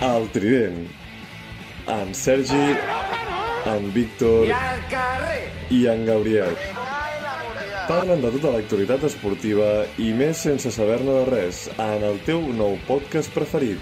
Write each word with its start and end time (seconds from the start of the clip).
El 0.00 0.28
Trident. 0.28 0.88
En 1.88 2.14
Sergi, 2.14 2.76
en 3.64 3.86
Víctor 3.94 4.48
i 5.70 5.86
en 5.86 6.04
Gabriel. 6.04 6.52
Parlen 7.88 8.20
de 8.20 8.32
tota 8.34 8.52
l'actualitat 8.52 9.06
esportiva 9.08 9.86
i 9.96 10.10
més 10.12 10.42
sense 10.44 10.68
saber-ne 10.74 11.14
de 11.22 11.24
res 11.30 11.62
en 11.80 12.04
el 12.04 12.20
teu 12.28 12.44
nou 12.58 12.76
podcast 12.84 13.32
preferit, 13.32 13.80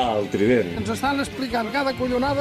El 0.00 0.30
Trident. 0.32 0.78
Ens 0.80 0.96
estan 0.96 1.20
explicant 1.20 1.68
cada 1.76 1.92
collonada. 1.98 2.40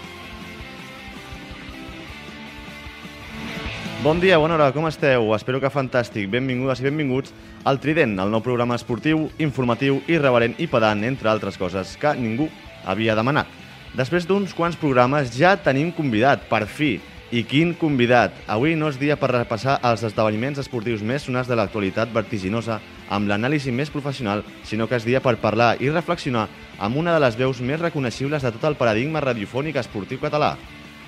Bon 4.03 4.19
dia, 4.19 4.37
bona 4.39 4.55
hora, 4.55 4.71
com 4.71 4.87
esteu? 4.87 5.33
Espero 5.35 5.59
que 5.59 5.71
fantàstic. 5.71 6.31
Benvingudes 6.31 6.79
i 6.79 6.87
benvinguts 6.87 7.35
al 7.67 7.83
Trident, 7.83 8.15
el 8.19 8.31
nou 8.31 8.43
programa 8.43 8.79
esportiu, 8.79 9.27
informatiu, 9.43 9.99
irreverent 10.07 10.55
i 10.59 10.71
pedant, 10.71 11.03
entre 11.03 11.31
altres 11.31 11.59
coses, 11.59 11.97
que 11.99 12.15
ningú 12.15 12.47
havia 12.85 13.15
demanat. 13.15 13.47
Després 13.93 14.25
d'uns 14.25 14.53
quants 14.57 14.77
programes 14.79 15.33
ja 15.37 15.55
tenim 15.57 15.91
convidat, 15.93 16.47
per 16.49 16.65
fi. 16.65 16.95
I 17.33 17.41
quin 17.49 17.71
convidat! 17.73 18.33
Avui 18.49 18.75
no 18.77 18.91
és 18.91 18.97
dia 19.01 19.15
per 19.17 19.31
repassar 19.31 19.79
els 19.89 20.03
esdeveniments 20.05 20.59
esportius 20.61 21.01
més 21.01 21.23
sonats 21.25 21.49
de 21.49 21.57
l'actualitat 21.57 22.11
vertiginosa 22.13 22.79
amb 23.09 23.29
l'anàlisi 23.29 23.73
més 23.73 23.89
professional, 23.89 24.43
sinó 24.65 24.85
que 24.89 24.99
és 24.99 25.05
dia 25.05 25.21
per 25.21 25.39
parlar 25.41 25.75
i 25.81 25.89
reflexionar 25.89 26.47
amb 26.77 26.97
una 27.01 27.13
de 27.15 27.23
les 27.23 27.37
veus 27.37 27.61
més 27.61 27.81
reconeixibles 27.81 28.45
de 28.45 28.51
tot 28.53 28.67
el 28.69 28.77
paradigma 28.77 29.21
radiofònic 29.21 29.77
esportiu 29.81 30.21
català. 30.21 30.55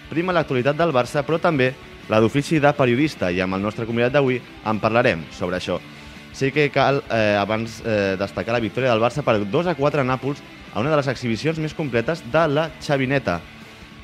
Prima 0.10 0.34
l'actualitat 0.34 0.78
del 0.78 0.94
Barça, 0.94 1.22
però 1.26 1.38
també 1.42 1.74
la 2.10 2.22
d'ofici 2.22 2.62
de 2.62 2.74
periodista, 2.78 3.32
i 3.32 3.42
amb 3.42 3.58
el 3.58 3.66
nostre 3.66 3.86
convidat 3.86 4.14
d'avui 4.14 4.38
en 4.66 4.82
parlarem 4.82 5.26
sobre 5.34 5.58
això. 5.58 5.80
Sí 6.36 6.52
que 6.52 6.70
cal, 6.70 7.02
eh, 7.10 7.38
abans, 7.40 7.82
eh, 7.86 8.16
destacar 8.20 8.54
la 8.54 8.60
victòria 8.60 8.92
del 8.92 9.02
Barça 9.02 9.24
per 9.24 9.40
2 9.46 9.68
a 9.68 9.76
4 9.76 10.02
a 10.02 10.04
Nàpols 10.04 10.42
a 10.76 10.80
una 10.84 10.92
de 10.92 10.98
les 11.00 11.08
exhibicions 11.08 11.58
més 11.64 11.74
completes 11.74 12.22
de 12.32 12.44
la 12.52 12.68
Xavineta. 12.84 13.40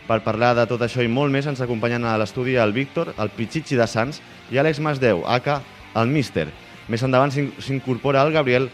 Per 0.08 0.22
parlar 0.26 0.56
de 0.58 0.66
tot 0.68 0.82
això 0.82 1.04
i 1.04 1.08
molt 1.12 1.32
més 1.32 1.46
ens 1.48 1.62
acompanyen 1.62 2.04
a 2.08 2.16
l'estudi 2.18 2.56
el 2.60 2.74
Víctor, 2.74 3.14
el 3.20 3.30
Pichichi 3.30 3.76
de 3.78 3.86
Sants 3.88 4.22
i 4.52 4.58
Àlex 4.58 4.80
Masdeu, 4.82 5.22
aka 5.28 5.62
el 5.96 6.08
Míster. 6.08 6.48
Més 6.88 7.04
endavant 7.04 7.32
s'in- 7.32 7.52
s'incorpora 7.62 8.24
el 8.26 8.34
Gabriel 8.34 8.70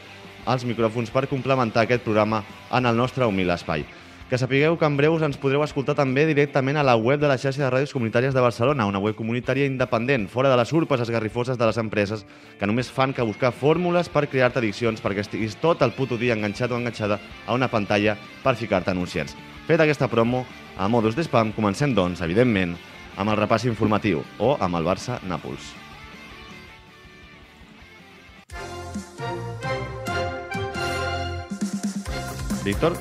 als 0.46 0.64
micròfons 0.64 1.10
per 1.12 1.28
complementar 1.28 1.84
aquest 1.84 2.04
programa 2.06 2.44
en 2.72 2.86
el 2.86 2.96
nostre 2.96 3.26
humil 3.26 3.50
espai. 3.52 3.84
Que 4.28 4.38
sapigueu 4.38 4.76
que 4.76 4.84
en 4.84 4.98
breus 5.00 5.22
ens 5.24 5.38
podreu 5.40 5.62
escoltar 5.64 5.94
també 5.96 6.26
directament 6.28 6.76
a 6.76 6.84
la 6.84 6.98
web 7.00 7.22
de 7.22 7.30
la 7.32 7.38
xarxa 7.40 7.62
de 7.64 7.70
ràdios 7.72 7.94
comunitàries 7.96 8.34
de 8.36 8.42
Barcelona, 8.44 8.84
una 8.84 9.00
web 9.00 9.16
comunitària 9.16 9.64
independent, 9.64 10.26
fora 10.28 10.50
de 10.52 10.58
les 10.60 10.74
urpes 10.76 11.00
esgarrifoses 11.00 11.56
de 11.56 11.64
les 11.64 11.80
empreses 11.80 12.26
que 12.60 12.68
només 12.68 12.92
fan 12.92 13.14
que 13.16 13.24
buscar 13.24 13.54
fórmules 13.56 14.10
per 14.12 14.26
crear-te 14.28 14.60
addiccions 14.60 15.00
perquè 15.00 15.24
estiguis 15.24 15.56
tot 15.62 15.80
el 15.80 15.96
puto 15.96 16.20
dia 16.20 16.36
enganxat 16.36 16.76
o 16.76 16.76
enganxada 16.76 17.22
a 17.48 17.56
una 17.56 17.72
pantalla 17.72 18.18
per 18.44 18.58
ficar-te 18.60 18.92
anunciants. 18.92 19.32
Fet 19.64 19.80
aquesta 19.80 20.12
promo, 20.12 20.44
a 20.76 20.92
modus 20.92 21.16
de 21.16 21.24
spam, 21.24 21.56
comencem, 21.56 21.96
doncs, 21.96 22.20
evidentment, 22.20 22.76
amb 23.16 23.32
el 23.32 23.40
repàs 23.40 23.64
informatiu 23.64 24.26
o 24.44 24.58
amb 24.60 24.76
el 24.76 24.92
Barça-Nàpols. 24.92 25.72
Víctor? 32.68 33.00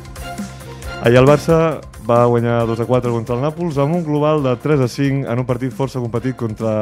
Ahir 1.05 1.19
el 1.21 1.27
Barça 1.29 1.81
va 2.07 2.25
guanyar 2.27 2.65
2 2.67 2.81
a 2.81 2.87
4 2.87 3.13
contra 3.15 3.37
el 3.37 3.43
Nàpols 3.45 3.77
amb 3.83 3.95
un 3.99 4.05
global 4.07 4.43
de 4.43 4.55
3 4.63 4.81
a 4.83 4.89
5 4.91 5.29
en 5.31 5.43
un 5.43 5.47
partit 5.47 5.75
força 5.75 6.01
competit 6.03 6.37
contra 6.39 6.73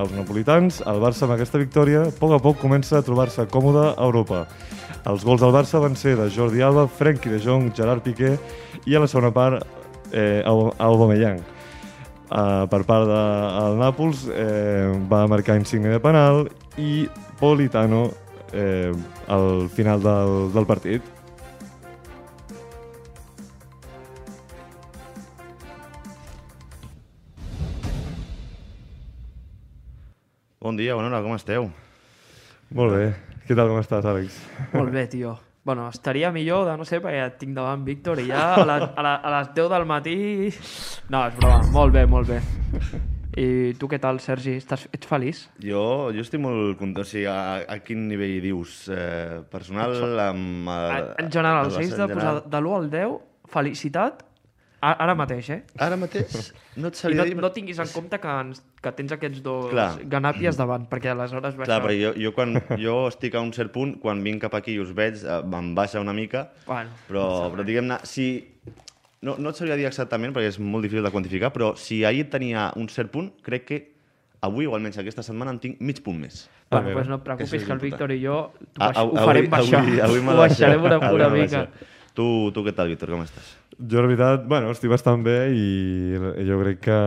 els 0.00 0.12
napolitans. 0.16 0.80
El 0.88 1.00
Barça 1.02 1.26
amb 1.26 1.34
aquesta 1.36 1.60
victòria 1.60 2.06
a 2.06 2.12
poc 2.16 2.32
a 2.36 2.40
poc 2.40 2.60
comença 2.62 2.98
a 2.98 3.04
trobar-se 3.04 3.44
còmode 3.52 3.90
a 3.90 4.06
Europa. 4.06 4.46
Els 5.04 5.24
gols 5.24 5.42
del 5.44 5.52
Barça 5.52 5.80
van 5.82 5.96
ser 6.00 6.14
de 6.16 6.30
Jordi 6.32 6.62
Alba, 6.64 6.86
Frenkie 6.88 7.32
de 7.32 7.40
Jong, 7.44 7.72
Gerard 7.76 8.04
Piqué 8.04 8.38
i 8.88 8.96
a 8.96 9.02
la 9.04 9.08
segona 9.10 9.32
part 9.36 9.66
eh, 10.12 10.40
Aub- 10.48 10.72
Aubameyang. 10.78 11.42
Uh, 12.34 12.64
per 12.72 12.80
part 12.88 13.04
del 13.06 13.76
Nàpols 13.78 14.24
eh, 14.32 14.94
va 15.10 15.26
marcar 15.28 15.58
Insigne 15.60 15.92
de 15.92 16.00
penal 16.02 16.46
i 16.80 17.04
Politano 17.38 18.06
eh, 18.50 18.90
al 19.28 19.68
final 19.68 20.00
del, 20.02 20.38
del 20.54 20.66
partit. 20.66 21.13
Bon 30.64 30.78
dia, 30.78 30.94
bona 30.96 31.10
hora, 31.10 31.18
com 31.20 31.34
esteu? 31.36 31.66
Molt 32.72 32.94
bé. 32.96 33.08
Què 33.44 33.52
tal, 33.52 33.68
com 33.68 33.82
estàs, 33.82 34.06
Àlex? 34.08 34.38
Molt 34.72 34.94
bé, 34.94 35.02
tio. 35.12 35.34
Bueno, 35.68 35.90
estaria 35.92 36.30
millor 36.32 36.62
de, 36.64 36.76
no 36.80 36.86
sé, 36.88 37.02
perquè 37.04 37.18
et 37.20 37.34
tinc 37.36 37.52
davant 37.52 37.82
Víctor 37.84 38.22
i 38.22 38.30
ja 38.30 38.46
a, 38.54 38.62
la, 38.64 38.78
a, 38.86 39.04
la, 39.04 39.12
a 39.20 39.32
les 39.34 39.50
10 39.58 39.68
del 39.74 39.84
matí... 39.84 40.14
No, 41.12 41.20
és 41.28 41.36
broma. 41.36 41.58
Molt 41.74 41.92
bé, 41.92 42.06
molt 42.08 42.32
bé. 42.32 42.40
I 43.44 43.46
tu 43.76 43.90
què 43.92 44.00
tal, 44.00 44.22
Sergi? 44.24 44.56
Estàs, 44.62 44.86
ets 44.88 45.10
feliç? 45.10 45.44
Jo, 45.60 45.84
jo 46.16 46.24
estic 46.24 46.40
molt 46.40 46.78
content. 46.80 47.04
O 47.04 47.12
sigui, 47.12 47.26
a, 47.28 47.60
a 47.68 47.76
quin 47.84 48.08
nivell 48.08 48.38
dius? 48.46 48.86
Eh, 48.88 49.42
personal, 49.52 50.00
amb... 50.30 50.72
El, 50.72 51.10
en 51.26 51.32
general, 51.36 51.74
Barça 51.76 52.06
de 52.06 52.08
posar 52.16 52.38
de 52.40 52.64
l'1 52.64 52.78
al 52.78 52.88
10, 52.96 53.18
felicitat, 53.52 54.24
ara 54.92 55.14
mateix, 55.16 55.48
eh? 55.50 55.58
Ara 55.78 55.96
mateix 55.96 56.52
no 56.76 56.88
et 56.90 56.94
I 56.94 56.98
sabria 56.98 57.20
no, 57.22 57.24
dir... 57.28 57.36
no 57.40 57.50
tinguis 57.54 57.78
en 57.82 57.88
compte 57.94 58.18
que, 58.20 58.28
ens, 58.44 58.62
que 58.82 58.92
tens 58.92 59.12
aquests 59.16 59.42
dos 59.42 59.70
Clar. 59.70 59.88
ganàpies 60.10 60.56
davant, 60.58 60.84
perquè 60.90 61.12
aleshores... 61.12 61.56
va 61.56 61.64
Clar, 61.68 61.80
perquè 61.84 62.00
jo, 62.00 62.12
jo, 62.20 62.32
quan, 62.36 62.56
jo 62.80 62.96
estic 63.08 63.34
a 63.34 63.40
un 63.44 63.52
cert 63.56 63.72
punt, 63.72 63.96
quan 64.02 64.22
vinc 64.24 64.42
cap 64.42 64.54
aquí 64.58 64.74
i 64.74 64.80
us 64.82 64.90
veig, 64.96 65.22
eh, 65.24 65.40
em 65.42 65.72
baixa 65.74 66.00
una 66.02 66.12
mica, 66.16 66.48
Bueno, 66.66 66.90
però, 67.08 67.50
però 67.54 67.64
diguem-ne, 67.66 67.98
si... 68.04 68.28
No, 69.24 69.38
no 69.40 69.54
et 69.54 69.56
sabria 69.56 69.76
dir 69.80 69.86
exactament, 69.88 70.34
perquè 70.36 70.50
és 70.52 70.58
molt 70.60 70.84
difícil 70.84 71.02
de 71.06 71.10
quantificar, 71.14 71.48
però 71.54 71.70
si 71.80 72.02
ahir 72.04 72.26
tenia 72.28 72.66
un 72.76 72.90
cert 72.92 73.08
punt, 73.14 73.30
crec 73.46 73.64
que 73.70 73.78
avui, 74.44 74.66
o 74.68 74.74
almenys 74.76 74.98
aquesta 75.00 75.22
setmana, 75.24 75.54
en 75.54 75.60
tinc 75.62 75.78
mig 75.80 76.02
punt 76.04 76.18
més. 76.20 76.42
bueno 76.68 76.88
mira. 76.90 76.94
pues 76.98 77.08
no 77.08 77.16
et 77.16 77.22
preocupis 77.24 77.64
que 77.64 77.72
el. 77.72 77.78
Víctor 77.78 78.12
i 78.12 78.18
jo 78.20 78.52
Ah, 78.76 78.88
baix, 78.90 78.96
avui- 79.00 79.16
ho 79.20 79.24
farem 79.24 79.48
baixar. 79.48 79.80
Avui, 79.80 80.00
avui 80.00 80.18
ho 80.20 80.36
baixarem 80.36 80.82
una, 80.84 80.96
Avui 80.96 81.14
una 81.20 81.28
mica. 81.30 81.62
baixar. 81.62 81.68
Tu, 82.14 82.24
tu 82.54 82.62
què 82.62 82.70
tal, 82.70 82.86
Víctor, 82.92 83.10
com 83.10 83.24
estàs? 83.24 83.46
Jo, 83.74 83.98
la 83.98 84.06
veritat, 84.06 84.44
bueno, 84.46 84.68
estic 84.70 84.92
bastant 84.92 85.24
bé 85.26 85.48
i 85.50 86.44
jo 86.46 86.60
crec 86.60 86.78
que 86.86 86.98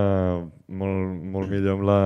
molt, 0.68 1.22
molt 1.31 1.47
millor 1.47 1.78
amb 1.78 1.85
la, 1.88 2.00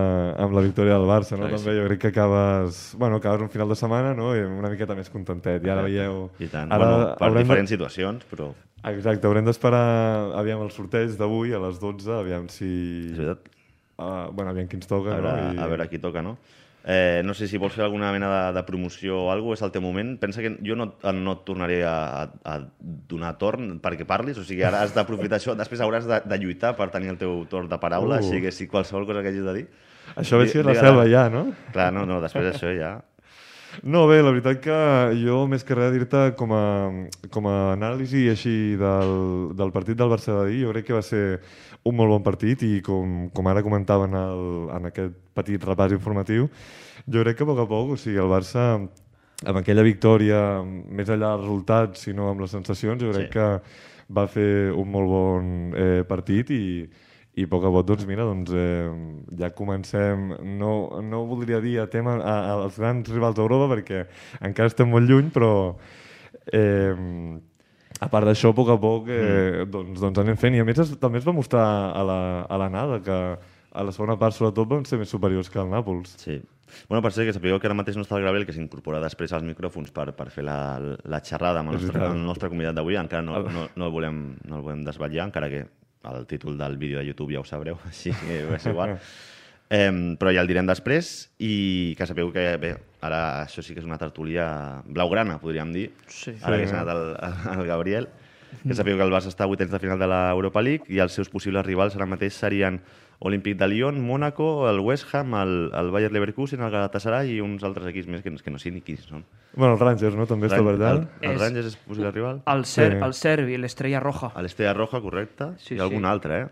amb 0.43 0.53
la 0.53 0.61
victòria 0.61 0.99
del 0.99 1.09
Barça, 1.09 1.33
no? 1.33 1.47
Clar 1.47 1.55
que 1.55 1.61
També 1.63 1.73
jo 1.79 1.87
crec 1.87 2.01
que 2.03 2.11
acabes, 2.11 2.83
bueno, 3.01 3.17
acabes 3.17 3.41
un 3.41 3.49
final 3.49 3.73
de 3.73 3.79
setmana, 3.79 4.13
no? 4.13 4.35
I 4.37 4.45
una 4.45 4.69
miqueta 4.69 4.93
més 4.97 5.09
contentet. 5.09 5.65
I 5.65 5.73
ara 5.73 5.87
veieu... 5.87 6.27
I 6.37 6.51
tant. 6.51 6.69
Ara 6.69 6.91
bueno, 6.91 7.09
per 7.23 7.31
diferents 7.39 7.71
de... 7.71 7.73
situacions, 7.73 8.27
però... 8.29 8.51
Exacte, 8.91 9.25
haurem 9.29 9.49
d'esperar, 9.49 9.81
aviam, 10.37 10.61
el 10.65 10.69
sorteig 10.73 11.17
d'avui 11.17 11.57
a 11.57 11.65
les 11.65 11.81
12, 11.81 12.13
aviam 12.21 12.45
si... 12.53 12.69
És 13.15 13.17
veritat. 13.17 13.49
Uh, 13.97 14.29
bueno, 14.29 14.53
aviam 14.53 14.69
qui 14.69 14.77
ens 14.77 14.89
toca, 14.89 15.17
A 15.17 15.21
veure, 15.25 15.41
no? 15.41 15.57
I... 15.57 15.61
a 15.61 15.71
veure 15.73 15.89
qui 15.89 16.01
toca, 16.01 16.21
no? 16.25 16.37
Eh, 16.83 17.21
no 17.23 17.35
sé 17.37 17.45
si 17.47 17.59
vols 17.61 17.75
fer 17.77 17.83
alguna 17.85 18.09
mena 18.13 18.29
de, 18.31 18.53
de 18.57 18.63
promoció 18.65 19.19
o 19.27 19.29
alguna 19.31 19.53
és 19.57 19.61
el 19.61 19.73
teu 19.73 19.83
moment. 19.83 20.15
Pensa 20.21 20.41
que 20.41 20.55
jo 20.65 20.77
no, 20.77 20.87
no 21.13 21.35
et 21.37 21.43
tornaré 21.45 21.81
a, 21.85 22.25
a 22.25 22.55
donar 22.81 23.35
torn 23.41 23.75
perquè 23.83 24.07
parlis, 24.09 24.39
o 24.41 24.45
sigui, 24.47 24.65
ara 24.65 24.81
has 24.81 24.95
d'aprofitar 24.97 25.37
això, 25.37 25.55
després 25.57 25.83
hauràs 25.85 26.09
de, 26.09 26.21
de 26.25 26.41
lluitar 26.41 26.73
per 26.79 26.89
tenir 26.93 27.13
el 27.13 27.21
teu 27.21 27.43
torn 27.51 27.69
de 27.69 27.79
paraula, 27.81 28.17
Uh. 28.17 28.25
així 28.25 28.41
que 28.41 28.51
si 28.51 28.67
qualsevol 28.67 29.05
cosa 29.05 29.21
que 29.21 29.29
hagis 29.29 29.45
de 29.45 29.53
dir... 29.59 29.65
Això 30.17 30.39
ve 30.41 30.47
si 30.49 30.57
és 30.59 30.65
la 30.65 30.73
selva 30.75 31.05
ja, 31.07 31.27
no? 31.31 31.45
Clar, 31.71 31.91
no, 31.93 32.03
no, 32.09 32.19
després 32.23 32.49
d'això 32.49 32.73
ja... 32.75 32.97
No, 33.83 34.05
bé, 34.09 34.19
la 34.21 34.31
veritat 34.33 34.59
que 34.63 34.77
jo, 35.21 35.45
més 35.49 35.63
que 35.65 35.75
res, 35.77 35.93
dir-te 35.95 36.23
com, 36.39 36.51
a, 36.53 36.63
com 37.33 37.47
a 37.49 37.55
anàlisi 37.73 38.27
així 38.31 38.55
del, 38.79 39.13
del 39.57 39.71
partit 39.73 39.99
del 39.99 40.11
Barça 40.11 40.35
d'ahir, 40.37 40.65
jo 40.65 40.73
crec 40.73 40.89
que 40.89 40.97
va 40.97 41.03
ser 41.05 41.23
un 41.87 41.95
molt 41.97 42.11
bon 42.13 42.25
partit 42.25 42.61
i 42.67 42.81
com, 42.85 43.29
com 43.33 43.47
ara 43.49 43.63
comentaven 43.65 44.17
el, 44.17 44.43
en 44.75 44.89
aquest 44.91 45.15
petit 45.37 45.63
repàs 45.65 45.95
informatiu, 45.95 46.49
jo 47.07 47.23
crec 47.23 47.39
que 47.39 47.47
a 47.47 47.51
poc 47.51 47.63
a 47.63 47.67
poc, 47.69 47.95
o 47.95 47.99
sigui, 47.99 48.19
el 48.21 48.29
Barça 48.31 48.65
amb 48.75 49.57
aquella 49.57 49.85
victòria, 49.87 50.41
més 50.61 51.09
enllà 51.09 51.31
dels 51.33 51.47
resultats, 51.47 52.03
sinó 52.05 52.29
amb 52.29 52.43
les 52.43 52.51
sensacions, 52.53 53.01
jo 53.01 53.13
crec 53.15 53.31
sí. 53.31 53.33
que 53.37 54.11
va 54.13 54.27
fer 54.29 54.73
un 54.75 54.91
molt 54.91 55.09
bon 55.09 55.47
eh, 55.73 56.03
partit 56.07 56.51
i, 56.53 56.63
i 57.39 57.45
a 57.47 57.49
poc 57.51 57.63
a 57.63 57.71
poc, 57.71 57.85
doncs 57.87 58.07
mira, 58.09 58.25
doncs, 58.27 58.51
eh, 58.51 58.89
ja 59.39 59.51
comencem, 59.55 60.33
no, 60.59 60.71
no 61.05 61.21
voldria 61.29 61.61
dir 61.63 61.77
a 61.79 61.87
tema 61.91 62.17
a, 62.19 62.33
a, 62.33 62.57
als 62.65 62.79
grans 62.81 63.07
rivals 63.13 63.37
d'Europa 63.37 63.69
perquè 63.75 64.03
encara 64.43 64.71
estem 64.71 64.91
molt 64.91 65.07
lluny, 65.07 65.29
però 65.31 65.51
eh, 66.51 66.91
a 68.01 68.09
part 68.11 68.27
d'això, 68.27 68.51
a 68.51 68.57
poc 68.57 68.73
a 68.73 68.77
poc, 68.81 69.11
eh, 69.13 69.63
doncs, 69.69 69.99
doncs 70.01 70.19
anem 70.23 70.39
fent. 70.39 70.57
I 70.57 70.63
a 70.63 70.67
més 70.67 70.83
es, 70.83 70.95
també 70.99 71.21
es 71.21 71.27
va 71.27 71.35
mostrar 71.37 71.63
a 71.95 72.03
la, 72.03 72.21
a 72.49 72.59
l'anada 72.59 72.99
que 73.05 73.19
a 73.71 73.83
la 73.87 73.93
segona 73.95 74.17
part 74.19 74.35
sobretot 74.35 74.67
van 74.67 74.87
ser 74.89 74.99
més 74.99 75.11
superiors 75.13 75.49
que 75.51 75.61
el 75.61 75.69
Nàpols. 75.71 76.17
Sí. 76.19 76.41
Bueno, 76.89 77.01
per 77.03 77.11
ser 77.15 77.25
que 77.27 77.35
sapigueu 77.35 77.59
que 77.59 77.67
ara 77.67 77.75
mateix 77.75 77.97
no 77.99 78.03
està 78.03 78.17
el 78.17 78.25
Gabriel, 78.25 78.45
que 78.47 78.55
s'incorpora 78.55 78.99
després 79.03 79.31
als 79.35 79.45
micròfons 79.47 79.91
per, 79.95 80.09
per 80.15 80.29
fer 80.31 80.43
la, 80.47 80.57
la 80.79 81.19
xerrada 81.23 81.63
amb 81.63 81.73
el 81.73 81.79
nostre, 81.79 82.03
el 82.07 82.25
nostre 82.25 82.51
convidat 82.51 82.75
d'avui. 82.75 82.99
Encara 82.99 83.23
no, 83.23 83.39
no, 83.47 83.67
no, 83.75 83.87
el 83.87 83.93
volem, 83.93 84.21
no 84.47 84.59
el 84.59 84.65
volem 84.67 84.83
desvetllar, 84.87 85.27
encara 85.29 85.51
que 85.51 85.65
el 86.03 86.25
títol 86.27 86.57
del 86.57 86.77
vídeo 86.77 86.99
de 86.99 87.05
YouTube 87.05 87.33
ja 87.33 87.41
ho 87.41 87.45
sabreu, 87.45 87.77
així 87.89 88.11
que 88.23 88.41
és 88.57 88.65
igual. 88.65 88.97
Eh, 89.71 89.91
però 90.19 90.33
ja 90.35 90.41
el 90.43 90.49
direm 90.51 90.67
després 90.67 91.29
i 91.39 91.93
que 91.97 92.07
sapigueu 92.09 92.33
que, 92.35 92.57
bé, 92.59 92.73
ara 93.07 93.21
això 93.45 93.63
sí 93.63 93.71
que 93.73 93.79
és 93.79 93.87
una 93.87 93.97
tertúlia 94.01 94.81
blaugrana, 94.85 95.37
podríem 95.39 95.71
dir, 95.71 95.91
Sí. 96.11 96.33
ara 96.43 96.57
que 96.59 96.67
s'ha 96.67 96.81
anat 96.81 96.91
el, 96.95 97.59
el 97.61 97.65
Gabriel. 97.71 98.09
Que 98.67 98.75
sapigueu 98.75 98.97
que 98.99 99.05
el 99.07 99.13
Barça 99.13 99.29
està 99.31 99.45
a 99.45 99.47
vuitens 99.47 99.71
de 99.71 99.79
final 99.79 99.95
de 100.01 100.09
l'Europa 100.11 100.59
League 100.61 100.83
i 100.91 100.99
els 100.99 101.13
seus 101.15 101.29
possibles 101.31 101.63
rivals 101.65 101.95
ara 101.95 102.03
mateix 102.05 102.35
serien 102.35 102.81
Olímpic 103.23 103.55
de 103.55 103.67
Lyon, 103.67 103.99
Mónaco, 104.01 104.67
el 104.67 104.79
West 104.79 105.13
Ham, 105.13 105.35
el, 105.35 105.69
el 105.77 105.91
Bayer 105.93 106.11
Leverkusen, 106.11 106.59
el 106.65 106.71
Galatasaray 106.73 107.35
i 107.35 107.41
uns 107.45 107.61
altres 107.63 107.85
equips 107.91 108.07
més 108.09 108.23
que, 108.25 108.31
que 108.41 108.49
no 108.49 108.57
sé 108.57 108.71
ni 108.73 108.81
quins 108.81 109.03
són. 109.05 109.21
Bueno, 109.53 109.75
els 109.75 109.81
Rangers, 109.83 110.15
no? 110.17 110.25
També 110.25 110.47
està 110.49 110.57
el, 110.57 110.71
el, 110.81 111.03
el 111.21 111.35
És- 111.35 111.39
Rangers 111.39 111.67
és 111.69 111.75
possible 111.85 112.09
rival? 112.15 112.41
El, 112.49 112.65
ser, 112.65 112.95
Sí. 112.95 113.03
el 113.05 113.13
Serbi, 113.13 113.57
l'Estrella 113.61 113.99
Roja. 114.01 114.31
L'Estella 114.41 114.73
Roja, 114.73 114.99
correcte, 115.05 115.51
Sí, 115.61 115.75
i 115.75 115.79
algun 115.79 116.01
sí. 116.01 116.09
altre, 116.09 116.41
eh? 116.41 116.47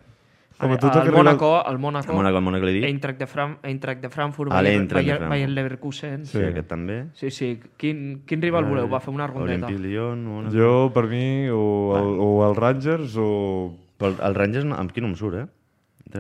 Home, 0.62 0.74
el, 0.74 0.80
tu 0.80 0.88
el, 0.88 1.12
Mónaco, 1.14 1.64
el 1.66 1.78
Mónaco, 1.80 2.12
El 2.12 2.18
Mónaco, 2.18 2.38
el 2.38 2.44
Mónaco 2.44 2.66
l'he 2.68 2.74
dit. 2.74 2.84
Eintracht 2.84 3.18
de, 3.18 3.26
Fran 3.32 3.58
Eintracht 3.64 4.02
de 4.04 4.10
Frankfurt, 4.10 4.52
Ah, 4.52 4.58
Bayer, 4.62 4.74
l'Eintracht 4.78 5.06
de 5.06 5.08
Bayer, 5.08 5.18
Frankfurt. 5.18 5.30
Bayer 5.30 5.50
Leverkusen. 5.50 6.26
Sí, 6.26 6.38
Sí, 6.38 6.44
aquest 6.44 6.68
també. 6.68 6.98
sí. 7.14 7.32
sí. 7.32 7.60
Quin, 7.78 8.24
quin 8.28 8.42
rival 8.44 8.66
voleu? 8.66 8.90
Va 8.92 9.00
fer 9.00 9.14
una 9.14 9.26
rondeta. 9.26 9.66
Olímpic 9.66 9.80
Lyon, 9.86 10.26
Mónaco... 10.26 10.54
Jo, 10.58 10.92
per 10.94 11.08
mi, 11.08 11.48
o 11.50 11.96
el, 11.98 12.12
o 12.20 12.50
el 12.50 12.56
Rangers 12.60 13.16
o... 13.18 13.74
Però 13.98 14.14
el 14.22 14.36
Rangers 14.36 14.66
amb 14.70 14.92
qui 14.92 15.02
no 15.02 15.08
em 15.08 15.16
surt, 15.16 15.40
eh? 15.40 15.48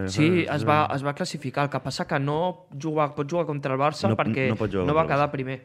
Sí, 0.07 0.45
es 0.49 0.67
va, 0.67 0.87
es 0.93 1.03
va 1.05 1.13
classificar. 1.13 1.63
El 1.65 1.69
que 1.71 1.79
passa 1.79 2.05
que 2.07 2.19
no 2.19 2.67
juga, 2.81 3.09
pot 3.15 3.29
jugar 3.29 3.45
contra 3.47 3.73
el 3.73 3.79
Barça 3.79 4.07
No- 4.09 4.15
perquè 4.17 4.49
no 4.49 4.55
pot 4.55 4.69
jugar 4.71 4.85
no 4.87 4.93
va 4.93 5.07
quedar 5.07 5.31
primer. 5.31 5.59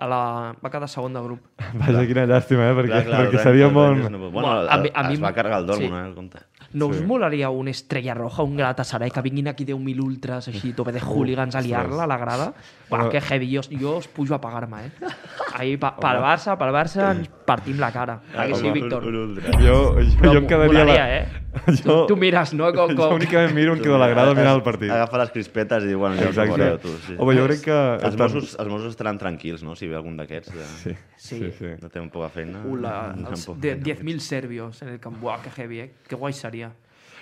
A 0.00 0.06
la, 0.08 0.54
va 0.64 0.70
quedar 0.72 0.86
segon 0.88 1.12
de 1.12 1.20
grup. 1.20 1.40
Vaja, 1.76 2.06
quina 2.08 2.22
llàstima, 2.24 2.70
eh? 2.70 2.74
Perquè, 2.76 2.88
Clar, 2.88 3.04
clar, 3.04 3.18
perquè 3.26 3.42
seria 3.42 3.66
Rangers- 3.68 3.74
bon... 3.74 4.12
No... 4.12 4.18
Bueno, 4.18 4.30
Bueno, 4.30 4.70
a 4.70 4.76
mi- 4.78 4.90
a 4.94 5.02
mi 5.08 5.12
es 5.14 5.22
va 5.22 5.28
m- 5.28 5.34
carregar 5.34 5.58
el 5.60 5.66
Dortmund, 5.66 5.92
sí. 5.92 5.98
eh, 5.98 6.06
el 6.08 6.14
compte. 6.14 6.38
No 6.72 6.86
us 6.86 6.96
Sí. 6.98 7.04
molaria 7.04 7.50
una 7.50 7.70
estrella 7.70 8.14
roja, 8.14 8.42
un 8.42 8.56
Galatasaray, 8.56 9.10
que 9.10 9.20
vinguin 9.20 9.48
aquí 9.48 9.66
10.000 9.66 10.00
ultras 10.00 10.48
així, 10.48 10.72
tope 10.78 10.92
de 10.92 11.00
hooligans 11.00 11.54
a 11.54 11.60
liar-la 11.60 12.04
a 12.04 12.06
la 12.06 12.16
grada? 12.16 12.54
Uau, 12.88 13.10
que 13.10 13.20
heavy, 13.20 13.50
jo, 13.56 13.60
jo 13.78 13.96
us 13.98 14.08
pujo 14.08 14.34
a 14.34 14.40
pagar-me, 14.40 14.86
eh? 14.86 14.90
Ahí, 15.60 15.76
pa, 15.76 15.92
pel 15.96 16.16
Barça, 16.24 16.56
pel 16.56 16.72
Barça, 16.72 17.10
ens 17.12 17.28
partim 17.44 17.76
la 17.78 17.92
cara. 17.92 18.20
Ah, 18.34 18.46
que 18.46 18.54
sí, 18.54 18.70
Víctor? 18.70 19.04
un- 19.04 19.14
un 19.16 19.36
ultra. 19.36 19.52
Jo, 19.60 19.96
jo, 20.00 20.32
jo 20.32 20.38
em 20.38 20.46
quedaria... 20.46 20.66
molaria, 20.80 21.04
la... 21.04 21.18
eh? 21.18 21.39
Jo, 21.50 22.06
Tu, 22.06 22.14
tu 22.14 22.16
mires, 22.16 22.52
no? 22.54 22.68
Com, 22.72 22.92
jo 22.94 22.96
com... 23.08 23.14
únicament 23.16 23.54
miro 23.56 23.72
on 23.74 23.80
quedo 23.82 23.96
a 23.96 24.00
la 24.02 24.08
grada 24.12 24.34
mirant 24.38 24.54
el 24.58 24.62
partit. 24.62 24.90
Agafa 24.94 25.18
les 25.24 25.32
crispetes 25.34 25.84
i 25.84 25.90
diu, 25.90 25.98
bueno, 25.98 26.14
ja 26.20 26.28
us 26.30 26.38
ho 26.38 26.44
veureu, 26.46 26.76
tu. 26.82 26.92
Sí. 27.06 27.16
Home, 27.18 27.34
jo 27.38 27.46
crec 27.48 27.64
que... 27.64 27.78
Els 28.06 28.18
Mossos, 28.20 28.52
els 28.62 28.70
Mossos 28.70 28.92
estaran 28.94 29.18
tranquils, 29.18 29.64
no?, 29.66 29.74
si 29.78 29.88
ve 29.90 29.96
algun 29.98 30.14
d'aquests. 30.20 30.52
Ja. 30.54 30.68
Sí, 30.82 30.94
sí, 31.16 31.40
Sí. 31.40 31.50
sí. 31.58 31.72
No 31.82 31.90
té 31.90 31.98
un 32.02 32.10
poc 32.14 32.28
de 32.28 32.30
feina. 32.36 32.62
Ula, 32.70 32.94
no 33.18 33.32
els 33.34 33.42
un 33.48 33.54
poc 33.56 33.64
de- 33.64 33.74
feina. 33.80 33.98
10.000 34.02 34.20
serbios 34.28 34.82
en 34.82 34.94
el 34.94 35.00
camp. 35.02 35.18
Buah, 35.20 35.40
que 35.42 35.50
heavy, 35.50 35.80
eh? 35.80 35.90
Que 36.06 36.14
guai 36.16 36.32
seria. 36.32 36.70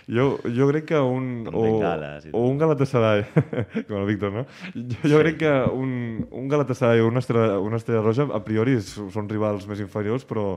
Jo, 0.09 0.39
jo 0.45 0.69
crec 0.71 0.87
que 0.89 0.99
un... 1.05 1.49
O, 1.53 1.65
o 2.33 2.45
un 2.49 2.57
Galatasaray, 2.57 3.27
com 3.89 3.97
el 3.99 4.07
Víctor, 4.09 4.33
no? 4.33 4.45
Jo, 4.75 5.09
jo 5.13 5.19
crec 5.21 5.37
que 5.43 5.51
un, 5.73 5.91
un 6.33 6.47
Galatasaray 6.49 7.01
o 7.05 7.09
una 7.11 7.21
estrella, 7.21 7.59
una 7.61 7.77
estrella 7.77 8.01
roja, 8.01 8.25
a 8.33 8.41
priori, 8.45 8.79
són 8.81 9.29
rivals 9.29 9.67
més 9.69 9.81
inferiors, 9.85 10.25
però 10.25 10.55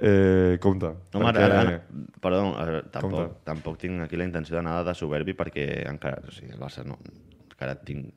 eh, 0.00 0.58
compte. 0.60 0.86
Home, 1.14 1.24
perquè- 1.26 1.44
ara, 1.44 1.60
ara, 1.60 1.82
perdó, 2.20 2.56
ara, 2.58 2.82
Compte. 2.82 2.90
tampoc, 2.90 3.44
tampoc 3.44 3.78
tinc 3.78 4.00
aquí 4.02 4.16
la 4.16 4.24
intenció 4.24 4.56
d'anar 4.56 4.84
de 4.84 4.94
soberbi 4.94 5.34
perquè 5.34 5.86
encara, 5.88 6.22
o 6.26 6.30
sigui, 6.30 6.52
el 6.52 6.58
Barça 6.60 6.84
no, 6.84 6.98
encara 7.50 7.74
tinc 7.82 8.12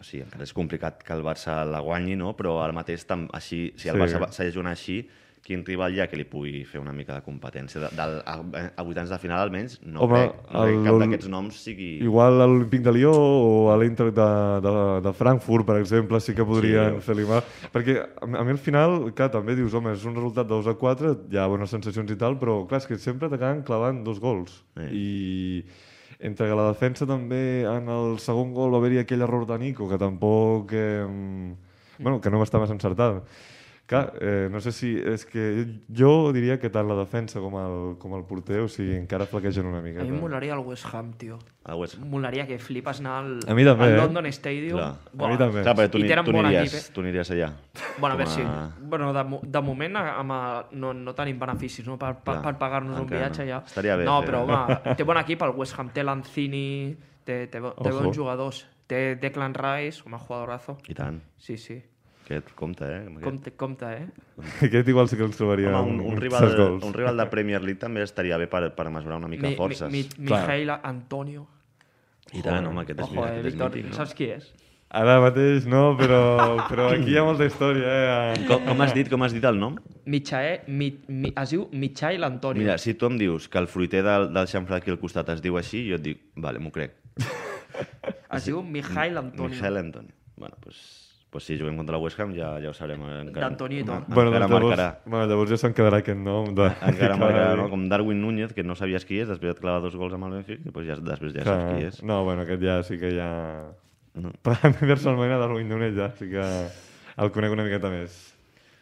o 0.00 0.04
sigui, 0.04 0.24
encara 0.24 0.42
és 0.42 0.52
complicat 0.52 1.02
que 1.02 1.12
el 1.14 1.22
Barça 1.22 1.64
la 1.64 1.78
guanyi, 1.80 2.16
no? 2.16 2.34
però 2.36 2.56
al 2.64 2.72
mateix, 2.74 3.04
tam, 3.06 3.28
així, 3.32 3.72
si 3.76 3.88
el 3.88 3.94
Sí. 3.94 4.00
Barça 4.00 4.32
segueix 4.32 4.54
jugant 4.54 4.72
així, 4.72 5.08
quin 5.42 5.64
rival 5.66 5.90
hi 5.94 5.98
ha 6.00 6.06
que 6.06 6.16
li 6.16 6.22
pugui 6.24 6.60
fer 6.64 6.78
una 6.78 6.92
mica 6.94 7.16
de 7.16 7.22
competència? 7.26 7.80
De, 7.82 7.88
del, 7.98 8.12
a, 8.24 8.34
a 8.78 8.82
vuitants 8.86 9.10
de 9.10 9.18
final, 9.18 9.40
almenys, 9.42 9.80
no 9.82 10.04
Home, 10.06 10.20
crec, 10.20 10.36
no 10.52 10.62
crec 10.62 10.70
que 10.70 10.78
el- 10.78 10.84
cap 10.86 10.98
d'aquests 11.02 11.28
noms 11.32 11.56
sigui... 11.64 11.88
Igual 12.06 12.40
a 12.40 12.46
l'Olímpic 12.46 12.84
de 12.86 12.92
Lió 12.94 13.10
o 13.16 13.70
a 13.72 13.76
l'Inter 13.80 14.12
de, 14.14 14.28
de, 14.62 14.74
de 15.02 15.12
Frankfurt, 15.18 15.66
per 15.66 15.80
exemple, 15.80 16.20
sí 16.22 16.34
que 16.38 16.46
podrien 16.46 17.00
Sí. 17.00 17.06
fer-li 17.08 17.26
mal. 17.26 17.42
Perquè 17.74 17.96
a, 18.04 18.28
a 18.38 18.44
mi 18.46 18.54
al 18.54 18.58
final, 18.62 18.98
clar, 19.18 19.30
també 19.34 19.56
dius, 19.58 19.74
home, 19.74 19.92
és 19.98 20.04
un 20.06 20.14
resultat 20.14 20.46
de 20.46 20.54
2 20.54 20.70
a 20.70 20.76
4, 20.78 21.14
hi 21.34 21.38
ha 21.42 21.48
bones 21.50 21.74
sensacions 21.74 22.10
i 22.14 22.16
tal, 22.22 22.38
però 22.38 22.60
clar, 22.70 22.78
és 22.84 22.86
que 22.86 22.98
sempre 23.02 23.28
t'acaben 23.32 23.64
clavant 23.66 24.04
dos 24.06 24.20
gols. 24.22 24.60
Sí. 24.78 24.88
I 24.94 25.64
entre 26.22 26.46
que 26.46 26.54
la 26.54 26.68
defensa 26.70 27.02
també 27.04 27.64
en 27.66 27.88
el 27.90 28.20
segon 28.22 28.52
gol 28.54 28.70
va 28.70 28.78
haver-hi 28.78 29.00
aquell 29.02 29.24
error 29.26 29.42
de 29.50 29.58
Nico, 29.58 29.88
que 29.90 29.98
tampoc... 29.98 30.70
Eh, 30.70 31.02
bueno, 31.98 32.20
que 32.22 32.30
no 32.30 32.38
m'estava 32.40 32.66
encertat. 32.70 33.24
Clar, 33.86 34.14
eh, 34.22 34.48
no 34.50 34.60
sé 34.62 34.70
si... 34.72 34.94
És 34.96 35.26
que 35.28 35.66
jo 35.92 36.30
diria 36.32 36.54
que 36.58 36.70
tant 36.72 36.86
la 36.88 36.94
defensa 36.96 37.40
com 37.42 37.56
el, 37.60 37.74
com 38.00 38.14
el 38.16 38.22
porter, 38.24 38.60
o 38.64 38.68
sigui, 38.70 38.94
encara 38.96 39.26
flaquegen 39.28 39.66
una 39.68 39.80
A 39.82 39.84
miqueta. 39.84 40.04
mi 40.06 40.14
em 40.14 40.20
molaria 40.22 40.54
el 40.54 40.60
West 40.64 40.86
Ham, 40.94 41.10
tio. 41.20 41.38
El 41.66 41.74
West 41.80 41.98
Ham. 41.98 42.06
Molaria 42.08 42.46
que 42.46 42.56
flipes 42.62 43.00
anar 43.02 43.18
al, 43.18 43.34
A 43.46 43.54
mi 43.58 43.66
també, 43.66 43.90
al 43.90 43.92
eh? 43.92 43.96
London 43.98 44.26
Stadium. 44.32 44.78
Clar. 44.78 45.26
A 45.26 45.28
mi 45.28 45.36
també. 45.36 45.62
Clar, 45.66 45.88
tu, 45.90 45.98
I 45.98 46.06
ni, 46.06 46.08
tenen 46.08 46.24
tu, 46.24 46.32
bon 46.32 46.46
aniries, 46.46 46.72
equip, 46.72 46.88
eh? 46.88 46.94
tu 46.94 47.04
aniries 47.04 47.30
allà. 47.36 47.50
Bueno, 47.98 48.14
a 48.14 48.16
veure 48.22 48.30
si... 48.30 48.46
Bueno, 48.94 49.12
de, 49.12 49.26
de 49.58 49.60
moment 49.66 49.96
amb, 50.00 50.32
a- 50.38 50.64
no, 50.72 50.94
no 50.94 51.14
tenim 51.18 51.38
beneficis 51.42 51.84
no? 51.86 51.98
per, 51.98 52.14
per, 52.24 52.38
per 52.40 52.56
pagar-nos 52.62 52.98
un 53.02 53.10
viatge 53.10 53.44
no. 53.44 53.50
ja. 53.50 53.62
Estaria 53.66 53.96
bé 54.00 54.04
No, 54.08 54.20
però 54.24 54.46
home, 54.46 54.94
té 54.96 55.04
bon 55.04 55.20
equip, 55.20 55.42
el 55.42 55.52
West 55.58 55.76
Ham 55.78 55.90
té 55.92 56.06
Lanzini, 56.06 56.96
té, 57.26 57.46
té, 57.52 57.60
té 57.60 57.92
bons 57.98 58.16
jugadors. 58.16 58.64
Té 58.86 59.16
Declan 59.20 59.52
Rice, 59.54 60.02
home, 60.06 60.18
jugadorazo. 60.18 60.78
I 60.88 60.94
tant. 60.94 61.20
Sí, 61.36 61.56
sí. 61.58 61.82
Aquest 62.32 62.54
compte, 62.56 62.86
eh? 62.88 63.02
Aquest. 63.04 63.24
Compte, 63.26 63.52
compte, 63.60 63.88
eh? 63.92 64.06
Aquest 64.64 64.88
igual 64.88 65.10
sí 65.10 65.18
que 65.20 65.26
ens 65.28 65.36
trobaria 65.36 65.74
Home, 65.76 65.98
un, 65.98 66.00
un, 66.14 66.16
rival, 66.20 66.48
un 66.80 66.94
rival 66.96 67.20
de 67.20 67.26
Premier 67.28 67.60
League 67.62 67.80
també 67.82 68.02
estaria 68.06 68.38
bé 68.40 68.48
per, 68.48 68.70
per 68.74 68.88
mesurar 68.90 69.18
una 69.20 69.28
mica 69.28 69.50
Mi, 69.50 69.56
forces. 69.58 69.90
mi, 69.92 70.06
mi. 70.16 70.30
Mijail 70.30 70.72
Antonio. 70.80 71.44
I 72.32 72.40
tant, 72.40 72.64
home, 72.70 72.86
aquest 72.86 73.02
és, 73.02 73.08
Ojo, 73.10 73.20
eh, 73.20 73.28
aquest 73.28 73.44
és 73.44 73.52
Víctor, 73.52 73.74
mític, 73.76 73.90
no? 73.90 73.96
saps 74.00 74.14
qui 74.16 74.30
és? 74.32 74.46
Ara 74.92 75.18
mateix 75.24 75.64
no, 75.68 75.82
però, 75.96 76.20
però 76.68 76.90
aquí 76.92 77.12
hi 77.12 77.18
ha 77.20 77.24
molta 77.24 77.46
història, 77.48 77.92
eh? 78.32 78.40
Com, 78.48 78.64
com, 78.66 78.80
has 78.84 78.92
dit, 78.96 79.08
com 79.12 79.22
has 79.24 79.32
dit 79.36 79.44
el 79.48 79.60
nom? 79.60 79.76
Michael, 80.04 80.64
mi, 80.68 80.90
mi, 81.08 81.30
es 81.32 81.52
diu 81.54 81.66
Michail 81.72 82.24
Antonio. 82.24 82.60
Mira, 82.64 82.76
si 82.80 82.92
tu 82.96 83.08
em 83.08 83.16
dius 83.20 83.48
que 83.48 83.60
el 83.60 83.68
fruiter 83.72 84.02
del, 84.04 84.28
del 84.32 84.48
xamfrà 84.48 84.80
aquí 84.80 84.92
al 84.92 85.00
costat 85.00 85.30
es 85.36 85.40
diu 85.44 85.56
així, 85.60 85.84
jo 85.88 85.96
et 86.00 86.04
dic, 86.04 86.20
vale, 86.36 86.60
m'ho 86.60 86.72
crec. 86.74 86.96
Es 88.32 88.48
diu 88.48 88.60
Mijail 88.64 89.16
Antonio. 89.24 89.48
Michael 89.54 89.80
Antonio. 89.80 90.12
Bueno, 90.36 90.56
pues, 90.60 90.78
pues 91.32 91.44
si 91.48 91.56
juguem 91.58 91.78
contra 91.80 91.96
la 91.96 92.02
West 92.02 92.20
Ham 92.20 92.34
ja, 92.36 92.50
ja 92.60 92.68
ho 92.68 92.74
sabrem. 92.76 93.00
Encara, 93.22 93.46
D'Antonito. 93.48 93.92
Encara 94.02 94.14
Bueno, 94.14 94.30
doncs 94.34 94.42
llavors, 94.44 94.66
marcarà. 94.66 94.88
bueno, 95.06 95.26
llavors 95.30 95.50
ja 95.54 95.56
se'n 95.62 95.72
quedarà 95.72 96.02
aquest 96.02 96.18
nom. 96.20 96.50
De, 96.54 96.66
Encara 96.90 97.16
marcarà, 97.22 97.54
no? 97.56 97.70
Com 97.72 97.86
Darwin 97.88 98.20
Núñez, 98.20 98.52
que 98.52 98.62
no 98.62 98.76
sabies 98.76 99.06
qui 99.08 99.18
és, 99.22 99.28
després 99.32 99.54
et 99.56 99.60
clava 99.62 99.80
dos 99.80 99.96
gols 99.96 100.12
amb 100.12 100.28
el 100.28 100.36
Benfica, 100.38 100.68
i 100.68 100.74
pues 100.76 100.86
ja, 100.86 100.98
després 101.00 101.32
ja 101.32 101.40
Que- 101.40 101.48
saps 101.48 101.72
qui 101.72 101.86
és. 101.88 102.02
No, 102.04 102.22
bueno, 102.28 102.44
aquest 102.44 102.62
ja 102.62 102.82
sí 102.84 102.98
que 103.00 103.14
ja... 103.16 103.30
No. 104.14 104.28
Per 104.44 104.52
a 104.60 104.68
mi 104.68 104.76
personalment 104.84 105.32
a 105.32 105.38
Darwin 105.40 105.70
Núñez 105.72 105.96
ja 105.96 106.10
sí 106.18 106.28
que 106.28 106.44
el 107.16 107.30
conec 107.32 107.52
una 107.56 107.64
miqueta 107.64 107.88
més. 107.88 108.31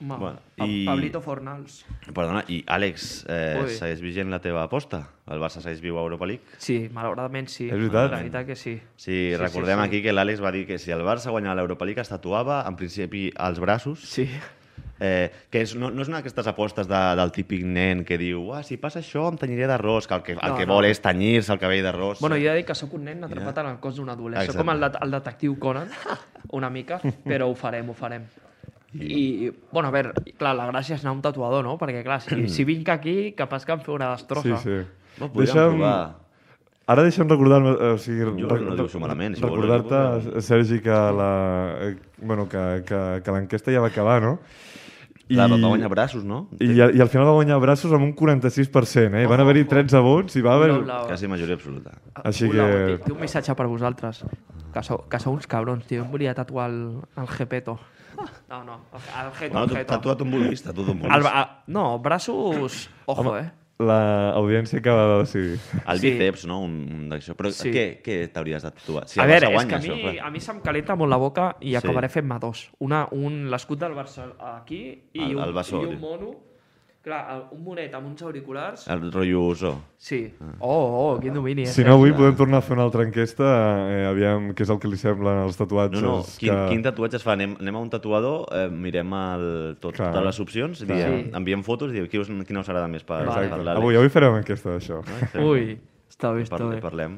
Ma, 0.00 0.16
Bueno, 0.16 0.38
i- 0.56 0.86
Pablito 0.86 1.20
Fornals. 1.20 1.84
Perdona, 2.14 2.42
i 2.48 2.62
Àlex, 2.66 3.26
eh, 3.28 3.60
Ui. 3.62 3.68
segueix 3.74 4.00
vigent 4.00 4.30
la 4.30 4.38
teva 4.40 4.62
aposta? 4.62 5.02
El 5.28 5.38
Barça 5.38 5.60
segueix 5.60 5.80
viu 5.82 5.98
a 5.98 6.02
Europa 6.02 6.24
League? 6.26 6.42
Sí, 6.58 6.88
malauradament 6.92 7.48
sí. 7.52 7.66
És 7.68 7.74
veritat? 7.76 8.10
La 8.10 8.16
veritat 8.18 8.46
que 8.46 8.56
sí. 8.56 8.78
Sí, 8.96 9.12
Sí, 9.30 9.36
recordem 9.36 9.76
sí, 9.78 9.82
sí. 9.84 9.88
aquí 9.88 10.02
que 10.02 10.12
l'Àlex 10.12 10.40
va 10.42 10.52
dir 10.52 10.66
que 10.66 10.78
si 10.78 10.90
el 10.90 11.00
Barça 11.02 11.30
guanyava 11.30 11.56
l'Europa 11.56 11.84
League 11.84 12.00
es 12.00 12.08
tatuava, 12.08 12.64
en 12.66 12.76
principi, 12.76 13.30
als 13.36 13.60
braços. 13.60 14.00
Sí. 14.00 14.28
Eh, 15.02 15.30
que 15.50 15.62
és, 15.62 15.74
no, 15.76 15.90
no 15.90 16.02
és 16.02 16.08
una 16.08 16.18
d'aquestes 16.18 16.46
apostes 16.46 16.86
de, 16.88 16.98
del 17.16 17.30
típic 17.32 17.62
nen 17.64 18.02
que 18.04 18.18
diu 18.20 18.52
ah, 18.52 18.62
si 18.62 18.76
passa 18.76 19.00
això 19.00 19.30
em 19.30 19.36
tenyiré 19.40 19.66
d'arròs, 19.66 20.06
que 20.06 20.14
el 20.14 20.22
que, 20.22 20.32
el 20.32 20.38
No, 20.50 20.56
que 20.58 20.66
no. 20.66 20.74
vol 20.74 20.84
és 20.90 21.00
tenyir-se 21.00 21.52
el 21.54 21.58
cabell 21.58 21.82
d'arròs. 21.82 22.20
Bueno, 22.20 22.36
jo 22.36 22.42
he 22.48 22.50
de 22.52 22.56
dir 22.56 22.64
que 22.66 22.74
sóc 22.74 22.92
un 22.94 23.04
nen 23.04 23.24
atrapat 23.24 23.58
en 23.58 23.66
el 23.66 23.78
cos 23.80 23.96
d'un 23.96 24.08
adolescent. 24.12 24.52
Soc 24.52 24.56
com 24.60 24.68
el, 24.74 24.82
el 24.84 25.10
detectiu 25.10 25.58
Conan, 25.58 25.88
una 26.52 26.68
mica, 26.68 27.00
però 27.24 27.48
ho 27.48 27.54
farem, 27.54 27.88
ho 27.88 27.94
farem. 27.94 28.24
I, 28.94 29.52
bueno, 29.70 29.88
a 29.88 29.92
veure, 29.94 30.12
clar, 30.38 30.54
la 30.58 30.66
gràcia 30.72 30.96
és 30.96 31.04
anar 31.04 31.12
a 31.12 31.16
un 31.18 31.22
tatuador, 31.22 31.62
no? 31.64 31.76
Perquè, 31.78 32.02
clar, 32.02 32.20
si, 32.24 32.48
si 32.50 32.64
vinc 32.66 32.88
aquí, 32.90 33.32
capaç 33.38 33.64
que 33.64 33.72
em 33.76 33.80
fer 33.84 33.94
una 33.94 34.08
Sí, 34.16 34.22
destrossa. 34.24 34.56
sí. 34.64 34.80
No, 35.20 35.28
podríem 35.30 35.54
provar. 35.76 36.16
Ara 36.90 37.04
deixa'm 37.06 37.28
recordar... 37.30 37.60
eh, 37.70 37.92
O 37.94 37.98
sigui, 38.02 38.24
Jo 38.24 38.48
no 38.58 38.74
dius-ho 38.74 38.98
malament, 38.98 39.36
si 39.38 39.42
Recordar-te, 39.44 40.40
Sergi, 40.42 40.80
que 40.82 40.90
la... 40.90 41.30
eh, 41.86 41.96
Bueno, 42.18 42.48
que, 42.48 42.82
que, 42.84 43.22
que 43.22 43.30
l'enquesta 43.36 43.70
ja 43.70 43.80
va 43.80 43.92
acabar, 43.94 44.20
no? 44.22 44.40
Clar, 45.30 45.46
va 45.46 45.60
guanyar 45.68 45.88
braços, 45.92 46.24
no? 46.26 46.48
I, 46.58 46.72
i, 46.74 46.80
al 46.82 47.06
final 47.08 47.28
va 47.28 47.36
guanyar 47.36 47.60
braços 47.62 47.92
amb 47.94 48.02
un 48.02 48.16
46%, 48.18 49.14
eh? 49.14 49.22
I 49.22 49.30
van 49.30 49.38
haver-hi 49.44 49.62
ojo. 49.62 49.70
13 49.70 50.00
vots 50.02 50.34
i 50.34 50.42
va 50.42 50.56
haver... 50.58 50.72
Quasi 51.06 51.28
majoria 51.30 51.54
absoluta. 51.54 51.94
Així 52.24 52.50
que- 52.50 52.98
té 53.06 53.12
un 53.14 53.20
missatge 53.20 53.54
per 53.54 53.68
vosaltres. 53.70 54.24
Que 54.74 54.82
sou, 54.82 55.04
que 55.08 55.20
sou 55.22 55.32
uns 55.38 55.46
cabrons, 55.46 55.86
tio. 55.86 56.02
Em 56.02 56.10
volia 56.10 56.34
tatuar 56.34 56.66
el, 56.72 56.80
el 57.16 57.28
Gepeto. 57.30 57.78
No, 58.48 58.64
no, 58.64 58.80
el, 58.92 59.26
el 59.26 59.32
Geto, 59.32 59.52
Bueno, 59.52 59.64
el 59.64 59.68
tu, 59.70 59.76
Geto. 59.76 59.94
tatua't 59.94 60.20
un 60.22 60.30
vulguis, 60.30 60.62
tatua't 60.62 60.88
un 60.90 60.96
El, 60.98 61.02
vulguis. 61.08 61.26
a, 61.32 61.62
no, 61.68 61.98
braços... 61.98 62.90
Ojo, 63.06 63.38
eh? 63.38 63.50
L'audiència 63.80 64.78
acaba 64.78 65.06
de 65.06 65.18
decidir. 65.22 65.58
El 65.88 65.98
Sí. 65.98 66.10
bíceps, 66.10 66.44
no? 66.46 66.58
Un, 66.60 66.74
un 66.92 67.08
d'això. 67.08 67.32
Però 67.34 67.50
Sí. 67.50 67.70
què, 67.72 68.02
què 68.04 68.28
t'hauries 68.30 68.62
de 68.62 68.70
tatuar? 68.72 69.06
Si 69.08 69.18
a 69.18 69.24
el 69.24 69.30
veure, 69.30 69.46
Barça 69.46 69.50
és 69.50 69.54
guanya, 69.54 69.68
que 69.68 69.74
a 69.74 69.78
mi, 69.78 69.88
això, 69.88 70.12
clar. 70.18 70.26
a 70.26 70.30
mi 70.30 70.40
se'm 70.40 70.60
calenta 70.60 70.96
molt 70.96 71.10
la 71.10 71.16
boca 71.16 71.56
i 71.60 71.70
Sí. 71.70 71.76
acabaré 71.76 72.08
fent-me 72.10 72.38
dos. 72.38 72.70
Una, 72.78 73.08
un, 73.12 73.50
l'escut 73.50 73.78
del 73.80 73.94
Barça 73.94 74.34
aquí 74.58 75.08
i 75.14 75.22
El- 75.30 75.36
un, 75.36 75.42
el 75.44 75.52
bessó, 75.54 75.80
i 75.82 75.86
un 75.86 76.00
mono 76.00 76.34
Clar, 77.00 77.48
un 77.56 77.62
monet 77.64 77.94
amb 77.96 78.10
uns 78.10 78.20
auriculars... 78.20 78.82
El 78.92 79.06
rotllo 79.06 79.40
Uso. 79.48 79.70
Sí. 79.96 80.18
Oh, 80.58 80.68
oh, 80.68 81.20
quin 81.22 81.32
domini, 81.32 81.62
eh? 81.64 81.70
Si 81.72 81.80
no, 81.86 81.94
avui 81.96 82.12
podem 82.12 82.34
tornar 82.36 82.58
a 82.60 82.64
fer 82.66 82.74
una 82.76 82.84
altra 82.84 83.06
enquesta, 83.08 83.46
eh, 83.88 84.02
aviam 84.04 84.50
què 84.52 84.66
és 84.66 84.72
el 84.74 84.76
que 84.82 84.90
li 84.92 84.98
semblen 85.00 85.40
els 85.46 85.56
tatuatges. 85.56 86.02
No, 86.04 86.18
no, 86.18 86.26
quin, 86.36 86.52
que... 86.52 86.58
quin 86.74 86.84
tatuatge 86.84 87.16
es 87.16 87.24
fa? 87.24 87.32
Anem, 87.38 87.54
anem 87.64 87.78
a 87.80 87.82
un 87.86 87.88
tatuador, 87.94 88.44
eh, 88.52 88.66
mirem 88.68 89.16
el, 89.16 89.46
tot, 89.80 89.96
Clar. 89.96 90.10
totes 90.12 90.28
les 90.28 90.42
opcions, 90.44 90.84
Clar. 90.84 90.98
diem, 91.00 91.16
Sí. 91.22 91.32
enviem 91.40 91.64
fotos 91.64 91.94
i 91.94 91.96
diem 91.96 92.10
qui 92.12 92.20
us, 92.20 92.28
quina 92.44 92.60
us 92.60 92.68
agrada 92.68 92.92
més 92.92 93.08
per, 93.08 93.22
per 93.24 93.48
l'Àlex. 93.48 93.80
Avui, 93.80 93.96
avui 93.96 94.12
farem 94.12 94.36
enquesta 94.42 94.76
d'això. 94.76 95.00
Ui, 95.40 95.78
està 96.12 96.34
bé, 96.36 96.44
està 96.44 96.60
bé. 96.68 96.82
parlem. 96.84 97.16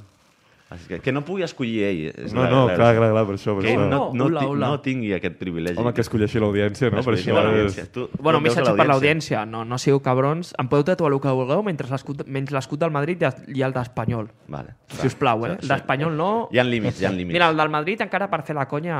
Que, 0.89 1.01
que 1.01 1.13
no 1.13 1.25
pugui 1.25 1.43
escollir 1.43 1.83
ell. 1.85 2.01
És 2.15 2.33
No, 2.33 2.43
la- 2.43 2.51
no, 2.51 2.61
la- 2.69 2.75
clar, 2.77 2.95
clar, 2.97 3.11
clar, 3.13 3.25
per 3.27 3.35
això. 3.37 3.55
Per 3.59 3.65
Que 3.65 3.75
això. 3.75 3.89
no, 3.89 4.11
no, 4.15 4.25
Hola, 4.27 4.47
hola. 4.47 4.69
no 4.69 4.81
tingui 4.81 5.13
aquest 5.13 5.37
privilegi. 5.39 5.79
Home, 5.79 5.93
que 5.95 6.01
escolleixi 6.01 6.39
l'audiència, 6.41 6.91
no? 6.91 7.03
Per 7.03 7.15
això 7.15 7.39
és... 7.67 7.91
Tu- 7.93 8.09
Bueno, 8.19 8.39
a 8.39 8.41
missatge 8.43 8.75
per 8.77 8.87
l'audiència. 8.87 9.45
No, 9.47 9.65
no 9.65 9.79
sigueu 9.79 10.01
cabrons. 10.01 10.55
Em 10.59 10.69
podeu 10.69 10.85
tatuar 10.85 11.13
el 11.13 11.21
que 11.21 11.29
vulgueu 11.29 11.63
mentre 11.63 11.89
l'escut 11.91 12.27
menys 12.27 12.51
l'escut 12.51 12.79
del 12.81 12.91
Madrid 12.91 13.23
i 13.55 13.63
el 13.63 13.73
d'Espanyol. 13.73 14.29
Vale. 14.49 14.75
Si 14.89 15.07
us 15.07 15.15
plau, 15.15 15.47
eh? 15.47 15.57
El 15.61 15.69
d'Espanyol 15.69 16.17
no... 16.17 16.49
Hi 16.53 16.59
ha 16.59 16.65
límits, 16.65 17.01
hi 17.01 17.07
ha 17.07 17.11
límits. 17.13 17.33
Mira, 17.35 17.49
el 17.51 17.57
del 17.57 17.69
Madrid 17.71 18.01
encara 18.01 18.29
per 18.31 18.43
fer 18.43 18.55
la 18.57 18.67
conya... 18.69 18.99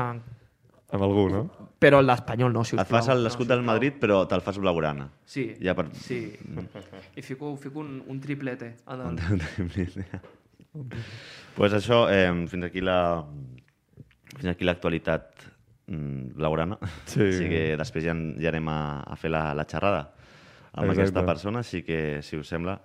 Amb 0.93 1.01
algú, 1.01 1.23
no? 1.27 1.39
Però 1.81 1.97
el 2.03 2.05
d'Espanyol 2.07 2.53
no, 2.53 2.61
si 2.63 2.75
us 2.75 2.81
Et 2.83 2.87
fas 2.87 3.07
l'escut 3.17 3.47
del 3.49 3.63
Madrid, 3.65 3.95
però 3.99 4.27
te'l 4.29 4.43
fas 4.45 4.59
blaugrana. 4.61 5.07
Sí, 5.25 5.55
Ja 5.59 5.73
per... 5.73 5.87
sí. 5.97 6.19
I 7.15 7.21
fico, 7.25 7.55
fico 7.57 7.79
un, 7.79 8.03
un 8.07 8.19
triplete. 8.21 8.75
a 8.85 8.95
dalt. 8.95 9.19
Pues 11.55 11.73
això, 11.77 12.07
eh, 12.11 12.29
fins 12.49 12.65
aquí 12.65 12.81
la 12.81 13.23
fins 14.33 14.49
aquí 14.55 14.65
l'actualitat 14.65 15.43
mm, 15.87 16.33
blaugrana. 16.39 16.79
Sí. 17.05 17.21
Així 17.21 17.49
que 17.51 17.63
després 17.77 18.03
ja, 18.07 18.15
ja 18.41 18.49
anem 18.53 18.67
a, 18.73 18.79
a 19.05 19.15
fer 19.19 19.29
la, 19.33 19.51
la 19.53 19.65
xerrada 19.69 20.07
amb 20.73 20.89
Exacte. 20.89 21.01
aquesta 21.03 21.25
persona, 21.27 21.61
així 21.61 21.83
que, 21.85 22.21
si 22.25 22.39
us 22.39 22.49
sembla, 22.49 22.79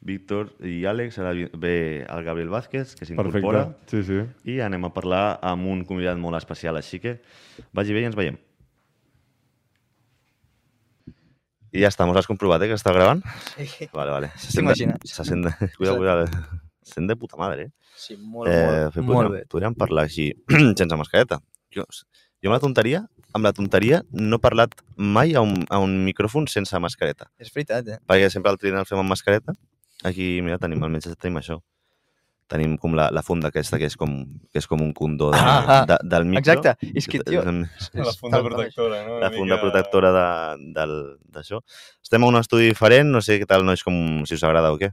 Víctor 0.00 0.52
i 0.66 0.84
Àlex, 0.86 1.16
ara 1.18 1.30
ve 1.34 2.04
el 2.04 2.24
Gabriel 2.26 2.50
Vázquez, 2.50 2.96
que 2.98 3.06
s'incorpora, 3.06 3.64
Sí, 3.90 4.02
sí. 4.06 4.18
i 4.46 4.58
anem 4.62 4.84
a 4.86 4.92
parlar 4.94 5.38
amb 5.42 5.66
un 5.70 5.84
convidat 5.86 6.18
molt 6.18 6.38
especial, 6.38 6.76
així 6.78 6.98
que 7.02 7.16
vagi 7.74 7.94
bé 7.94 8.02
i 8.02 8.08
ens 8.10 8.18
veiem. 8.18 8.38
I 11.74 11.82
ja 11.82 11.90
està, 11.92 12.06
mos 12.08 12.16
has 12.16 12.26
comprovat, 12.30 12.62
eh, 12.64 12.70
que 12.70 12.78
està 12.78 12.94
gravant? 12.96 13.20
Sí, 13.58 13.88
Vale, 13.92 14.10
vale. 14.14 14.30
Se 14.40 14.54
sent 14.54 14.64
imaginant. 14.64 15.02
Se 15.04 15.24
sent 15.26 15.44
de... 15.44 15.52
Cuida, 15.76 15.96
cuida. 15.98 16.14
Se 16.26 16.67
sent 16.88 17.06
de 17.10 17.16
puta 17.16 17.36
madre, 17.40 17.68
eh? 17.68 17.70
sí 17.98 18.16
molt, 18.16 18.48
eh 18.50 18.64
molt, 18.66 18.94
fer- 18.94 19.04
molt 19.04 19.16
podríem, 19.18 19.32
bé. 19.36 19.44
podríem 19.54 19.74
parlar 19.78 20.04
així, 20.08 20.30
sense 20.80 20.96
mascareta. 20.96 21.40
Jo, 21.74 21.84
jo 22.42 22.48
amb 22.50 22.54
la 22.56 22.60
tonteria, 22.64 23.04
amb 23.34 23.44
la 23.44 23.52
tonteria, 23.52 24.02
no 24.10 24.36
he 24.38 24.42
parlat 24.42 24.74
mai 24.96 25.34
a 25.36 25.42
un, 25.44 25.64
a 25.68 25.78
un 25.84 25.98
micròfon 26.06 26.46
sense 26.48 26.78
mascareta. 26.80 27.28
És 27.38 27.50
veritat, 27.54 27.88
eh? 27.88 27.98
Perquè 28.08 28.30
sempre 28.32 28.50
el 28.54 28.58
trinel 28.62 28.80
el 28.84 28.86
fem 28.88 28.98
amb 29.02 29.10
mascareta. 29.12 29.52
Aquí, 30.06 30.38
mira, 30.46 30.56
tenim, 30.62 30.82
almenys 30.86 31.10
tenim 31.18 31.40
això. 31.42 31.58
Tenim 32.48 32.78
com 32.80 32.94
la, 32.96 33.10
la 33.12 33.20
funda 33.20 33.50
aquesta, 33.52 33.76
que 33.76 33.84
és 33.90 33.96
com, 34.00 34.12
que 34.48 34.56
és 34.62 34.66
com 34.70 34.80
un 34.80 34.94
condó 34.96 35.26
de, 35.34 35.36
Ah, 35.36 35.58
ah. 35.68 35.80
de, 35.90 35.98
del 36.08 36.24
micro. 36.24 36.40
Exacte. 36.54 36.88
És 36.96 37.04
que, 37.10 37.18
tio, 37.20 37.42
La 38.06 38.14
funda 38.16 38.40
protectora, 38.40 39.02
no? 39.04 39.18
La 39.20 39.28
funda 39.34 39.58
protectora 39.60 40.12
de- 40.14 40.70
del- 40.72 41.18
d'això. 41.28 41.60
Estem 42.00 42.24
a 42.24 42.30
un 42.30 42.38
estudi 42.40 42.70
diferent, 42.70 43.10
no 43.12 43.20
sé 43.20 43.36
què 43.42 43.44
tal, 43.50 43.66
nois, 43.68 43.82
com, 43.84 43.98
si 44.24 44.38
us 44.38 44.46
agrada 44.48 44.72
o 44.72 44.78
què. 44.80 44.88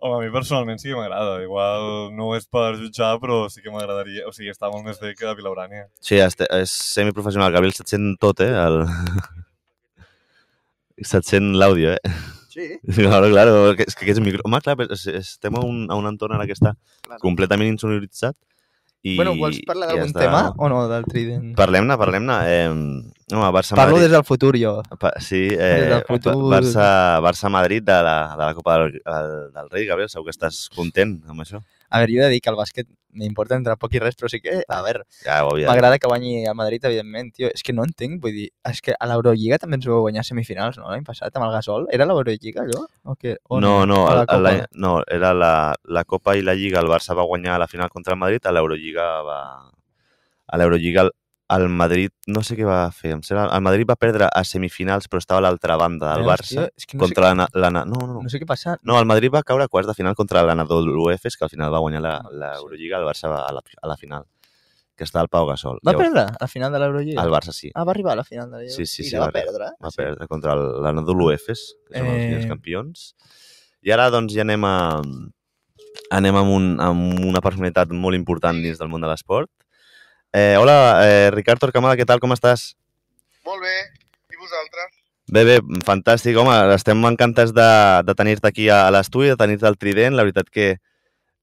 Home, 0.00 0.16
a 0.16 0.20
mi 0.24 0.30
personalment 0.32 0.80
sí 0.80 0.88
que 0.88 0.96
m'agrada. 0.96 1.42
Igual 1.44 2.14
no 2.16 2.30
és 2.36 2.46
per 2.48 2.70
jutjar, 2.80 3.18
però 3.20 3.42
sí 3.52 3.60
que 3.60 3.72
m'agradaria... 3.74 4.24
O 4.28 4.32
sigui, 4.32 4.48
està 4.52 4.70
molt 4.72 4.86
més 4.86 5.00
bé 5.02 5.12
que 5.18 5.28
a 5.28 5.34
Vilaurània. 5.36 5.88
Sí, 6.00 6.16
este, 6.24 6.48
és 6.56 6.72
semiprofessional. 6.96 7.52
Gabriel, 7.52 7.74
se't 7.76 7.92
sent 7.92 8.14
tot, 8.22 8.40
eh? 8.40 8.48
El... 8.64 8.80
se't 11.10 11.26
sent 11.28 11.52
l'àudio, 11.60 11.94
eh? 11.96 12.14
sí, 12.50 12.66
Claro, 12.96 13.28
claro, 13.32 13.54
que, 13.76 13.86
és 13.88 13.96
que 13.96 14.06
aquests 14.08 14.22
micro... 14.24 14.44
Home, 14.48 14.60
clar, 14.64 14.76
estem 14.90 15.56
a 15.60 15.64
un, 15.66 15.84
a 15.92 15.98
un 16.00 16.08
entorn 16.10 16.36
ara 16.36 16.48
que 16.48 16.56
està 16.56 16.74
Claro. 17.06 17.20
completament 17.22 17.70
insonoritzat. 17.74 18.36
I, 19.02 19.14
Bueno, 19.16 19.32
vols 19.38 19.62
parlar 19.64 19.86
d'algun 19.88 20.10
tema 20.12 20.40
o 20.60 20.68
no, 20.68 20.82
del 20.90 21.06
Trident? 21.08 21.54
Parlem-ne, 21.56 21.96
parlem-ne. 21.96 22.34
Eh, 22.52 22.66
home, 23.32 23.46
Barça 23.56 23.74
Parlo 23.78 23.94
Madrid. 23.96 24.10
des 24.10 24.12
del 24.12 24.24
futur, 24.28 24.52
jo. 24.60 24.74
Pa, 25.00 25.14
sí, 25.24 25.40
Des 25.48 25.58
eh, 25.58 25.88
del 25.94 26.04
futur. 26.04 26.34
Barça, 26.52 26.88
Barça 27.24 27.48
Madrid 27.48 27.82
de 27.82 27.96
la, 28.04 28.16
de 28.36 28.44
la 28.44 28.54
Copa 28.58 28.76
del, 28.82 28.98
del, 29.00 29.30
del 29.54 29.70
Rei, 29.70 29.86
Gabriel, 29.88 30.10
segur 30.12 30.26
que 30.28 30.36
estàs 30.36 30.66
content 30.76 31.16
amb 31.32 31.40
això. 31.46 31.62
A 31.88 32.02
veure, 32.02 32.12
jo 32.12 32.20
he 32.20 32.26
de 32.28 32.34
dir 32.36 32.42
que 32.44 32.52
el 32.52 32.60
bàsquet 32.60 32.88
m'importa 33.12 33.56
entre 33.56 33.76
poc 33.76 33.94
i 33.94 34.00
res, 34.02 34.14
però 34.16 34.28
sí 34.30 34.40
que, 34.40 34.62
a 34.68 34.80
veure, 34.82 35.04
Ja, 35.24 35.40
m'agrada 35.68 35.98
que 35.98 36.06
guanyi 36.08 36.46
el 36.46 36.54
Madrid, 36.54 36.84
evidentment, 36.84 37.32
tio. 37.34 37.48
És 37.54 37.62
que 37.62 37.72
no 37.72 37.82
entenc, 37.84 38.20
vull 38.22 38.32
dir, 38.32 38.48
és 38.70 38.80
que 38.80 38.94
a 38.98 39.06
l'Eurolliga 39.10 39.58
també 39.58 39.76
ens 39.80 39.86
vau 39.86 40.00
guanyar 40.02 40.24
semifinals, 40.24 40.78
no?, 40.78 40.88
l'any 40.90 41.04
passat, 41.04 41.34
amb 41.36 41.46
el 41.46 41.52
Gasol. 41.52 41.86
Era 41.90 42.06
l'Eurolliga, 42.06 42.62
allò? 42.62 42.84
O 43.04 43.16
què? 43.16 43.36
O 43.48 43.60
No, 43.60 43.86
no, 43.86 44.04
O 44.06 44.14
la 44.14 44.24
l'any- 44.38 44.64
no, 44.72 45.02
era 45.08 45.32
la, 45.34 45.74
la 45.84 46.04
Copa 46.04 46.36
i 46.36 46.42
la 46.42 46.54
Lliga. 46.54 46.80
El 46.80 46.88
Barça 46.88 47.14
va 47.16 47.22
guanyar 47.26 47.58
la 47.58 47.66
final 47.68 47.90
contra 47.90 48.14
el 48.14 48.18
Madrid, 48.20 48.44
a 48.46 48.52
l'Eurolliga 48.52 49.08
va... 49.22 49.40
A 50.52 50.56
l'Eurolliga 50.58 51.08
el, 51.50 51.62
el 51.62 51.68
Madrid, 51.68 52.10
no 52.26 52.42
sé 52.46 52.56
què 52.56 52.64
va 52.64 52.90
fer, 52.94 53.12
em 53.16 53.22
sembla, 53.26 53.48
el 53.56 53.62
Madrid 53.62 53.86
va 53.88 53.96
perdre 53.96 54.28
a 54.32 54.42
semifinals, 54.44 55.08
però 55.08 55.18
estava 55.18 55.38
a 55.42 55.44
l'altra 55.48 55.76
banda 55.76 56.14
del 56.16 56.24
Barça, 56.28 56.48
tio? 56.48 56.66
És 56.76 56.86
que 56.86 56.96
no 56.96 57.04
contra 57.04 57.32
l'Ana- 57.34 57.48
No, 57.54 57.96
no, 58.00 58.06
no. 58.06 58.22
no 58.22 58.28
sé 58.28 58.38
què 58.40 58.46
passa. 58.46 58.78
No, 58.82 58.98
el 58.98 59.06
Madrid 59.06 59.30
va 59.34 59.42
caure 59.42 59.64
a 59.64 59.68
quarts 59.68 59.88
de 59.88 59.94
final 59.94 60.14
contra 60.14 60.42
l'Anadolu 60.42 61.10
Efes, 61.10 61.36
que 61.36 61.44
al 61.44 61.50
final 61.50 61.72
va 61.72 61.78
guanyar 61.80 62.00
la- 62.02 62.20
l'Eurolliga, 62.30 62.98
el 62.98 63.04
Barça 63.06 63.28
va 63.28 63.46
a 63.46 63.52
la, 63.52 63.62
a 63.82 63.86
la 63.88 63.96
final, 63.96 64.24
que 64.96 65.04
està 65.04 65.20
al 65.20 65.28
Pau 65.28 65.46
Gasol. 65.48 65.78
Va 65.86 65.94
perdre 65.96 66.20
a 66.28 66.36
la 66.40 66.46
final 66.48 66.70
de 66.72 66.78
l'Eurolliga? 66.78 67.22
El 67.24 67.30
Barça 67.32 67.52
sí. 67.56 67.70
Ah, 67.74 67.84
va 67.84 67.92
arribar 67.92 68.12
a 68.12 68.16
la 68.16 68.24
final 68.24 68.50
de 68.50 68.58
l'Eurolliga? 68.58 68.76
Sí, 68.76 68.86
sí, 68.86 69.02
I 69.02 69.10
sí, 69.10 69.14
la 69.16 69.20
va 69.20 69.26
va 69.26 69.32
perdre? 69.32 69.70
Va 69.82 69.90
Sí. 69.90 69.96
perdre 69.96 70.28
contra 70.28 70.52
el- 70.52 70.82
l'Anadolu 70.82 71.30
Efes, 71.32 71.74
que 71.90 71.98
són 71.98 72.06
els 72.08 72.22
Eh. 72.22 72.28
millors 72.28 72.46
campions. 72.46 73.14
I 73.82 73.90
ara, 73.92 74.10
doncs, 74.10 74.34
ja 74.34 74.42
anem 74.42 74.64
a... 74.64 75.00
Anem 76.10 76.36
amb, 76.36 76.50
un, 76.54 76.64
amb 76.82 77.24
una 77.26 77.40
personalitat 77.42 77.90
molt 77.94 78.14
important 78.18 78.58
dins 78.62 78.78
del 78.78 78.88
món 78.90 79.00
de 79.02 79.08
l'esport. 79.10 79.50
Eh, 80.32 80.56
hola, 80.58 81.00
eh, 81.06 81.30
Ricard 81.34 81.58
Torcamada, 81.60 81.96
què 81.98 82.06
tal, 82.06 82.20
com 82.22 82.32
estàs? 82.34 82.74
Molt 83.46 83.62
bé. 83.64 83.74
I 84.30 84.38
vosaltres? 84.38 84.92
Bé, 85.30 85.42
bé, 85.46 85.56
fantàstic. 85.86 86.36
Home, 86.38 86.54
estem 86.74 87.02
encantats 87.06 87.52
de, 87.54 87.66
de 88.06 88.14
tenir-te 88.18 88.46
aquí 88.50 88.68
a, 88.70 88.84
a 88.86 88.92
l'estudi, 88.94 89.30
de 89.30 89.36
tenir-te 89.38 89.66
al 89.66 89.76
Trident. 89.78 90.14
La 90.18 90.24
veritat 90.26 90.50
que 90.50 90.68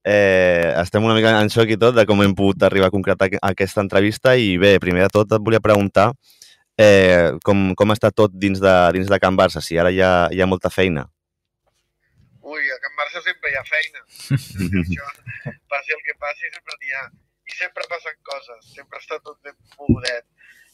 eh, 0.07 0.71
estem 0.81 1.03
una 1.03 1.15
mica 1.17 1.33
en 1.41 1.51
xoc 1.51 1.71
i 1.75 1.77
tot 1.79 1.95
de 1.97 2.05
com 2.07 2.23
hem 2.23 2.35
pogut 2.35 2.63
arribar 2.63 2.87
a 2.91 2.95
concretar 2.95 3.27
aqu- 3.29 3.43
aquesta 3.43 3.83
entrevista 3.83 4.35
i 4.39 4.55
bé, 4.61 4.77
primer 4.83 5.03
de 5.07 5.11
tot 5.19 5.35
et 5.35 5.43
volia 5.43 5.59
preguntar 5.63 6.09
eh, 6.79 7.33
com, 7.43 7.73
com 7.75 7.91
està 7.95 8.11
tot 8.15 8.31
dins 8.35 8.59
de, 8.63 8.75
dins 8.95 9.07
de 9.11 9.19
Can 9.19 9.35
Barça, 9.39 9.59
si 9.63 9.75
ara 9.79 9.91
hi 9.91 9.99
ha, 10.03 10.11
hi 10.31 10.39
ha 10.43 10.47
molta 10.47 10.71
feina. 10.71 11.03
Ui, 12.47 12.63
a 12.71 12.77
Can 12.83 12.95
Barça 12.99 13.23
sempre 13.25 13.51
hi 13.51 13.57
ha 13.59 13.65
feina. 13.67 14.03
Això, 14.83 15.07
passi 15.67 15.95
el 15.95 16.03
que 16.07 16.15
passi, 16.23 16.47
sempre 16.55 16.79
n'hi 16.79 16.95
ha. 16.95 17.07
I 17.47 17.55
sempre 17.55 17.87
passen 17.91 18.17
coses, 18.27 18.73
sempre 18.75 18.99
està 19.01 19.19
tot 19.23 19.39
ben 19.45 19.55
mogudet. 19.77 20.25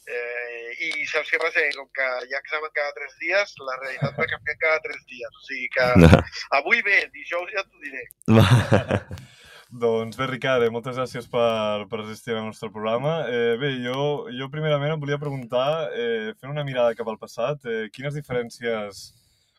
Eh, 0.04 0.74
I 0.84 1.06
saps 1.08 1.30
què 1.32 1.40
passa? 1.40 1.64
Com 1.78 1.88
que 1.96 2.08
hi 2.28 2.34
ha 2.34 2.42
examen 2.42 2.74
cada 2.76 2.92
tres 2.98 3.14
dies, 3.22 3.54
la 3.64 3.78
realitat 3.80 4.18
va 4.20 4.28
canviant 4.32 4.60
cada 4.64 4.82
tres 4.84 5.06
dies. 5.12 5.38
O 5.40 5.46
sigui 5.48 5.70
que 5.76 5.88
avui 6.60 6.84
bé, 6.84 7.06
dijous 7.14 7.54
ja 7.54 7.64
t'ho 7.64 7.86
diré. 7.86 8.04
Doncs 9.84 10.18
bé, 10.20 10.28
Ricard, 10.30 10.62
eh, 10.62 10.70
moltes 10.70 11.00
gràcies 11.00 11.26
per, 11.34 11.88
per 11.90 12.04
assistir 12.04 12.36
al 12.36 12.44
nostre 12.46 12.70
programa. 12.70 13.24
Eh, 13.26 13.56
bé, 13.58 13.72
jo, 13.82 14.28
jo 14.30 14.50
primerament 14.54 14.94
em 14.94 15.02
volia 15.02 15.18
preguntar, 15.22 15.90
eh, 15.98 16.34
fent 16.38 16.52
una 16.52 16.66
mirada 16.68 16.94
cap 17.00 17.10
al 17.10 17.18
passat, 17.18 17.66
eh, 17.66 17.88
quines 17.96 18.14
diferències 18.14 19.08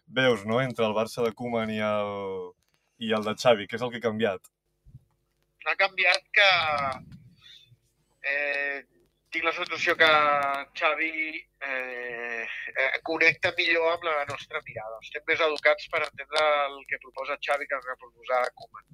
veus 0.07 0.45
no, 0.47 0.61
entre 0.63 0.87
el 0.87 0.95
Barça 0.95 1.25
de 1.25 1.33
Koeman 1.35 1.73
i 1.75 1.81
el, 1.83 2.13
i 3.03 3.11
el 3.17 3.27
de 3.27 3.35
Xavi? 3.35 3.67
Què 3.67 3.81
és 3.81 3.83
el 3.83 3.91
que 3.91 3.99
ha 3.99 4.07
canviat? 4.07 4.53
Ha 5.73 5.77
canviat 5.77 6.23
que 6.33 6.49
eh, 8.23 8.85
tinc 9.35 9.45
la 9.49 9.53
sensació 9.53 9.97
que 9.99 10.09
Xavi 10.79 11.11
eh, 11.67 12.45
eh, 12.45 13.01
connecta 13.03 13.53
millor 13.59 13.89
amb 13.95 14.05
la 14.07 14.25
nostra 14.31 14.61
mirada. 14.67 14.99
Estem 15.03 15.25
més 15.27 15.41
educats 15.49 15.89
per 15.91 16.05
entendre 16.07 16.45
el 16.69 16.77
que 16.91 17.01
proposa 17.03 17.39
Xavi 17.47 17.67
que 17.67 17.79
el 17.81 17.87
que 17.89 17.97
proposa 18.05 18.43
Koeman. 18.61 18.85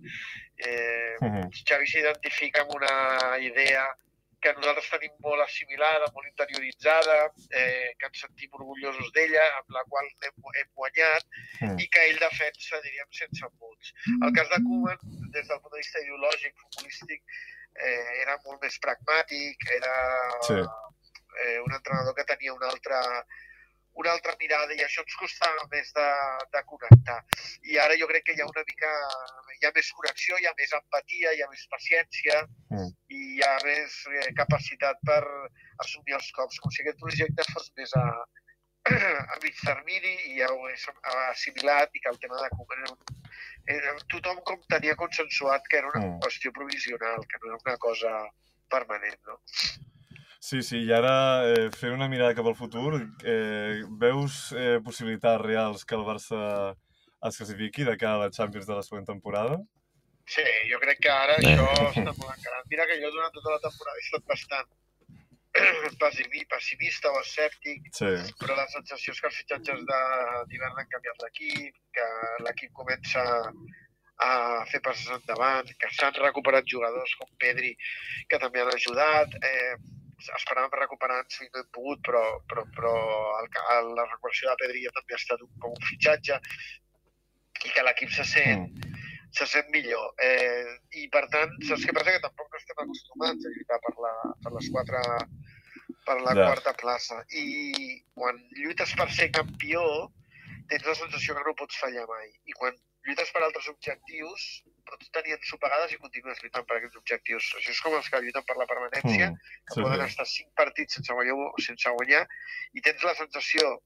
Eh, 0.57 0.99
Uh 1.21 1.29
-huh. 1.29 1.51
Xavi 1.69 1.87
s'identifica 1.87 2.63
amb 2.63 2.73
una 2.75 3.39
idea 3.39 3.85
que 4.41 4.55
nosaltres 4.55 4.89
tenim 4.89 5.13
molt 5.21 5.43
assimilada, 5.43 6.07
molt 6.15 6.27
interioritzada, 6.27 7.17
eh, 7.53 7.93
que 7.99 8.07
ens 8.07 8.21
sentim 8.21 8.49
orgullosos 8.53 9.13
d'ella, 9.13 9.45
amb 9.59 9.69
la 9.77 9.83
qual 9.91 10.07
hem, 10.25 10.33
hem 10.61 10.71
guanyat, 10.75 11.25
Mm. 11.61 11.79
i 11.79 11.87
que 11.93 12.01
ell 12.09 12.19
defensa, 12.19 12.81
diríem, 12.81 13.11
sense 13.11 13.47
puts. 13.59 13.93
El 14.25 14.33
cas 14.33 14.49
de 14.49 14.59
Koeman, 14.65 14.99
des 15.37 15.49
del 15.49 15.61
punt 15.61 15.73
de 15.75 15.83
vista 15.83 16.01
ideològic, 16.05 16.55
futbolístic, 16.63 17.23
eh, 17.77 18.23
era 18.23 18.39
molt 18.47 18.63
més 18.63 18.79
pragmàtic, 18.83 19.69
era 19.77 19.95
Sí. 20.49 20.59
eh, 21.45 21.59
un 21.61 21.73
entrenador 21.73 22.15
que 22.15 22.25
tenia 22.25 22.53
una 22.55 22.69
altra, 22.69 23.01
una 24.01 24.13
altra 24.13 24.35
mirada 24.41 24.73
i 24.75 24.83
això 24.85 25.03
ens 25.03 25.17
costava 25.19 25.65
més 25.71 25.93
de, 25.93 26.09
de 26.55 26.63
connectar. 26.65 27.19
I 27.71 27.79
ara 27.79 27.97
jo 27.99 28.07
crec 28.11 28.25
que 28.27 28.35
hi 28.37 28.41
ha 28.41 28.47
una 28.47 28.63
mica, 28.67 28.91
hi 29.61 29.67
ha 29.67 29.73
més 29.75 29.91
connexió, 29.93 30.39
hi 30.39 30.47
ha 30.47 30.55
més 30.59 30.73
empatia, 30.79 31.33
hi 31.35 31.43
ha 31.43 31.49
més 31.51 31.67
paciència 31.71 32.47
Mm. 32.71 32.91
i 33.11 33.21
hi 33.37 33.43
ha 33.43 33.57
més 33.65 33.97
eh, 34.15 34.33
capacitat 34.39 34.97
per 35.05 35.23
assumir 35.85 36.15
els 36.15 36.31
cops, 36.33 36.61
com 36.61 36.71
si 36.71 36.83
aquest 36.83 36.99
projecte 37.03 37.43
fos 37.53 37.73
més 37.77 37.91
a, 37.99 38.05
a 38.89 39.37
mig 39.43 39.55
termini 39.65 40.15
i 40.33 40.39
ja 40.41 40.49
ho 40.49 40.69
he 40.69 40.75
assimilat 41.31 41.91
i 41.95 42.01
que 42.01 42.09
el 42.09 42.19
tema 42.19 42.41
de 42.41 42.49
Koeman 42.55 42.85
era 42.85 42.93
un, 42.95 43.21
era, 43.77 43.95
tothom 44.09 44.41
com 44.47 44.61
tenia 44.73 44.97
consensuat 44.97 45.67
que 45.69 45.79
era 45.79 45.89
una 45.93 46.01
Mm. 46.07 46.21
qüestió 46.25 46.53
provisional, 46.53 47.21
que 47.29 47.39
no 47.43 47.51
era 47.53 47.59
una 47.67 47.77
cosa 47.77 48.09
permanent, 48.71 49.19
no? 49.27 49.41
Sí, 50.41 50.63
sí, 50.63 50.79
i 50.87 50.93
ara 50.93 51.45
eh, 51.45 51.69
fent 51.71 51.93
una 51.93 52.09
mirada 52.09 52.35
cap 52.35 52.47
al 52.47 52.57
futur, 52.57 52.95
eh, 53.25 53.83
veus 54.01 54.53
eh, 54.57 54.81
possibilitats 54.83 55.43
reals 55.45 55.85
que 55.85 55.95
el 55.95 56.07
Barça 56.07 56.75
es 57.29 57.37
classifiqui 57.37 57.85
de 57.85 57.97
cara 57.99 58.15
a 58.17 58.25
la 58.25 58.31
Champions 58.31 58.67
de 58.67 58.75
la 58.75 58.83
següent 58.83 59.05
temporada? 59.07 59.59
Sí, 60.25 60.43
jo 60.71 60.79
crec 60.81 61.01
que 61.05 61.11
ara 61.11 61.37
Eh. 61.37 61.45
això 61.45 61.69
està 61.91 62.15
molt 62.17 62.33
encarat. 62.39 62.65
Mira 62.71 62.87
que 62.87 62.97
jo 63.03 63.11
durant 63.13 63.33
tota 63.35 63.51
la 63.51 63.61
temporada 63.61 63.97
he 63.99 64.05
estat 64.07 64.25
bastant 64.25 64.69
pessimista 66.51 67.11
o 67.11 67.21
escèptic, 67.21 67.89
Sí. 67.97 68.11
però 68.39 68.57
la 68.57 68.67
sensació 68.69 69.13
és 69.13 69.21
que 69.21 69.27
els 69.31 69.37
fitxatges 69.43 69.81
de- 69.87 70.45
d'hivern 70.51 70.79
han 70.79 70.89
canviat 70.95 71.23
l'equip, 71.25 71.75
que 71.93 72.07
l'equip 72.47 72.73
comença 72.73 73.25
a 74.23 74.65
fer 74.71 74.81
passes 74.85 75.09
endavant, 75.09 75.67
que 75.81 75.89
s'han 75.97 76.15
recuperat 76.21 76.65
jugadors 76.69 77.15
com 77.17 77.29
Pedri, 77.39 77.75
que 78.29 78.39
també 78.39 78.61
han 78.61 78.69
ajudat. 78.75 79.29
Eh, 79.43 79.75
esperàvem 80.37 80.75
recuperar-nos 80.77 81.41
i 81.41 81.49
no 81.49 81.63
hem 81.63 81.71
pogut, 81.73 82.03
però, 82.05 82.23
però, 82.47 82.67
però 82.77 82.95
el, 83.41 83.49
ca- 83.49 83.81
la 83.97 84.05
recuperació 84.11 84.51
de 84.51 84.57
Pedri 84.61 84.83
ja 84.85 84.93
també 84.99 85.15
ha 85.17 85.21
estat 85.23 85.41
un, 85.41 85.49
com 85.59 85.73
un 85.73 85.87
fitxatge 85.89 86.37
i 87.65 87.71
que 87.73 87.83
l'equip 87.87 88.11
se 88.13 88.25
sent, 88.25 88.69
Mm. 88.69 88.93
se 89.33 89.47
sent 89.47 89.69
millor. 89.71 90.13
Eh, 90.21 90.77
I, 91.01 91.09
per 91.09 91.25
tant, 91.33 91.53
saps 91.65 91.85
què 91.87 91.93
passa? 91.97 92.13
Que 92.13 92.21
tampoc 92.21 92.51
no 92.53 92.59
estem 92.61 92.85
acostumats 92.85 93.47
a 93.47 93.53
lluitar 93.55 93.79
per, 93.87 93.95
la, 94.05 94.13
per 94.45 94.53
les 94.59 94.69
quatre 94.75 95.01
per 96.11 96.19
la 96.27 96.35
Ja. 96.35 96.47
quarta 96.51 96.75
plaça. 96.83 97.23
I 97.31 98.03
quan 98.19 98.39
lluites 98.59 98.95
per 98.99 99.09
ser 99.15 99.31
campió, 99.31 99.83
tens 100.71 100.87
la 100.87 100.95
sensació 100.99 101.35
que 101.37 101.45
no 101.47 101.55
pots 101.59 101.79
fallar 101.79 102.07
mai. 102.11 102.29
I 102.47 102.53
quan 102.59 102.75
lluites 103.07 103.31
per 103.33 103.43
altres 103.43 103.69
objectius, 103.71 104.63
pots 104.91 105.11
tenir 105.15 105.37
ensopegades 105.37 105.93
i 105.95 105.99
continues 106.03 106.41
lluitant 106.43 106.67
per 106.67 106.77
aquests 106.79 106.99
objectius. 107.01 107.47
Això 107.59 107.71
és 107.71 107.81
com 107.85 107.95
els 107.95 108.09
que 108.11 108.21
lluiten 108.25 108.45
per 108.49 108.57
la 108.59 108.67
permanència, 108.67 109.31
Mm. 109.31 109.37
que 109.69 109.75
Sí, 109.75 109.81
poden 109.81 110.01
sí. 110.03 110.07
estar 110.11 110.27
cinc 110.27 110.51
partits 110.55 110.95
sense 110.99 111.13
guanyar, 111.13 111.37
sense 111.69 111.91
guanyar 111.99 112.27
i 112.75 112.81
tens 112.81 113.03
la 113.03 113.15
sensació 113.15 113.79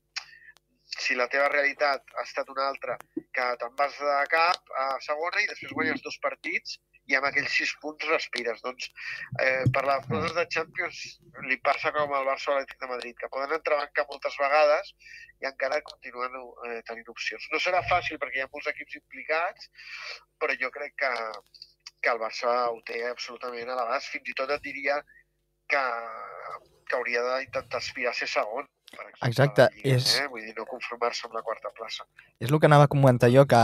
si 0.87 1.15
la 1.15 1.27
teva 1.29 1.49
realitat 1.49 2.03
ha 2.17 2.23
estat 2.23 2.49
una 2.49 2.69
altra, 2.69 2.97
que 3.35 3.47
te'n 3.61 3.75
vas 3.77 3.97
de 3.99 4.27
cap 4.31 4.61
a 4.79 5.01
segona 5.01 5.41
i 5.43 5.47
després 5.47 5.73
guanyes 5.73 6.03
dos 6.03 6.19
partits 6.23 6.79
i 7.07 7.17
amb 7.19 7.27
aquells 7.29 7.53
sis 7.53 7.73
punts 7.83 8.07
respires. 8.09 8.63
Doncs 8.65 8.87
eh, 9.43 9.65
per 9.75 9.83
les 9.85 10.07
coses 10.09 10.33
de 10.37 10.45
Champions 10.55 11.01
li 11.51 11.59
passa 11.61 11.93
com 11.93 12.15
al 12.17 12.25
Barça 12.29 12.51
o 12.51 12.55
l'Atlètic 12.57 12.81
de 12.81 12.89
Madrid, 12.93 13.17
que 13.21 13.29
poden 13.33 13.53
entrebancar 13.59 14.07
moltes 14.11 14.39
vegades 14.41 14.95
i 15.43 15.49
encara 15.51 15.83
continuen 15.85 16.39
eh, 16.71 16.81
tenint 16.89 17.09
opcions. 17.13 17.45
No 17.53 17.61
serà 17.61 17.83
fàcil 17.91 18.19
perquè 18.23 18.41
hi 18.41 18.47
ha 18.47 18.51
molts 18.53 18.71
equips 18.73 18.97
implicats, 19.03 19.69
però 20.41 20.57
jo 20.61 20.71
crec 20.73 20.95
que, 21.03 21.13
que 22.01 22.11
el 22.15 22.19
Barça 22.23 22.55
ho 22.73 22.81
té 22.89 23.03
absolutament 23.11 23.69
a 23.69 23.77
l'abast. 23.83 24.09
Fins 24.15 24.29
i 24.33 24.37
tot 24.41 24.51
et 24.57 24.65
diria 24.65 25.01
que, 25.69 25.83
que 26.89 26.97
hauria 26.97 27.23
d'intentar 27.29 27.81
aspirar 27.81 28.13
a 28.13 28.19
ser 28.19 28.29
segon. 28.33 28.67
Per 28.95 29.03
exemple, 29.09 29.29
Exacte, 29.29 29.65
Lliga, 29.75 29.97
és- 29.97 30.19
Eh? 30.21 30.27
Vull 30.31 30.45
dir, 30.45 30.53
no 30.57 30.65
conformar-se 30.71 31.27
amb 31.27 31.35
la 31.35 31.43
quarta 31.43 31.71
plaça. 31.77 32.05
És 32.41 32.51
el 32.53 32.61
que 32.61 32.67
anava 32.69 32.85
a 32.85 32.93
comentar 32.93 33.31
jo, 33.33 33.45
que 33.47 33.57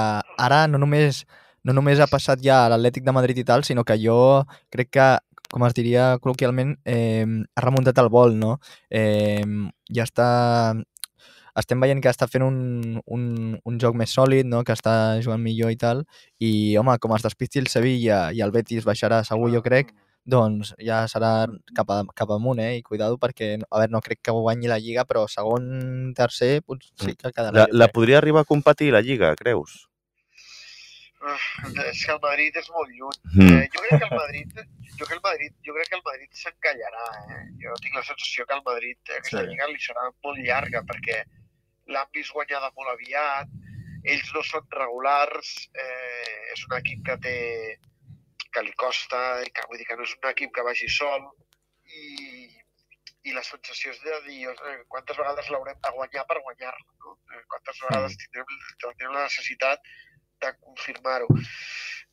ara 0.48 0.66
no 0.66 0.78
només, 0.78 1.24
no 1.64 1.74
només 1.76 2.00
ha 2.00 2.08
passat 2.10 2.42
ja 2.44 2.64
a 2.64 2.70
l'Atlètic 2.72 3.04
de 3.06 3.14
Madrid 3.16 3.40
i 3.40 3.46
tal, 3.46 3.64
sinó 3.64 3.84
que 3.84 3.98
jo 4.00 4.44
crec 4.72 4.92
que, 4.96 5.08
com 5.50 5.64
es 5.66 5.74
diria 5.74 6.12
col·loquialment, 6.22 6.76
eh, 6.86 7.26
ha 7.26 7.64
remuntat 7.64 7.98
el 7.98 8.08
vol, 8.12 8.38
no? 8.38 8.58
Eh, 8.88 9.44
ja 9.90 10.06
està... 10.08 10.30
Estem 11.60 11.80
veient 11.82 11.98
que 11.98 12.08
està 12.08 12.28
fent 12.30 12.44
un, 12.46 13.00
un, 13.10 13.22
un 13.66 13.78
joc 13.82 13.96
més 13.98 14.12
sòlid, 14.14 14.46
no? 14.46 14.60
que 14.64 14.72
està 14.72 15.18
jugant 15.20 15.42
millor 15.42 15.72
i 15.74 15.76
tal, 15.76 16.04
i, 16.38 16.76
home, 16.78 16.94
com 17.02 17.12
es 17.16 17.26
despisti 17.26 17.58
el 17.58 17.66
Sevilla 17.68 18.20
i 18.32 18.38
el 18.40 18.54
Betis 18.54 18.86
baixarà 18.86 19.18
segur, 19.26 19.50
jo 19.52 19.60
crec, 19.64 19.90
doncs 20.30 20.70
ja 20.78 21.02
serà 21.10 21.48
cap, 21.74 21.90
a, 21.90 22.04
cap 22.16 22.30
amunt, 22.36 22.62
eh? 22.62 22.78
I 22.78 22.86
cuidado 22.86 23.18
perquè, 23.18 23.56
a 23.58 23.82
veure, 23.82 23.92
no 23.92 24.00
crec 24.04 24.22
que 24.22 24.34
guanyi 24.36 24.70
la 24.70 24.78
Lliga, 24.78 25.04
però 25.10 25.26
segon, 25.28 26.14
tercer, 26.16 26.60
potser 26.62 26.94
sí 27.02 27.16
que 27.18 27.32
quedarà. 27.34 27.64
La, 27.64 27.66
la 27.66 27.88
crec. 27.88 27.96
podria 27.98 28.22
arribar 28.22 28.46
a 28.46 28.48
competir 28.48 28.92
la 28.94 29.02
Lliga, 29.02 29.34
creus? 29.36 29.89
És 31.20 32.04
que 32.06 32.12
el 32.14 32.20
Madrid 32.22 32.56
és 32.56 32.68
molt 32.72 32.92
lluny. 32.96 33.18
Mm. 33.34 33.56
Eh, 33.58 33.68
jo 33.74 33.82
crec 33.84 33.98
que 34.00 34.06
el 34.08 34.16
Madrid, 34.16 34.54
jo 34.96 35.04
crec 35.04 35.10
que 35.10 35.16
el 35.18 35.24
Madrid, 35.26 35.56
jo 35.66 35.74
crec 35.76 35.90
que 35.90 35.98
el 35.98 36.06
Madrid 36.06 36.30
s'encallarà. 36.42 37.06
Eh? 37.34 37.42
Jo 37.64 37.74
tinc 37.84 37.98
la 37.98 38.04
sensació 38.06 38.46
que 38.46 38.56
el 38.56 38.62
Madrid 38.64 38.98
eh, 39.10 39.18
aquesta 39.18 39.42
Sí. 39.42 39.50
lliga 39.50 39.68
li 39.68 39.80
serà 39.84 40.06
molt 40.24 40.40
llarga 40.46 40.82
perquè 40.88 41.18
l'han 41.92 42.08
vist 42.14 42.32
guanyada 42.32 42.70
molt 42.76 42.94
aviat, 42.94 43.52
ells 44.04 44.32
no 44.34 44.42
són 44.46 44.64
regulars, 44.72 45.68
eh, 45.74 46.52
és 46.54 46.64
un 46.70 46.76
equip 46.78 47.04
que 47.04 47.16
té 47.26 47.36
que 48.50 48.62
li 48.66 48.72
costa, 48.74 49.44
que, 49.54 49.62
vull 49.68 49.78
dir 49.78 49.86
que 49.86 49.96
no 49.96 50.02
és 50.02 50.16
un 50.16 50.28
equip 50.30 50.50
que 50.54 50.62
vagi 50.66 50.88
sol 50.90 51.28
i, 51.86 52.48
i 53.28 53.34
la 53.36 53.42
sensació 53.46 53.92
és 53.92 54.00
de 54.02 54.16
dir 54.26 54.48
eh, 54.50 54.78
quantes 54.88 55.16
vegades 55.20 55.50
l'haurem 55.52 55.76
de 55.84 55.92
guanyar 55.94 56.24
per 56.26 56.40
guanyar-la, 56.42 56.94
no? 57.04 57.18
Eh, 57.30 57.44
quantes 57.52 57.78
vegades 57.84 58.16
tindrem, 58.16 58.56
tindrem 58.82 59.12
la 59.14 59.26
necessitat 59.28 59.84
de 60.44 60.52
confirmar-ho. 60.60 61.28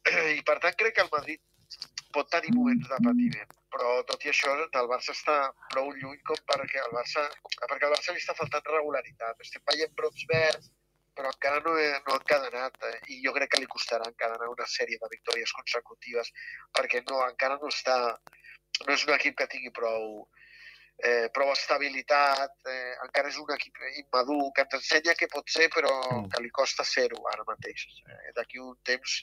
I 0.38 0.42
per 0.48 0.58
tant 0.64 0.78
crec 0.80 0.98
que 0.98 1.06
el 1.06 1.14
Madrid 1.14 1.44
pot 2.16 2.30
tenir 2.32 2.54
moments 2.56 2.88
de 2.90 2.98
patiment, 3.04 3.54
però 3.74 3.92
tot 4.10 4.24
i 4.26 4.32
això 4.32 4.54
el 4.64 4.90
Barça 4.90 5.14
està 5.14 5.38
prou 5.74 5.92
lluny 5.92 6.20
com 6.30 6.40
perquè 6.52 6.82
el 6.86 6.96
Barça, 6.96 7.28
perquè 7.60 7.88
al 7.88 7.94
Barça 7.94 8.16
li 8.16 8.24
està 8.24 8.36
faltant 8.38 8.72
regularitat. 8.72 9.44
Estem 9.44 9.64
veient 9.72 9.94
brots 10.00 10.24
verds, 10.32 10.72
però 11.18 11.34
encara 11.34 11.60
no, 11.66 11.74
he, 11.82 11.90
no 12.06 12.14
ha 12.14 12.20
encadenat 12.22 12.84
eh? 12.90 12.98
i 13.14 13.20
jo 13.26 13.34
crec 13.36 13.54
que 13.54 13.62
li 13.62 13.70
costarà 13.74 14.06
encadenar 14.12 14.50
una 14.54 14.68
sèrie 14.70 15.00
de 15.02 15.10
victòries 15.14 15.54
consecutives 15.60 16.30
perquè 16.78 17.02
no, 17.10 17.24
encara 17.26 17.58
no 17.62 17.72
està 17.74 17.98
no 18.86 18.94
és 18.94 19.06
un 19.08 19.16
equip 19.16 19.40
que 19.40 19.50
tingui 19.54 19.74
prou 19.80 20.28
eh, 20.98 21.28
prou 21.34 21.52
estabilitat 21.54 22.70
eh, 22.72 22.94
encara 23.06 23.30
és 23.30 23.38
un 23.38 23.52
equip 23.54 23.78
immadur 24.02 24.52
que 24.56 24.66
ens 24.66 24.80
ensenya 24.80 25.16
què 25.20 25.30
pot 25.34 25.50
ser 25.50 25.70
però 25.74 25.94
Mm. 26.08 26.32
que 26.34 26.42
li 26.42 26.50
costa 26.50 26.84
ser-ho 26.84 27.22
ara 27.34 27.46
mateix 27.48 27.86
eh, 28.08 28.32
d'aquí 28.36 28.60
un 28.60 28.76
temps 28.84 29.22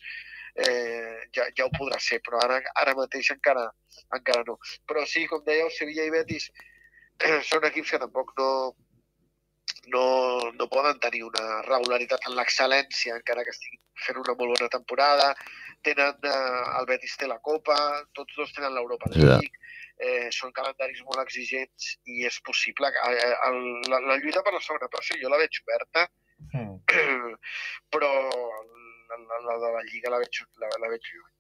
eh, 0.54 1.28
ja, 1.34 1.48
ja 1.56 1.66
ho 1.66 1.72
podrà 1.74 1.98
ser 1.98 2.20
però 2.22 2.38
ara, 2.44 2.60
ara 2.82 2.94
mateix 2.94 3.30
encara, 3.34 3.66
encara 4.14 4.44
no 4.46 4.58
però 4.86 5.04
sí, 5.06 5.26
com 5.26 5.42
dèieu, 5.44 5.70
Sevilla 5.70 6.04
i 6.04 6.14
Betis 6.14 6.50
eh, 7.18 7.40
són 7.50 7.66
equips 7.70 7.90
que 7.90 8.02
tampoc 8.06 8.34
no 8.38 8.50
no, 9.92 10.04
no 10.56 10.68
poden 10.68 10.98
tenir 11.00 11.24
una 11.26 11.60
regularitat 11.66 12.22
en 12.28 12.36
l'excel·lència, 12.38 13.18
encara 13.18 13.44
que 13.44 13.52
estiguin 13.52 13.80
fent 14.06 14.20
una 14.22 14.32
molt 14.38 14.54
bona 14.54 14.70
temporada. 14.72 15.34
Tenen, 15.84 16.16
eh, 16.24 16.64
el 16.80 16.88
Betis 16.88 17.16
té 17.20 17.28
la 17.28 17.40
Copa, 17.44 17.76
tots 18.16 18.40
dos 18.40 18.52
tenen 18.56 18.74
l'Europa 18.74 19.10
Ja. 19.12 19.36
League, 19.36 19.62
eh, 20.00 20.28
són 20.34 20.52
calendaris 20.56 21.04
molt 21.06 21.22
exigents 21.22 21.94
i 22.10 22.24
és 22.26 22.40
possible 22.46 22.90
que 22.90 23.14
eh, 23.14 23.32
el, 23.48 23.60
la, 23.92 24.00
la 24.10 24.18
lluita 24.18 24.42
per 24.42 24.54
la 24.56 24.62
segona 24.64 24.90
plaça 24.90 25.20
jo 25.20 25.32
la 25.32 25.40
veig 25.42 25.62
oberta, 25.66 26.08
Mm. 26.52 26.80
però 27.92 28.10
la, 28.30 29.16
la, 29.16 29.38
la 29.46 29.54
de 29.58 29.70
la 29.76 29.82
Lliga 29.86 30.12
la 30.12 30.20
veig, 30.22 30.42
la, 30.60 30.70
la 30.82 30.90
veig 30.92 31.06
lluny. 31.12 31.30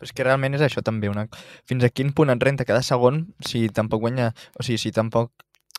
Però 0.00 0.08
és 0.08 0.14
que 0.16 0.26
realment 0.26 0.56
és 0.56 0.64
això 0.64 0.82
també. 0.84 1.10
Una... 1.12 1.26
Fins 1.68 1.84
a 1.84 1.92
quin 1.92 2.12
punt 2.16 2.32
et 2.32 2.42
renta 2.42 2.66
cada 2.68 2.82
segon 2.86 3.24
si 3.46 3.66
tampoc 3.76 4.02
guanya... 4.06 4.30
O 4.58 4.66
sigui, 4.66 4.80
si 4.80 4.92
tampoc 4.96 5.32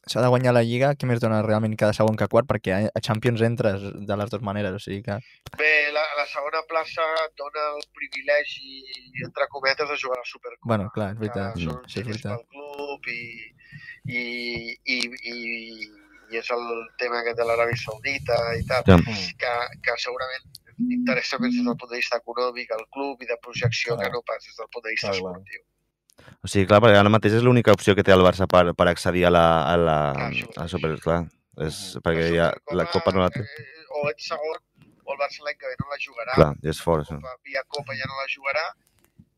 s'ha 0.09 0.21
de 0.21 0.27
guanyar 0.33 0.53
la 0.53 0.63
Lliga, 0.65 0.95
què 0.95 1.05
més 1.05 1.19
dona 1.21 1.41
realment 1.45 1.75
cada 1.77 1.93
segon 1.93 2.15
que 2.17 2.27
quart? 2.27 2.47
Perquè 2.49 2.71
a- 2.73 2.91
a 2.95 3.01
Champions 3.01 3.41
entres 3.45 3.81
de 4.07 4.17
les 4.17 4.29
dues 4.31 4.41
maneres, 4.41 4.73
o 4.73 4.79
sigui 4.79 5.03
que... 5.05 5.17
Bé, 5.57 5.71
la, 5.93 6.03
la 6.17 6.25
segona 6.25 6.61
plaça 6.67 7.05
et 7.25 7.33
dona 7.37 7.67
el 7.75 7.83
privilegi, 7.93 8.81
entre 9.25 9.47
cometes, 9.47 9.87
de 9.89 9.97
jugar 10.01 10.17
a 10.17 10.21
la 10.25 10.29
Supercopa. 10.31 10.67
Bueno, 10.73 10.89
clar, 10.95 11.11
és 11.13 11.19
veritat. 11.19 11.53
que 11.55 11.65
són 11.67 11.81
Sí, 11.87 11.99
és 12.01 12.07
veritat. 12.07 12.37
pel 12.37 12.47
club 12.55 13.11
i, 13.13 13.21
i, 14.09 14.23
i, 14.85 14.99
i, 15.33 15.37
i 16.31 16.37
és 16.41 16.49
el 16.55 16.65
tema 16.97 17.19
aquest 17.21 17.37
de 17.37 17.45
l'Aràbia 17.45 17.77
Saudita 17.77 18.37
i 18.57 18.65
tal, 18.65 18.83
Ja. 18.87 18.97
Que, 19.37 19.53
que 19.85 19.97
segurament 19.99 20.49
interessa 20.81 21.37
més 21.37 21.53
des 21.53 21.61
del 21.65 21.75
punt 21.77 21.91
de 21.91 21.99
vista 21.99 22.17
econòmic 22.17 22.71
al 22.73 22.87
club 22.95 23.21
i 23.21 23.27
de 23.29 23.35
projecció 23.43 23.93
Clar. 23.97 24.07
que 24.07 24.13
no 24.15 24.21
pas 24.25 24.41
des 24.41 24.55
del 24.57 24.69
punt 24.73 24.83
de 24.87 24.93
vista 24.95 25.11
Clar, 25.11 25.35
clar. 25.35 25.61
O 26.41 26.49
sigui, 26.49 26.65
clar, 26.69 26.79
perquè 26.81 26.97
ara 26.97 27.11
mateix 27.13 27.35
és 27.37 27.43
l'única 27.45 27.73
opció 27.75 27.93
que 27.97 28.03
té 28.05 28.13
el 28.15 28.23
Barça 28.25 28.47
per, 28.49 28.63
per 28.77 28.87
accedir 28.89 29.25
a 29.27 29.31
la, 29.33 29.45
a 29.69 29.75
la, 29.77 29.97
això 30.29 30.47
a 30.55 30.63
la. 30.63 30.67
Super... 30.73 30.91
Clar, 31.03 31.19
és, 31.67 31.79
perquè 32.03 32.29
ja, 32.33 32.49
la 32.77 32.87
Copa 32.89 33.13
no 33.15 33.21
la 33.25 33.29
té. 33.33 33.43
eh, 33.45 33.67
O 34.01 34.07
ets 34.09 34.29
segon, 34.31 34.57
o 35.05 35.13
el 35.13 35.19
Barça 35.19 35.45
l'any 35.45 35.57
que 35.59 35.69
ve 35.69 35.75
no 35.81 35.89
la 35.91 35.99
jugarà. 36.01 36.33
Clar, 36.39 36.51
és 36.73 36.81
fort, 36.81 37.05
això. 37.05 37.35
Via 37.45 37.61
Copa 37.67 37.97
ja 37.99 38.09
no 38.09 38.17
la 38.17 38.29
jugarà 38.31 38.65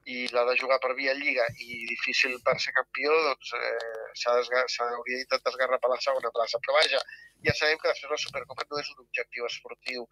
i 0.06 0.28
l'ha 0.34 0.44
de 0.50 0.56
jugar 0.60 0.80
per 0.84 0.94
via 0.98 1.14
Lliga 1.16 1.46
i 1.64 1.86
difícil 1.88 2.34
per 2.44 2.58
ser 2.60 2.74
campió, 2.76 3.12
doncs 3.30 3.54
eh, 3.56 4.12
s'hauria 4.20 5.18
d'intentar 5.18 5.52
esgarrapar 5.54 5.90
la 5.94 6.00
segona 6.02 6.32
plaça. 6.36 6.60
Però 6.60 6.76
vaja, 6.76 7.00
ja 7.48 7.54
sabem 7.56 7.78
que 7.80 7.88
després 7.88 8.12
la 8.12 8.20
Supercopa 8.20 8.66
no 8.70 8.80
és 8.82 8.90
un 8.96 9.06
objectiu 9.06 9.46
esportiu 9.48 10.08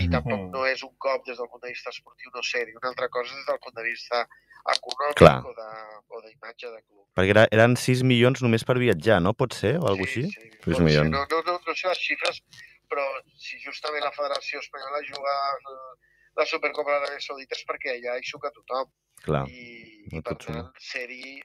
i 0.00 0.08
tampoc 0.10 0.40
Mm. 0.40 0.50
no 0.50 0.66
és 0.66 0.82
un 0.82 0.94
cop 0.98 1.24
des 1.26 1.38
del 1.38 1.48
punt 1.48 1.62
de 1.62 1.70
vista 1.70 1.90
esportiu 1.90 2.30
no 2.34 2.42
seri. 2.42 2.74
Una 2.74 2.88
altra 2.90 3.08
cosa 3.08 3.30
és 3.30 3.36
des 3.38 3.46
del 3.46 3.60
punt 3.62 3.76
de 3.76 3.82
vista 3.86 4.26
econòmic 4.74 5.16
Clar. 5.16 5.38
o 5.46 5.52
de- 5.54 6.26
d'imatge 6.26 6.66
de, 6.74 6.82
club. 6.82 7.06
Perquè 7.14 7.30
era, 7.30 7.46
eren 7.52 7.76
6 7.76 8.02
milions 8.02 8.42
només 8.42 8.64
per 8.64 8.78
viatjar, 8.78 9.20
no? 9.22 9.32
Pot 9.32 9.54
ser? 9.54 9.76
O 9.78 9.86
alguna 9.86 10.10
sí, 10.10 10.24
així? 10.26 10.50
Sí, 10.64 10.82
milions. 10.82 11.10
No, 11.10 11.22
no, 11.30 11.42
no, 11.46 11.60
no 11.66 11.74
sé 11.74 11.86
les 11.88 11.98
xifres, 12.02 12.42
però 12.90 13.04
si 13.38 13.58
justament 13.62 14.02
la 14.02 14.10
Federació 14.10 14.58
Espanyola 14.58 15.00
juga 15.06 15.34
eh, 15.54 15.94
la 16.36 16.44
Supercopa 16.46 16.90
de 16.92 16.98
l'Aràbia 17.00 17.20
Saudita 17.22 17.54
és 17.54 17.64
perquè 17.64 17.94
allà 17.94 18.18
hi 18.18 18.26
xuca 18.26 18.50
tothom. 18.50 18.90
Clar. 19.26 19.44
I, 19.50 20.08
no 20.12 20.20
i 20.20 20.24
per 20.24 20.36
tant, 20.42 20.66
ser-hi 20.78 21.38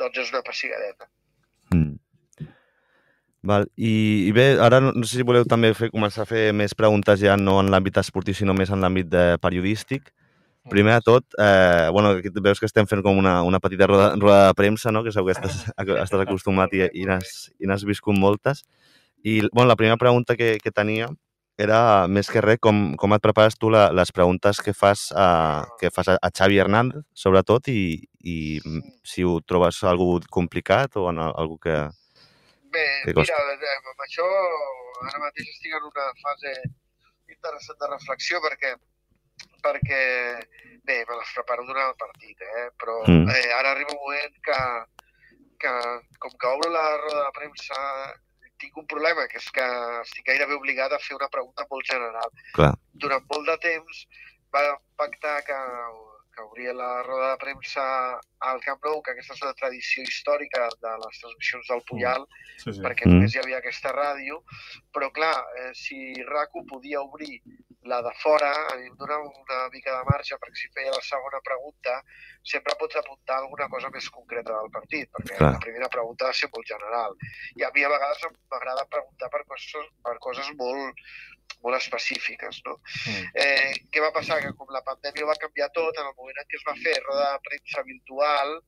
doncs 0.00 0.22
és 0.22 0.30
una 0.34 0.44
pessigadeta. 0.46 1.10
Mm. 1.74 1.98
Val. 3.46 3.66
I, 3.76 3.92
I 4.28 4.32
bé, 4.36 4.46
ara 4.60 4.82
no, 4.84 4.92
no 4.92 5.08
sé 5.08 5.16
si 5.20 5.24
voleu 5.26 5.46
també 5.48 5.70
fer, 5.76 5.88
començar 5.94 6.26
a 6.26 6.28
fer 6.28 6.50
més 6.56 6.74
preguntes 6.76 7.22
ja 7.22 7.38
no 7.40 7.56
en 7.62 7.70
l'àmbit 7.72 8.00
esportiu, 8.02 8.36
sinó 8.36 8.56
més 8.56 8.72
en 8.72 8.82
l'àmbit 8.84 9.08
de 9.08 9.24
periodístic. 9.40 10.10
Primer 10.70 10.98
de 10.98 11.04
tot, 11.06 11.24
eh, 11.40 11.88
bueno, 11.90 12.10
aquí 12.18 12.28
veus 12.44 12.60
que 12.60 12.68
estem 12.68 12.86
fent 12.86 13.00
com 13.02 13.16
una, 13.16 13.38
una 13.42 13.62
petita 13.64 13.86
roda, 13.88 14.10
roda 14.20 14.50
de 14.50 14.58
premsa, 14.58 14.92
no? 14.92 15.00
que 15.02 15.12
segur 15.14 15.32
que 15.32 15.38
estàs, 15.38 15.70
estàs 15.72 16.20
acostumat 16.26 16.74
i, 16.76 16.84
i 17.00 17.06
n'has 17.08 17.86
viscut 17.88 18.18
moltes. 18.18 18.66
I 19.24 19.40
bueno, 19.48 19.70
la 19.70 19.76
primera 19.80 19.96
pregunta 19.96 20.36
que, 20.36 20.58
que 20.60 20.70
tenia 20.70 21.08
era, 21.60 22.06
més 22.08 22.30
que 22.32 22.40
res, 22.44 22.58
com, 22.64 22.94
com 23.00 23.12
et 23.16 23.22
prepares 23.24 23.58
tu 23.60 23.68
la, 23.72 23.90
les 23.92 24.10
preguntes 24.16 24.60
que 24.64 24.72
fas 24.76 25.08
a, 25.12 25.66
que 25.80 25.90
fas 25.92 26.08
a, 26.08 26.16
a 26.22 26.30
Xavi 26.32 26.58
Hernández, 26.62 27.04
sobretot, 27.14 27.68
i, 27.68 27.98
i 28.24 28.36
si 29.04 29.24
ho 29.24 29.38
trobes 29.46 29.82
algú 29.84 30.20
complicat 30.32 30.96
o 30.96 31.08
en 31.12 31.20
algú 31.26 31.58
que... 31.60 31.76
Bé, 32.70 32.84
Que 33.04 33.12
mira, 33.12 33.20
costa. 33.20 33.34
eh, 33.56 33.78
amb 33.92 34.04
això 34.06 34.26
ara 35.08 35.18
mateix 35.24 35.48
estic 35.50 35.72
en 35.74 35.88
una 35.88 36.06
fase 36.22 36.52
interessant 37.32 37.78
de 37.80 37.88
reflexió 37.96 38.38
perquè 38.44 38.76
perquè, 39.64 40.00
bé, 40.86 40.96
me 41.08 41.16
les 41.18 41.30
preparo 41.34 41.64
durant 41.68 41.90
el 41.90 41.96
partit, 42.00 42.40
eh? 42.40 42.68
però 42.80 43.00
Mm. 43.08 43.28
eh, 43.28 43.52
ara 43.56 43.72
arriba 43.72 43.92
un 43.92 44.00
moment 44.00 44.36
que, 44.46 44.58
que, 45.60 45.72
com 46.22 46.32
que 46.40 46.46
obro 46.48 46.70
la 46.72 46.84
roda 47.02 47.24
de 47.26 47.32
premsa, 47.36 47.80
tinc 48.60 48.76
un 48.76 48.86
problema, 48.86 49.26
que 49.28 49.38
és 49.40 49.48
que 49.56 49.64
estic 50.04 50.26
gairebé 50.28 50.54
obligat 50.58 50.92
a 50.92 50.98
fer 51.02 51.16
una 51.16 51.28
pregunta 51.32 51.66
molt 51.70 51.86
general. 51.88 52.30
Clar. 52.54 52.74
Durant 52.92 53.24
molt 53.32 53.48
de 53.48 53.56
temps 53.64 54.04
va 54.54 54.62
pactar 55.00 55.36
que, 55.46 55.58
que 56.34 56.42
obria 56.44 56.72
la 56.76 57.02
roda 57.02 57.30
de 57.32 57.38
premsa 57.42 57.84
al 58.50 58.60
Camp 58.64 58.80
Nou, 58.84 59.00
que 59.02 59.12
aquesta 59.14 59.34
és 59.34 59.42
una 59.42 59.54
tradició 59.58 60.02
històrica 60.06 60.68
de 60.82 60.92
les 61.04 61.18
transmissions 61.22 61.66
del 61.72 61.82
Puyal, 61.88 62.26
Sí, 62.60 62.72
sí. 62.72 62.80
perquè 62.84 63.06
Mm. 63.08 63.14
només 63.16 63.34
hi 63.34 63.40
havia 63.42 63.58
aquesta 63.58 63.92
ràdio, 63.96 64.42
però 64.92 65.10
clar, 65.12 65.34
eh, 65.58 65.70
si 65.74 66.14
RACU 66.28 66.66
podia 66.68 67.00
obrir 67.00 67.40
la 67.82 68.02
de 68.02 68.12
fora, 68.20 68.50
a 68.68 68.76
mi 68.76 68.86
em 68.86 68.96
donava 68.96 69.24
una 69.24 69.68
mica 69.72 69.94
de 69.96 70.04
marge, 70.04 70.36
perquè 70.36 70.58
si 70.58 70.68
feia 70.74 70.92
la 70.92 71.00
segona 71.00 71.40
pregunta, 71.40 71.96
sempre 72.44 72.76
pots 72.80 72.98
apuntar 73.00 73.38
alguna 73.40 73.68
cosa 73.72 73.88
més 73.94 74.08
concreta 74.12 74.52
del 74.52 74.70
partit, 74.74 75.08
perquè 75.16 75.38
Clar. 75.38 75.52
la 75.54 75.62
primera 75.64 75.88
pregunta 75.88 76.28
va 76.28 76.36
ser 76.36 76.50
molt 76.52 76.68
general. 76.68 77.16
I 77.56 77.64
a 77.64 77.70
mi 77.74 77.84
a 77.84 77.92
vegades 77.92 78.26
m'agrada 78.52 78.88
preguntar 78.92 79.30
per 79.32 79.44
coses, 79.48 79.86
per 80.04 80.16
coses 80.26 80.50
molt, 80.58 81.00
molt 81.64 81.76
específiques, 81.78 82.60
no? 82.66 82.76
Mm. 83.06 83.30
Eh, 83.44 83.72
què 83.92 84.02
va 84.04 84.12
passar? 84.12 84.40
Que 84.44 84.52
com 84.58 84.68
la 84.74 84.84
pandèmia 84.84 85.28
va 85.30 85.40
canviar 85.40 85.70
tot, 85.76 85.96
en 85.96 86.10
el 86.10 86.16
moment 86.18 86.36
en 86.36 86.50
què 86.50 86.60
es 86.60 86.66
va 86.68 86.76
fer 86.82 86.98
roda 87.06 87.30
de 87.32 87.44
premsa 87.48 87.84
virtual, 87.88 88.58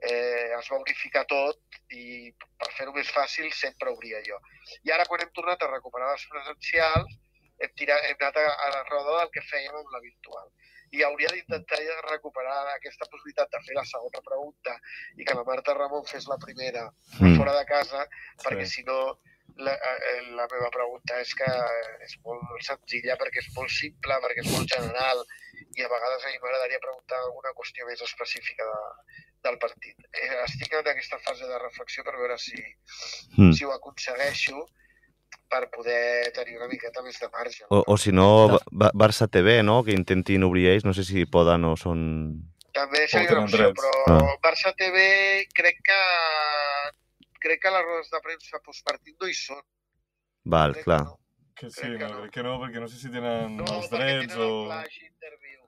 eh, 0.00 0.54
es 0.58 0.70
va 0.70 0.78
unificar 0.78 1.24
tot 1.30 1.80
i 1.90 2.30
per 2.38 2.70
fer-ho 2.76 2.94
més 2.94 3.10
fàcil 3.10 3.50
sempre 3.52 3.90
obria 3.90 4.22
jo. 4.26 4.38
I 4.86 4.94
ara 4.94 5.06
quan 5.10 5.26
hem 5.26 5.34
tornat 5.34 5.62
a 5.62 5.72
recuperar 5.74 6.14
les 6.14 6.26
presencials 6.30 7.18
hem, 7.60 7.72
tirat, 7.76 8.04
hem 8.08 8.16
anat 8.20 8.36
a, 8.36 8.44
a 8.66 8.68
la 8.76 8.82
roda 8.90 9.18
del 9.20 9.30
que 9.34 9.42
fèiem 9.46 9.76
amb 9.80 9.90
la 9.94 10.00
virtual. 10.04 10.48
I 10.90 11.04
hauria 11.06 11.28
d'intentar 11.30 11.78
recuperar 12.10 12.56
aquesta 12.74 13.06
possibilitat 13.06 13.50
de 13.52 13.60
fer 13.62 13.76
la 13.76 13.84
segona 13.86 14.20
pregunta 14.26 14.72
i 15.16 15.24
que 15.24 15.34
la 15.38 15.44
Marta 15.46 15.74
Ramon 15.74 16.06
fes 16.06 16.26
la 16.26 16.38
primera 16.42 16.88
Mm. 17.20 17.36
fora 17.38 17.52
de 17.58 17.64
casa, 17.66 18.06
perquè 18.42 18.64
Sí. 18.66 18.80
si 18.80 18.82
no 18.84 19.18
la, 19.56 19.74
eh, 19.74 20.22
la 20.38 20.46
meva 20.50 20.70
pregunta 20.70 21.20
és 21.20 21.34
que 21.34 21.44
és 22.06 22.16
molt 22.24 22.42
senzilla, 22.64 23.16
perquè 23.18 23.38
és 23.42 23.48
molt 23.54 23.68
simple, 23.70 24.14
perquè 24.24 24.40
és 24.44 24.50
molt 24.50 24.66
general 24.72 25.22
i 25.76 25.82
a 25.84 25.88
vegades 25.88 26.24
a 26.24 26.28
mi 26.30 26.38
m'agradaria 26.38 26.78
preguntar 26.80 27.18
alguna 27.18 27.52
qüestió 27.58 27.86
més 27.86 28.00
específica 28.02 28.64
de, 28.64 28.78
del 29.48 29.58
partit. 29.58 29.96
Eh, 30.12 30.42
estic 30.44 30.72
en 30.72 30.88
aquesta 30.88 31.18
fase 31.18 31.46
de 31.46 31.58
reflexió 31.58 32.02
per 32.04 32.16
veure 32.16 32.38
si, 32.38 32.56
Mm. 33.36 33.52
si 33.52 33.64
ho 33.64 33.72
aconsegueixo 33.72 34.66
per 35.50 35.66
poder 35.74 36.30
tenir 36.32 36.56
una 36.60 36.68
miqueta 36.70 37.02
més 37.02 37.18
de 37.18 37.28
marge. 37.32 37.64
O, 37.74 37.82
o 37.90 37.96
si 37.98 38.12
no, 38.14 38.28
Ba- 38.48 38.60
Ba- 38.70 38.92
Barça 38.94 39.26
TV, 39.28 39.62
no?, 39.66 39.80
que 39.84 39.92
intentin 39.96 40.44
obrir 40.46 40.68
ells, 40.70 40.84
no 40.86 40.94
sé 40.94 41.02
si 41.04 41.26
poden 41.26 41.64
o 41.66 41.74
són... 41.76 42.00
També 42.72 43.02
seria 43.10 43.32
una 43.34 43.44
opció, 43.48 43.58
drets. 43.58 43.80
però 43.82 44.20
Ah. 44.20 44.36
Barça 44.44 44.70
TV 44.78 45.48
crec 45.58 45.80
que 45.82 45.98
crec 47.42 47.62
que 47.64 47.70
les 47.74 47.82
rodes 47.86 48.10
de 48.12 48.20
premsa 48.22 48.60
postpartit 48.64 49.16
no 49.20 49.26
hi 49.26 49.34
són. 49.34 49.58
Val, 50.44 50.72
Crec 50.76 50.84
clar. 50.86 51.00
Que 51.00 51.10
no. 51.10 51.18
Que 51.60 51.70
sí, 51.70 51.80
Crec 51.82 51.98
que 51.98 52.04
no, 52.06 52.14
no. 52.14 52.20
crec 52.22 52.32
que 52.38 52.42
no, 52.46 52.52
perquè 52.62 52.80
no 52.80 52.88
sé 52.88 52.96
si 53.02 53.10
tenen 53.12 53.56
No, 53.58 53.66
els 53.76 53.90
drets 53.90 54.32
tenen 54.36 54.46
o... 54.46 54.70
interview. 54.70 55.58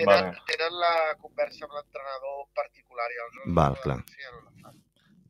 Tenen, 0.00 0.06
Vale. 0.10 0.42
tenen 0.50 0.76
la 0.80 0.92
conversa 1.22 1.64
amb 1.66 1.74
l'entrenador 1.78 2.46
particular 2.56 3.06
i 3.14 3.18
aleshores 3.22 3.54
Val, 3.60 3.74
la 3.78 3.82
clar. 3.84 3.98
no 4.00 4.40
la. 4.64 4.74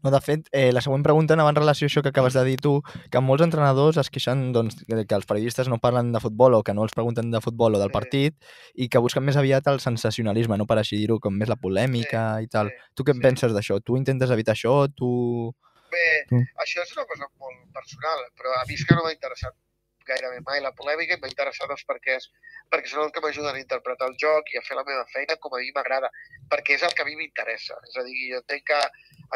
No, 0.02 0.10
de 0.10 0.20
fet, 0.24 0.46
eh, 0.52 0.72
la 0.72 0.80
següent 0.80 1.02
pregunta 1.04 1.34
anava 1.34 1.50
en 1.50 1.56
relació 1.56 1.84
a 1.84 1.88
això 1.90 2.02
que 2.02 2.08
acabes 2.08 2.32
de 2.32 2.44
dir 2.44 2.56
tu, 2.60 2.82
que 3.10 3.20
molts 3.20 3.42
entrenadors 3.44 3.98
es 4.00 4.08
queixen 4.10 4.50
doncs, 4.52 4.78
que 4.88 5.14
els 5.14 5.26
periodistes 5.26 5.68
no 5.68 5.78
parlen 5.78 6.12
de 6.12 6.20
futbol 6.20 6.54
o 6.54 6.62
que 6.62 6.72
no 6.72 6.82
els 6.86 6.92
pregunten 6.96 7.30
de 7.30 7.40
futbol 7.40 7.74
o 7.74 7.78
del 7.78 7.88
Sí. 7.90 7.92
partit 7.92 8.36
i 8.74 8.88
que 8.88 8.98
busquen 8.98 9.24
més 9.24 9.36
aviat 9.36 9.66
el 9.68 9.80
sensacionalisme, 9.80 10.56
no 10.56 10.66
per 10.66 10.78
així 10.78 10.96
dir-ho, 10.96 11.18
com 11.20 11.36
més 11.36 11.48
la 11.48 11.56
polèmica 11.56 12.40
i 12.42 12.46
tal. 12.48 12.68
sí, 12.70 12.92
tu 12.94 13.04
què 13.04 13.12
sí. 13.12 13.18
en 13.18 13.22
penses 13.22 13.52
d'això? 13.52 13.80
Tu 13.84 13.96
intentes 13.96 14.30
evitar 14.30 14.54
això? 14.54 14.88
Tu... 14.94 15.54
Bé, 15.90 16.24
Mm. 16.30 16.46
això 16.62 16.82
és 16.82 16.92
una 16.96 17.04
cosa 17.04 17.26
molt 17.40 17.72
personal, 17.74 18.20
però 18.38 18.52
a 18.60 18.64
mi 18.68 18.74
és 18.74 18.84
que 18.86 18.94
no 18.94 19.02
m'ha 19.02 19.12
interessat 19.12 19.52
gairebé 20.10 20.40
mai 20.46 20.62
la 20.64 20.72
polèmica 20.78 21.16
i 21.16 21.22
m'ha 21.22 21.30
interessat 21.32 21.72
els 21.74 21.84
perquès, 21.88 22.28
perquè 22.72 22.92
són 22.92 23.04
els 23.06 23.14
que 23.16 23.22
m'ajuden 23.24 23.56
a 23.56 23.62
interpretar 23.62 24.10
el 24.10 24.16
joc 24.24 24.54
i 24.54 24.60
a 24.60 24.64
fer 24.66 24.78
la 24.78 24.86
meva 24.88 25.06
feina 25.14 25.38
com 25.44 25.56
a 25.56 25.62
mi 25.62 25.70
m'agrada, 25.76 26.10
perquè 26.52 26.78
és 26.78 26.86
el 26.88 26.96
que 26.96 27.06
a 27.06 27.08
mi 27.08 27.18
m'interessa. 27.20 27.78
És 27.90 28.00
a 28.00 28.06
dir, 28.06 28.16
jo 28.32 28.40
entenc 28.42 28.66
que 28.72 28.80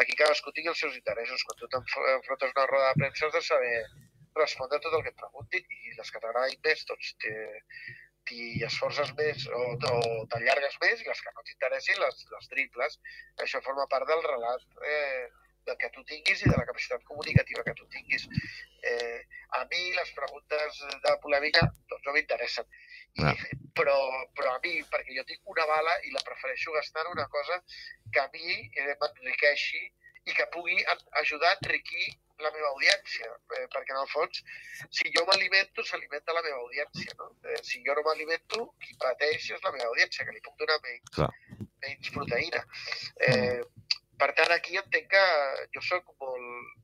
aquí 0.03 0.17
cadascú 0.21 0.53
tingui 0.55 0.73
els 0.73 0.81
seus 0.85 0.97
interessos. 1.01 1.45
Quan 1.47 1.61
tu 1.61 1.71
t'enfrontes 1.75 2.55
una 2.55 2.67
roda 2.71 2.91
de 2.91 2.99
premsa 3.03 3.29
has 3.29 3.37
de 3.37 3.45
saber 3.49 3.77
respondre 4.35 4.81
tot 4.83 4.97
el 4.97 5.05
que 5.05 5.13
et 5.13 5.21
preguntin 5.21 5.77
i 5.77 5.95
les 5.95 6.11
que 6.11 6.21
t'agradin 6.23 6.59
més, 6.67 6.83
doncs 6.89 7.13
t'hi 8.25 8.45
esforces 8.67 9.11
més 9.19 9.47
o, 9.53 9.61
o 9.75 10.25
t'allargues 10.33 10.77
més 10.83 11.01
i 11.01 11.07
les 11.07 11.21
que 11.23 11.33
no 11.35 11.45
t'interessin 11.47 12.01
les, 12.01 12.21
les 12.35 12.51
triples. 12.53 12.99
Això 13.45 13.61
forma 13.65 13.87
part 13.91 14.09
del 14.09 14.23
relat 14.25 14.85
eh, 14.91 15.27
del 15.67 15.77
que 15.81 15.91
tu 15.95 16.03
tinguis 16.11 16.43
i 16.43 16.49
de 16.49 16.57
la 16.57 16.65
capacitat 16.69 17.03
comunicativa 17.09 17.63
que 17.67 17.75
tu 17.77 17.87
tinguis. 17.93 18.27
Eh, 18.81 19.21
a 19.59 19.63
mi 19.71 19.83
les 19.95 20.11
preguntes 20.17 20.81
de 21.05 21.15
polèmica 21.23 21.65
doncs 21.89 22.05
no 22.05 22.15
m'interessen. 22.17 22.67
Ah. 23.23 23.31
però, 23.75 23.95
però 24.35 24.55
a 24.55 24.59
mi, 24.63 24.73
perquè 24.91 25.13
jo 25.15 25.23
tinc 25.27 25.51
una 25.51 25.63
bala 25.69 25.93
i 26.03 26.09
la 26.11 26.23
prefereixo 26.27 26.73
gastar 26.75 27.05
en 27.05 27.13
una 27.13 27.27
cosa 27.31 27.61
que 28.11 28.19
a 28.19 28.27
mi 28.33 28.57
eh, 28.75 28.95
m'enriqueixi 28.99 29.83
i 30.25 30.33
que 30.35 30.47
pugui 30.51 30.77
ajudar 31.21 31.53
a 31.53 31.57
enriquir 31.61 32.07
la 32.43 32.51
meva 32.51 32.71
audiència, 32.73 33.29
eh, 33.55 33.65
perquè 33.71 33.93
en 33.93 34.01
el 34.01 34.09
fons, 34.11 34.41
si 34.97 35.11
jo 35.15 35.23
m'alimento, 35.29 35.83
s'alimenta 35.87 36.35
la 36.35 36.43
meva 36.43 36.57
audiència. 36.63 37.15
No? 37.19 37.29
Eh, 37.47 37.61
si 37.63 37.83
jo 37.85 37.95
no 37.95 38.03
m'alimento, 38.07 38.65
qui 38.81 38.97
pateix 38.99 39.51
és 39.55 39.63
la 39.63 39.71
meva 39.75 39.87
audiència, 39.91 40.25
que 40.25 40.35
li 40.35 40.43
puc 40.43 40.57
donar 40.59 40.79
menys, 40.83 41.13
Clar. 41.15 41.29
menys 41.85 42.11
proteïna. 42.17 42.63
Eh, 43.29 43.61
per 44.19 44.31
tant, 44.37 44.51
aquí 44.55 44.77
entenc 44.79 45.07
que 45.11 45.25
jo 45.75 45.81
sóc 45.91 46.11
molt... 46.21 46.81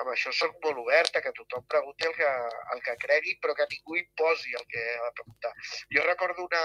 Amb 0.00 0.08
això 0.12 0.30
sóc 0.32 0.54
molt 0.64 0.78
oberta, 0.80 1.20
que 1.20 1.32
tothom 1.36 1.64
pregunti 1.68 2.06
el 2.06 2.12
que, 2.16 2.28
el 2.74 2.80
que 2.86 2.92
cregui, 3.02 3.34
però 3.42 3.52
que 3.58 3.66
ningú 3.68 3.96
imposi 3.98 4.54
el 4.56 4.62
que 4.70 4.80
ha 4.96 5.08
de 5.08 5.14
preguntar. 5.18 5.50
Jo 5.92 6.04
recordo 6.06 6.44
una, 6.46 6.62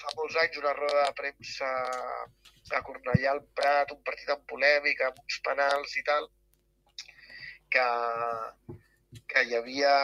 fa 0.00 0.12
molts 0.16 0.36
anys 0.40 0.56
una 0.62 0.72
roda 0.78 1.02
de 1.08 1.16
premsa 1.18 1.68
a 2.78 2.82
Cornellà 2.86 3.32
al 3.34 3.42
Prat, 3.58 3.90
un 3.92 4.00
partit 4.06 4.30
amb 4.32 4.46
polèmica, 4.48 5.10
amb 5.10 5.18
uns 5.24 5.40
penals 5.44 5.96
i 5.98 6.04
tal, 6.06 6.30
que, 7.74 7.86
que 9.34 9.44
hi 9.50 9.58
havia... 9.58 9.94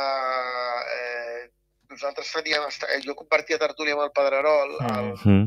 Eh, 0.98 1.46
nosaltres 1.94 2.32
teníem... 2.34 2.66
esta- 2.68 2.90
Jo 3.06 3.14
compartia 3.14 3.62
tertúlia 3.62 3.94
amb 3.94 4.08
el 4.08 4.12
Pedrerol 4.18 4.76
al, 4.90 5.12
Mm. 5.24 5.46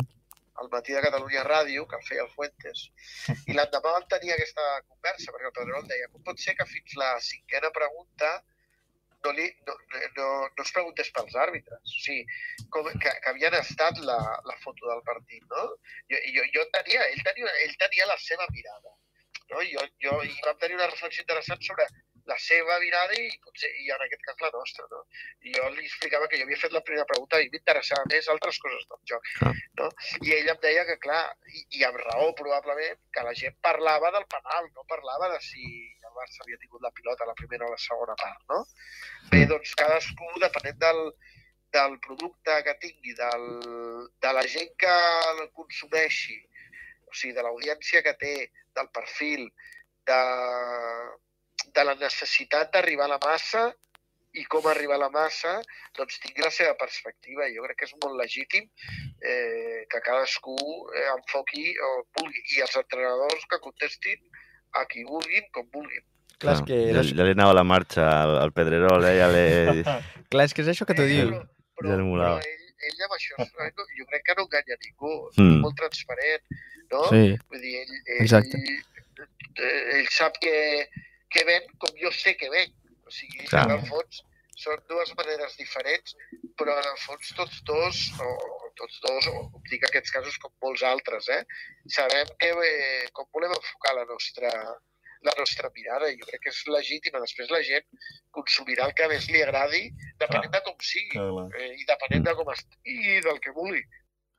Al 0.62 0.70
matí 0.74 0.96
de 0.96 1.02
Catalunya 1.06 1.44
Ràdio, 1.48 1.88
que 1.88 1.98
el 2.00 2.06
feia 2.08 2.26
el 2.26 2.32
Fuentes, 2.36 2.86
i 3.48 3.56
l'endemà 3.56 3.96
vam 3.96 4.08
tenir 4.14 4.34
aquesta 4.36 4.66
conversa, 4.86 5.32
perquè 5.34 5.50
el 5.50 5.58
Pedrerol 5.58 5.90
deia 5.92 6.10
com 6.14 6.24
pot 6.30 6.42
ser 6.46 6.56
que 6.60 6.68
fins 6.70 6.96
la 7.02 7.12
cinquena 7.24 7.72
pregunta 7.76 8.32
no, 9.24 9.32
li, 9.36 9.46
no, 9.68 9.76
no, 10.18 10.28
no 10.58 10.64
es 10.64 10.72
preguntés 10.76 11.12
pels 11.16 11.36
àrbitres, 11.46 11.80
o 11.84 12.04
sigui, 12.06 12.24
com, 12.74 12.88
que, 13.04 13.12
que 13.24 13.32
havien 13.34 13.56
estat 13.60 14.00
la, 14.10 14.20
la 14.48 14.58
foto 14.64 14.88
del 14.88 15.04
partit, 15.08 15.44
no? 15.52 15.66
Jo, 16.12 16.22
jo, 16.38 16.46
jo 16.56 16.66
tenia, 16.78 17.04
ell, 17.12 17.24
tenia, 17.28 17.56
ell 17.66 17.76
tenia 17.84 18.08
la 18.12 18.18
seva 18.26 18.48
mirada, 18.56 18.96
no? 19.52 19.66
Jo, 19.74 19.84
jo, 20.06 20.16
i 20.24 20.38
vam 20.46 20.62
tenir 20.62 20.80
una 20.80 20.88
reflexió 20.92 21.26
interessant 21.26 21.68
sobre 21.68 21.88
la 22.30 22.38
seva 22.42 22.78
mirada 22.84 23.16
i, 23.18 23.30
potser, 23.46 23.70
i 23.84 23.90
en 23.96 24.04
aquest 24.06 24.24
cas 24.28 24.44
la 24.44 24.52
nostra. 24.56 24.86
No? 24.94 25.02
I 25.48 25.54
jo 25.56 25.70
li 25.76 25.86
explicava 25.88 26.28
que 26.30 26.40
jo 26.40 26.46
havia 26.48 26.60
fet 26.62 26.76
la 26.76 26.84
primera 26.86 27.08
pregunta 27.10 27.42
i 27.42 27.50
m'interessava 27.54 28.10
més 28.12 28.30
altres 28.34 28.60
coses 28.66 28.86
del 28.92 29.02
joc. 29.12 29.32
No? 29.82 29.90
I 30.26 30.36
ell 30.38 30.52
em 30.54 30.60
deia 30.66 30.86
que, 30.90 30.98
clar, 31.06 31.22
i, 31.54 31.64
i 31.80 31.88
amb 31.88 32.00
raó 32.04 32.30
probablement, 32.42 33.02
que 33.16 33.26
la 33.26 33.36
gent 33.42 33.58
parlava 33.66 34.12
del 34.16 34.28
penal, 34.36 34.70
no 34.76 34.86
parlava 34.94 35.32
de 35.34 35.40
si 35.46 35.66
el 35.66 36.14
Barça 36.18 36.46
havia 36.46 36.62
tingut 36.62 36.86
la 36.86 36.94
pilota 36.96 37.26
a 37.26 37.32
la 37.32 37.38
primera 37.42 37.68
o 37.68 37.74
la 37.74 37.82
segona 37.82 38.18
part. 38.20 38.46
No? 38.54 38.62
Bé, 39.34 39.46
doncs 39.50 39.74
cadascú, 39.80 40.30
depenent 40.44 40.80
del, 40.84 41.02
del 41.76 41.98
producte 42.06 42.60
que 42.68 42.78
tingui, 42.84 43.16
del, 43.18 43.50
de 44.22 44.36
la 44.38 44.46
gent 44.56 44.72
que 44.84 44.94
el 45.34 45.44
consumeixi, 45.58 46.38
o 47.10 47.16
sigui, 47.16 47.34
de 47.38 47.46
l'audiència 47.46 48.04
que 48.06 48.16
té, 48.22 48.36
del 48.78 48.90
perfil, 48.96 49.48
de, 50.10 50.22
de 51.76 51.84
la 51.86 51.96
necessitat 52.00 52.72
d'arribar 52.74 53.06
a 53.10 53.14
la 53.16 53.20
massa 53.26 53.70
i 54.38 54.44
com 54.46 54.66
arribar 54.70 54.96
a 55.00 55.04
la 55.06 55.10
massa, 55.10 55.56
doncs 55.98 56.20
tingui 56.22 56.44
la 56.46 56.52
seva 56.54 56.76
perspectiva. 56.78 57.48
Jo 57.50 57.64
crec 57.66 57.80
que 57.82 57.88
és 57.90 57.96
molt 58.04 58.16
legítim 58.20 58.68
eh, 59.26 59.86
que 59.90 60.02
cadascú 60.06 60.56
eh, 60.94 61.08
enfoqui 61.16 61.66
o 61.82 61.90
vulgui. 62.20 62.44
I 62.58 62.62
els 62.68 62.76
entrenadors 62.78 63.48
que 63.50 63.60
contestin 63.64 64.20
a 64.78 64.86
qui 64.86 65.04
vulguin, 65.08 65.48
com 65.52 65.66
vulguin. 65.74 66.06
Clar, 66.40 66.54
és 66.56 66.62
que 66.68 66.78
ja, 66.94 67.02
ja 67.04 67.26
li 67.26 67.34
anava 67.36 67.56
la 67.58 67.66
marxa 67.68 68.06
al, 68.22 68.36
al 68.46 68.54
Pedrerol, 68.56 69.04
eh? 69.10 69.16
Ja 69.18 69.28
li... 69.34 69.82
clar, 70.32 70.46
és 70.46 70.54
que 70.56 70.62
és 70.64 70.70
això 70.76 70.86
que 70.88 70.96
t'ho 70.96 71.08
Eh, 71.10 71.16
diu. 71.16 71.34
Però, 71.80 71.90
però, 71.90 71.98
però 71.98 72.30
ell, 72.38 72.64
ell 72.92 73.04
amb 73.08 73.18
això, 73.18 73.44
eh, 73.66 73.72
jo 73.98 74.06
crec 74.14 74.24
que 74.30 74.38
no 74.38 74.46
enganya 74.46 74.78
ningú, 74.86 75.12
Mm. 75.40 75.58
és 75.58 75.62
molt 75.66 75.76
transparent, 75.82 76.46
no? 76.94 77.04
Sí, 77.10 77.26
Vull 77.50 77.62
dir, 77.66 77.74
ell, 77.82 77.92
ell, 77.98 78.22
Exacte. 78.24 78.62
eh, 79.58 79.98
ell 79.98 80.08
sap 80.14 80.38
que, 80.44 80.54
que 81.34 81.46
ven 81.48 81.70
com 81.78 81.94
jo 82.02 82.12
sé 82.16 82.36
que 82.40 82.50
ven. 82.54 82.74
O 83.06 83.14
sigui, 83.14 83.46
Clar. 83.50 83.66
en 83.66 83.78
el 83.78 83.86
fons 83.90 84.24
són 84.60 84.82
dues 84.92 85.14
maneres 85.16 85.56
diferents, 85.58 86.16
però 86.60 86.76
en 86.82 86.90
el 86.92 87.00
fons 87.06 87.32
tots 87.38 87.62
dos, 87.70 88.02
o 88.20 88.30
tots 88.80 89.00
dos, 89.06 89.30
o 89.32 89.64
dic 89.72 89.86
aquests 89.88 90.14
casos 90.16 90.38
com 90.44 90.52
molts 90.66 90.84
altres, 90.88 91.30
eh? 91.32 91.42
sabem 91.96 92.28
que, 92.42 92.52
eh, 92.68 93.08
com 93.16 93.28
volem 93.36 93.56
enfocar 93.56 93.96
la 93.96 94.06
nostra, 94.10 94.52
la 95.28 95.36
nostra 95.38 95.72
mirada. 95.76 96.12
Jo 96.20 96.28
crec 96.30 96.44
que 96.46 96.54
és 96.54 96.60
legítima. 96.72 97.24
Després 97.24 97.52
la 97.52 97.62
gent 97.70 97.88
consumirà 98.36 98.88
el 98.88 98.96
que 99.00 99.08
més 99.12 99.30
li 99.32 99.42
agradi, 99.44 99.82
depenent 100.22 100.54
de 100.56 100.62
com 100.68 100.78
sigui, 100.92 101.16
Clar. 101.16 101.48
eh, 101.60 101.74
i 101.80 101.88
depenent 101.90 102.28
de 102.28 102.36
com 102.40 102.54
estigui 102.56 103.18
i 103.18 103.24
del 103.26 103.42
que 103.44 103.56
vulgui. 103.56 103.84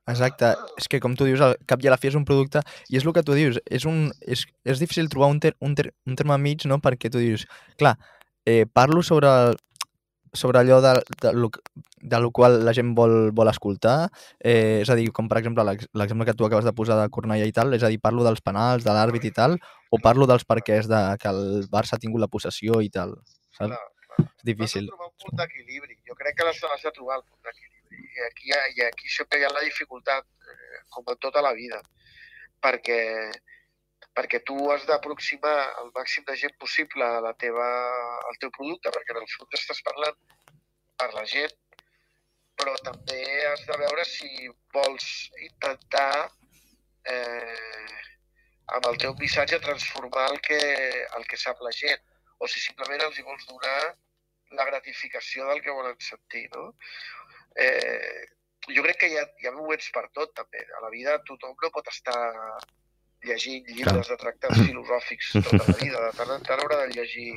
Exacte. 0.07 0.53
És 0.77 0.87
que, 0.87 0.99
com 0.99 1.15
tu 1.15 1.25
dius, 1.25 1.41
al 1.41 1.57
cap 1.67 1.83
i 1.83 1.87
a 1.87 1.91
la 1.93 1.97
fi 1.97 2.07
és 2.09 2.15
un 2.15 2.25
producte, 2.25 2.61
i 2.89 2.97
és 2.97 3.05
el 3.05 3.13
que 3.13 3.23
tu 3.23 3.33
dius, 3.37 3.59
és, 3.65 3.85
un, 3.85 4.11
és, 4.21 4.45
és 4.65 4.79
difícil 4.79 5.09
trobar 5.09 5.29
un, 5.29 5.39
ter, 5.39 5.55
un, 5.59 5.75
ter, 5.75 5.91
un 6.07 6.15
terme 6.15 6.37
mig, 6.37 6.65
no?, 6.65 6.79
perquè 6.79 7.11
tu 7.11 7.19
dius, 7.21 7.45
clar, 7.77 7.97
eh, 8.45 8.65
parlo 8.65 9.03
sobre, 9.03 9.29
sobre 10.33 10.59
allò 10.59 10.79
de, 10.81 10.93
de, 11.21 11.33
lo, 11.33 11.49
de 12.01 12.19
lo 12.19 12.31
qual 12.31 12.63
la 12.65 12.73
gent 12.73 12.95
vol, 12.95 13.31
vol 13.35 13.51
escoltar, 13.51 14.09
eh, 14.39 14.79
és 14.81 14.89
a 14.89 14.95
dir, 14.95 15.09
com 15.11 15.27
per 15.27 15.37
exemple 15.41 15.63
l'ex- 15.67 15.89
l'exemple 15.93 16.25
que 16.25 16.33
tu 16.33 16.45
acabes 16.47 16.65
de 16.65 16.73
posar 16.73 16.97
de 17.01 17.09
Cornellà 17.11 17.45
i 17.45 17.51
tal, 17.51 17.73
és 17.75 17.83
a 17.83 17.89
dir, 17.91 17.99
parlo 17.99 18.23
dels 18.23 18.41
penals, 18.41 18.83
de 18.87 18.95
l'àrbit 18.95 19.27
i 19.27 19.33
tal, 19.35 19.57
o 19.91 19.99
parlo 19.99 20.25
dels 20.25 20.45
perquès 20.47 20.87
de 20.87 21.01
que 21.19 21.27
el 21.29 21.67
Barça 21.69 21.97
ha 21.97 22.01
tingut 22.01 22.21
la 22.23 22.31
possessió 22.31 22.79
i 22.81 22.89
tal, 22.89 23.17
saps? 23.51 23.75
Clar, 23.75 23.81
clar. 24.07 24.25
És 24.39 24.47
difícil. 24.47 24.87
De 24.87 24.95
trobar 24.95 25.11
un 25.11 25.17
punt 25.19 25.37
d'equilibri. 25.39 25.99
Jo 26.07 26.15
crec 26.15 26.35
que 26.39 26.47
l'has 26.47 26.63
has 26.63 26.83
de 26.87 26.91
trobar 26.95 27.19
el 27.19 27.23
punt 27.27 27.39
d'equilibri. 27.43 27.70
I 28.11 28.25
aquí, 28.27 28.51
i 28.77 28.83
aquí 28.87 29.09
sempre 29.15 29.39
hi 29.39 29.45
ha 29.47 29.53
la 29.53 29.63
dificultat, 29.63 30.27
eh, 30.51 30.81
com 30.95 31.07
en 31.13 31.19
tota 31.25 31.43
la 31.45 31.53
vida, 31.57 31.79
perquè, 32.65 32.99
perquè 34.17 34.41
tu 34.47 34.57
has 34.73 34.85
d'aproximar 34.89 35.55
el 35.83 35.91
màxim 35.95 36.27
de 36.27 36.35
gent 36.43 36.55
possible 36.59 37.07
a 37.07 37.23
la 37.23 37.33
teva, 37.45 37.67
al 38.29 38.39
teu 38.43 38.51
producte, 38.57 38.93
perquè 38.97 39.15
en 39.15 39.21
el 39.23 39.31
fons 39.35 39.59
estàs 39.59 39.81
parlant 39.87 40.19
per 41.01 41.09
la 41.15 41.25
gent, 41.33 41.57
però 42.61 42.75
també 42.85 43.21
has 43.49 43.63
de 43.65 43.77
veure 43.81 44.05
si 44.05 44.51
vols 44.75 45.07
intentar 45.47 46.29
eh, 47.09 47.97
amb 48.75 48.87
el 48.91 48.99
teu 49.03 49.15
missatge 49.19 49.59
transformar 49.63 50.27
el 50.33 50.39
que, 50.47 50.61
el 51.17 51.25
que 51.31 51.39
sap 51.43 51.63
la 51.65 51.73
gent 51.75 52.03
o 52.41 52.49
si 52.51 52.61
simplement 52.61 53.01
els 53.07 53.17
hi 53.17 53.25
vols 53.25 53.47
donar 53.49 53.79
la 54.59 54.65
gratificació 54.67 55.47
del 55.49 55.61
que 55.65 55.73
volen 55.75 55.97
sentir, 56.03 56.47
no? 56.55 56.71
Eh, 57.59 58.27
jo 58.69 58.83
crec 58.85 59.01
que 59.01 59.09
hi 59.11 59.17
ha, 59.19 59.25
hi 59.41 59.49
ha 59.49 59.55
moments 59.55 59.89
per 59.95 60.05
tot, 60.15 60.33
també. 60.37 60.63
A 60.77 60.83
la 60.85 60.91
vida 60.93 61.17
tothom 61.27 61.55
no 61.63 61.71
pot 61.73 61.87
estar 61.91 62.19
llegint 63.27 63.69
llibres 63.69 64.09
de 64.09 64.17
tractats 64.21 64.61
filosòfics 64.67 65.31
tota 65.39 65.63
la 65.63 65.77
vida. 65.79 66.03
De 66.07 66.11
tant 66.19 66.35
en 66.37 66.45
tant 66.47 66.61
haurà 66.63 66.83
de 66.83 66.93
llegir 66.95 67.31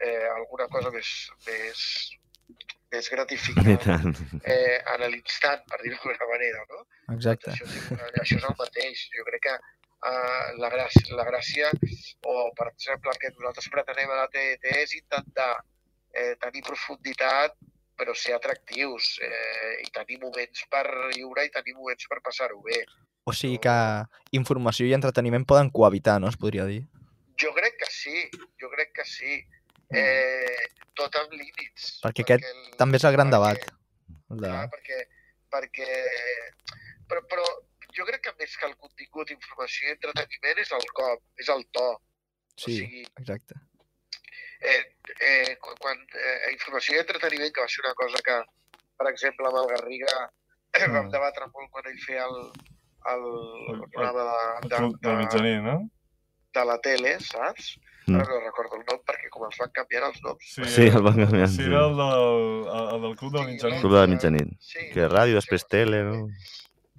eh, 0.00 0.26
alguna 0.36 0.68
cosa 0.72 0.92
més, 0.94 1.12
més, 1.48 1.84
més 2.92 3.12
gratificant 3.14 4.10
eh, 4.44 4.78
en 4.94 5.06
l'instant, 5.08 5.62
per 5.70 5.80
dir-ho 5.82 5.98
d'alguna 5.98 6.32
manera, 6.32 6.64
no? 6.72 6.84
Exacte. 7.16 7.54
Això, 7.54 8.00
això 8.24 8.40
és 8.40 8.50
el 8.50 8.58
mateix. 8.58 9.06
Jo 9.16 9.26
crec 9.28 9.46
que 9.48 9.56
uh, 9.58 10.46
la, 10.62 10.70
gràcia, 10.74 11.18
la 11.18 11.26
gràcia, 11.28 11.70
o 12.28 12.48
per 12.58 12.70
exemple 12.72 13.12
el 13.14 13.20
que 13.22 13.34
nosaltres 13.36 13.70
pretenem 13.74 14.12
a 14.12 14.22
la 14.22 14.30
TET 14.32 14.70
és 14.76 14.96
intentar 14.98 15.52
eh, 16.12 16.34
tenir 16.42 16.64
profunditat 16.66 17.56
però 17.96 18.14
ser 18.16 18.34
atractius 18.34 19.18
eh, 19.22 19.82
i 19.84 19.90
tenir 19.94 20.18
moments 20.22 20.64
per 20.70 20.84
riure 20.88 21.44
i 21.46 21.50
tenir 21.54 21.74
moments 21.76 22.06
per 22.08 22.20
passar-ho 22.24 22.60
bé. 22.64 22.84
O 23.24 23.32
sigui 23.36 23.58
que 23.62 23.74
informació 24.34 24.86
i 24.88 24.94
entreteniment 24.96 25.44
poden 25.46 25.70
cohabitar, 25.70 26.18
no? 26.20 26.28
Es 26.32 26.36
podria 26.40 26.64
dir. 26.66 26.82
Jo 27.38 27.52
crec 27.54 27.76
que 27.78 27.90
sí, 27.90 28.24
jo 28.60 28.70
crec 28.72 28.92
que 28.96 29.04
sí. 29.06 29.40
Eh, 29.92 30.68
tot 30.96 31.14
amb 31.20 31.32
límits. 31.36 31.98
Perquè 32.02 32.24
aquest 32.24 32.44
el- 32.48 32.76
També 32.80 32.96
és 32.96 33.04
el 33.04 33.12
gran 33.12 33.28
perquè- 33.28 33.38
debat. 33.38 33.72
De... 34.32 34.48
Clar, 34.48 34.68
perquè, 34.72 34.98
perquè 35.52 35.88
però, 37.10 37.20
però 37.28 37.44
jo 37.92 38.06
crec 38.08 38.22
que 38.24 38.32
més 38.38 38.54
que 38.56 38.66
el 38.70 38.76
contingut, 38.80 39.30
informació 39.34 39.90
i 39.90 39.92
entreteniment 39.98 40.62
és 40.64 40.72
el 40.72 40.86
cop, 40.96 41.20
és 41.36 41.50
el 41.52 41.66
to. 41.76 41.86
Sí, 42.56 42.72
O 42.72 42.76
sigui, 42.78 43.02
exacte. 43.20 43.54
Eh, 44.62 44.82
eh, 45.28 45.56
quan, 45.60 45.98
eh, 46.14 46.52
informació 46.54 46.96
i 46.96 47.00
entreteniment, 47.02 47.52
que 47.54 47.64
va 47.64 47.68
ser 47.68 47.82
una 47.84 47.94
cosa 47.98 48.22
que, 48.26 48.36
per 48.98 49.08
exemple, 49.10 49.48
amb 49.50 49.58
el 49.62 49.70
Garriga 49.76 50.14
Mm. 50.72 50.92
vam 50.96 51.08
debatre 51.12 51.46
molt 51.52 51.68
quan 51.70 51.84
ell 51.90 51.98
feia 52.00 52.22
el, 52.24 52.38
el, 53.12 53.24
el 53.74 53.80
programa 53.92 54.22
de, 54.24 54.36
El 54.62 54.68
de, 54.70 54.76
del 54.78 54.94
de, 55.02 55.16
mitjaní, 55.18 55.50
no? 55.66 55.74
de 56.56 56.62
la 56.68 56.78
tele, 56.84 57.12
saps? 57.20 57.74
Mm. 58.06 58.16
Ara 58.18 58.24
no 58.32 58.38
recordo 58.46 58.78
el 58.80 58.86
nom 58.88 59.02
perquè 59.06 59.28
com 59.34 59.44
els 59.46 59.58
van 59.60 59.70
canviar 59.76 60.06
els 60.08 60.16
noms. 60.24 60.48
Sí, 60.72 60.86
el 60.88 61.04
van 61.04 61.20
canviar, 61.20 61.46
Sí, 61.52 61.60
sí. 61.60 61.68
era 61.68 61.84
el 61.90 61.94
del, 62.00 62.24
el, 62.72 62.88
el 62.96 63.04
del 63.04 63.14
club 63.20 63.36
del 63.36 63.44
Sí, 63.44 63.50
mitjaní. 63.52 63.78
Club 63.84 63.92
de 63.94 64.00
la 64.00 64.08
mitjanit. 64.14 64.56
Sí, 64.64 64.88
Que 64.96 65.06
ràdio, 65.12 65.36
després 65.38 65.68
tele, 65.76 66.00
no? 66.08 66.16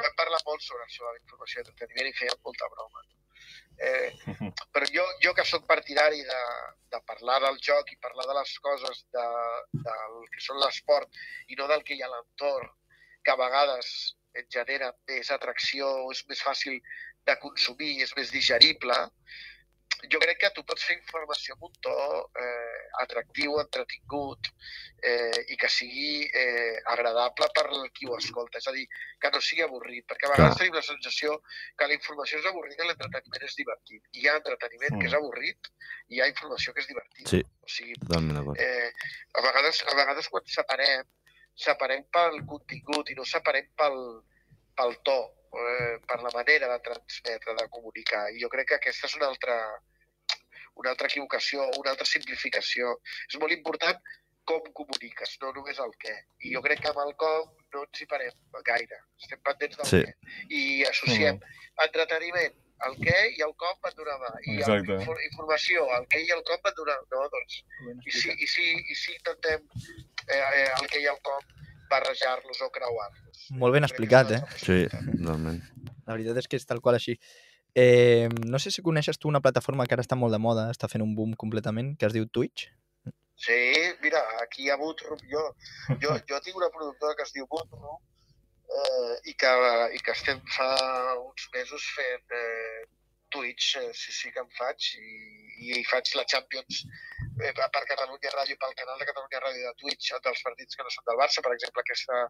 vam 0.04 0.16
parlar 0.22 0.40
molt 0.48 0.62
sobre 0.66 0.84
això 0.88 1.04
de 1.06 1.12
la 1.16 1.20
informació 1.24 1.60
i 1.60 1.64
entreteniment 1.66 2.10
i 2.10 2.16
fèiem 2.22 2.40
molta 2.46 2.70
broma. 2.76 3.04
Eh, 3.80 4.10
però 4.74 4.90
jo, 4.94 5.06
jo 5.24 5.34
que 5.38 5.46
sóc 5.48 5.66
partidari 5.70 6.22
de, 6.28 6.42
de 6.94 7.00
parlar 7.10 7.40
del 7.46 7.58
joc 7.68 7.92
i 7.92 8.02
parlar 8.02 8.28
de 8.30 8.36
les 8.40 8.58
coses 8.66 9.06
de, 9.16 9.28
del 9.88 10.20
que 10.34 10.44
són 10.46 10.62
l'esport 10.62 11.24
i 11.50 11.58
no 11.60 11.70
del 11.72 11.84
que 11.88 11.98
hi 11.98 12.04
ha 12.04 12.10
a 12.12 12.14
l'entorn, 12.14 12.70
que 13.24 13.34
a 13.34 13.40
vegades 13.40 13.90
et 14.38 14.50
genera 14.52 14.92
més 15.10 15.32
atracció, 15.32 15.90
és 16.12 16.24
més 16.30 16.42
fàcil 16.42 16.80
de 17.28 17.36
consumir, 17.42 17.96
és 18.04 18.14
més 18.18 18.32
digerible, 18.34 18.98
jo 20.12 20.20
crec 20.20 20.38
que 20.42 20.50
tu 20.52 20.64
pots 20.68 20.84
fer 20.84 20.98
informació 20.98 21.54
amb 21.56 21.64
un 21.70 21.74
to 21.86 21.94
eh, 22.44 22.80
atractiu, 23.02 23.54
entretingut 23.62 24.50
eh, 25.02 25.46
i 25.54 25.56
que 25.58 25.70
sigui 25.72 26.26
eh, 26.28 26.76
agradable 26.92 27.48
per 27.56 27.64
qui 27.96 28.06
ho 28.10 28.18
escolta. 28.18 28.60
És 28.60 28.68
a 28.68 28.74
dir, 28.76 28.84
que 29.22 29.32
no 29.32 29.40
sigui 29.42 29.64
avorrit, 29.64 30.04
perquè 30.10 30.28
a 30.28 30.34
vegades 30.34 30.58
Clar. 30.58 30.60
tenim 30.60 30.76
la 30.76 30.84
sensació 30.84 31.38
que 31.80 31.88
la 31.88 31.96
informació 31.96 32.40
és 32.42 32.50
avorrida 32.52 32.84
i 32.84 32.88
l'entreteniment 32.90 33.48
és 33.48 33.56
divertit. 33.56 34.04
Hi 34.20 34.28
ha 34.28 34.36
entreteniment 34.42 35.00
que 35.00 35.08
és 35.08 35.14
Mm. 35.14 35.22
avorrit 35.24 35.72
i 36.10 36.18
hi 36.18 36.22
ha 36.22 36.28
informació 36.28 36.74
que 36.74 36.82
és 36.84 36.88
divertida. 36.92 37.30
Sí. 37.30 37.42
O 37.64 37.68
sigui, 37.78 37.96
Totalment 38.04 38.38
d'acord. 38.42 38.60
eh, 38.60 38.92
a, 39.34 39.42
vegades, 39.48 39.84
a 39.88 39.96
vegades 39.96 40.28
quan 40.30 40.44
separem, 40.46 41.08
separem 41.56 42.04
pel 42.12 42.42
contingut 42.46 43.10
i 43.10 43.16
no 43.16 43.24
separem 43.24 43.72
pel, 43.78 43.98
pel 44.76 44.96
to, 45.06 45.18
eh, 45.54 46.00
per 46.08 46.20
la 46.24 46.32
manera 46.34 46.68
de 46.72 46.80
transmetre, 46.88 47.56
de 47.60 47.68
comunicar. 47.70 48.26
I 48.34 48.42
jo 48.42 48.50
crec 48.50 48.68
que 48.72 48.76
aquesta 48.80 49.08
és 49.08 49.16
una 49.20 49.28
altra, 49.28 49.58
una 50.76 50.90
altra 50.92 51.08
equivocació, 51.08 51.70
una 51.78 51.92
altra 51.92 52.06
simplificació. 52.10 52.98
És 53.30 53.38
molt 53.40 53.54
important 53.54 54.00
com 54.46 54.60
comuniques, 54.76 55.38
no 55.42 55.54
només 55.56 55.78
el 55.80 55.94
què. 56.02 56.16
I 56.44 56.54
jo 56.56 56.62
crec 56.66 56.82
que 56.82 56.90
amb 56.90 57.00
el 57.06 57.14
com 57.16 57.54
no 57.74 57.84
ens 57.86 58.02
hi 58.02 58.08
parem 58.12 58.34
gaire. 58.66 58.98
Estem 59.22 59.40
pendents 59.46 59.78
del 59.78 59.86
Sí. 59.92 60.02
què. 60.04 60.36
I 60.50 60.84
associem 60.90 61.40
entreteniment, 61.86 62.58
el 62.88 62.98
què 63.00 63.20
i 63.38 63.42
el 63.46 63.54
com 63.56 63.78
van 63.82 63.94
donar 63.96 64.18
mà. 64.20 64.32
I 64.44 64.56
el, 64.58 64.60
Exacte. 64.60 64.98
infor- 64.98 65.22
informació, 65.30 65.86
el 65.98 66.08
què 66.12 66.20
i 66.26 66.32
el 66.36 66.44
com 66.44 66.60
van 66.66 66.74
donar... 66.76 66.98
No, 67.14 67.22
doncs, 67.30 67.62
i 68.06 68.12
si, 68.12 68.32
i 68.36 68.48
si, 68.48 68.66
i 68.92 68.96
si 68.96 69.14
intentem 69.16 69.64
eh, 70.28 70.44
eh, 70.44 70.70
el 70.82 70.90
què 70.92 71.00
i 71.06 71.08
el 71.14 71.22
com 71.24 71.40
barrejar-los 71.94 72.62
o 72.66 72.70
creuar-los. 72.74 73.48
Molt 73.62 73.78
ben 73.78 73.88
explicat, 73.88 74.36
eh? 74.36 74.44
Sí, 74.60 74.84
totalment. 74.92 75.62
La 76.04 76.16
veritat 76.16 76.44
és 76.44 76.50
que 76.50 76.60
és 76.60 76.68
tal 76.70 76.82
qual 76.84 77.00
així. 77.00 77.18
Eh, 77.74 78.30
no 78.46 78.60
sé 78.62 78.70
si 78.70 78.86
coneixes 78.86 79.18
tu 79.18 79.30
una 79.32 79.42
plataforma 79.42 79.88
que 79.88 79.96
ara 79.96 80.06
està 80.06 80.18
molt 80.20 80.34
de 80.36 80.42
moda, 80.42 80.70
està 80.74 80.90
fent 80.92 81.06
un 81.06 81.16
boom 81.18 81.34
completament, 81.44 81.96
que 81.98 82.10
es 82.10 82.14
diu 82.16 82.28
Twitch. 82.30 82.68
Sí, 83.36 83.60
mira, 84.02 84.22
aquí 84.42 84.70
a 84.70 84.78
Bootroom, 84.78 85.20
jo, 85.32 85.44
jo, 86.02 86.18
jo 86.30 86.42
tinc 86.46 86.56
una 86.56 86.70
productora 86.70 87.16
que 87.18 87.26
es 87.26 87.34
diu 87.34 87.48
Bootroom 87.50 87.98
eh, 87.98 89.16
i, 89.26 89.34
que, 89.34 89.54
i 89.98 90.02
que 90.06 90.14
estem 90.14 90.40
fa 90.54 90.70
uns 91.18 91.50
mesos 91.56 91.88
fent 91.96 92.38
eh, 92.38 92.86
Twitch, 93.34 93.76
eh, 93.82 93.92
sí, 93.98 94.14
sí 94.20 94.32
que 94.34 94.44
en 94.44 94.52
faig, 94.58 94.90
i, 95.00 95.80
i 95.80 95.84
faig 95.90 96.12
la 96.18 96.26
Champions 96.34 96.84
eh, 97.42 97.54
per 97.56 97.84
Catalunya 97.90 98.34
Ràdio, 98.36 98.58
pel 98.62 98.76
canal 98.80 99.02
de 99.02 99.08
Catalunya 99.10 99.42
Ràdio 99.46 99.72
de 99.72 99.82
Twitch, 99.82 100.12
dels 100.28 100.44
partits 100.46 100.78
que 100.78 100.86
no 100.86 100.94
són 100.94 101.08
del 101.10 101.20
Barça, 101.22 101.44
per 101.46 101.54
exemple, 101.56 101.84
aquesta, 101.86 102.22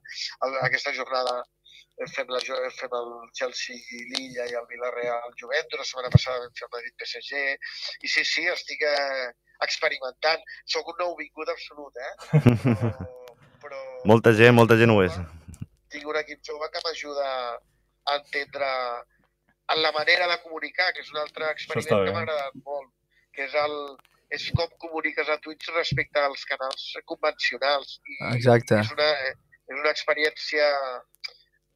el, 0.47 0.57
aquesta 0.69 0.95
jornada 0.97 1.35
eh, 1.43 2.09
fem, 2.15 2.31
la, 2.31 2.41
fem 2.79 2.97
el 2.99 3.13
Chelsea 3.39 4.03
Lilla 4.15 4.47
i 4.49 4.57
el 4.59 4.69
Villarreal 4.71 5.35
Juventus, 5.39 5.81
la 5.81 5.87
setmana 5.91 6.13
passada 6.15 6.43
vam 6.45 6.55
fer 6.59 6.67
el 6.69 6.73
Madrid 6.77 6.97
PSG, 7.03 7.43
i 8.03 8.13
sí, 8.15 8.25
sí, 8.27 8.47
estic 8.55 8.85
eh, 8.89 9.31
experimentant. 9.67 10.43
Soc 10.75 10.89
un 10.93 10.99
nou 11.03 11.15
vingut 11.19 11.51
absolut, 11.53 11.99
eh? 11.99 12.13
Però, 12.63 13.13
però... 13.63 13.81
Molta 14.09 14.33
gent, 14.35 14.55
molta 14.57 14.79
gent 14.79 14.91
ho 14.91 14.99
és. 15.03 15.15
Tinc 15.93 16.09
un 16.09 16.17
equip 16.19 16.41
jove 16.47 16.67
que 16.73 16.81
m'ajuda 16.83 17.27
a 18.03 18.15
entendre 18.17 18.69
en 19.71 19.81
la 19.81 19.91
manera 19.95 20.27
de 20.27 20.39
comunicar, 20.43 20.91
que 20.93 21.03
és 21.03 21.11
un 21.13 21.21
altre 21.21 21.49
experiment 21.51 22.05
que 22.07 22.15
m'ha 22.15 22.25
agradat 22.25 22.57
molt, 22.65 22.91
que 23.33 23.47
és 23.47 23.55
el, 23.63 23.77
és 24.33 24.49
com 24.57 24.75
comuniques 24.81 25.29
a 25.29 25.39
Twitch 25.43 25.71
respecte 25.73 26.19
als 26.19 26.43
canals 26.49 26.85
convencionals. 27.09 27.99
I 28.03 28.19
Exacte. 28.33 28.81
És 28.81 28.91
una, 28.95 29.09
és 29.31 29.79
una 29.79 29.93
experiència 29.93 30.67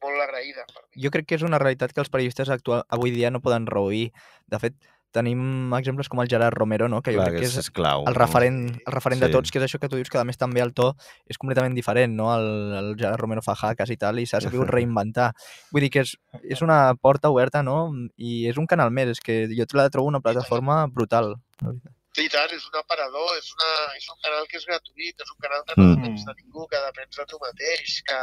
molt 0.04 0.22
agraïda 0.22 0.66
per 0.68 0.84
mi. 0.84 1.02
Jo 1.04 1.12
crec 1.14 1.28
que 1.30 1.38
és 1.38 1.46
una 1.46 1.60
realitat 1.62 1.94
que 1.94 2.02
els 2.04 2.12
periodistes 2.12 2.50
actual, 2.54 2.84
avui 2.94 3.14
dia 3.14 3.32
no 3.34 3.42
poden 3.44 3.66
reoir. 3.70 4.08
De 4.46 4.60
fet, 4.62 4.76
tenim 5.10 5.72
exemples 5.74 6.08
com 6.08 6.20
el 6.20 6.28
Gerard 6.28 6.54
Romero, 6.56 6.88
no? 6.88 7.00
que 7.02 7.12
jo 7.14 7.18
Clar, 7.22 7.30
crec 7.30 7.40
que 7.40 7.46
és, 7.48 7.56
és 7.62 7.70
clau. 7.70 8.04
el 8.06 8.14
referent, 8.14 8.58
el 8.86 8.92
referent 8.92 9.20
Sí. 9.22 9.26
de 9.26 9.32
tots, 9.32 9.50
que 9.50 9.58
és 9.58 9.64
això 9.64 9.78
que 9.80 9.88
tu 9.88 9.96
dius, 9.96 10.10
que 10.10 10.18
a 10.18 10.24
més 10.24 10.36
també 10.36 10.60
el 10.60 10.74
to 10.74 10.94
és 11.26 11.38
completament 11.38 11.74
diferent, 11.74 12.14
no? 12.14 12.28
El, 12.34 12.48
el 12.78 12.90
Gerard 12.98 13.20
Romero 13.20 13.42
fa 13.42 13.54
hacks 13.56 13.90
i 13.90 13.96
tal, 13.96 14.18
i 14.20 14.26
s'ha 14.26 14.40
sabut 14.40 14.68
reinventar. 14.76 15.32
Vull 15.72 15.82
dir 15.86 15.90
que 15.90 16.00
és, 16.04 16.16
és 16.44 16.60
una 16.62 16.94
porta 16.94 17.30
oberta, 17.30 17.62
no? 17.62 17.92
I 18.16 18.48
és 18.48 18.56
un 18.58 18.66
canal 18.66 18.90
més, 18.90 19.08
és 19.16 19.20
que 19.20 19.46
jo 19.48 19.64
la 19.74 19.88
trobo 19.90 20.08
una 20.08 20.20
plataforma 20.20 20.86
brutal. 20.86 21.34
la 21.62 21.68
veritat. 21.72 21.92
I 22.18 22.26
tant, 22.28 22.50
és 22.50 22.64
un 22.66 22.74
aparador, 22.80 23.28
és, 23.38 23.46
una, 23.54 23.70
és 23.96 24.06
un 24.10 24.16
canal 24.24 24.46
que 24.50 24.56
és 24.58 24.64
gratuït, 24.66 25.20
és 25.22 25.30
un 25.30 25.38
canal 25.38 25.62
que 25.68 25.74
no 25.78 25.84
Mm. 25.86 26.02
depens 26.02 26.24
de 26.26 26.34
ningú, 26.42 26.66
que 26.66 26.76
depens 26.84 27.16
de 27.16 27.26
tu 27.30 27.38
mateix, 27.38 28.02
que, 28.02 28.18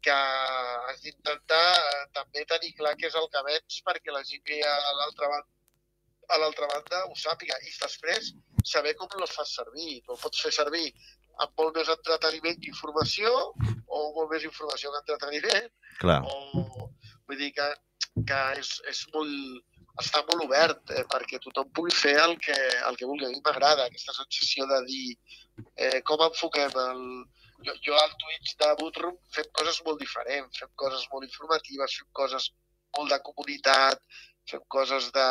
que 0.00 0.10
has 0.88 1.02
d'intentar 1.04 1.66
eh, 1.76 2.06
també 2.16 2.44
tenir 2.48 2.72
clar 2.78 2.94
què 2.96 3.10
és 3.10 3.14
el 3.20 3.28
que 3.32 3.42
vens 3.50 3.82
perquè 3.84 4.14
la 4.14 4.22
gent 4.24 4.40
que 4.46 4.56
hi 4.56 4.62
ha 4.64 4.72
a 4.72 4.94
l'altra 4.96 5.28
banda 5.28 5.48
a 6.30 6.38
l'altra 6.42 6.68
banda 6.70 7.04
ho 7.08 7.16
sàpiga 7.18 7.56
i 7.66 7.72
després 7.80 8.32
saber 8.64 8.94
com 8.98 9.08
les 9.20 9.32
fas 9.34 9.54
servir. 9.58 10.00
Tu 10.06 10.18
pots 10.22 10.44
fer 10.46 10.52
servir 10.54 10.86
amb 11.42 11.56
molt 11.58 11.76
més 11.78 11.90
entreteniment 11.92 12.58
que 12.60 12.72
informació 12.72 13.30
o 13.88 14.00
molt 14.16 14.30
més 14.32 14.44
informació 14.44 14.92
que 14.92 15.00
entreteniment 15.02 15.68
Clar, 16.00 16.20
o 16.24 16.88
vull 17.28 17.40
dir 17.40 17.50
que, 17.56 17.66
que 18.28 18.40
és, 18.60 18.70
és 18.92 19.02
molt, 19.14 19.80
està 20.02 20.22
molt 20.28 20.46
obert 20.46 20.94
eh, 20.94 21.04
perquè 21.12 21.40
tothom 21.44 21.68
pugui 21.76 21.94
fer 21.96 22.16
el 22.22 22.36
que, 22.44 22.56
el 22.88 22.96
que 22.98 23.08
vulgui. 23.08 23.26
A 23.28 23.32
mi 23.34 23.42
m'agrada 23.44 23.86
aquesta 23.86 24.16
sensació 24.16 24.66
de 24.70 24.80
dir 24.88 25.04
eh, 25.76 26.00
com 26.06 26.26
enfoquem 26.28 26.80
el... 26.86 27.04
Jo, 27.60 27.74
jo 27.84 27.96
al 28.00 28.12
Twitch 28.16 28.54
de 28.60 28.68
Bootroom 28.78 29.16
fem 29.36 29.48
coses 29.58 29.82
molt 29.84 29.98
diferents, 30.00 30.60
fem 30.62 30.70
coses 30.80 31.02
molt 31.12 31.26
informatives, 31.26 31.98
fem 31.98 32.08
coses 32.16 32.46
molt 32.96 33.12
de 33.12 33.18
comunitat, 33.26 34.00
fem 34.50 34.62
coses 34.68 35.10
de... 35.16 35.26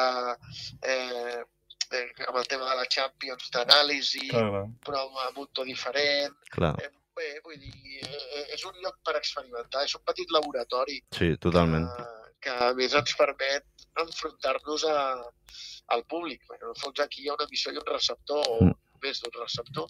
Eh, 0.83 1.39
de 1.89 1.99
amb 2.27 2.37
el 2.37 2.45
tema 2.47 2.67
de 2.69 2.75
la 2.77 2.85
Champions, 2.85 3.47
d'anàlisi, 3.53 4.27
però 4.85 4.99
amb 5.25 5.37
un 5.41 5.47
to 5.57 5.63
diferent. 5.65 6.35
clar. 6.53 6.75
Eh, 6.83 6.89
bé, 7.17 7.29
vull 7.43 7.57
dir, 7.57 8.03
eh, 8.05 8.43
és 8.53 8.65
un 8.69 8.75
lloc 8.83 8.99
per 9.03 9.15
experimentar, 9.17 9.81
és 9.87 9.95
un 9.97 10.03
petit 10.05 10.29
laboratori 10.31 10.99
Sí, 11.17 11.31
totalment. 11.41 11.87
que, 11.97 12.05
que 12.45 12.53
a 12.67 12.73
més 12.77 12.93
ens 12.93 13.15
permet 13.17 13.65
enfrontar-nos 14.03 14.85
a, 14.85 14.99
al 15.95 16.05
públic. 16.05 16.45
Bueno, 16.47 16.69
en 16.69 16.75
el 16.75 16.79
fons 16.83 17.01
aquí 17.03 17.23
hi 17.25 17.29
ha 17.31 17.33
una 17.39 17.47
emissió 17.49 17.73
i 17.73 17.81
un 17.81 17.89
receptor, 17.89 18.45
o 18.47 18.59
Mm. 18.69 18.75
més 19.01 19.21
d'un 19.23 19.31
receptor, 19.41 19.87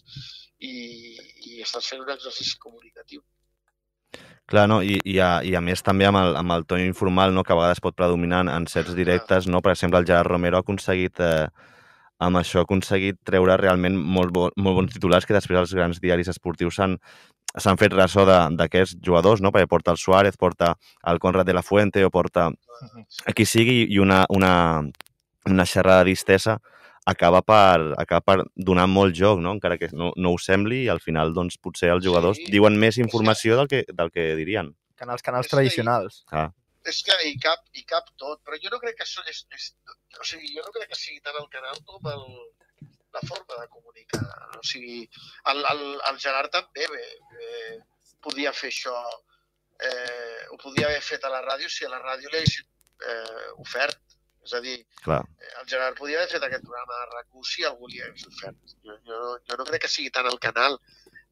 i, 0.62 0.72
i 1.50 1.60
estàs 1.62 1.86
fent 1.90 2.00
un 2.00 2.10
exercici 2.14 2.56
comunicatiu. 2.62 3.20
Clar, 4.50 4.66
no? 4.66 4.80
I, 4.82 4.98
i, 5.06 5.18
a, 5.22 5.40
i 5.46 5.54
a 5.54 5.60
més 5.62 5.84
també 5.86 6.08
amb 6.08 6.18
el, 6.18 6.34
amb 6.34 6.50
el 6.56 6.64
to 6.66 6.78
informal, 6.82 7.30
no? 7.34 7.44
que 7.46 7.54
a 7.54 7.58
vegades 7.58 7.80
pot 7.82 7.94
predominar 7.94 8.42
en 8.50 8.66
certs 8.66 8.96
directes, 8.98 9.46
no? 9.46 9.60
per 9.62 9.76
exemple 9.76 10.00
el 10.00 10.08
Gerard 10.08 10.26
Romero 10.26 10.58
ha 10.58 10.64
aconseguit, 10.66 11.22
eh, 11.22 11.46
amb 12.18 12.40
això 12.40 12.58
ha 12.58 12.66
aconseguit 12.66 13.20
treure 13.24 13.54
realment 13.60 13.94
molt, 13.94 14.34
bo, 14.34 14.48
molt 14.58 14.80
bons 14.80 14.96
titulars 14.96 15.28
que 15.28 15.36
després 15.36 15.60
els 15.60 15.74
grans 15.78 16.02
diaris 16.02 16.32
esportius 16.34 16.80
s'han 16.80 16.98
s'han 17.58 17.78
fet 17.78 17.94
ressò 17.94 18.22
d'aquests 18.26 18.98
jugadors, 19.02 19.40
no? 19.42 19.50
perquè 19.54 19.70
porta 19.70 19.94
el 19.94 19.98
Suárez, 19.98 20.36
porta 20.38 20.74
el 21.06 21.18
Conrad 21.22 21.46
de 21.46 21.54
la 21.54 21.62
Fuente 21.62 22.04
o 22.04 22.10
porta 22.10 22.50
a 22.50 23.34
qui 23.34 23.46
sigui 23.46 23.84
i 23.90 23.98
una, 23.98 24.24
una, 24.30 24.52
una 25.46 25.66
xerrada 25.66 26.04
distesa 26.06 26.60
acaba 27.10 27.40
per, 27.42 27.94
acaba 27.98 28.20
per 28.22 28.36
donar 28.54 28.86
molt 28.88 29.14
joc, 29.18 29.40
no? 29.42 29.52
encara 29.56 29.76
que 29.80 29.88
no, 29.92 30.12
no 30.16 30.32
ho 30.34 30.38
sembli, 30.38 30.84
i 30.84 30.88
al 30.92 31.00
final 31.04 31.34
doncs, 31.34 31.58
potser 31.58 31.90
els 31.94 32.04
jugadors 32.06 32.38
Sí. 32.38 32.46
diuen 32.54 32.78
més 32.78 32.98
informació 33.02 33.56
del 33.60 33.68
que, 33.68 33.84
del 33.88 34.10
que 34.14 34.30
dirien. 34.38 34.72
Que 34.96 35.04
en 35.08 35.10
els 35.16 35.22
canals 35.26 35.46
És 35.46 35.50
que- 35.50 35.56
tradicionals. 35.56 36.24
Ah, 36.30 36.48
És 36.88 37.02
que 37.04 37.12
hi 37.28 37.34
cap, 37.38 37.60
hi 37.76 37.82
cap 37.84 38.06
tot, 38.16 38.40
però 38.44 38.56
jo 38.62 38.70
no 38.72 38.78
crec 38.80 38.96
que 38.96 39.04
això 39.04 39.20
és, 39.28 39.42
és, 39.52 39.66
o 40.18 40.24
sigui, 40.24 40.48
jo 40.56 40.62
no 40.64 40.72
crec 40.72 40.88
que 40.88 40.96
sigui 40.96 41.20
tant 41.20 41.36
el 41.36 41.48
canal 41.52 41.76
com 41.84 42.06
el, 42.08 42.22
la 43.12 43.20
forma 43.28 43.58
de 43.60 43.66
comunicar. 43.68 44.22
O 44.56 44.62
sigui, 44.64 45.02
el, 45.52 45.60
el, 45.74 45.82
el 46.08 46.18
Gerard 46.22 46.48
també 46.54 46.86
bé, 46.88 47.02
eh, 47.36 47.74
podia 48.24 48.52
fer 48.56 48.70
això, 48.72 48.96
eh, 49.80 50.46
ho 50.50 50.56
podia 50.62 50.86
haver 50.88 51.02
fet 51.04 51.24
a 51.24 51.30
la 51.32 51.42
ràdio 51.44 51.68
si 51.68 51.84
a 51.84 51.90
la 51.92 52.00
ràdio 52.00 52.30
li 52.32 52.40
haguessin 52.40 52.64
eh, 52.64 53.50
ofert. 53.64 54.00
És 54.50 54.56
a 54.58 54.60
dir, 54.64 54.78
clar, 55.04 55.20
eh, 55.38 55.50
el 55.60 55.66
Gerard 55.70 55.96
podia 55.98 56.18
haver 56.18 56.30
fet 56.32 56.42
aquest 56.42 56.64
programa 56.66 56.96
de 56.98 57.04
RAC1 57.14 57.44
si 57.46 57.64
algú 57.68 57.86
li 57.90 58.00
hagués 58.02 58.26
ofert. 58.26 58.56
Jo, 58.86 58.96
jo, 59.06 59.18
jo 59.46 59.56
no 59.60 59.66
crec 59.68 59.84
que 59.84 59.90
sigui 59.92 60.10
tant 60.10 60.26
el 60.26 60.40
canal. 60.42 60.74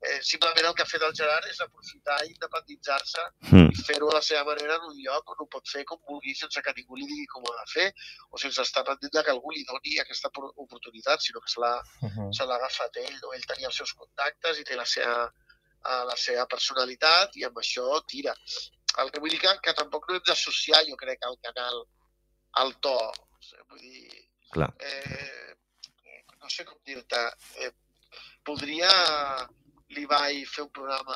Eh, 0.07 0.21
simplement 0.23 0.69
el 0.69 0.75
que 0.79 0.85
ha 0.85 0.87
fet 0.87 1.03
el 1.03 1.15
Gerard 1.19 1.49
és 1.51 1.59
aprofitar 1.65 2.21
i 2.23 2.29
independitzar-se 2.31 3.25
hm, 3.51 3.65
i 3.75 3.83
fer-ho 3.89 4.11
a 4.13 4.15
la 4.15 4.23
seva 4.23 4.45
manera 4.47 4.77
en 4.79 4.85
un 4.93 5.01
lloc 5.03 5.33
on 5.35 5.41
ho 5.43 5.47
pot 5.51 5.67
fer 5.73 5.83
com 5.89 5.99
vulgui 6.07 6.37
sense 6.39 6.63
que 6.63 6.75
ningú 6.77 6.95
li 7.01 7.09
digui 7.11 7.27
com 7.33 7.43
ho 7.43 7.51
ha 7.57 7.65
de 7.65 7.73
fer 7.73 7.89
o 8.31 8.39
sense 8.39 8.63
estar 8.63 8.85
pendent 8.87 9.11
de 9.17 9.25
que 9.27 9.35
algú 9.35 9.51
li 9.51 9.65
doni 9.67 9.97
aquesta 9.99 10.31
por- 10.31 10.53
oportunitat, 10.55 11.19
sinó 11.27 11.41
que 11.43 11.51
se 11.51 11.59
l'ha 11.61 11.75
Mhm. 12.07 12.31
se 12.33 12.47
l'ha 12.47 12.55
agafat 12.61 12.97
ell, 13.03 13.19
no? 13.25 13.33
ell 13.35 13.45
tenia 13.51 13.67
els 13.73 13.77
seus 13.83 13.93
contactes 13.95 14.61
i 14.61 14.65
té 14.71 14.77
la 14.77 14.87
seva, 14.87 15.33
eh, 15.91 16.05
la 16.13 16.17
seva 16.17 16.47
personalitat 16.47 17.35
i 17.35 17.43
amb 17.51 17.59
això 17.59 18.01
tira. 18.07 18.37
El 19.03 19.11
que 19.11 19.19
vull 19.19 19.31
dir 19.35 19.41
que, 19.41 19.59
que 19.63 19.75
tampoc 19.75 20.07
no 20.09 20.15
hem 20.15 20.23
d'associar, 20.31 20.85
jo 20.87 20.95
crec, 20.97 21.19
al 21.27 21.37
canal 21.43 21.83
al 22.53 22.75
to. 22.81 22.97
Vull 23.71 23.81
dir, 23.81 24.25
clar. 24.53 24.73
eh, 24.81 25.55
no 26.41 26.49
sé 26.51 26.65
com 26.65 26.79
dir-te, 26.85 27.21
eh, 27.61 27.73
podria 28.45 28.91
l'Ibai 29.95 30.45
fer 30.45 30.65
un 30.65 30.71
programa 30.71 31.15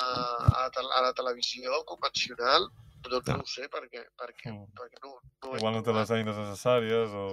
a, 0.63 0.69
a 0.69 1.01
la 1.01 1.13
televisió 1.13 1.83
convencional? 1.85 2.69
Doncs 3.03 3.27
no, 3.27 3.35
No. 3.37 3.43
ho 3.43 3.45
sé, 3.45 3.67
perquè, 3.67 4.05
perquè, 4.15 4.51
Mm. 4.53 4.69
perquè 4.79 4.97
no, 5.03 5.19
no 5.43 5.57
Igual 5.57 5.73
no 5.73 5.83
té 5.83 5.91
les 5.91 6.11
eines 6.11 6.37
necessàries 6.37 7.09
o... 7.11 7.25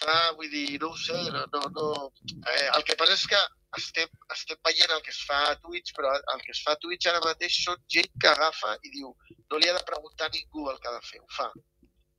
Clar, 0.00 0.34
vull 0.34 0.50
dir, 0.50 0.80
no 0.80 0.88
ho 0.90 0.96
sé, 0.96 1.14
no, 1.30 1.44
no, 1.52 1.60
no. 1.76 2.12
Eh, 2.48 2.68
el 2.74 2.82
que 2.84 2.96
passa 2.96 3.12
és 3.14 3.26
que 3.28 3.38
estem, 3.78 4.08
estem 4.34 4.56
veient 4.64 4.90
el 4.90 5.02
que 5.02 5.10
es 5.12 5.20
fa 5.28 5.38
a 5.52 5.56
Twitch, 5.60 5.92
però 5.94 6.10
el 6.34 6.40
que 6.42 6.50
es 6.56 6.62
fa 6.64 6.72
a 6.72 6.80
Twitch 6.82 7.06
ara 7.06 7.20
mateix 7.22 7.58
són 7.64 7.76
gent 7.86 8.08
que 8.18 8.28
agafa 8.32 8.74
i 8.82 8.90
diu 8.96 9.12
no 9.50 9.58
li 9.58 9.68
ha 9.68 9.76
de 9.76 9.84
preguntar 9.84 10.26
a 10.26 10.34
ningú 10.34 10.70
el 10.70 10.80
que 10.80 10.88
ha 10.88 10.96
de 10.96 11.04
fer, 11.06 11.20
ho 11.20 11.28
fa. 11.36 11.52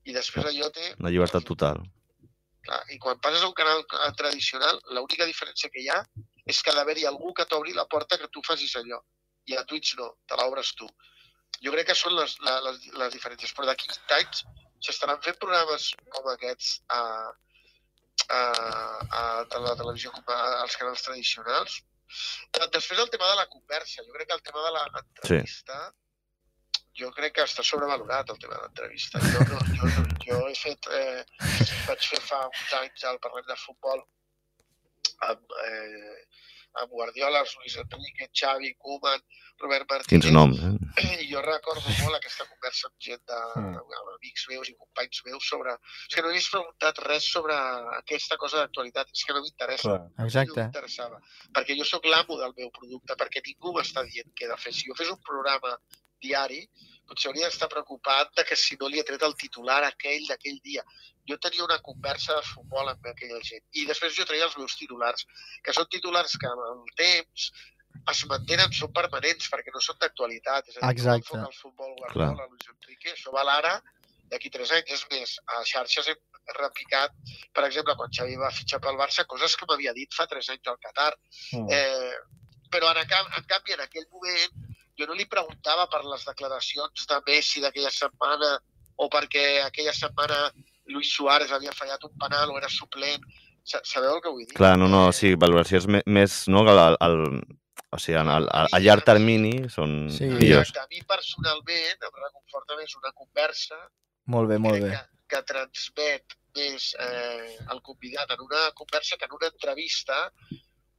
I 0.09 0.15
després 0.15 0.47
allò 0.49 0.69
té... 0.73 0.93
La 1.05 1.11
llibertat 1.13 1.45
total. 1.47 1.81
Clar, 2.65 2.81
I 2.93 2.97
quan 3.01 3.19
passes 3.21 3.43
a 3.43 3.49
un 3.49 3.55
canal 3.57 3.83
tradicional, 4.17 4.79
l'única 4.95 5.27
diferència 5.29 5.69
que 5.73 5.81
hi 5.81 5.89
ha 5.93 5.99
és 6.49 6.61
que 6.61 6.71
ha 6.71 6.77
d'haver-hi 6.77 7.07
algú 7.09 7.33
que 7.37 7.45
t'obri 7.49 7.73
la 7.77 7.87
porta 7.89 8.17
que 8.21 8.29
tu 8.33 8.43
facis 8.45 8.75
allò. 8.79 9.01
I 9.49 9.57
a 9.57 9.63
Twitch 9.69 9.95
no, 9.99 10.11
te 10.29 10.37
l'obres 10.37 10.73
tu. 10.77 10.89
Jo 11.61 11.73
crec 11.75 11.89
que 11.91 11.97
són 11.97 12.15
les, 12.17 12.35
les, 12.47 12.89
les 13.03 13.13
diferències. 13.13 13.53
Però 13.57 13.69
d'aquí 13.69 13.89
20 13.89 14.17
anys 14.17 14.43
s'estaran 14.87 15.21
fent 15.25 15.37
programes 15.41 15.91
com 16.15 16.29
aquests 16.33 16.73
a, 16.97 17.01
a, 18.27 18.39
a, 18.39 19.23
a 19.45 19.63
la 19.65 19.75
televisió, 19.81 20.13
com 20.17 20.33
a, 20.33 20.41
als 20.65 20.77
canals 20.81 21.05
tradicionals. 21.07 21.79
Després 22.77 22.99
el 22.99 23.09
tema 23.13 23.29
de 23.31 23.41
la 23.41 23.49
conversa. 23.49 24.05
Jo 24.05 24.13
crec 24.17 24.31
que 24.31 24.39
el 24.39 24.45
tema 24.47 24.65
de 24.67 24.73
l'entrevista 24.77 25.81
jo 26.99 27.11
crec 27.15 27.33
que 27.37 27.43
està 27.47 27.63
sobrevalorat 27.63 28.29
el 28.33 28.39
tema 28.39 28.55
de 28.57 28.61
l'entrevista. 28.65 29.19
Jo, 29.19 29.39
no, 29.51 29.59
jo, 29.77 29.91
no, 29.95 30.05
jo 30.25 30.39
he 30.49 30.55
fet, 30.59 30.87
eh, 30.91 31.23
vaig 31.87 32.07
fer 32.13 32.21
fa 32.21 32.45
uns 32.47 32.73
anys 32.81 33.03
al 33.09 33.19
Parlament 33.23 33.47
de 33.47 33.59
Futbol 33.65 34.03
amb, 35.27 35.55
eh, 35.65 36.25
amb 36.81 36.89
Guardiola, 36.91 37.41
Luis 37.59 37.75
Enrique, 37.77 38.29
Xavi, 38.33 38.73
Koeman, 38.79 39.19
Robert 39.61 39.85
Martínez. 39.91 40.07
Quins 40.23 40.33
noms, 40.33 40.59
eh? 40.63 41.11
I 41.21 41.27
jo 41.29 41.41
recordo 41.43 41.81
molt 42.01 42.15
aquesta 42.17 42.45
conversa 42.49 42.87
amb 42.87 42.95
gent 43.07 43.21
de, 43.27 43.39
Mm. 43.61 43.75
amb 43.77 44.13
amics 44.15 44.45
meus 44.49 44.69
i 44.71 44.75
companys 44.79 45.19
meus 45.25 45.47
sobre... 45.47 45.75
És 46.09 46.15
que 46.15 46.21
no 46.23 46.29
hagués 46.31 46.47
preguntat 46.49 47.01
res 47.07 47.27
sobre 47.31 47.53
aquesta 47.99 48.37
cosa 48.37 48.57
d'actualitat, 48.63 49.11
és 49.13 49.23
que 49.27 49.33
no 49.35 49.41
m'interessa. 49.43 49.89
Clar. 49.89 49.99
No 50.17 50.25
Exacte. 50.25 50.59
m'interessava. 50.63 51.19
Perquè 51.53 51.77
jo 51.77 51.85
sóc 51.85 52.05
l'amo 52.05 52.39
del 52.39 52.53
meu 52.57 52.71
producte, 52.71 53.15
perquè 53.19 53.43
ningú 53.45 53.75
m'està 53.77 54.03
dient 54.07 54.31
què 54.33 54.47
he 54.47 54.51
de 54.53 54.57
fer. 54.57 54.73
Si 54.73 54.87
jo 54.87 54.95
fes 54.97 55.11
un 55.11 55.21
programa 55.21 55.75
diari, 56.23 56.61
potser 57.11 57.29
hauria 57.31 57.49
d'estar 57.49 57.69
preocupat 57.71 58.31
de 58.39 58.45
que 58.47 58.57
si 58.59 58.77
no 58.79 58.89
li 58.91 59.01
he 59.01 59.07
tret 59.07 59.23
el 59.27 59.35
titular 59.39 59.81
aquell 59.87 60.27
d'aquell 60.29 60.59
dia. 60.63 60.83
Jo 61.29 61.37
tenia 61.43 61.65
una 61.65 61.79
conversa 61.85 62.37
de 62.37 62.47
futbol 62.47 62.89
amb 62.89 63.11
aquella 63.11 63.41
gent. 63.45 63.63
I 63.77 63.85
després 63.89 64.15
jo 64.17 64.25
treia 64.29 64.47
els 64.47 64.57
meus 64.57 64.77
titulars, 64.79 65.27
que 65.65 65.75
són 65.77 65.89
titulars 65.91 66.37
que 66.41 66.49
amb 66.49 66.63
el 66.69 66.81
temps 67.03 67.51
es 68.11 68.23
mantenen, 68.31 68.71
són 68.73 68.91
permanents, 68.95 69.49
perquè 69.51 69.73
no 69.75 69.81
són 69.83 69.99
d'actualitat. 70.01 70.69
És 70.71 70.77
a 70.77 70.81
dir, 70.81 70.91
Exacte. 70.95 71.37
el 71.37 71.57
futbol 71.57 71.93
Guardiola, 71.99 72.47
Luis 72.49 72.69
Enrique, 72.71 73.13
això 73.13 73.33
val 73.35 73.51
ara 73.53 73.75
d'aquí 74.31 74.49
tres 74.49 74.71
anys. 74.77 74.93
És 74.97 75.05
més, 75.11 75.37
a 75.55 75.61
xarxes 75.67 76.09
hem 76.13 76.21
repicat, 76.57 77.13
per 77.53 77.67
exemple, 77.67 77.95
quan 77.99 78.13
Xavi 78.17 78.39
va 78.41 78.53
fitxar 78.55 78.81
pel 78.83 78.99
Barça, 78.99 79.27
coses 79.29 79.55
que 79.59 79.67
m'havia 79.69 79.93
dit 79.97 80.15
fa 80.17 80.27
tres 80.31 80.49
anys 80.53 80.71
al 80.71 80.79
Qatar. 80.85 81.11
Mm. 81.59 81.67
Eh, 81.77 82.39
però 82.71 82.91
en, 82.95 83.03
en 83.03 83.47
canvi, 83.51 83.75
en 83.75 83.83
aquell 83.85 84.07
moment, 84.15 84.70
jo 85.01 85.07
no 85.09 85.17
li 85.17 85.25
preguntava 85.29 85.87
per 85.91 86.03
les 86.05 86.23
declaracions 86.29 87.07
de 87.09 87.19
Messi 87.27 87.61
d'aquella 87.63 87.91
setmana 87.91 88.51
o 89.01 89.07
perquè 89.09 89.63
aquella 89.65 89.93
setmana 89.97 90.37
Luis 90.93 91.09
Suárez 91.15 91.51
havia 91.51 91.71
fallat 91.73 92.03
un 92.05 92.13
penal 92.21 92.51
o 92.53 92.57
era 92.59 92.69
suplent. 92.69 93.23
Sa- 93.63 93.81
Sabeu 93.85 94.15
el 94.15 94.21
que 94.21 94.29
vull 94.33 94.45
dir? 94.45 94.55
Clar, 94.57 94.75
no, 94.77 94.87
no, 94.89 95.07
Eh, 95.09 95.13
sí, 95.13 95.35
valoracions 95.35 95.85
més, 96.05 96.47
no, 96.49 96.63
que 96.65 96.71
el, 96.73 96.97
el, 97.07 97.17
o 97.93 97.99
sigui, 98.01 98.17
en 98.17 98.29
el, 98.33 98.47
a, 98.49 98.63
a 98.73 98.79
llarg 98.81 99.03
termini 99.05 99.69
són 99.69 100.09
Sí. 100.13 100.25
millors. 100.25 100.71
A 100.81 100.87
mi 100.89 101.01
personalment 101.07 102.05
em 102.09 102.15
reconforta 102.25 102.77
més 102.79 102.95
una 102.97 103.11
conversa 103.13 103.77
Molt 104.33 104.49
bé, 104.49 104.57
molt 104.57 104.81
bé. 104.81 104.89
que, 104.89 105.01
que 105.35 105.41
transmet 105.53 106.35
més 106.57 106.89
eh, 106.99 107.57
el 107.71 107.81
convidat 107.81 108.33
en 108.35 108.41
una 108.43 108.63
conversa 108.75 109.15
que 109.17 109.25
en 109.29 109.37
una 109.37 109.47
entrevista 109.53 110.17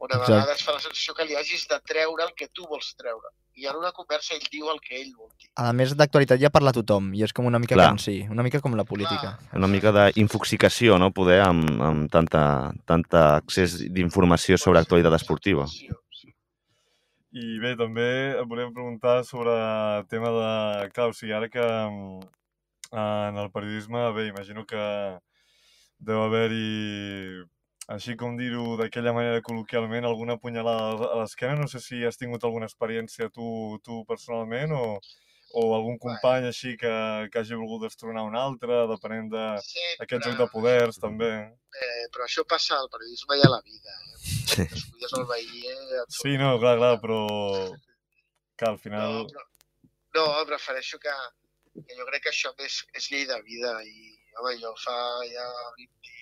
on 0.02 0.10
a 0.10 0.18
Exacte. 0.18 0.34
vegades 0.34 0.64
fa 0.66 0.74
la 0.74 0.82
sensació 0.82 1.14
que 1.14 1.24
li 1.28 1.36
hagis 1.38 1.68
de 1.70 1.78
treure 1.86 2.24
el 2.26 2.32
que 2.34 2.48
tu 2.50 2.66
vols 2.66 2.88
treure. 2.98 3.30
I 3.54 3.68
en 3.70 3.76
una 3.78 3.92
conversa 3.94 4.34
ell 4.34 4.46
diu 4.50 4.70
el 4.72 4.80
que 4.82 4.96
ell 4.98 5.12
vol 5.14 5.28
dir. 5.36 5.50
A 5.60 5.70
més, 5.76 5.92
d'actualitat 5.94 6.40
ja 6.42 6.50
parla 6.50 6.72
tothom 6.74 7.12
i 7.14 7.22
és 7.22 7.34
com 7.36 7.46
una 7.46 7.60
mica 7.62 7.76
Clar. 7.76 7.90
cansí, 7.92 8.16
una 8.32 8.42
mica 8.42 8.62
com 8.64 8.74
la 8.74 8.86
política. 8.88 9.36
Una 9.54 9.68
mica 9.70 9.92
d'infoxicació, 9.94 10.98
no?, 10.98 11.12
poder 11.14 11.38
amb, 11.44 11.70
amb 11.90 12.10
tanta, 12.10 12.72
tanta 12.88 13.24
accés 13.36 13.76
d'informació 13.94 14.58
sobre 14.58 14.82
actualitat 14.82 15.20
esportiva. 15.20 15.68
Sí, 15.70 15.86
sí. 16.18 16.32
I 17.38 17.60
bé, 17.62 17.76
també 17.78 18.08
et 18.34 18.48
volíem 18.48 18.74
preguntar 18.74 19.20
sobre 19.28 19.54
el 19.54 20.08
tema 20.10 20.32
de... 20.34 20.52
Clar, 20.96 21.12
o 21.12 21.16
sigui, 21.16 21.36
ara 21.36 21.52
que 21.52 21.62
mm, 21.62 22.32
en 23.04 23.38
el 23.44 23.52
periodisme, 23.54 24.08
bé, 24.16 24.26
imagino 24.32 24.66
que 24.66 24.82
deu 26.02 26.24
haver-hi, 26.24 27.44
així 27.88 28.14
com 28.16 28.36
dir-ho 28.38 28.76
d'aquella 28.78 29.12
manera 29.16 29.42
col·loquialment, 29.42 30.06
alguna 30.06 30.38
punyalada 30.38 31.10
a 31.10 31.18
l'esquena. 31.22 31.58
No 31.58 31.68
sé 31.68 31.80
si 31.82 32.04
has 32.06 32.16
tingut 32.20 32.44
alguna 32.44 32.68
experiència 32.70 33.30
tu, 33.30 33.78
tu 33.84 34.04
personalment 34.08 34.72
o, 34.76 34.84
o 35.58 35.64
algun 35.76 35.98
company 36.00 36.46
així 36.48 36.76
que, 36.80 36.92
que 37.32 37.42
hagi 37.42 37.58
volgut 37.58 37.82
destronar 37.84 38.22
un 38.28 38.36
altre, 38.38 38.84
depenent 38.92 39.28
d'aquest 39.32 39.68
Sempre, 40.08 40.22
joc 40.30 40.38
de 40.38 40.48
poders, 40.54 41.00
també. 41.02 41.30
Eh, 41.82 42.06
però 42.14 42.28
això 42.28 42.46
passa 42.48 42.78
al 42.78 42.88
periodisme 42.92 43.36
i 43.40 43.44
a 43.44 43.50
la 43.52 43.60
vida. 43.66 43.98
Eh? 43.98 44.10
Sí. 44.52 44.66
El 45.12 45.26
veí, 45.28 45.66
eh? 45.68 46.04
Sí, 46.14 46.36
no, 46.40 46.54
clar, 46.62 46.76
clar, 46.78 46.96
però 47.02 47.20
que 48.56 48.68
al 48.68 48.76
No, 48.76 48.82
final... 48.84 49.22
però, 49.28 49.44
no, 50.16 50.24
em 50.40 50.48
refereixo 50.52 50.98
que, 51.02 51.12
que 51.74 51.96
jo 51.98 52.06
crec 52.08 52.28
que 52.28 52.32
això 52.32 52.52
és, 52.62 52.82
és 52.94 53.10
llei 53.10 53.26
de 53.28 53.38
vida 53.42 53.74
i, 53.84 54.12
home, 54.38 54.56
jo 54.62 54.72
fa 54.84 54.96
ja 55.32 55.48
20... 55.80 56.20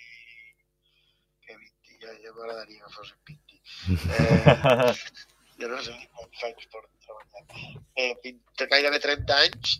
Que 2.00 2.06
20? 2.06 2.16
Ja, 2.16 2.16
ja 2.24 2.32
m'agradaria 2.36 2.84
que 2.86 2.92
fos 2.96 3.14
20. 3.28 3.60
Eh, 5.60 5.66
jo 5.66 5.68
no 5.68 5.78
sé 5.84 5.92
ni 5.92 6.06
quants 6.16 6.42
anys 6.48 6.66
porto 6.72 6.88
treballant. 7.04 7.50
Eh, 8.00 8.14
20, 8.24 8.66
gairebé 8.72 9.00
30 9.04 9.36
anys 9.44 9.74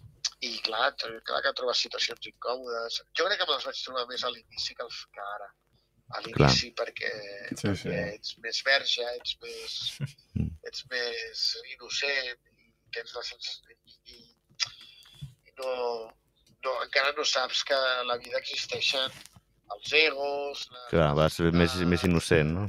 i 0.45 0.51
clar, 0.67 0.91
clar 1.25 1.41
que 1.47 1.53
trobes 1.57 1.81
situacions 1.87 2.29
incòmodes. 2.33 2.99
Jo 3.17 3.25
crec 3.29 3.41
que 3.41 3.47
me 3.49 3.57
les 3.57 3.65
vaig 3.71 3.81
trobar 3.87 4.05
més 4.11 4.25
a 4.29 4.33
l'inici 4.35 4.77
que, 4.77 4.87
ara. 5.37 5.49
A 6.17 6.21
l'inici 6.27 6.71
perquè, 6.77 7.11
Sí, 7.55 7.73
sí. 7.81 7.89
perquè 7.89 8.03
ets 8.19 8.37
més 8.45 8.61
verge, 8.69 9.09
ets 9.21 9.37
més, 9.45 9.75
Mm. 10.37 10.51
ets 10.69 10.85
més 10.93 11.43
innocent 11.73 12.39
i 12.53 12.71
tens 12.95 13.15
la 13.17 13.23
sensació 13.23 13.73
i, 13.73 13.97
i, 14.17 14.21
i 15.49 15.53
no, 15.61 15.71
no, 16.67 16.73
encara 16.85 17.13
no 17.17 17.25
saps 17.25 17.63
que 17.65 17.75
a 17.75 18.05
la 18.11 18.17
vida 18.19 18.39
existeixen 18.43 19.09
els 19.77 19.93
egos, 20.01 20.67
la, 20.75 20.85
Clar, 20.91 21.13
vas 21.19 21.39
ser 21.39 21.53
més, 21.53 21.77
més 21.95 22.05
innocent, 22.09 22.51
no? 22.57 22.69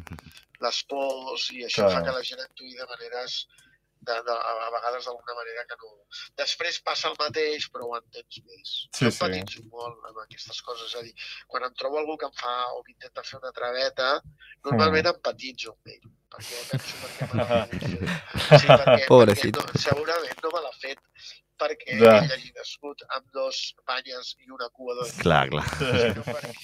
les 0.62 0.84
pors, 0.86 1.47
i 1.58 1.64
això 1.66 1.88
Clar. 1.88 1.93
fa 1.95 2.02
que 2.06 2.14
la 2.20 2.22
gent 2.28 2.41
actuï 2.43 2.76
de 2.78 2.86
maneres 2.86 3.39
de, 4.02 4.14
de, 4.26 4.34
a 4.34 4.70
vegades 4.74 5.06
d'alguna 5.06 5.34
manera 5.38 5.64
que 5.70 5.76
no... 5.82 5.89
Després 6.38 6.80
passa 6.86 7.10
el 7.10 7.16
mateix, 7.20 7.68
però 7.74 7.88
ho 7.89 7.95
entens 7.97 8.39
més. 8.45 8.72
Sí, 8.97 9.06
jo 9.06 9.12
sí. 9.14 9.62
molt 9.74 10.08
amb 10.10 10.22
aquestes 10.24 10.62
coses, 10.66 10.89
és 10.89 10.95
a 10.99 11.04
dir, 11.06 11.14
quan 11.47 11.66
em 11.68 11.74
trobo 11.78 11.99
algú 12.02 12.18
que 12.22 12.30
em 12.30 12.34
fa 12.38 12.56
o 12.78 12.82
que 12.86 12.93
intenta 12.95 13.24
fer 13.26 13.38
una 13.41 13.54
traveta, 13.58 14.10
normalment 14.66 15.06
Mm. 15.06 15.14
empatitzo 15.16 15.74
amb 15.76 15.93
ell, 15.95 16.10
perquè 16.34 16.64
penso 16.72 16.97
perquè 17.04 17.30
me 17.34 17.41
l'ha 17.41 17.62
fet. 17.72 17.86
Sí, 18.62 18.68
perquè, 18.68 19.06
Pobrecit. 19.08 19.58
perquè 19.58 19.78
no, 19.78 19.86
segurament 19.86 20.43
no 20.45 20.54
me 20.58 20.62
l'ha 20.66 20.74
fet 20.82 20.99
perquè 21.62 21.97
Ja. 22.01 22.16
ell 22.24 22.32
hagi 22.36 22.51
nascut 22.57 23.03
amb 23.18 23.28
dos 23.38 23.59
banyes 23.88 24.34
i 24.45 24.49
una 24.57 24.70
cua 24.76 24.95
d'or 24.97 25.12
Clar, 25.22 25.43
clar. 25.53 25.66
sinó 25.78 26.24
perquè, 26.32 26.55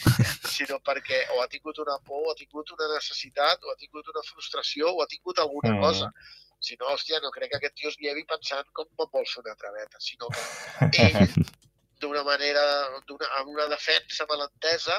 sinó 0.58 0.80
perquè 0.89 1.20
o 1.36 1.41
ha 1.43 1.48
tingut 1.54 1.78
una 1.86 1.98
por, 2.08 2.26
o 2.28 2.32
ha 2.34 2.36
tingut 2.41 2.72
una 2.78 2.89
necessitat, 2.95 3.64
o 3.64 3.72
ha 3.72 3.78
tingut 3.84 4.08
una 4.16 4.24
frustració, 4.32 4.89
o 4.95 5.02
ha 5.04 5.08
tingut 5.08 5.39
alguna 5.45 5.74
Mm. 5.76 5.82
cosa. 5.86 6.12
Si 6.60 6.76
no, 6.80 6.88
hòstia, 6.89 7.20
no 7.22 7.30
crec 7.30 7.52
que 7.52 7.58
aquest 7.60 7.76
tio 7.78 7.89
es 7.89 7.98
llevi 8.02 8.24
pensant 8.26 8.66
com 8.74 8.88
me'n 8.98 9.10
vol 9.14 9.26
fer 9.30 9.43
una 9.45 9.54
traveta, 9.56 10.00
sinó 10.02 10.28
que 10.91 11.04
ell, 11.06 11.36
d'una 12.02 12.24
manera, 12.26 12.64
d'una, 13.08 13.28
amb 13.38 13.50
una 13.54 13.68
defensa 13.70 14.26
malentesa, 14.30 14.98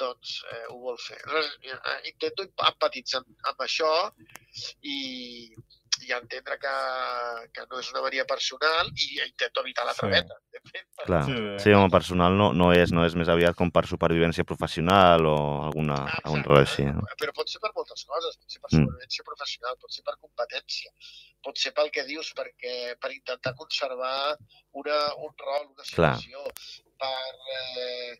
doncs 0.00 0.32
eh, 0.52 0.64
ho 0.70 0.78
vol 0.86 0.96
fer. 0.96 1.18
Aleshores, 1.26 1.58
eh, 1.74 2.00
intento 2.08 2.46
empatitzar 2.70 3.20
amb, 3.20 3.36
amb 3.50 3.60
això 3.66 3.90
i, 4.82 4.98
i 6.06 6.12
entendre 6.12 6.58
que, 6.62 6.72
que 7.54 7.64
no 7.70 7.78
és 7.80 7.88
una 7.92 8.02
mania 8.04 8.24
personal 8.28 8.88
i 8.94 9.18
intento 9.26 9.60
evitar 9.64 9.84
la 9.86 9.92
Sí. 9.94 10.00
traveta. 10.00 10.34
perquè- 10.58 10.84
clar. 11.06 11.24
Sí, 11.24 11.34
Sí, 11.64 11.72
home, 11.72 11.88
personal 11.90 12.36
no, 12.36 12.52
no 12.52 12.72
és, 12.72 12.90
no 12.92 13.04
és 13.06 13.14
més 13.14 13.28
aviat 13.28 13.54
com 13.56 13.70
per 13.70 13.86
supervivència 13.86 14.44
professional 14.44 15.24
o 15.26 15.36
alguna, 15.68 15.94
algun 16.24 16.40
Exacte, 16.40 16.48
rol 16.48 16.58
així. 16.58 16.84
No? 16.84 17.02
Però 17.20 17.32
pot 17.32 17.48
ser 17.48 17.60
per 17.62 17.70
moltes 17.76 18.04
coses, 18.04 18.36
pot 18.36 18.50
ser 18.50 18.60
per 18.60 18.70
Mm. 18.72 18.82
supervivència 18.82 19.24
professional, 19.24 19.76
pot 19.80 19.90
ser 19.92 20.02
per 20.04 20.16
competència, 20.20 20.90
pot 21.42 21.56
ser 21.56 21.72
pel 21.72 21.90
que 21.90 22.04
dius, 22.04 22.32
perquè 22.34 22.98
per 23.00 23.12
intentar 23.12 23.54
conservar 23.54 24.36
una, 24.72 24.98
un 25.16 25.32
rol, 25.38 25.66
una 25.70 25.84
Clar. 25.94 26.16
situació, 26.18 26.42
per, 26.98 27.34
eh, 27.78 28.16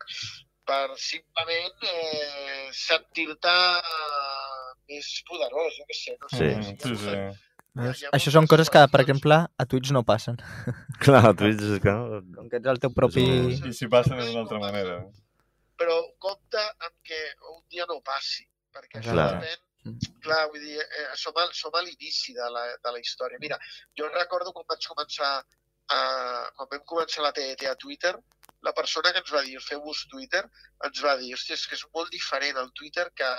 per 0.65 0.97
simplement 0.97 1.75
eh, 1.83 2.69
sentir-te 2.71 3.49
eh, 3.49 4.73
més 4.89 5.23
poderós, 5.27 5.73
jo 5.77 5.85
què 5.89 5.95
sé, 5.95 6.17
no 6.21 6.29
sé. 6.29 6.37
Sí. 6.37 6.71
Mm, 6.71 6.77
sí, 6.79 6.95
sí. 6.95 7.48
Veus? 7.77 8.03
ha 8.07 8.11
Això 8.17 8.33
són 8.33 8.49
coses 8.49 8.69
que, 8.69 8.79
per 8.79 8.87
situacions. 8.87 9.05
exemple, 9.05 9.39
a 9.45 9.65
Twitch 9.69 9.93
no 9.95 10.03
passen. 10.03 10.39
Clar, 11.03 11.35
Twitch 11.37 11.63
és 11.63 11.81
que... 11.83 11.93
no? 11.93 12.21
Com 12.35 12.49
que 12.51 12.59
ets 12.61 12.73
el 12.73 12.81
teu 12.81 12.93
propi... 12.95 13.25
I 13.69 13.73
si 13.77 13.89
passen 13.91 14.19
és 14.19 14.31
d'una 14.31 14.45
altra 14.47 14.59
manera. 14.63 14.99
Però 15.79 16.01
compte 16.19 16.59
amb 16.59 16.95
que 17.05 17.19
un 17.53 17.63
dia 17.71 17.85
no 17.87 18.01
passi, 18.05 18.47
perquè 18.75 19.03
Clar. 19.03 19.29
segurament 19.29 19.65
clar, 20.23 20.47
vull 20.51 20.61
dir, 20.63 20.79
eh, 20.81 21.05
som, 21.15 21.35
al, 21.39 21.53
som 21.55 21.75
a 21.75 21.81
l'inici 21.81 22.33
de, 22.35 22.47
la, 22.51 22.65
de 22.83 22.91
la 22.93 22.99
història. 22.99 23.39
Mira, 23.41 23.57
jo 23.97 24.09
recordo 24.11 24.53
quan 24.53 24.67
vaig 24.69 24.85
començar 24.91 25.31
a, 25.39 25.99
quan 26.55 26.69
vam 26.73 26.83
començar 26.85 27.23
la 27.23 27.31
TET 27.35 27.65
a 27.69 27.75
Twitter, 27.79 28.13
la 28.67 28.73
persona 28.75 29.13
que 29.13 29.21
ens 29.23 29.31
va 29.31 29.43
dir 29.45 29.59
feu-vos 29.63 30.05
Twitter, 30.11 30.43
ens 30.87 31.03
va 31.05 31.15
dir, 31.21 31.33
hòstia, 31.35 31.55
és 31.55 31.65
que 31.67 31.77
és 31.79 31.85
molt 31.95 32.11
diferent 32.15 32.59
el 32.63 32.71
Twitter 32.75 33.07
que... 33.15 33.29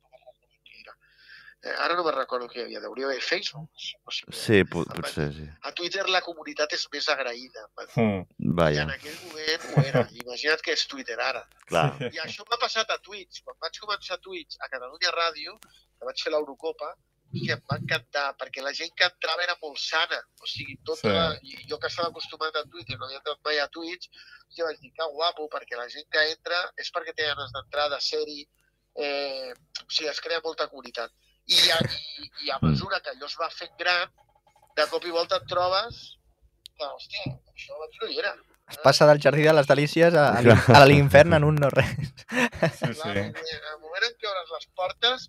no 0.00 0.08
me'n 0.10 0.24
recordo 0.24 0.62
què 0.70 0.80
era. 0.80 0.94
Eh, 0.94 1.53
ara 1.72 1.94
no 1.96 2.02
me'n 2.04 2.14
recordo 2.16 2.48
què 2.50 2.58
hi 2.60 2.64
havia, 2.64 2.80
hauria 2.88 3.06
d'haver 3.08 3.22
Facebook. 3.22 3.70
Sé, 3.78 4.26
Sí, 4.40 4.58
pot, 4.64 4.88
potser 4.96 5.30
sí. 5.32 5.46
A 5.62 5.72
Twitter 5.72 6.04
la 6.08 6.20
comunitat 6.26 6.72
és 6.76 6.84
més 6.92 7.08
agraïda. 7.08 7.64
Mm. 7.96 8.20
I 8.38 8.52
Vaja, 8.60 8.82
en 8.82 8.90
aquell 8.96 9.16
moment 9.24 9.64
ho 9.70 9.84
era. 9.86 10.04
Imagina't 10.24 10.62
que 10.62 10.72
és 10.76 10.86
Twitter 10.90 11.18
ara. 11.20 11.46
clar. 11.70 11.88
I 12.10 12.18
això 12.26 12.44
m'ha 12.50 12.58
passat 12.60 12.90
a 12.90 12.98
Twitch. 12.98 13.42
Quan 13.44 13.56
vaig 13.60 13.78
començar 13.80 14.16
a 14.18 14.22
Twitch 14.28 14.56
a 14.60 14.68
Catalunya 14.68 15.10
Ràdio, 15.16 15.58
que 15.64 16.04
vaig 16.10 16.22
fer 16.22 16.32
l'Eurocopa, 16.34 16.94
i 17.34 17.48
em 17.50 17.62
va 17.70 17.76
encantar, 17.80 18.36
perquè 18.38 18.62
la 18.62 18.70
gent 18.72 18.92
que 18.94 19.04
entrava 19.08 19.42
era 19.42 19.56
molt 19.62 19.78
sana. 19.82 20.20
O 20.42 20.46
sigui, 20.46 20.76
tota 20.84 21.08
Sí. 21.08 21.14
la... 21.14 21.24
i 21.42 21.66
jo 21.70 21.78
que 21.82 21.88
estava 21.88 22.08
acostumat 22.08 22.54
a 22.56 22.64
Twitter, 22.64 22.96
no 22.98 23.06
havia 23.06 23.18
entrat 23.18 23.40
mai 23.44 23.58
a 23.58 23.66
Twitch, 23.68 24.06
jo 24.56 24.64
vaig 24.68 24.78
dir, 24.80 24.92
que 24.94 25.08
guapo, 25.16 25.48
perquè 25.50 25.76
la 25.76 25.88
gent 25.88 26.06
que 26.10 26.22
entra 26.30 26.60
és 26.78 26.92
perquè 26.94 27.14
té 27.16 27.26
ganes 27.26 27.50
d'entrar, 27.56 27.88
de 27.90 27.98
ser-hi, 28.00 28.46
eh, 28.96 29.50
o 29.82 29.90
sigui, 29.90 30.08
es 30.10 30.20
crea 30.20 30.40
molta 30.44 30.68
comunitat. 30.68 31.10
I 31.46 31.60
a, 31.74 31.78
i, 31.84 32.30
i 32.46 32.50
a 32.54 32.58
mesura 32.62 33.00
que 33.04 33.10
allò 33.12 33.26
es 33.28 33.36
va 33.40 33.50
fent 33.52 33.72
gran, 33.78 34.10
de 34.76 34.86
cop 34.90 35.04
i 35.06 35.12
volta 35.14 35.36
et 35.42 35.46
trobes 35.50 35.98
que, 36.74 36.84
hòstia, 36.88 37.34
això 37.52 37.76
abans 37.76 37.98
no 38.02 38.08
hi 38.10 38.18
era. 38.22 38.32
Es 38.72 38.78
passa 38.82 39.04
del 39.06 39.20
jardí 39.20 39.42
de 39.44 39.52
les 39.52 39.66
delícies 39.68 40.14
a, 40.16 40.24
a 40.38 40.40
l'in- 40.42 40.62
a 40.74 40.84
l'infern 40.88 41.34
en 41.36 41.44
un 41.44 41.58
no 41.60 41.68
res. 41.70 41.90
Sí, 42.80 42.94
sí. 42.96 43.10
En 43.12 43.34
el 43.36 43.78
moment 43.82 44.06
en 44.08 44.14
què 44.18 44.30
obres 44.30 44.54
les 44.56 44.66
portes 44.80 45.26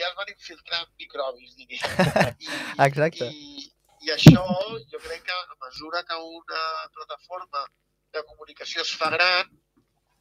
ja 0.00 0.08
es 0.08 0.16
van 0.18 0.32
infiltrant 0.34 0.88
microbis. 0.98 1.54
I, 1.62 2.50
Exacte. 2.88 3.28
I, 3.30 3.68
I 4.02 4.12
això, 4.16 4.42
jo 4.90 4.98
crec 5.06 5.22
que 5.28 5.36
a 5.38 5.56
mesura 5.68 6.02
que 6.08 6.18
una 6.18 6.64
plataforma 6.98 7.62
de 8.12 8.24
comunicació 8.32 8.82
es 8.82 8.90
fa 8.98 9.12
gran, 9.14 9.54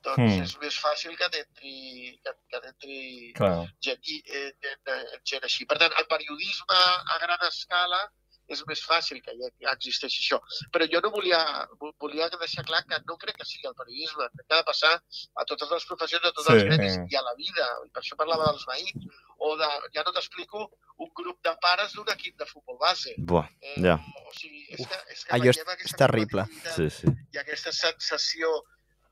doncs 0.04 0.18
Mm. 0.38 0.44
és 0.44 0.58
més 0.62 0.78
fàcil 0.82 1.18
que 1.18 1.30
t'entri 1.30 2.20
que, 2.24 2.32
que 2.50 2.60
t'entri 2.62 3.34
Clar. 3.36 3.68
gent, 3.82 4.02
i- 4.08 4.24
eh, 4.26 4.52
gent, 4.62 4.88
eh, 4.88 5.20
gent 5.24 5.44
així. 5.44 5.66
Per 5.66 5.78
tant, 5.78 5.94
el 5.98 6.08
periodisme 6.08 6.76
a 7.16 7.20
gran 7.22 7.40
escala 7.48 8.12
és 8.52 8.66
més 8.68 8.82
fàcil 8.84 9.22
que 9.24 9.32
ja 9.62 9.72
existeixi 9.72 10.20
això. 10.26 10.42
Però 10.74 10.84
jo 10.92 11.00
no 11.00 11.10
volia, 11.12 11.40
vo- 11.80 11.94
volia 12.00 12.28
deixar 12.30 12.66
clar 12.66 12.84
que 12.86 12.98
no 13.08 13.16
crec 13.18 13.38
que 13.38 13.46
sigui 13.46 13.68
el 13.70 13.76
periodisme. 13.76 14.28
Crec 14.34 14.48
que 14.48 14.54
ha 14.56 14.58
de 14.58 14.64
passar 14.68 14.92
a 15.36 15.46
totes 15.46 15.70
les 15.72 15.86
professions, 15.86 16.26
a 16.26 16.32
tots 16.34 16.48
Sí. 16.48 16.54
els 16.54 16.64
gremis 16.64 16.98
i 17.10 17.16
a 17.16 17.22
la 17.22 17.34
vida. 17.36 17.68
I 17.86 17.90
per 17.94 18.02
això 18.02 18.18
parlava 18.18 18.50
dels 18.52 18.66
veïns. 18.66 19.08
O 19.38 19.56
de, 19.58 19.70
ja 19.94 20.04
no 20.04 20.12
t'explico, 20.12 20.70
un 20.98 21.10
grup 21.16 21.40
de 21.44 21.56
pares 21.62 21.94
d'un 21.94 22.10
equip 22.12 22.38
de 22.38 22.46
futbol 22.46 22.78
base. 22.78 23.14
Buah, 23.18 23.48
Eh, 23.62 23.76
ja. 23.82 23.96
O 24.28 24.34
sigui, 24.34 24.66
és 24.70 24.86
que, 24.88 25.00
és 25.14 25.24
que 25.26 25.32
Allò 25.34 25.50
és- 25.50 25.96
terrible. 25.96 26.46
Sí, 26.76 26.90
sí. 26.90 27.08
i 27.34 27.38
aquesta 27.38 27.72
sensació 27.72 28.52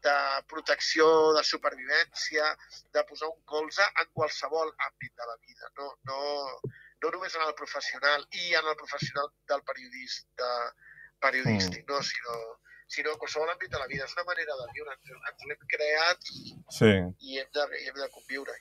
de 0.06 0.18
protecció, 0.47 1.08
de 1.36 1.43
supervivència, 1.43 2.54
de 2.93 3.04
posar 3.10 3.30
un 3.32 3.41
colze 3.45 3.84
en 4.02 4.12
qualsevol 4.14 4.72
àmbit 4.88 5.12
de 5.16 5.28
la 5.32 5.36
vida, 5.41 5.72
no, 5.80 5.89
no, 6.08 6.20
no 7.04 7.12
només 7.16 7.36
en 7.36 7.43
el 7.47 7.54
professional 7.56 8.26
i 8.32 8.56
en 8.56 8.72
el 8.72 8.80
professional 8.80 9.28
del 9.52 9.64
periodista, 9.68 10.50
periodístic, 11.20 11.84
no, 11.89 12.02
sinó, 12.04 12.38
sinó 12.88 13.12
en 13.12 13.20
qualsevol 13.22 13.52
àmbit 13.52 13.72
de 13.72 13.80
la 13.80 13.88
vida. 13.91 14.06
És 14.08 14.16
una 14.16 14.26
manera 14.32 14.56
de 14.56 14.68
viure, 14.74 14.95
ens, 14.95 15.12
ens 15.32 15.47
l'hem 15.50 15.66
creat 15.76 16.30
i, 16.32 16.56
Sí. 16.80 16.91
i, 17.28 17.39
hem 17.41 17.50
de, 17.54 17.66
i 17.82 17.88
hem 17.91 18.00
de 18.00 18.10
conviure. 18.16 18.56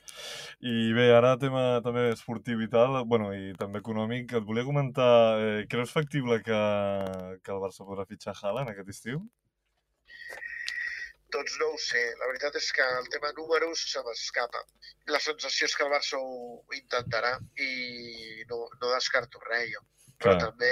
I 0.61 0.93
bé, 0.97 1.09
ara 1.15 1.37
tema 1.39 1.81
també 1.87 2.09
esportiu 2.13 2.61
i 2.65 2.69
tal, 2.73 2.99
bueno, 3.07 3.31
i 3.35 3.55
també 3.59 3.79
econòmic, 3.85 4.35
et 4.35 4.47
volia 4.49 4.67
comentar, 4.67 5.11
eh, 5.39 5.67
creus 5.71 5.95
factible 5.95 6.43
que, 6.43 6.63
que 7.43 7.55
el 7.55 7.63
Barça 7.63 7.87
podrà 7.87 8.07
fitxar 8.11 8.35
Haaland 8.43 8.75
aquest 8.75 8.97
estiu? 8.97 9.23
Doncs 11.35 11.59
no 11.61 11.67
ho 11.75 11.79
sé. 11.83 12.01
La 12.21 12.27
veritat 12.31 12.57
és 12.57 12.71
que 12.73 12.85
el 13.01 13.09
tema 13.13 13.35
números 13.37 13.83
se 13.93 14.01
m'escapa. 14.07 14.63
La 15.13 15.21
sensació 15.21 15.69
és 15.69 15.77
que 15.77 15.85
el 15.85 15.93
Barça 15.93 16.17
ho 16.17 16.63
intentarà 16.77 17.35
i 17.61 18.43
no, 18.49 18.65
no 18.81 18.93
descarto 18.95 19.41
res, 19.45 19.69
jo. 19.75 19.85
Però 20.19 20.33
Clar. 20.35 20.49
també 20.49 20.71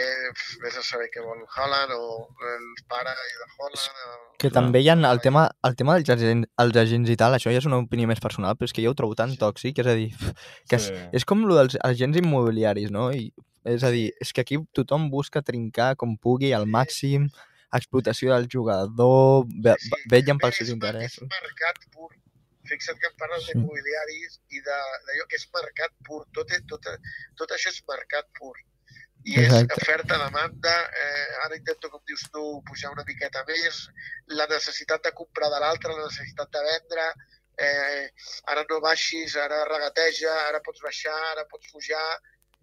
vés 0.64 0.74
a 0.74 0.82
saber 0.82 1.06
què 1.14 1.22
vol 1.22 1.44
Haaland 1.54 1.92
o 1.94 2.06
el 2.50 2.64
pare 2.90 3.12
de 3.14 3.26
Haaland. 3.44 4.00
O... 4.16 4.32
Que 4.42 4.50
també 4.50 4.80
hi 4.82 4.88
ha 4.90 4.96
el 4.98 5.20
tema, 5.22 5.44
el 5.68 5.76
tema 5.78 5.94
dels 5.94 6.10
agents, 6.16 6.48
els 6.64 6.78
agents 6.82 7.12
i 7.12 7.16
tal, 7.20 7.36
això 7.36 7.52
ja 7.54 7.60
és 7.62 7.68
una 7.68 7.78
opinió 7.78 8.08
més 8.10 8.22
personal, 8.24 8.56
però 8.58 8.66
és 8.66 8.74
que 8.74 8.82
jo 8.82 8.90
ho 8.90 8.98
trobo 8.98 9.14
tan 9.14 9.36
tòxic, 9.38 9.78
és 9.84 9.86
a 9.86 9.94
dir, 9.94 10.08
que 10.68 10.80
és, 10.80 10.88
Sí. 10.88 10.96
és 11.20 11.24
com 11.28 11.44
el 11.46 11.54
dels 11.60 11.78
agents 11.86 12.18
immobiliaris, 12.18 12.90
no? 12.90 13.12
I, 13.14 13.30
és 13.70 13.86
a 13.86 13.92
dir, 13.94 14.08
és 14.20 14.32
que 14.32 14.42
aquí 14.42 14.58
tothom 14.74 15.06
busca 15.14 15.44
trincar 15.46 15.94
com 15.94 16.16
pugui 16.18 16.50
al 16.52 16.66
màxim, 16.66 17.30
explotació 17.80 18.34
del 18.34 18.48
jugador, 18.52 19.44
ve, 19.64 19.74
Sí, 19.80 19.90
vetllen 20.12 20.38
pels 20.38 20.56
seus 20.56 20.70
interessos. 20.70 21.22
És 21.22 21.42
mercat 21.42 21.78
pur. 21.92 22.10
Fixa't 22.66 22.98
que 22.98 23.06
em 23.06 23.16
parles 23.16 23.44
Sí. 23.44 23.52
d'immobiliaris 23.52 24.40
i 24.50 24.60
de- 24.60 24.98
d'allò 25.06 25.26
que 25.28 25.36
és 25.36 25.48
mercat 25.54 25.92
pur. 26.04 26.24
Tot, 26.34 26.50
tot, 26.68 26.88
tot 27.36 27.50
això 27.54 27.68
és 27.70 27.82
mercat 27.88 28.26
pur. 28.38 28.54
I 29.26 29.38
Exacte. 29.40 29.74
és 29.74 29.82
oferta-demanda. 29.82 30.74
Eh, 31.02 31.44
ara 31.44 31.56
intento, 31.56 31.90
com 31.90 32.02
dius 32.06 32.22
tu, 32.30 32.62
pujar 32.66 32.90
una 32.92 33.04
miqueta 33.06 33.44
més. 33.48 33.88
La 34.26 34.46
necessitat 34.46 35.02
de 35.02 35.12
comprar 35.12 35.48
de 35.50 35.58
l'altre, 35.60 35.92
la 35.94 36.04
necessitat 36.06 36.50
de 36.50 36.62
vendre. 36.62 37.06
Eh, 37.58 38.10
ara 38.52 38.64
no 38.68 38.80
baixis, 38.80 39.34
ara 39.36 39.64
regateja, 39.64 40.32
ara 40.48 40.60
pots 40.60 40.80
baixar, 40.82 41.16
ara 41.32 41.44
pots 41.50 41.70
pujar. 41.72 42.20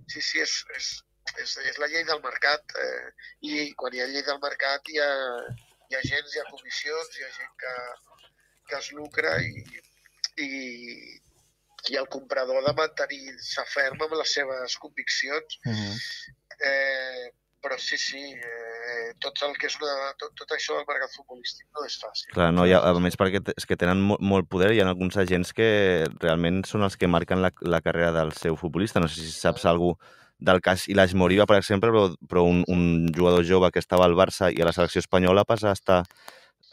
Sí, 0.07 0.21
sí, 0.21 0.39
és, 0.39 0.53
és, 0.77 1.03
és, 1.43 1.57
és 1.71 1.79
la 1.81 1.89
llei 1.91 2.05
del 2.07 2.21
mercat. 2.23 2.75
Eh, 2.85 3.11
I 3.49 3.67
quan 3.79 3.95
hi 3.95 4.03
ha 4.03 4.09
llei 4.11 4.25
del 4.27 4.39
mercat 4.43 4.89
hi 4.93 4.99
ha, 5.03 5.11
hi 5.89 5.97
ha 5.97 6.05
gent, 6.07 6.31
hi 6.31 6.41
ha 6.41 6.49
comissions, 6.51 7.17
hi 7.17 7.27
ha 7.27 7.31
gent 7.35 7.53
que, 7.63 7.75
que 8.69 8.79
es 8.79 8.89
lucra 8.97 9.35
i, 9.41 9.63
i, 10.47 10.49
i 11.91 12.01
el 12.01 12.09
comprador 12.17 12.61
ha 12.61 12.65
de 12.69 12.75
mantenir-se 12.79 13.67
ferm 13.73 14.03
amb 14.05 14.17
les 14.19 14.35
seves 14.39 14.77
conviccions. 14.81 15.59
Uh 15.65 15.79
-huh. 15.79 15.95
Eh, 16.63 17.31
però 17.63 17.77
sí, 17.79 17.97
sí, 17.97 18.19
eh, 18.19 19.13
tot, 19.23 19.39
el 19.47 19.55
que 19.55 19.69
és 19.69 19.75
una, 19.79 20.11
tot, 20.19 20.33
tot 20.35 20.49
això 20.51 20.75
del 20.75 20.87
mercat 20.89 21.13
futbolístic 21.15 21.65
no 21.71 21.85
és 21.87 21.95
fàcil. 22.01 22.33
Clar, 22.33 22.49
no, 22.51 22.65
ha, 22.67 22.81
a 22.89 22.99
més 22.99 23.15
perquè 23.15 23.39
és 23.55 23.65
que 23.65 23.77
tenen 23.79 24.01
molt, 24.03 24.19
molt 24.19 24.49
poder 24.51 24.73
i 24.73 24.75
hi 24.75 24.81
ha 24.83 24.87
alguns 24.91 25.15
agents 25.21 25.53
que 25.55 25.69
realment 26.19 26.65
són 26.67 26.83
els 26.83 26.99
que 26.99 27.07
marquen 27.07 27.41
la, 27.41 27.53
la 27.61 27.79
carrera 27.85 28.11
del 28.11 28.33
seu 28.35 28.59
futbolista. 28.59 28.99
No 28.99 29.07
sé 29.07 29.21
si 29.21 29.31
saps 29.31 29.63
algú 29.71 29.93
del 30.43 30.59
cas 30.61 30.87
Ilaix 30.91 31.13
Moriba, 31.15 31.45
per 31.47 31.57
exemple, 31.61 31.89
però, 31.93 32.05
però 32.27 32.43
un, 32.43 32.63
un 32.67 32.83
jugador 33.15 33.45
jove 33.47 33.71
que 33.71 33.79
estava 33.79 34.03
al 34.09 34.15
Barça 34.19 34.51
i 34.51 34.59
a 34.61 34.67
la 34.67 34.73
selecció 34.75 34.99
espanyola 35.03 35.45
passa 35.47 35.71
a 35.71 35.77
estar 35.77 35.99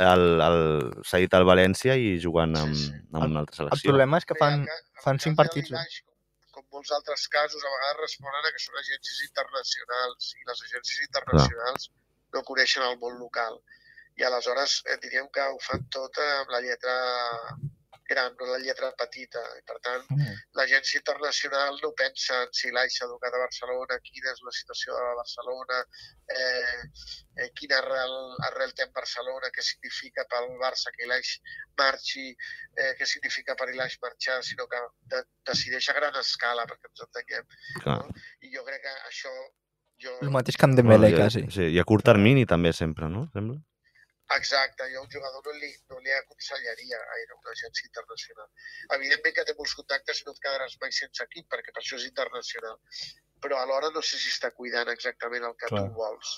al, 0.01 0.25
al, 0.43 0.61
cedit 1.07 1.35
al 1.39 1.45
València 1.47 1.95
i 2.01 2.15
jugant 2.23 2.57
amb, 2.59 2.75
Sí, 2.75 2.87
sí. 2.89 3.01
amb 3.13 3.27
una 3.29 3.43
altra 3.45 3.55
El 3.55 3.69
selecció. 3.69 3.91
problema 3.93 4.19
és 4.19 4.27
que 4.27 4.37
fan, 4.41 4.63
el 4.67 4.79
el 4.79 5.05
fan 5.05 5.21
cinc 5.23 5.37
partits. 5.39 5.71
Com, 5.71 6.57
com 6.57 6.67
molts 6.79 6.91
altres 6.97 7.27
casos, 7.29 7.63
a 7.63 7.73
vegades 7.77 8.01
responen 8.03 8.49
a 8.49 8.53
que 8.55 8.63
són 8.65 8.79
agències 8.83 9.21
internacionals 9.29 10.33
i 10.41 10.49
les 10.49 10.65
agències 10.69 11.05
internacionals 11.07 11.91
no 12.35 12.43
coneixen 12.49 12.83
el 12.87 12.97
món 13.03 13.19
local. 13.23 13.61
I 14.19 14.25
aleshores 14.27 14.81
eh, 14.91 14.97
diríem 15.05 15.29
que 15.33 15.45
ho 15.47 15.59
fan 15.63 15.85
tot 15.95 16.19
amb 16.25 16.51
la 16.57 16.61
lletra 16.65 16.97
gran, 18.11 18.35
no 18.39 18.49
la 18.51 18.59
lletra 18.63 18.91
petita. 18.99 19.43
I, 19.59 19.63
per 19.69 19.77
tant, 19.85 20.07
l'agència 20.59 20.99
internacional 21.01 21.79
no 21.83 21.93
pensa 21.99 22.41
en 22.45 22.53
si 22.57 22.73
l'AIS 22.75 22.99
s'ha 22.99 23.07
educat 23.07 23.37
a 23.37 23.43
Barcelona, 23.45 24.01
quina 24.07 24.33
és 24.35 24.43
la 24.47 24.55
situació 24.57 24.97
de 24.99 25.15
Barcelona, 25.21 25.79
eh, 26.37 26.83
eh, 27.39 27.49
quina 27.61 27.79
arrel, 27.79 28.17
arrel 28.51 28.75
té 28.75 28.87
en 28.89 28.93
Barcelona, 28.97 29.53
què 29.55 29.65
significa 29.67 30.27
pel 30.33 30.51
Barça 30.63 30.93
que 30.97 31.09
l'AIS 31.11 31.33
marxi, 31.79 32.27
eh, 32.77 32.93
què 32.99 33.09
significa 33.15 33.57
per 33.61 33.71
l'AIS 33.71 33.97
marxar, 34.03 34.41
sinó 34.47 34.67
que 34.71 34.83
de, 35.15 35.25
decideix 35.53 35.89
a 35.89 35.97
gran 36.01 36.21
escala, 36.21 36.67
perquè 36.71 36.93
ens 36.93 37.07
entenguem. 37.09 37.57
Clar. 37.87 38.03
I 38.43 38.55
jo 38.57 38.67
crec 38.69 38.85
que 38.87 38.99
això... 39.13 39.35
Jo... 40.01 40.15
El 40.25 40.31
mateix 40.33 40.57
que 40.57 40.65
amb 40.65 40.79
Dembélé, 40.79 41.11
i, 41.13 41.17
quasi. 41.19 41.43
sí, 41.53 41.67
I 41.75 41.81
a 41.81 41.85
curt 41.89 42.07
termini 42.09 42.47
també 42.49 42.73
sempre, 42.73 43.11
no? 43.13 43.27
Sembla? 43.35 43.61
Exacte, 44.37 44.87
jo 44.93 45.01
a 45.01 45.03
un 45.03 45.11
jugador 45.11 45.43
no 45.47 45.53
li, 45.59 45.71
no 45.91 45.99
li 46.05 46.13
aconsellaria 46.15 46.99
gaire 47.13 47.35
una 47.39 47.55
agència 47.55 47.89
internacional. 47.89 48.51
Evidentment 48.97 49.35
que 49.39 49.45
té 49.49 49.55
molts 49.59 49.75
contactes 49.79 50.21
i 50.21 50.27
no 50.29 50.35
et 50.37 50.43
quedaràs 50.45 50.77
mai 50.83 50.93
sense 50.95 51.25
equip, 51.27 51.49
perquè 51.51 51.75
per 51.75 51.83
això 51.83 51.99
és 51.99 52.07
internacional. 52.11 52.79
Però 53.43 53.59
alhora 53.59 53.91
no 53.95 54.03
sé 54.05 54.21
si 54.21 54.31
està 54.31 54.53
cuidant 54.55 54.93
exactament 54.93 55.47
el 55.49 55.57
que 55.59 55.71
Clar. 55.73 55.83
tu 55.89 55.97
vols 55.99 56.37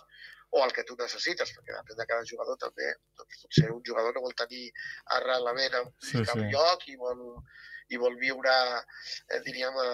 o 0.53 0.63
el 0.65 0.73
que 0.77 0.85
tu 0.85 0.95
necessites, 1.01 1.51
perquè 1.57 1.75
depèn 1.75 1.99
de 1.99 2.07
cada 2.09 2.25
jugador 2.29 2.59
també. 2.61 2.89
Doncs 3.19 3.45
potser 3.45 3.71
un 3.73 3.83
jugador 3.89 4.15
no 4.17 4.25
vol 4.27 4.35
tenir 4.37 4.67
arrelament 5.17 5.77
a 5.79 5.85
Sí, 6.05 6.21
cap 6.29 6.37
sí. 6.37 6.49
lloc 6.53 6.85
i 6.93 6.97
vol, 7.01 7.23
i 7.89 8.01
vol 8.01 8.19
viure, 8.21 8.53
eh, 9.33 9.41
diríem, 9.47 9.79
a, 9.81 9.89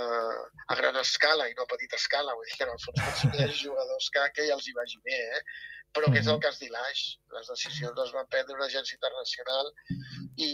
a 0.74 0.78
gran 0.80 0.98
escala 1.02 1.46
i 1.48 1.54
no 1.54 1.62
a 1.66 1.70
petita 1.70 1.96
escala. 1.96 2.34
Vull 2.34 2.50
dir 2.50 2.58
que 2.58 2.66
en 2.66 2.74
el 2.74 2.82
fons 2.84 3.24
hi 3.28 3.44
ha 3.44 3.48
jugadors 3.62 4.10
que, 4.14 4.26
que 4.34 4.48
ja 4.50 4.58
els 4.58 4.66
hi 4.66 4.74
vagi 4.80 4.98
bé, 5.06 5.20
eh? 5.38 5.42
Però 5.96 6.10
que 6.12 6.20
és 6.20 6.28
el 6.30 6.40
cas 6.42 6.58
d'Ilaix. 6.60 7.04
Les 7.36 7.48
decisions 7.52 7.96
les 8.00 8.12
van 8.16 8.28
prendre 8.32 8.56
una 8.56 8.66
agència 8.68 8.96
internacional 8.98 9.72
i, 10.36 10.50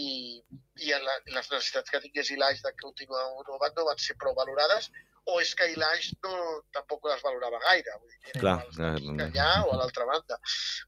i 0.83 0.93
la, 0.93 1.17
les 1.31 1.51
necessitats 1.51 1.91
que 1.91 2.01
tingués 2.05 2.31
Ilaix 2.35 2.63
de 2.65 2.71
continuar 2.81 3.25
no 3.49 3.59
van, 3.61 3.75
no 3.77 3.89
van 3.89 4.01
ser 4.01 4.17
prou 4.21 4.37
valorades 4.37 4.89
o 5.25 5.39
és 5.41 5.51
que 5.57 5.67
Ilaix 5.73 6.11
no, 6.23 6.33
tampoc 6.75 7.07
les 7.09 7.21
valorava 7.25 7.59
gaire. 7.65 7.97
Vull 7.99 8.11
dir, 8.13 8.19
que 8.27 8.39
Clar, 8.39 8.57
no. 8.77 8.89
aquí, 8.93 9.13
allà 9.25 9.51
o 9.65 9.71
a 9.73 9.77
l'altra 9.81 10.05
banda. 10.09 10.37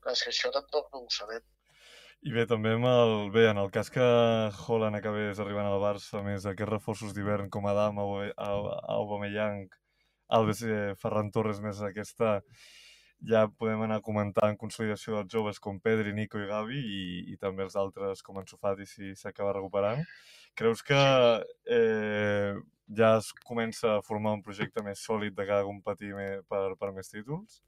Però 0.03 0.13
és 0.13 0.23
que 0.23 0.33
això 0.33 0.51
tampoc 0.53 0.91
no 0.93 1.03
ho 1.03 1.13
sabem. 1.13 1.41
I 2.25 2.33
bé, 2.33 2.45
també 2.49 2.73
amb 2.75 2.87
el... 2.89 3.15
Bé, 3.33 3.47
en 3.49 3.61
el 3.61 3.69
cas 3.73 3.89
que 3.93 4.05
Holland 4.05 4.97
acabés 4.97 5.41
arribant 5.41 5.69
al 5.69 5.81
Barça, 5.81 6.19
a 6.19 6.23
més 6.25 6.45
aquests 6.49 6.71
reforços 6.71 7.13
d'hivern 7.17 7.49
com 7.53 7.67
Adam, 7.69 8.01
Aubameyang, 8.01 9.67
Alves, 10.37 10.63
eh, 10.65 10.93
Ferran 11.01 11.29
Torres, 11.33 11.61
més 11.63 11.81
aquesta, 11.85 12.39
ja 13.25 13.47
podem 13.49 13.81
anar 13.85 14.01
comentant 14.05 14.57
consolidació 14.61 15.17
dels 15.17 15.33
joves 15.33 15.59
com 15.59 15.79
Pedri, 15.81 16.13
Nico 16.13 16.39
i 16.39 16.47
Gavi 16.49 16.79
i, 16.79 17.03
i 17.33 17.37
també 17.41 17.65
els 17.65 17.75
altres 17.75 18.21
com 18.21 18.37
Ansu 18.37 18.57
Fati 18.61 18.85
si 18.85 19.13
s'acaba 19.15 19.55
recuperant. 19.57 20.03
Creus 20.57 20.83
que 20.85 20.97
eh, 21.77 22.53
ja 22.97 23.17
es 23.17 23.31
comença 23.45 23.97
a 23.97 24.01
formar 24.01 24.33
un 24.37 24.43
projecte 24.43 24.83
més 24.83 25.01
sòlid 25.03 25.35
de 25.37 25.45
cara 25.45 25.63
a 25.65 25.69
competir 25.69 26.13
per, 26.49 26.65
per 26.79 26.91
més 26.93 27.09
títols? 27.13 27.61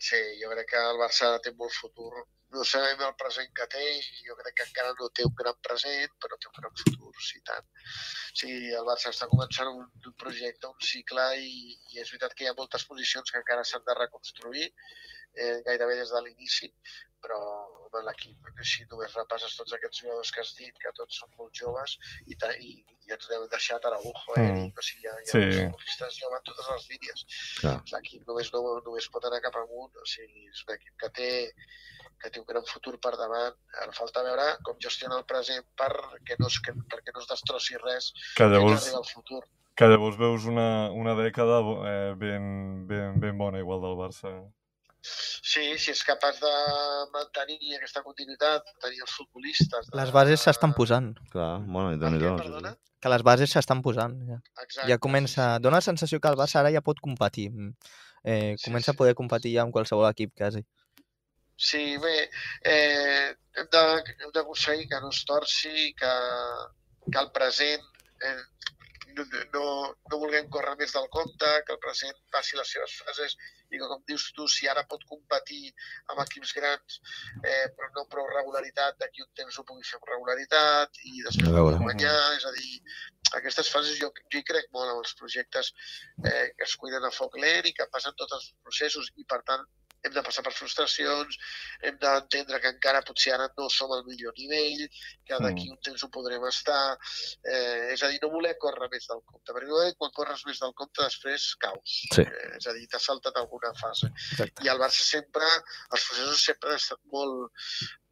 Sí, 0.00 0.20
jo 0.40 0.48
crec 0.54 0.70
que 0.72 0.84
el 0.90 1.00
Barça 1.00 1.34
té 1.44 1.52
molt 1.56 1.74
futur 1.76 2.24
no 2.50 2.64
sabem 2.66 3.00
el 3.06 3.14
present 3.20 3.52
que 3.54 3.66
té 3.72 3.82
i 3.98 4.24
jo 4.26 4.34
crec 4.40 4.56
que 4.58 4.66
encara 4.68 4.94
no 4.98 5.08
té 5.14 5.26
un 5.26 5.34
gran 5.38 5.58
present, 5.66 6.16
però 6.22 6.38
té 6.40 6.48
un 6.50 6.56
gran 6.58 6.74
futur, 6.82 7.12
sí 7.22 7.40
tant. 7.46 7.66
Sí, 8.34 8.50
el 8.78 8.86
Barça 8.88 9.12
està 9.14 9.28
començant 9.30 9.70
un, 9.70 9.84
un 10.10 10.16
projecte, 10.24 10.66
un 10.70 10.80
cicle 10.92 11.28
i, 11.38 11.76
i 11.94 12.00
és 12.02 12.10
veritat 12.10 12.34
que 12.34 12.44
hi 12.44 12.50
ha 12.50 12.56
moltes 12.58 12.84
posicions 12.90 13.30
que 13.30 13.38
encara 13.42 13.64
s'han 13.64 13.86
de 13.86 13.94
reconstruir, 14.00 14.66
eh, 15.34 15.60
gairebé 15.66 15.94
des 16.00 16.10
de 16.10 16.22
l'inici, 16.26 16.72
però 17.22 17.38
home, 17.84 18.00
l'equip, 18.06 18.48
si 18.64 18.84
només 18.90 19.12
repasses 19.18 19.54
tots 19.58 19.74
aquests 19.76 20.00
jugadors 20.02 20.30
que 20.32 20.40
has 20.42 20.54
dit, 20.56 20.74
que 20.82 20.92
tots 20.96 21.18
són 21.20 21.30
molt 21.38 21.52
joves, 21.58 21.96
i, 22.26 22.34
i, 22.66 22.70
i 23.06 23.12
ens 23.14 23.28
deixat 23.52 23.84
Araujo, 23.86 24.12
eh, 24.38 24.46
Mm. 24.50 24.72
o 24.78 24.82
sigui, 24.82 25.04
hi 25.04 25.10
ha, 25.10 25.14
hi 25.20 25.28
ha 25.28 25.32
Sí. 25.32 25.42
futbolistes 25.60 26.18
joves 26.22 26.40
en 26.40 26.46
totes 26.50 26.70
les 26.72 26.88
línies. 26.94 27.24
L'equip 27.92 28.26
només, 28.26 28.52
no, 28.54 28.62
només 28.86 29.08
pot 29.12 29.24
anar 29.28 29.42
cap 29.44 29.56
amunt, 29.62 29.94
o 30.02 30.06
sigui, 30.06 30.46
és 30.48 30.64
un 30.66 30.74
equip 30.74 30.96
que 31.04 31.10
té, 31.20 31.30
que 32.20 32.30
té 32.30 32.40
un 32.40 32.46
gran 32.48 32.66
futur 32.68 32.98
per 33.00 33.14
davant. 33.16 33.56
Ara 33.82 33.92
falta 33.96 34.22
veure 34.26 34.46
com 34.66 34.76
gestiona 34.82 35.16
el 35.18 35.24
present 35.24 35.64
perquè 35.80 36.36
no 36.38 36.46
es, 36.52 36.60
que, 36.60 36.74
perquè 36.92 37.14
no 37.14 37.22
es 37.24 37.28
destrossi 37.30 37.80
res 37.80 38.12
Que 38.36 38.48
llavors... 38.50 38.84
arriba 38.84 39.00
al 39.02 39.08
futur. 39.08 39.42
que 39.80 39.86
llavors 39.88 40.18
veus 40.20 40.44
una, 40.44 40.90
una 40.92 41.14
dècada 41.16 41.60
eh, 41.88 42.14
ben, 42.20 42.86
ben, 42.86 43.14
ben 43.20 43.38
bona 43.38 43.58
igual 43.62 43.80
del 43.80 43.94
Barça. 43.96 44.32
Sí, 45.00 45.62
si 45.80 45.94
és 45.94 46.02
capaç 46.04 46.42
de 46.42 46.50
mantenir 47.14 47.76
aquesta 47.78 48.02
continuïtat, 48.04 48.66
tenir 48.82 49.00
els 49.00 49.14
futbolistes... 49.16 49.88
De... 49.88 49.96
Les 49.96 50.12
bases 50.12 50.44
s'estan 50.44 50.74
posant. 50.76 51.14
Clar, 51.32 51.54
bueno, 51.64 51.94
i 51.94 51.96
nhi 51.96 52.20
què, 52.20 52.34
perdona? 52.42 52.74
Que 53.00 53.08
les 53.14 53.24
bases 53.24 53.54
s'estan 53.56 53.80
posant. 53.80 54.18
Ja. 54.28 54.36
Exacte. 54.60 54.90
ja 54.92 54.98
comença... 55.00 55.46
Dóna 55.64 55.80
la 55.80 55.86
sensació 55.86 56.20
que 56.20 56.28
el 56.28 56.36
Barça 56.36 56.60
ara 56.60 56.74
ja 56.74 56.84
pot 56.84 57.00
competir. 57.00 57.48
Eh, 58.22 58.56
Sí, 58.58 58.66
comença 58.66 58.90
sí. 58.90 58.94
a 58.94 58.98
poder 58.98 59.14
competir 59.16 59.54
ja 59.56 59.64
amb 59.64 59.72
qualsevol 59.72 60.04
equip, 60.10 60.34
quasi. 60.36 60.60
Sí, 60.60 60.79
bé, 62.04 62.16
eh, 62.64 63.36
hem 63.60 63.68
d'aconseguir 63.72 64.88
que 64.88 65.00
no 65.00 65.10
es 65.14 65.24
torci, 65.28 65.92
que, 66.00 66.12
que 67.10 67.18
el 67.20 67.30
present 67.36 67.84
eh, 68.24 68.36
no, 69.16 69.24
no, 69.54 69.64
no 70.10 70.18
vulguem 70.18 70.48
córrer 70.54 70.76
més 70.78 70.92
del 70.94 71.08
compte, 71.14 71.48
que 71.66 71.74
el 71.74 71.80
present 71.82 72.16
passi 72.34 72.58
les 72.58 72.72
seves 72.74 72.96
fases 73.00 73.36
i 73.70 73.78
que, 73.78 73.86
com 73.86 74.02
dius 74.08 74.26
tu, 74.36 74.46
si 74.48 74.68
ara 74.70 74.84
pot 74.90 75.04
competir 75.10 75.72
amb 76.12 76.22
equips 76.24 76.54
grans 76.56 77.00
eh, 77.44 77.66
però 77.76 77.90
no 77.96 78.06
prou 78.12 78.28
regularitat, 78.30 78.98
d'aquí 79.00 79.24
un 79.24 79.30
temps 79.40 79.58
ho 79.58 79.66
pugui 79.68 79.86
fer 79.86 79.98
amb 80.00 80.10
regularitat 80.12 81.02
i 81.04 81.24
després 81.26 81.50
pugui 81.50 81.82
guanyar, 81.84 82.16
és 82.38 82.46
a 82.46 82.54
dir, 82.56 82.80
aquestes 83.40 83.70
fases 83.74 83.98
jo, 84.00 84.12
jo 84.32 84.40
hi 84.40 84.46
crec 84.46 84.70
molt 84.74 84.90
en 84.90 85.02
els 85.02 85.14
projectes 85.18 85.72
eh, 86.24 86.48
que 86.56 86.66
es 86.68 86.76
cuiden 86.80 87.06
a 87.06 87.14
foc 87.14 87.38
lent 87.44 87.68
i 87.70 87.76
que 87.76 87.90
passen 87.94 88.16
tots 88.18 88.38
els 88.38 88.50
processos 88.64 89.12
i 89.16 89.26
per 89.28 89.42
tant 89.50 89.66
hem 90.04 90.14
de 90.14 90.22
passar 90.24 90.42
per 90.46 90.52
frustracions, 90.56 91.36
hem 91.84 91.98
d'entendre 92.00 92.60
que 92.62 92.72
encara 92.72 93.02
potser 93.06 93.34
ara 93.34 93.48
no 93.58 93.68
som 93.72 93.92
al 93.92 94.04
millor 94.06 94.32
nivell, 94.38 94.86
que 95.28 95.40
d'aquí 95.44 95.68
un 95.70 95.78
temps 95.84 96.04
ho 96.04 96.10
podrem 96.14 96.44
estar, 96.48 96.96
eh, 97.44 97.92
és 97.92 98.02
a 98.02 98.08
dir, 98.08 98.18
no 98.22 98.32
voler 98.32 98.56
córrer 98.62 98.88
més 98.92 99.06
del 99.10 99.22
compte, 99.26 99.52
perquè 99.52 99.92
quan 100.00 100.14
corres 100.16 100.44
més 100.46 100.60
del 100.62 100.74
compte 100.74 101.04
després 101.04 101.54
caus, 101.66 101.96
Sí. 102.16 102.22
eh, 102.22 102.56
és 102.56 102.66
a 102.66 102.72
dir, 102.72 102.86
t'has 102.88 103.04
saltat 103.04 103.36
alguna 103.36 103.74
fase. 103.80 104.10
Exacte. 104.32 104.64
I 104.64 104.72
el 104.72 104.78
Barça 104.78 105.04
sempre, 105.04 105.44
els 105.92 106.04
processos 106.08 106.44
sempre 106.44 106.70
han 106.70 106.80
estat 106.80 107.00
molt, 107.12 107.52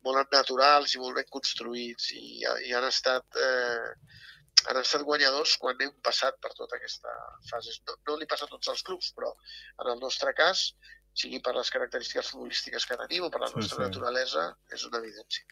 molt 0.04 0.32
naturals 0.32 0.94
i 0.94 0.98
molt 1.02 1.16
ben 1.16 1.28
construïts 1.30 2.12
i, 2.12 2.44
i 2.68 2.72
han 2.72 2.84
estat 2.84 3.24
eh, 3.36 3.92
han 4.66 4.76
estat 4.80 5.04
guanyadors 5.06 5.56
quan 5.62 5.78
hem 5.80 5.92
passat 6.02 6.38
per 6.42 6.50
tota 6.56 6.76
aquesta 6.76 7.12
fase. 7.50 7.76
No, 7.86 7.94
no 8.08 8.16
li 8.18 8.26
passa 8.26 8.44
a 8.48 8.50
tots 8.50 8.68
els 8.72 8.82
clubs, 8.82 9.12
però 9.14 9.30
en 9.84 9.92
el 9.94 10.00
nostre 10.02 10.34
cas, 10.34 10.72
sigui 11.18 11.40
per 11.44 11.54
les 11.56 11.70
característiques 11.74 12.30
futbolístiques 12.32 12.86
que 12.86 12.98
tenim 13.04 13.24
o 13.26 13.30
per 13.34 13.40
la 13.44 13.50
Sí, 13.52 13.58
nostra 13.60 13.80
sí. 13.80 13.84
naturalesa, 13.88 14.44
és 14.78 14.84
una 14.90 15.00
evidència. 15.02 15.44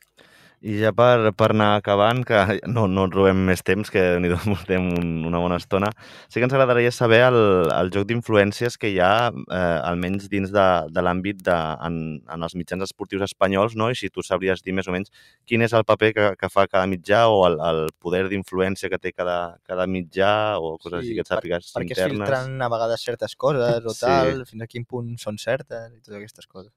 I 0.64 0.78
ja 0.80 0.88
per, 0.96 1.34
per 1.36 1.50
anar 1.52 1.76
acabant, 1.76 2.22
que 2.26 2.38
no, 2.66 2.86
no 2.88 3.02
ens 3.07 3.12
robem 3.14 3.42
més 3.46 3.61
temps, 3.62 3.90
que 3.92 4.00
ni 4.24 4.30
portem 4.48 4.86
un, 4.96 5.11
una 5.28 5.38
bona 5.38 5.59
estona, 5.61 5.90
sí 6.32 6.40
que 6.40 6.46
ens 6.48 6.54
agradaria 6.57 6.90
saber 6.90 7.20
el, 7.28 7.36
el 7.76 7.90
joc 7.94 8.07
d'influències 8.09 8.78
que 8.80 8.88
hi 8.90 8.96
ha, 9.04 9.28
eh, 9.30 9.61
almenys 9.86 10.30
dins 10.32 10.50
de, 10.54 10.64
de 10.90 11.04
l'àmbit 11.04 11.42
de, 11.44 11.59
en, 11.86 11.98
en 12.24 12.42
els 12.48 12.57
mitjans 12.57 12.82
esportius 12.88 13.26
espanyols, 13.28 13.76
no? 13.76 13.90
i 13.92 13.98
si 14.00 14.09
tu 14.11 14.24
sabries 14.24 14.64
dir 14.64 14.72
més 14.74 14.88
o 14.88 14.94
menys 14.96 15.12
quin 15.46 15.62
és 15.62 15.76
el 15.76 15.84
paper 15.86 16.11
que, 16.16 16.26
que 16.40 16.50
fa 16.50 16.64
cada 16.66 16.88
mitjà 16.90 17.26
o 17.28 17.44
el, 17.50 17.61
el 17.61 17.82
poder 18.00 18.24
d'influència 18.32 18.88
que 18.90 18.98
té 18.98 19.12
cada, 19.12 19.59
cada 19.68 19.86
mitjà 19.86 20.57
o 20.59 20.78
coses 20.80 21.04
Sí, 21.04 21.12
així 21.12 21.18
que 21.20 21.26
et 21.26 21.28
per- 21.30 21.36
sàpigues 21.36 21.72
Perquè 21.76 21.92
es 21.92 22.00
internes. 22.00 22.16
filtren 22.16 22.62
a 22.64 22.72
vegades 22.72 23.04
certes 23.04 23.36
coses 23.36 23.84
o 23.84 23.92
Sí. 23.94 24.00
tal, 24.09 24.42
fins 24.48 24.64
a 24.64 24.72
quin 24.72 24.88
punt 24.88 25.14
són 25.20 25.36
certes 25.38 25.92
i 25.92 26.00
totes 26.00 26.16
aquestes 26.22 26.48
coses. 26.48 26.72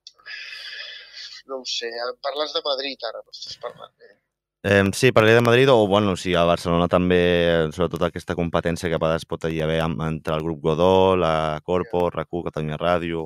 No 1.50 1.62
ho 1.62 1.68
sé, 1.68 1.90
parles 2.26 2.56
de 2.56 2.62
Madrid 2.66 3.06
ara, 3.10 3.22
m'estàs 3.26 3.58
parlant. 3.62 3.94
Eh? 4.06 4.16
Eh, 4.62 4.84
sí, 4.94 5.14
parlaré 5.16 5.36
de 5.36 5.42
Madrid 5.42 5.70
o, 5.72 5.88
bueno, 5.88 6.18
sí, 6.20 6.34
a 6.36 6.44
Barcelona 6.44 6.90
també, 6.92 7.20
eh, 7.48 7.68
sobretot 7.72 8.02
aquesta 8.04 8.36
competència 8.36 8.90
que 8.92 8.98
a 8.98 9.00
vegades 9.00 9.24
pot 9.26 9.46
hi 9.48 9.62
haver 9.64 9.80
entre 9.86 10.36
el 10.36 10.44
grup 10.44 10.60
Godó, 10.66 11.16
la 11.16 11.62
Corpo, 11.64 12.10
RAC1, 12.12 12.44
Catalunya 12.50 12.80
Ràdio, 12.82 13.24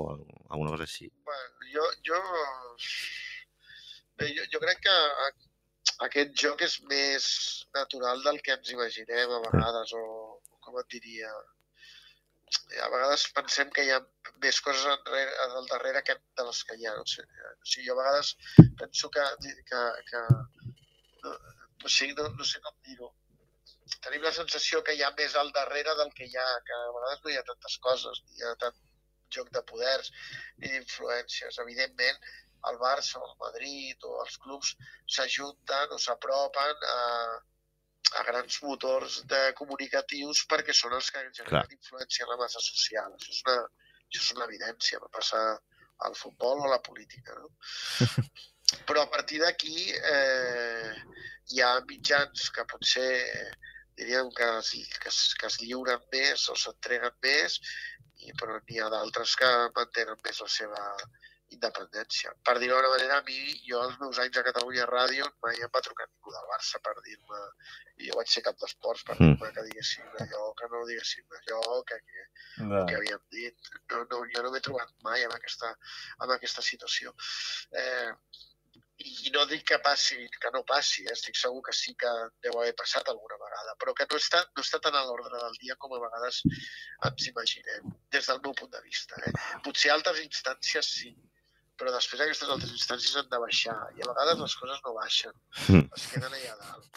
alguna 0.49 0.75
cosa 0.75 0.85
així. 0.85 1.09
Bueno, 1.25 1.71
jo, 1.73 1.87
jo, 2.05 2.21
bé, 4.21 4.29
jo, 4.37 4.45
jo 4.53 4.61
crec 4.61 4.85
que 4.85 4.97
aquest 6.05 6.37
joc 6.43 6.61
és 6.67 6.77
més 6.91 7.25
natural 7.73 8.21
del 8.27 8.39
que 8.45 8.53
ens 8.53 8.69
imaginem 8.77 9.33
a 9.33 9.41
vegades, 9.49 9.97
o, 9.97 10.05
o 10.37 10.61
com 10.61 10.77
et 10.83 10.99
diria, 10.99 11.33
a 12.85 12.89
vegades 12.93 13.25
pensem 13.37 13.71
que 13.75 13.85
hi 13.85 13.91
ha 13.93 13.99
més 14.43 14.59
coses 14.65 14.85
enrere, 14.91 15.33
al 15.45 15.67
darrere 15.71 16.03
que 16.07 16.15
de 16.39 16.45
les 16.49 16.61
que 16.69 16.77
hi 16.79 16.87
ha. 16.89 16.93
Sigui, 17.13 17.49
o 17.49 17.71
sigui 17.73 17.87
jo 17.87 17.95
a 17.95 17.99
vegades 18.01 18.31
penso 18.81 19.09
que, 19.15 19.25
que, 19.71 19.81
que 20.09 20.23
no, 21.23 21.35
o 21.83 21.93
sigui, 21.97 22.15
no, 22.19 22.29
no 22.37 22.47
sé 22.49 22.61
com 22.65 22.79
dir-ho. 22.87 23.11
Tenim 24.03 24.23
la 24.25 24.33
sensació 24.35 24.81
que 24.85 24.95
hi 24.97 25.03
ha 25.03 25.11
més 25.17 25.35
al 25.39 25.51
darrere 25.55 25.95
del 25.99 26.11
que 26.17 26.27
hi 26.29 26.39
ha, 26.39 26.47
que 26.67 26.79
a 26.79 26.95
vegades 26.97 27.23
no 27.23 27.31
hi 27.31 27.37
ha 27.39 27.45
tantes 27.49 27.77
coses, 27.87 28.23
ni 28.27 28.39
hi 28.39 28.47
ha 28.47 28.55
tant 28.63 28.81
joc 29.35 29.49
de 29.55 29.63
poders 29.69 30.11
ni 30.61 30.69
d'influències. 30.69 31.59
Evidentment, 31.63 32.19
el 32.69 32.77
Barça 32.81 33.19
o 33.19 33.25
el 33.29 33.37
Madrid 33.45 34.05
o 34.09 34.13
els 34.23 34.37
clubs 34.43 34.75
s'ajunten 35.15 35.95
o 35.95 35.99
s'apropen 36.05 36.85
a, 36.91 36.99
a 38.19 38.23
grans 38.27 38.59
motors 38.63 39.21
de 39.31 39.41
comunicatius 39.57 40.43
perquè 40.49 40.75
són 40.75 40.95
els 40.97 41.09
que 41.11 41.23
generen 41.23 41.49
Clar. 41.49 41.77
influència 41.77 42.25
en 42.25 42.33
la 42.33 42.39
massa 42.41 42.61
social. 42.63 43.13
Això 43.17 43.31
és 43.31 43.43
una, 43.45 43.59
això 44.07 44.21
és 44.21 44.31
una 44.37 44.47
evidència, 44.49 45.01
va 45.03 45.11
passar 45.19 45.43
al 46.07 46.17
futbol 46.19 46.61
o 46.61 46.67
a 46.67 46.73
la 46.75 46.81
política. 46.85 47.35
No? 47.39 47.49
Però 48.87 49.03
a 49.03 49.09
partir 49.09 49.39
d'aquí 49.41 49.91
eh, 49.93 50.93
hi 51.53 51.61
ha 51.61 51.73
mitjans 51.89 52.49
que 52.53 52.65
potser 52.69 53.11
diríem 53.97 54.31
que 54.33 54.45
es, 54.57 54.71
que 54.99 55.09
es, 55.09 55.19
que 55.39 55.47
es 55.47 55.59
lliuren 55.61 56.01
més 56.13 56.47
o 56.49 56.55
s'entreguen 56.57 57.13
més, 57.25 57.59
i, 58.23 58.31
però 58.39 58.57
n'hi 58.57 58.79
ha 58.81 58.89
d'altres 58.93 59.35
que 59.39 59.49
mantenen 59.75 60.19
més 60.25 60.39
la 60.41 60.49
seva 60.49 60.81
independència. 61.55 62.33
Per 62.45 62.55
dir-ho 62.61 62.75
d'una 62.77 62.91
manera, 62.93 63.17
a 63.21 63.25
mi, 63.27 63.37
jo 63.67 63.79
als 63.81 63.97
meus 64.01 64.19
anys 64.23 64.37
a 64.41 64.43
Catalunya 64.47 64.85
Ràdio 64.89 65.27
mai 65.45 65.59
em 65.63 65.71
va 65.73 65.81
trucar 65.85 66.07
ningú 66.09 66.33
del 66.35 66.47
Barça 66.51 66.81
per 66.85 66.93
dir-me, 67.05 67.41
i 68.01 68.09
jo 68.09 68.17
vaig 68.19 68.29
ser 68.33 68.43
cap 68.47 68.57
d'esports 68.61 69.03
per 69.07 69.15
Mm. 69.19 69.33
dir-me 69.33 69.51
que 69.57 69.65
diguessin 69.69 70.07
allò, 70.25 70.53
que 70.59 70.69
no 70.71 70.85
diguessin 70.89 71.25
allò, 71.41 71.83
que, 71.83 71.99
que, 72.07 72.27
Ja. 72.63 72.85
que 72.89 72.95
havíem 72.95 73.23
dit. 73.31 73.57
No, 73.91 74.05
no, 74.11 74.23
jo 74.35 74.43
no 74.43 74.51
m'he 74.51 74.61
trobat 74.61 74.89
mai 75.03 75.23
en 75.23 75.31
aquesta, 75.31 75.75
en 76.21 76.31
aquesta 76.37 76.61
situació. 76.61 77.13
Eh, 77.71 78.11
i 79.03 79.31
no 79.33 79.41
dic 79.49 79.63
que 79.67 79.77
passi, 79.83 80.15
que 80.39 80.49
no 80.53 80.61
passi, 80.63 81.03
eh? 81.03 81.11
estic 81.11 81.35
segur 81.35 81.61
que 81.65 81.73
sí 81.75 81.95
que 81.99 82.09
deu 82.45 82.53
haver 82.59 82.75
passat 82.77 83.09
alguna 83.09 83.35
vegada, 83.41 83.73
però 83.81 83.91
que 83.97 84.05
no 84.09 84.19
està, 84.21 84.43
no 84.55 84.63
està 84.63 84.79
tan 84.79 84.95
a 84.95 85.01
l'ordre 85.03 85.39
del 85.41 85.57
dia 85.59 85.75
com 85.81 85.91
a 85.95 85.99
vegades 85.99 86.43
ens 87.09 87.27
imaginem, 87.27 87.89
des 88.13 88.29
del 88.29 88.39
meu 88.45 88.53
punt 88.53 88.71
de 88.71 88.81
vista. 88.85 89.17
Eh? 89.25 89.33
Potser 89.65 89.91
altres 89.91 90.21
instàncies 90.23 90.85
sí, 90.99 91.11
però 91.79 91.91
després 91.93 92.21
aquestes 92.21 92.49
altres 92.53 92.71
instàncies 92.75 93.15
han 93.19 93.29
de 93.31 93.39
baixar, 93.43 93.75
i 93.97 94.01
a 94.03 94.09
vegades 94.11 94.39
les 94.39 94.55
coses 94.61 94.81
no 94.85 94.93
baixen, 94.97 95.35
Mm. 95.69 95.85
es 95.97 96.07
queden 96.11 96.33
allà 96.39 96.55
dalt. 96.63 96.89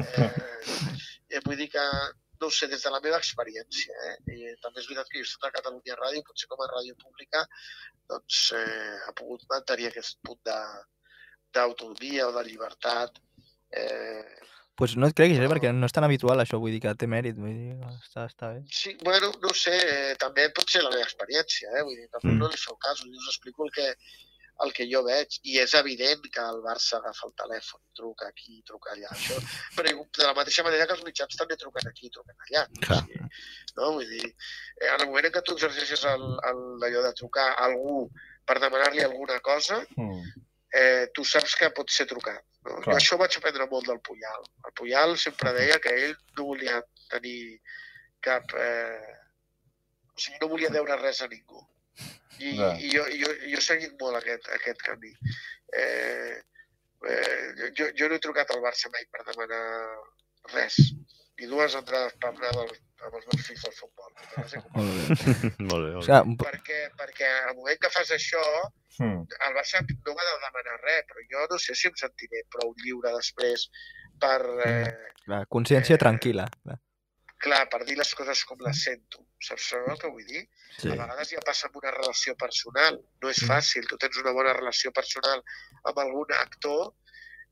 Eh, 0.00 0.32
eh, 1.36 1.40
vull 1.46 1.56
dir 1.56 1.68
que, 1.72 1.84
no 2.40 2.48
ho 2.48 2.50
sé, 2.50 2.66
des 2.72 2.82
de 2.82 2.90
la 2.94 3.00
meva 3.04 3.18
experiència, 3.20 3.94
eh? 4.10 4.16
i 4.34 4.54
també 4.62 4.80
és 4.80 4.88
veritat 4.88 5.10
que 5.10 5.18
jo 5.18 5.24
he 5.24 5.28
estat 5.28 5.48
a 5.50 5.54
Catalunya 5.58 5.98
Ràdio, 5.98 6.22
potser 6.26 6.48
com 6.48 6.62
a 6.64 6.70
ràdio 6.70 6.96
pública, 7.02 7.44
doncs 8.08 8.52
eh, 8.58 8.96
ha 9.06 9.12
pogut 9.18 9.44
mantenir 9.50 9.90
aquest 9.90 10.18
punt 10.26 10.40
d'autonomia 11.52 12.28
o 12.28 12.32
de 12.38 12.46
llibertat. 12.48 13.20
Eh, 13.70 14.38
pues 14.80 14.96
no 14.96 15.06
et 15.10 15.14
creguis, 15.16 15.38
eh? 15.44 15.48
perquè 15.52 15.70
no 15.76 15.86
és 15.86 15.92
tan 15.94 16.06
habitual 16.08 16.40
això, 16.42 16.58
vull 16.62 16.72
dir 16.74 16.80
que 16.82 16.94
té 16.98 17.06
mèrit, 17.06 17.36
vull 17.38 17.52
dir, 17.52 17.76
està, 18.00 18.24
està 18.30 18.48
bé. 18.54 18.64
sí, 18.72 18.96
bueno, 19.04 19.28
no 19.44 19.52
sé, 19.54 19.76
eh, 19.76 20.16
també 20.18 20.48
pot 20.56 20.66
ser 20.72 20.82
la 20.82 20.90
meva 20.94 21.04
experiència, 21.06 21.68
eh? 21.76 21.84
vull 21.86 21.94
dir, 22.00 22.08
tampoc 22.10 22.32
Mm. 22.32 22.38
no 22.42 22.48
li 22.50 22.58
feu 22.64 22.76
cas, 22.80 23.04
us 23.04 23.28
explico 23.34 23.66
el 23.68 23.70
que, 23.76 23.86
el 24.64 24.72
que 24.76 24.84
jo 24.92 25.02
veig, 25.06 25.38
i 25.48 25.54
és 25.62 25.72
evident 25.78 26.26
que 26.32 26.40
el 26.44 26.58
Barça 26.64 26.98
agafa 26.98 27.28
el 27.28 27.32
telèfon, 27.42 27.80
truca 27.96 28.26
aquí, 28.28 28.58
truca 28.68 28.90
allà, 28.96 29.08
això, 29.14 29.38
però 29.76 29.94
de 30.18 30.26
la 30.26 30.34
mateixa 30.36 30.64
manera 30.66 30.86
que 30.88 30.96
els 30.98 31.04
mitjans 31.06 31.36
també 31.36 31.56
truquen 31.56 31.88
aquí, 31.88 32.10
truquen 32.12 32.36
allà. 32.48 32.66
Clar. 32.84 32.98
O 33.00 33.06
sigui, 33.06 33.22
no? 33.78 33.92
Vull 34.00 34.10
dir, 34.10 34.26
eh, 34.80 34.90
en 34.94 35.00
el 35.00 35.06
moment 35.08 35.30
en 35.30 35.32
què 35.38 35.42
tu 35.46 35.56
exerceixes 35.56 36.04
el, 36.04 36.26
el, 36.50 36.62
allò 36.90 37.06
de 37.08 37.14
trucar 37.22 37.48
a 37.54 37.64
algú 37.70 38.06
per 38.44 38.58
demanar-li 38.60 39.00
alguna 39.06 39.40
cosa, 39.40 39.80
Mm. 39.96 40.22
eh, 40.72 41.06
tu 41.14 41.24
saps 41.24 41.56
que 41.56 41.70
pot 41.76 41.88
ser 41.90 42.06
trucat. 42.06 42.44
No? 42.66 42.76
Jo 42.84 42.94
això 42.96 43.16
vaig 43.20 43.36
aprendre 43.38 43.66
molt 43.70 43.88
del 43.88 44.00
Puyal. 44.06 44.46
El 44.68 44.74
Puyal 44.76 45.16
sempre 45.20 45.52
deia 45.56 45.78
que 45.82 45.94
ell 46.06 46.16
no 46.36 46.50
volia 46.52 46.82
tenir 47.12 47.40
cap... 48.26 48.52
Eh, 48.52 49.16
o 50.10 50.20
sigui, 50.20 50.38
no 50.42 50.50
volia 50.52 50.72
deure 50.74 50.98
res 51.00 51.22
a 51.24 51.28
ningú. 51.30 51.62
I, 52.40 52.52
i 52.52 52.90
jo, 52.92 53.04
jo, 53.20 53.32
jo 53.44 53.58
he 53.58 53.64
seguit 53.64 53.96
molt 54.00 54.18
aquest, 54.20 54.48
aquest 54.56 54.82
camí. 54.84 55.12
Eh, 55.76 56.36
eh, 57.08 57.70
jo, 57.76 57.88
jo 57.96 58.08
no 58.08 58.16
he 58.16 58.22
trucat 58.24 58.52
al 58.52 58.62
Barça 58.64 58.92
mai 58.92 59.06
per 59.12 59.24
demanar 59.28 59.64
res, 60.54 60.76
ni 61.40 61.48
dues 61.50 61.74
entrades 61.78 62.14
per 62.20 62.30
anar 62.34 62.50
del, 62.56 62.70
amb 63.06 63.16
els 63.18 63.26
meus 63.30 63.46
fills 63.48 63.64
al 63.70 63.76
futbol. 63.78 64.12
Molt 64.76 64.92
bé. 64.98 65.14
molt 65.70 65.86
bé, 65.86 65.92
molt 65.96 66.10
O 66.10 66.20
bé. 66.28 66.36
perquè, 66.44 66.80
perquè 67.00 67.30
al 67.48 67.56
moment 67.56 67.80
que 67.80 67.90
fas 67.96 68.12
això, 68.18 68.44
Hmm. 69.00 69.22
el 69.46 69.54
Barça 69.56 69.78
no 69.86 70.12
m'ha 70.12 70.24
de 70.26 70.32
demanar 70.42 70.74
res, 70.82 71.04
però 71.08 71.22
jo 71.30 71.44
no 71.52 71.58
sé 71.62 71.72
si 71.78 71.86
em 71.88 71.94
sentiré 71.96 72.42
prou 72.52 72.72
lliure 72.82 73.12
després 73.14 73.62
per, 74.20 74.42
eh, 74.66 74.90
clar, 75.24 75.38
consciència 75.48 75.96
tranquil·la. 75.96 76.44
clar. 76.64 76.76
clar, 77.40 77.60
per 77.72 77.78
dir 77.88 77.96
les 77.96 78.10
coses 78.18 78.42
com 78.44 78.58
les 78.66 78.82
sento. 78.84 79.22
Saps 79.40 79.70
el 79.78 79.96
que 80.02 80.10
vull 80.12 80.26
dir? 80.26 80.42
Sí. 80.76 80.90
A 80.90 80.98
vegades 80.98 81.30
ja 81.32 81.40
passa 81.46 81.68
amb 81.70 81.78
una 81.80 81.94
relació 81.94 82.34
personal. 82.36 82.98
No 83.22 83.30
és 83.30 83.40
fàcil. 83.48 83.86
Tu 83.88 83.96
tens 83.96 84.18
una 84.20 84.34
bona 84.36 84.52
relació 84.52 84.92
personal 84.92 85.40
amb 85.84 85.98
algun 86.04 86.34
actor, 86.36 86.92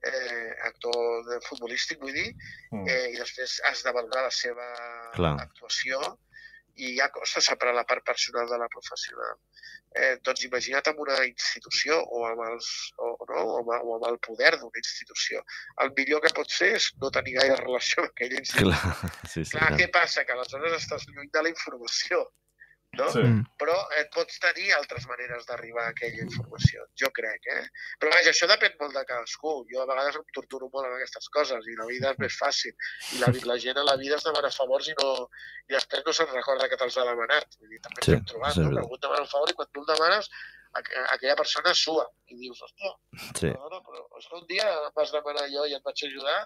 eh, 0.05 0.53
actor 0.69 1.25
de 1.29 1.41
futbolístic, 1.49 2.01
vull 2.01 2.13
dir, 2.15 2.35
Mm. 2.71 2.87
eh, 2.89 3.11
i 3.15 3.17
després 3.19 3.61
has 3.65 3.83
de 3.83 3.93
valorar 3.93 4.23
la 4.29 4.31
seva 4.31 4.67
Clar. 5.15 5.37
actuació 5.41 6.01
i 6.79 6.93
ja 6.97 7.09
costa 7.11 7.41
separar 7.43 7.75
la 7.75 7.83
part 7.85 8.05
personal 8.07 8.47
de 8.47 8.59
la 8.59 8.69
professional. 8.71 9.35
Eh, 9.97 10.19
doncs 10.23 10.45
imagina't 10.45 10.87
amb 10.93 11.01
una 11.01 11.17
institució 11.27 11.97
o 12.05 12.25
amb, 12.29 12.43
els, 12.53 12.69
o, 12.99 13.17
no? 13.31 13.41
o 13.41 13.57
amb, 13.59 13.69
o 13.83 13.95
amb 13.97 14.07
el 14.13 14.19
poder 14.21 14.53
d'una 14.61 14.79
institució. 14.79 15.43
El 15.83 15.91
millor 15.97 16.21
que 16.23 16.31
pot 16.37 16.51
ser 16.51 16.75
és 16.77 16.93
no 17.03 17.11
tenir 17.11 17.35
gaire 17.41 17.57
relació 17.57 18.05
amb 18.05 18.11
aquella 18.13 18.39
institució. 18.39 18.69
Clar, 18.69 19.11
sí, 19.33 19.45
sí. 19.45 19.51
Clar, 19.57 19.67
clar. 19.67 19.79
què 19.81 19.89
passa? 19.91 20.25
Que 20.25 20.33
aleshores 20.37 20.77
estàs 20.83 21.09
lluny 21.09 21.31
de 21.33 21.43
la 21.43 21.49
informació, 21.49 22.21
no? 22.97 23.09
Sí. 23.13 23.21
Mm. 23.21 23.43
Però 23.61 23.75
et 24.01 24.09
pots 24.15 24.39
tenir 24.43 24.73
altres 24.75 25.05
maneres 25.11 25.45
d'arribar 25.47 25.85
a 25.87 25.93
aquella 25.93 26.23
informació, 26.25 26.87
jo 26.99 27.11
crec, 27.15 27.47
eh? 27.55 27.65
Però 28.01 28.11
vaja, 28.15 28.31
això 28.33 28.49
depèn 28.51 28.75
molt 28.81 28.95
de 28.97 29.05
cadascú. 29.05 29.53
Jo 29.73 29.83
a 29.83 29.87
vegades 29.91 30.17
em 30.17 30.25
torturo 30.35 30.71
molt 30.73 30.87
amb 30.89 30.97
aquestes 30.97 31.29
coses 31.29 31.67
i 31.69 31.77
la 31.79 31.87
vida 31.87 32.13
és 32.15 32.19
més 32.19 32.39
fàcil. 32.41 32.75
I 33.17 33.21
la, 33.23 33.33
la 33.53 33.59
gent 33.59 33.77
a 33.79 33.85
la 33.85 33.97
vida 34.01 34.17
es 34.17 34.25
demana 34.25 34.51
favors 34.51 34.89
i, 34.89 34.95
no, 35.03 35.29
i 35.69 35.75
després 35.77 36.05
no 36.07 36.13
se'n 36.17 36.33
recorda 36.33 36.69
que 36.69 36.77
te'ls 36.81 36.97
ha 36.99 37.05
demanat. 37.11 37.59
Vull 37.61 37.69
dir, 37.75 37.81
també 37.85 38.05
Sí, 38.09 38.13
hem 38.17 38.25
trobat, 38.25 38.55
sí, 38.57 38.61
no? 38.65 38.71
Que 38.73 38.83
algú 38.85 38.97
et 38.97 39.05
demana 39.05 39.27
un 39.29 39.33
favor 39.35 39.51
i 39.53 39.59
quan 39.61 39.69
tu 39.73 39.85
el 39.85 39.91
demanes 39.93 40.31
aqu- 40.81 41.05
aquella 41.15 41.37
persona 41.37 41.75
sua 41.75 42.09
i 42.29 42.37
dius, 42.37 42.61
hòstia, 42.63 42.95
Sí. 43.35 43.53
perdona, 43.53 43.83
però 43.85 44.07
és 44.19 44.27
que 44.29 44.37
un 44.41 44.47
dia 44.49 44.67
em 44.87 44.93
vas 44.97 45.13
demanar 45.13 45.47
jo 45.53 45.67
i 45.67 45.75
et 45.75 45.83
vaig 45.85 46.05
ajudar 46.09 46.39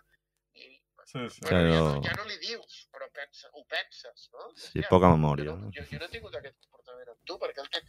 i 0.55 0.82
Sí, 1.05 1.19
sí. 1.35 1.41
Bueno, 1.49 1.61
ja, 1.75 1.79
no, 1.81 1.93
Però- 1.93 2.03
ja 2.07 2.13
no 2.19 2.25
li 2.29 2.37
dius, 2.43 2.75
però 2.95 3.09
pensa, 3.13 3.49
ho 3.53 3.65
penses, 3.69 4.29
no? 4.33 4.49
Sí, 4.57 4.67
Hòstia, 4.69 4.89
poca 4.91 5.09
memòria. 5.15 5.45
Jo, 5.51 5.57
no- 5.61 5.71
jo, 5.77 5.85
jo 5.91 5.99
no 5.99 6.07
he 6.07 6.13
tingut 6.17 6.35
aquest 6.39 6.57
comportament 6.63 7.09
amb 7.15 7.25
tu, 7.27 7.39
perquè 7.43 7.65
el 7.65 7.71
que... 7.77 7.83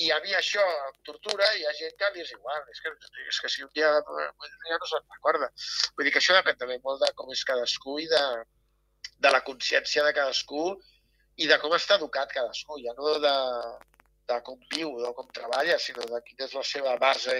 I 0.00 0.06
a 0.14 0.20
mi 0.24 0.30
això 0.38 0.62
em 0.88 0.98
tortura 1.04 1.46
i 1.56 1.60
hi 1.60 1.64
ha 1.66 1.72
gent 1.76 1.96
que 1.98 2.08
li 2.14 2.20
és 2.22 2.30
igual. 2.32 2.62
És 2.72 2.78
que, 2.80 2.92
és 3.28 3.40
que 3.42 3.48
si 3.52 3.62
un 3.66 3.70
dia 3.74 3.88
ja 3.90 4.78
no 4.78 4.86
se'n 4.88 5.02
recorda. 5.16 5.48
Vull 5.96 6.06
dir 6.06 6.12
que 6.14 6.20
això 6.22 6.36
depèn 6.38 6.56
també 6.60 6.78
molt 6.84 7.02
de 7.02 7.10
com 7.18 7.30
és 7.34 7.42
cadascú 7.44 7.98
i 8.00 8.06
de, 8.08 8.22
de 9.26 9.32
la 9.34 9.42
consciència 9.44 10.04
de 10.06 10.12
cadascú 10.16 10.62
i 11.42 11.48
de 11.50 11.58
com 11.58 11.74
està 11.76 11.98
educat 11.98 12.32
cadascú, 12.32 12.78
ja 12.86 12.94
no 12.96 13.18
de, 13.26 13.34
de 14.30 14.38
com 14.46 14.58
viu 14.72 14.94
o 14.94 15.12
com 15.18 15.28
treballa, 15.36 15.76
sinó 15.82 16.06
de 16.06 16.22
quina 16.28 16.46
és 16.46 16.54
la 16.54 16.64
seva 16.70 16.96
base 17.02 17.36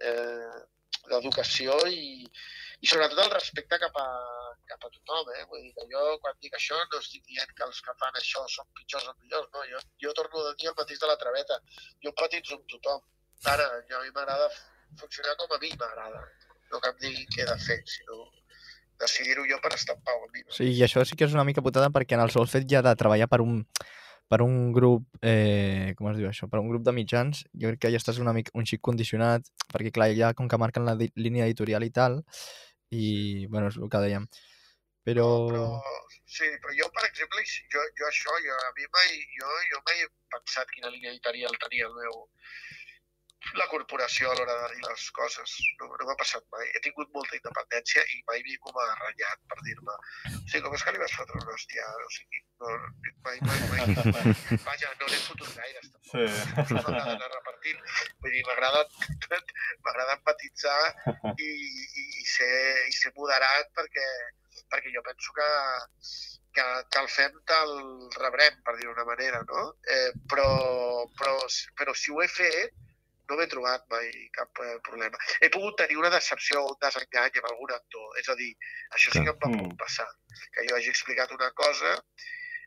eh, 0.00 0.58
d'educació 1.08 1.76
i, 1.92 2.26
i 2.80 2.86
sobretot 2.86 3.18
el 3.24 3.30
respecte 3.32 3.78
cap 3.82 3.96
a, 3.98 4.06
cap 4.70 4.84
a 4.86 4.90
tothom. 4.94 5.30
Eh? 5.34 5.44
Vull 5.50 5.64
dir 5.66 5.72
que 5.76 5.86
jo, 5.90 6.04
quan 6.22 6.36
dic 6.44 6.54
això, 6.58 6.78
no 6.92 7.02
estic 7.02 7.24
dient 7.26 7.54
que 7.58 7.66
els 7.66 7.80
que 7.84 7.94
fan 8.00 8.18
això 8.20 8.44
són 8.54 8.68
pitjors 8.78 9.08
o 9.10 9.14
millors, 9.18 9.50
no. 9.54 9.64
Jo, 9.72 9.82
jo 10.06 10.14
torno 10.18 10.44
a 10.46 10.54
dir 10.54 10.70
el 10.70 10.76
mateix 10.78 11.02
de 11.02 11.10
la 11.10 11.18
traveta. 11.20 11.60
Jo 12.04 12.14
empatitzo 12.14 12.58
amb 12.58 12.66
tothom. 12.74 13.04
Ara, 13.54 13.68
jo 13.90 13.98
a 13.98 14.02
mi 14.04 14.14
m'agrada 14.14 14.50
funcionar 14.98 15.36
com 15.40 15.54
a 15.54 15.60
mi 15.62 15.72
m'agrada. 15.74 16.24
No 16.72 16.82
que 16.84 16.92
em 16.92 16.98
diguin 17.02 17.30
què 17.34 17.44
he 17.44 17.48
de 17.48 17.58
fer, 17.64 17.78
sinó 17.88 18.26
decidir-ho 18.98 19.46
jo 19.48 19.58
per 19.62 19.72
estar 19.74 19.96
en 19.96 20.02
pau 20.06 20.24
amb 20.24 20.34
mi. 20.34 20.44
Sí, 20.54 20.70
i 20.74 20.82
això 20.84 21.04
sí 21.06 21.16
que 21.16 21.26
és 21.26 21.34
una 21.34 21.46
mica 21.48 21.64
putada 21.64 21.90
perquè 21.94 22.18
en 22.18 22.24
el 22.24 22.34
sol 22.34 22.50
fet 22.50 22.66
ja 22.70 22.82
de 22.84 22.94
treballar 22.98 23.28
per 23.30 23.40
un, 23.44 23.60
per 24.28 24.42
un 24.44 24.72
grup, 24.76 25.06
eh, 25.22 25.94
com 25.98 26.10
es 26.10 26.18
diu 26.18 26.28
això, 26.28 26.50
per 26.50 26.60
un 26.60 26.68
grup 26.70 26.84
de 26.86 26.94
mitjans, 26.94 27.44
jo 27.54 27.72
crec 27.72 27.84
que 27.86 27.92
ja 27.94 28.00
estàs 28.02 28.18
una 28.22 28.34
mica, 28.36 28.52
un 28.58 28.66
xic 28.68 28.82
condicionat, 28.84 29.46
perquè 29.72 29.94
clar, 29.94 30.10
ja 30.18 30.34
com 30.36 30.50
que 30.50 30.60
marquen 30.60 30.84
la 30.88 30.96
línia 30.98 31.46
editorial 31.46 31.86
i 31.86 31.92
tal, 31.94 32.20
i 32.90 33.46
bueno, 33.46 33.68
és 33.72 33.76
el 33.80 33.90
que 33.92 34.02
dèiem. 34.04 34.28
Però... 35.08 35.26
però, 35.48 35.66
sí, 36.28 36.48
però 36.62 36.74
jo, 36.76 36.88
per 36.96 37.04
exemple, 37.08 37.44
jo, 37.72 37.84
jo 38.00 38.08
això, 38.08 38.34
jo, 38.44 38.56
a 38.68 38.72
mi 38.76 38.88
mai, 38.96 39.14
jo, 39.38 39.52
jo 39.72 39.80
mai 39.88 40.02
he 40.04 40.08
pensat 40.34 40.72
quina 40.74 40.92
línia 40.92 41.14
editorial 41.14 41.56
tenia 41.62 41.86
el 41.88 41.94
meu, 41.96 42.18
la 43.58 43.66
corporació 43.70 44.30
a 44.30 44.34
l'hora 44.36 44.54
de 44.62 44.68
dir 44.74 44.82
les 44.84 45.04
coses. 45.16 45.54
No, 45.80 45.88
no 45.90 46.06
m'ha 46.08 46.16
passat 46.20 46.44
mai. 46.54 46.66
He 46.74 46.82
tingut 46.84 47.10
molta 47.14 47.36
independència 47.38 48.04
i 48.14 48.22
mai 48.30 48.42
ningú 48.46 48.72
m'ha 48.74 48.86
renyat 49.02 49.44
per 49.50 49.58
dir-me 49.66 49.94
o 49.94 50.50
sigui, 50.50 50.62
com 50.64 50.74
és 50.76 50.84
que 50.84 50.94
li 50.94 51.02
vas 51.02 51.14
fotre 51.16 51.40
una 51.40 51.54
hòstia? 51.54 51.86
O 52.04 52.10
sigui, 52.14 52.40
no, 52.62 52.72
mai, 53.26 53.38
mai, 53.46 53.60
mai, 53.72 54.12
mai. 54.16 54.34
Vaja, 54.68 54.92
no 55.00 55.10
n'he 55.10 55.20
fotut 55.26 55.52
gaires, 55.56 55.90
tampoc. 55.92 56.14
Sí. 56.14 56.72
No 56.72 56.82
m'agrada 56.86 57.14
anar 57.14 57.30
repartint. 57.34 57.84
Vull 58.24 58.34
dir, 58.36 58.42
m'agrada 58.48 58.82
m'agrada 59.86 60.16
empatitzar 60.18 60.80
i, 61.36 61.52
i, 61.52 62.08
i, 62.08 62.26
ser, 62.32 62.50
i 62.88 62.96
ser 62.96 63.14
moderat 63.20 63.70
perquè, 63.78 64.08
perquè 64.72 64.94
jo 64.96 65.04
penso 65.06 65.36
que, 65.36 65.48
que 66.58 66.66
tal 66.96 67.08
fem, 67.12 67.38
tal 67.52 67.72
rebrem, 68.18 68.58
per 68.66 68.76
dir-ho 68.80 68.92
d'una 68.96 69.08
manera, 69.12 69.44
no? 69.52 69.70
Eh, 69.96 70.10
però, 70.32 70.50
però, 71.20 71.38
però 71.78 71.96
si 71.96 72.12
ho 72.12 72.22
he 72.24 72.28
fet, 72.32 72.87
no 73.28 73.36
m'he 73.36 73.46
trobat 73.52 73.84
mai 73.92 74.10
cap 74.32 74.60
eh, 74.64 74.78
problema. 74.88 75.18
He 75.40 75.50
pogut 75.52 75.76
tenir 75.80 75.98
una 76.00 76.10
decepció 76.14 76.62
o 76.64 76.72
un 76.72 76.78
desengany 76.80 77.40
amb 77.40 77.48
algun 77.52 77.72
actor. 77.76 78.18
És 78.20 78.28
a 78.28 78.36
dir, 78.38 78.50
això 78.96 79.12
sí 79.12 79.24
que 79.24 79.34
em 79.34 79.40
va 79.44 79.48
Mm. 79.54 79.76
passar. 79.76 80.08
Que 80.54 80.66
jo 80.68 80.76
hagi 80.76 80.88
explicat 80.92 81.32
una 81.36 81.50
cosa 81.52 81.92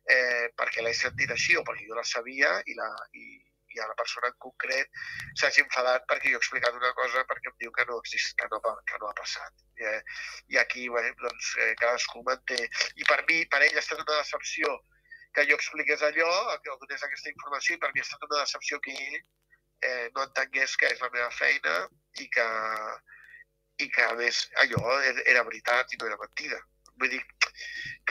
eh, 0.09 0.49
perquè 0.57 0.81
l'he 0.83 0.93
sentit 0.93 1.31
així 1.31 1.55
o 1.57 1.63
perquè 1.63 1.87
jo 1.87 1.95
la 1.95 2.03
sabia 2.03 2.51
i, 2.65 2.75
la, 2.77 2.89
i, 3.13 3.25
i 3.73 3.79
a 3.79 3.87
la 3.87 3.95
persona 3.95 4.27
en 4.31 4.37
concret 4.45 4.89
s'hagi 5.39 5.61
enfadat 5.63 6.05
perquè 6.09 6.31
jo 6.31 6.37
he 6.39 6.41
explicat 6.41 6.73
una 6.75 6.93
cosa 6.93 7.23
perquè 7.29 7.51
em 7.51 7.57
diu 7.61 7.71
que 7.71 7.85
no 7.89 7.99
exist, 8.03 8.33
que 8.37 8.47
no, 8.51 8.59
que 8.61 8.97
no 9.01 9.09
ha 9.09 9.13
passat. 9.17 9.53
I, 9.79 9.85
eh, 9.91 10.01
i 10.53 10.57
aquí 10.57 10.87
bé, 10.89 11.05
doncs, 11.21 11.53
eh, 11.57 11.73
cadascú 11.81 12.23
manté. 12.27 12.57
I 12.97 13.03
per 13.07 13.21
mi, 13.29 13.45
per 13.45 13.61
ell 13.65 13.77
ha 13.77 13.83
estat 13.85 14.01
una 14.05 14.17
decepció 14.21 14.79
que 15.33 15.45
jo 15.47 15.55
expliqués 15.55 16.01
allò, 16.03 16.31
que 16.61 16.73
donés 16.81 17.03
aquesta 17.07 17.29
informació, 17.31 17.75
i 17.75 17.79
per 17.79 17.93
mi 17.93 18.01
ha 18.01 18.03
estat 18.03 18.25
una 18.27 18.41
decepció 18.43 18.81
que 18.83 18.91
ell 18.91 19.21
eh, 19.81 20.09
no 20.15 20.23
entengués 20.27 20.75
que 20.77 20.91
és 20.93 21.01
la 21.01 21.09
meva 21.13 21.29
feina 21.35 21.75
i 22.21 22.27
que, 22.35 22.47
i 23.85 23.89
que 23.89 24.05
a 24.05 24.13
més 24.19 24.43
allò 24.63 24.99
era- 25.25 25.43
veritat 25.47 25.93
i 25.93 25.99
no 26.01 26.07
era 26.09 26.19
mentida. 26.21 26.59
Vull 27.01 27.09
dir, 27.09 27.21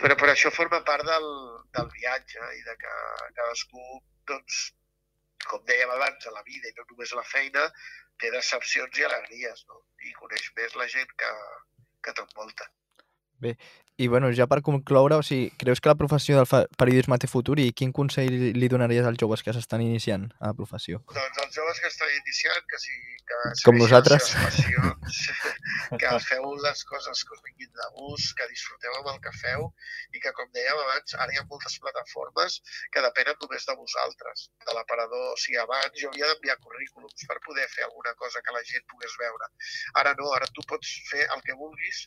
però, 0.01 0.17
però 0.19 0.33
això 0.35 0.51
forma 0.51 0.83
part 0.85 1.07
del, 1.07 1.27
del 1.77 1.91
viatge 1.95 2.53
i 2.59 2.63
de 2.67 2.77
que 2.83 2.95
cadascú, 3.39 3.85
doncs, 4.27 4.61
com 5.47 5.63
dèiem 5.69 5.91
abans, 5.95 6.27
a 6.27 6.35
la 6.35 6.43
vida 6.47 6.69
i 6.69 6.75
no 6.77 6.85
només 6.91 7.13
a 7.13 7.21
la 7.21 7.27
feina, 7.29 7.67
té 8.21 8.31
decepcions 8.35 8.99
i 8.99 9.07
alegries, 9.07 9.65
no? 9.69 9.85
I 10.05 10.13
coneix 10.19 10.51
més 10.57 10.75
la 10.77 10.89
gent 10.93 11.13
que, 11.23 11.31
que 12.05 12.13
t'envolta. 12.19 12.67
I 14.01 14.07
bueno, 14.09 14.31
ja 14.33 14.47
per 14.49 14.63
concloure, 14.65 15.19
o 15.21 15.23
sigui, 15.27 15.51
creus 15.61 15.81
que 15.83 15.91
la 15.91 15.97
professió 16.01 16.39
del 16.41 16.67
periodisme 16.81 17.19
té 17.21 17.29
futur 17.29 17.59
i 17.61 17.67
quin 17.77 17.93
consell 17.93 18.33
li- 18.57 18.69
donaries 18.73 19.05
als 19.05 19.19
joves 19.21 19.43
que 19.45 19.53
s'estan 19.53 19.83
iniciant 19.85 20.25
a 20.41 20.53
la 20.53 20.57
professió? 20.57 21.03
Doncs 21.13 21.41
els 21.45 21.55
joves 21.59 21.81
que 21.85 21.91
estan 21.93 22.09
iniciant, 22.17 22.65
que 22.71 22.79
si 22.81 22.95
que 23.31 23.37
Com 23.67 23.77
nosaltres. 23.79 24.31
passions, 24.35 25.19
que 26.01 26.09
feu 26.25 26.47
les 26.65 26.81
coses 26.89 27.21
que 27.27 27.37
us 27.37 27.43
vinguin 27.45 27.71
de 27.77 27.87
gust, 27.99 28.33
que 28.39 28.49
disfruteu 28.51 28.97
amb 29.03 29.11
el 29.13 29.21
que 29.27 29.33
feu 29.37 29.69
i 30.17 30.23
que, 30.25 30.33
com 30.39 30.49
dèiem 30.57 30.81
abans, 30.87 31.15
ara 31.21 31.31
hi 31.37 31.39
ha 31.39 31.45
moltes 31.53 31.77
plataformes 31.85 32.59
que 32.91 33.05
depenen 33.05 33.39
només 33.45 33.69
de 33.69 33.77
vosaltres, 33.85 34.49
de 34.67 34.75
l'aparador. 34.79 35.29
O 35.37 35.39
sigui, 35.45 35.61
abans 35.63 35.95
jo 36.01 36.11
havia 36.11 36.33
d'enviar 36.33 36.57
currículums 36.65 37.29
per 37.31 37.39
poder 37.47 37.69
fer 37.77 37.85
alguna 37.87 38.17
cosa 38.19 38.43
que 38.43 38.57
la 38.57 38.65
gent 38.67 38.87
pogués 38.91 39.15
veure. 39.23 39.53
Ara 40.03 40.17
no, 40.19 40.33
ara 40.35 40.49
tu 40.57 40.65
pots 40.67 40.91
fer 41.13 41.29
el 41.37 41.45
que 41.47 41.55
vulguis 41.55 42.07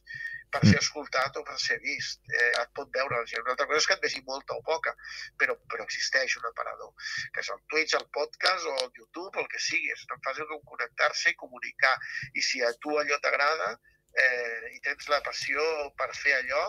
per 0.54 0.62
ser 0.68 0.80
escoltat 0.80 1.38
o 1.40 1.44
per 1.48 1.58
ser 1.62 1.80
vist. 1.84 2.22
Eh, 2.30 2.52
et 2.62 2.74
pot 2.78 2.92
veure 2.98 3.20
la 3.20 3.30
gent. 3.30 3.44
Una 3.46 3.56
altra 3.56 3.68
cosa 3.70 3.82
és 3.82 3.88
que 3.90 3.98
et 3.98 4.04
vegi 4.06 4.22
molta 4.28 4.58
o 4.58 4.62
poca, 4.66 4.94
però, 5.42 5.56
però 5.72 5.88
existeix 5.88 6.38
un 6.42 6.50
aparador 6.50 6.92
que 7.34 7.42
és 7.44 7.50
el 7.56 7.64
Twitch, 7.74 7.96
el 8.00 8.06
podcast 8.18 8.70
o 8.70 8.76
el 8.84 8.92
YouTube, 9.00 9.34
el 9.42 9.50
que 9.52 9.62
sigui. 9.70 9.90
És 9.96 10.06
tan 10.10 10.22
fàcil 10.28 10.50
com 10.52 10.62
connectar-se 10.74 11.34
i 11.34 11.40
comunicar. 11.40 11.96
I 12.38 12.46
si 12.46 12.62
a 12.62 12.72
tu 12.84 12.96
allò 13.02 13.20
t'agrada 13.24 13.74
eh, 13.74 14.70
i 14.76 14.80
tens 14.86 15.10
la 15.10 15.22
passió 15.26 15.64
per 15.98 16.12
fer 16.14 16.38
allò, 16.38 16.68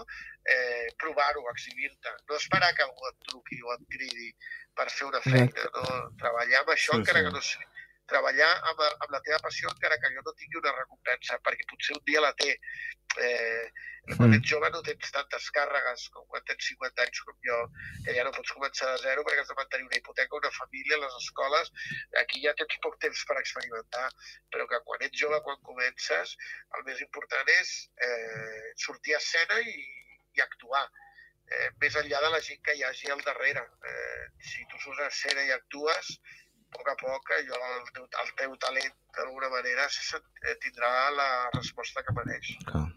eh, 0.54 0.88
provar-ho, 1.00 1.44
exhibir-te. 1.52 2.16
No 2.28 2.40
esperar 2.40 2.72
que 2.74 2.86
algú 2.86 3.12
et 3.12 3.20
truqui 3.28 3.60
o 3.62 3.76
et 3.76 3.86
cridi 3.92 4.32
per 4.74 4.88
fer 4.90 5.10
una 5.10 5.20
feina. 5.24 5.68
No? 5.76 6.00
Treballar 6.20 6.64
amb 6.64 6.74
això, 6.76 6.96
Sí, 6.96 7.02
encara 7.02 7.20
sí. 7.20 7.28
que 7.28 7.36
no 7.36 7.44
sigui 7.50 7.72
treballar 8.10 8.50
amb, 8.70 8.84
amb 8.88 9.10
la 9.14 9.20
teva 9.26 9.40
passió 9.44 9.70
encara 9.70 9.98
que 10.00 10.12
jo 10.14 10.22
no 10.24 10.34
tingui 10.38 10.60
una 10.60 10.74
recompensa, 10.76 11.38
perquè 11.46 11.66
potser 11.70 11.96
un 11.96 12.04
dia 12.08 12.22
la 12.24 12.32
té. 12.40 12.54
Eh, 13.22 13.66
quan 14.16 14.28
Mm. 14.28 14.34
ets 14.36 14.50
jove 14.50 14.68
no 14.70 14.82
tens 14.82 15.10
tantes 15.14 15.44
càrregues 15.56 16.08
com 16.12 16.26
quan 16.28 16.42
tens 16.44 16.66
50 16.68 17.02
anys 17.04 17.20
com 17.24 17.36
jo, 17.46 17.58
que 18.04 18.14
ja 18.16 18.24
no 18.24 18.32
pots 18.36 18.52
començar 18.52 18.90
de 18.90 18.98
zero 19.04 19.22
perquè 19.24 19.40
has 19.40 19.48
de 19.48 19.56
mantenir 19.60 19.86
una 19.86 19.96
hipoteca, 19.96 20.36
una 20.36 20.50
família, 20.50 20.98
les 20.98 21.14
escoles, 21.20 21.72
aquí 22.20 22.42
ja 22.44 22.52
tens 22.58 22.76
poc 22.82 22.98
temps 23.00 23.24
per 23.24 23.38
experimentar, 23.40 24.10
però 24.52 24.66
que 24.68 24.82
quan 24.84 25.06
ets 25.08 25.20
jove, 25.20 25.40
quan 25.46 25.56
comences, 25.62 26.36
el 26.76 26.84
més 26.84 27.00
important 27.00 27.48
és 27.56 27.72
eh, 28.08 28.72
sortir 28.76 29.14
a 29.14 29.22
escena 29.22 29.60
i, 29.60 29.88
i 30.36 30.40
actuar 30.44 30.84
eh, 31.48 31.70
més 31.80 31.96
enllà 31.96 32.20
de 32.26 32.30
la 32.36 32.40
gent 32.40 32.60
que 32.64 32.74
hi 32.76 32.82
hagi 32.84 33.10
al 33.12 33.24
darrere. 33.24 33.64
Eh, 33.88 34.24
si 34.50 34.66
tu 34.68 34.80
surts 34.84 35.00
a 35.00 35.08
escena 35.12 35.44
i 35.44 35.52
actues, 35.56 36.18
a 36.74 36.78
poc 36.78 36.88
a 36.90 36.96
poc 36.98 37.30
allò, 37.38 37.58
el, 37.78 37.84
teu, 37.94 38.04
el 38.24 38.30
teu 38.40 38.54
talent 38.66 38.92
d'alguna 39.16 39.48
manera 39.52 39.86
eh, 39.86 40.54
tindrà 40.62 40.90
la 41.14 41.28
resposta 41.54 42.02
que 42.02 42.14
mereix. 42.16 42.50
Clar. 42.66 42.88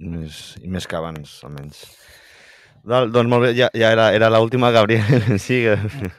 I 0.00 0.08
més, 0.08 0.40
I 0.64 0.68
més 0.72 0.86
que 0.88 0.96
abans, 0.98 1.36
almenys. 1.46 1.84
Dol, 2.82 3.10
doncs 3.12 3.28
molt 3.28 3.44
bé, 3.44 3.50
ja, 3.58 3.66
ja 3.76 3.90
era, 3.92 4.06
era 4.16 4.30
l'última, 4.32 4.70
Gabriel. 4.72 5.04
sí, 5.46 5.60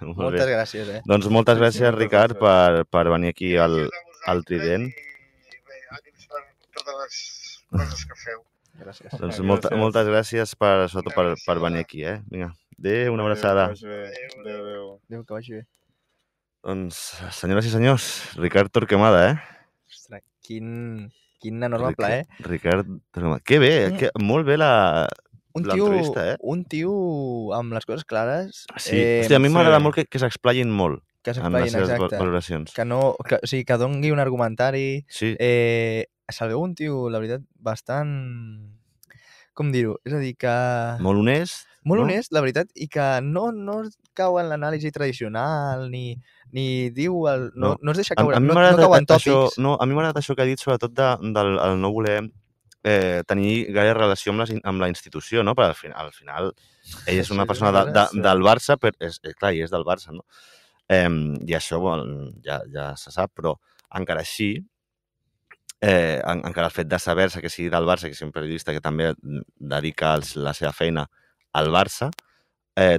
Moltes 0.05 0.45
bé. 0.45 0.51
gràcies, 0.53 0.91
eh? 0.93 1.01
Doncs 1.09 1.27
moltes 1.33 1.57
gràcies, 1.57 1.87
moltes 1.89 1.99
Ricard, 2.03 2.35
gràcies. 2.37 2.85
per, 2.85 2.85
per 2.93 3.09
venir 3.15 3.33
aquí 3.33 3.55
al, 3.57 3.79
Gràcies 3.87 4.29
al 4.31 4.43
Trident. 4.45 4.85
I 4.93 5.57
bé, 5.65 5.79
ànims 5.97 6.27
per 6.29 6.43
totes 6.77 6.99
les 7.01 7.19
coses 7.73 8.05
que 8.11 8.19
feu. 8.23 8.43
Gràcies. 8.81 9.09
Doncs 9.11 9.23
Gràcies. 9.25 9.45
molta, 9.49 9.73
moltes 9.77 10.07
gràcies 10.13 10.53
per, 10.61 10.75
sobretot 10.93 11.17
per, 11.17 11.25
per 11.47 11.57
venir 11.65 11.81
aquí, 11.83 12.05
eh? 12.05 12.19
Vinga, 12.29 12.51
adéu, 12.77 13.13
una 13.17 13.25
abraçada. 13.25 13.65
Adéu, 13.73 14.61
adéu. 14.61 14.85
Adéu, 15.09 15.25
que 15.25 15.33
vagi 15.39 15.57
bé. 15.57 15.65
Doncs, 16.63 16.97
senyores 17.33 17.65
i 17.65 17.71
senyors, 17.73 18.05
Ricard 18.37 18.69
Torquemada, 18.71 19.21
eh? 19.31 19.35
Ostres, 19.89 20.21
quin, 20.45 21.07
quin 21.41 21.63
enorme 21.63 21.89
Rica- 21.89 21.97
plaer. 22.03 22.25
Ricard 22.45 22.85
Torquemada. 23.11 23.41
Que 23.43 23.57
bé, 23.59 23.89
Mm. 23.89 23.97
que, 23.97 24.11
molt 24.21 24.45
bé 24.45 24.57
la... 24.57 25.07
Un 25.53 25.63
tio, 25.63 25.89
l'entrevista, 25.89 26.31
eh? 26.31 26.37
un 26.39 26.63
tio 26.63 26.91
amb 27.53 27.73
les 27.73 27.85
coses 27.85 28.05
clares. 28.05 28.61
Sí, 28.77 28.95
eh, 28.95 29.21
Hòstia, 29.25 29.35
a 29.35 29.39
mi 29.43 29.49
sí. 29.49 29.53
m'agrada 29.53 29.79
molt 29.83 29.95
que, 29.97 30.05
que 30.05 30.19
s'explayin 30.21 30.69
molt 30.71 31.01
que 31.25 31.31
en 31.35 31.51
les 31.51 31.71
s'explaïn, 31.73 31.91
exacte. 31.91 32.17
valoracions. 32.21 32.71
Que 32.73 32.85
no, 32.85 33.15
que, 33.27 33.35
o 33.43 33.45
sigui, 33.49 33.65
que 33.65 33.75
dongui 33.77 34.11
un 34.15 34.19
argumentari. 34.23 35.03
Sí, 35.09 35.35
Eh, 35.39 36.05
se'l 36.31 36.47
veu 36.53 36.61
un 36.63 36.73
tio, 36.73 37.09
la 37.09 37.19
veritat, 37.19 37.41
bastant... 37.59 38.77
Com 39.53 39.73
dir-ho? 39.73 39.97
És 40.07 40.13
a 40.15 40.21
dir, 40.23 40.37
que... 40.39 40.53
molt 41.03 41.19
honest. 41.19 41.67
molt 41.83 41.99
no? 41.99 42.05
honest, 42.07 42.31
la 42.31 42.39
veritat, 42.39 42.69
i 42.73 42.87
que 42.87 43.19
no, 43.21 43.51
no 43.51 43.81
cau 44.15 44.39
en 44.39 44.47
l'anàlisi 44.47 44.89
tradicional, 44.95 45.89
ni, 45.91 46.15
ni 46.53 46.89
diu... 46.95 47.27
El, 47.31 47.51
no, 47.55 47.73
No. 47.73 47.77
no, 47.81 47.91
es 47.91 47.97
deixa 48.01 48.13
A, 48.15 48.21
caure, 48.21 48.35
a 48.37 48.39
mi 48.39 48.47
no, 48.47 48.53
no 48.55 48.59
cau 48.59 48.65
en 48.67 48.75
agradat 48.75 49.17
això, 49.17 49.35
tòpics. 49.47 49.57
no, 49.63 49.75
a 49.79 49.85
mi 49.85 49.93
m'ha 49.95 50.01
agradat 50.05 50.21
això 50.23 50.35
que 50.35 50.43
ha 50.45 50.49
dit 50.49 50.59
sobretot 50.59 50.93
de, 50.93 51.09
del 51.35 51.57
el 51.59 51.79
no 51.81 51.91
voler 51.95 52.17
eh, 52.83 53.21
tenir 53.27 53.71
gaire 53.75 53.93
relació 53.93 54.31
amb, 54.33 54.41
les, 54.41 54.55
amb 54.63 54.81
la 54.81 54.89
institució, 54.89 55.43
no? 55.43 55.53
Perquè 55.55 55.69
al 55.69 55.77
final, 55.77 56.07
al 56.07 56.15
final 56.15 56.51
ell 57.05 57.19
és 57.21 57.29
una 57.31 57.45
persona 57.45 57.71
de, 57.75 57.91
de, 57.93 58.05
del 58.25 58.41
Barça, 58.41 58.77
però 58.81 58.95
és, 58.99 59.19
eh, 59.23 59.35
clar, 59.37 59.53
i 59.53 59.61
és 59.61 59.71
del 59.71 59.85
Barça, 59.85 60.11
no? 60.15 60.25
Eh, 60.89 61.07
I 61.47 61.53
això 61.55 61.79
bueno, 61.79 62.31
ja, 62.43 62.61
ja 62.73 62.91
se 62.97 63.11
sap, 63.13 63.31
però 63.37 63.53
encara 63.95 64.23
així, 64.25 64.55
eh, 65.81 66.19
en, 66.25 66.41
encara 66.47 66.67
el 66.67 66.73
fet 66.75 66.87
de 66.89 66.99
saber-se 66.99 67.41
que 67.41 67.49
sigui 67.49 67.69
del 67.69 67.85
Barça, 67.87 68.09
que 68.09 68.15
sigui 68.17 68.27
un 68.29 68.33
periodista 68.35 68.73
que 68.73 68.81
també 68.81 69.13
dedica 69.59 70.15
els, 70.17 70.35
la 70.35 70.53
seva 70.57 70.73
feina 70.73 71.05
al 71.53 71.69
Barça, 71.73 72.09
eh, 72.09 72.30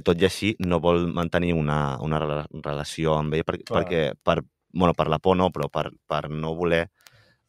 tot 0.03 0.21
i 0.21 0.25
així 0.25 0.55
no 0.59 0.79
vol 0.79 1.07
mantenir 1.13 1.53
una, 1.57 1.97
una 2.01 2.19
rela- 2.21 2.47
relació 2.51 3.17
amb 3.17 3.33
ell 3.33 3.43
Clar. 3.43 3.63
perquè 3.71 4.03
per, 4.21 4.43
bueno, 4.71 4.93
per 4.93 5.07
la 5.09 5.19
por 5.19 5.37
no, 5.37 5.49
però 5.49 5.69
per, 5.69 5.91
per 6.07 6.29
no 6.29 6.55
voler 6.55 6.89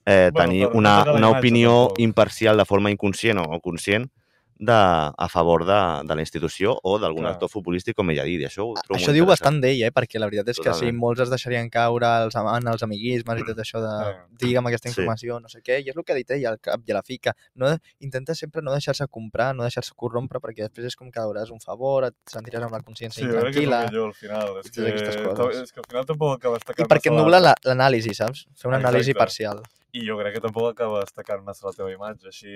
eh, 0.07 0.31
Bueno, 0.33 0.39
tenir 0.39 0.67
per 0.67 0.77
una, 0.77 0.95
una 1.13 1.31
opinió 1.31 1.93
imparcial 1.99 2.57
de 2.57 2.65
forma 2.65 2.91
inconscient 2.91 3.39
o 3.39 3.61
conscient 3.61 4.09
de, 4.57 4.73
a 4.73 5.29
favor 5.29 5.65
de, 5.67 6.07
de 6.07 6.15
la 6.15 6.23
institució 6.23 6.79
o 6.83 6.99
d'algun 6.99 7.27
actor 7.27 7.49
futbolístic, 7.51 7.97
com 7.97 8.11
ell 8.11 8.21
ha 8.21 8.25
dit. 8.25 8.41
I 8.41 8.47
això 8.47 8.63
ho 8.69 8.75
trobo 8.79 8.99
Això 8.99 9.13
diu 9.13 9.27
bastant 9.27 9.61
d'ell, 9.61 9.83
eh? 9.83 9.91
perquè 9.91 10.21
la 10.21 10.27
veritat 10.27 10.49
és 10.49 10.57
que 10.59 10.71
sí, 10.71 10.71
Totalment. 10.71 10.99
molts 11.01 11.21
es 11.25 11.31
deixarien 11.31 11.69
caure 11.71 12.07
els, 12.25 12.35
en 12.37 12.69
els 12.69 12.83
amiguismes 12.87 13.41
i 13.41 13.45
tot 13.45 13.59
això 13.59 13.81
de 13.83 13.93
Sí. 14.05 14.47
digue'm 14.47 14.67
aquesta 14.69 14.89
Sí. 14.89 14.93
informació, 14.95 15.41
no 15.41 15.49
sé 15.49 15.61
què, 15.61 15.81
i 15.85 15.91
és 15.91 15.97
el 15.97 16.05
que 16.05 16.13
ha 16.13 16.17
dit 16.17 16.31
ell 16.31 16.47
al 16.47 16.59
cap 16.61 16.81
i 16.87 16.93
a 16.93 16.95
la 16.95 17.03
fi, 17.03 17.19
que 17.19 17.33
no, 17.57 17.77
intenta 18.01 18.35
sempre 18.35 18.63
no 18.63 18.73
deixar-se 18.73 19.07
comprar, 19.09 19.55
no 19.55 19.63
deixar-se 19.65 19.93
corrompre, 19.97 20.39
perquè 20.41 20.63
després 20.69 20.87
és 20.87 20.97
com 20.97 21.11
que 21.11 21.21
veuràs 21.21 21.51
un 21.51 21.61
favor, 21.61 22.05
et 22.05 22.15
sentiràs 22.31 22.63
amb 22.63 22.73
la 22.73 22.81
consciència 22.81 23.23
Sí, 23.23 23.27
jo 23.29 23.35
intranquil·la, 23.39 23.83
el 23.85 23.91
millor 23.91 24.07
al 24.09 24.15
final. 24.15 24.59
És 24.65 24.71
que, 24.71 24.89
és 24.89 25.73
que 25.73 25.81
al 25.81 25.87
final 25.89 26.07
tampoc 26.07 26.37
acaba 26.39 26.57
i 26.57 26.59
destacant 26.61 26.89
perquè 26.89 27.11
et 27.11 27.17
nubla 27.19 27.41
la- 27.41 27.57
l'anàlisi, 27.65 28.15
saps? 28.15 28.47
Fer 28.55 28.69
una 28.69 28.79
anàlisi 28.79 29.11
Exacte. 29.11 29.19
parcial. 29.19 29.63
I 29.95 30.07
jo 30.07 30.17
crec 30.19 30.35
que 30.35 30.41
tampoc 30.41 30.73
acaba 30.73 31.01
destacant 31.01 31.43
massa 31.45 31.67
la 31.69 31.73
teva 31.73 31.91
imatge. 31.93 32.27
Així 32.27 32.51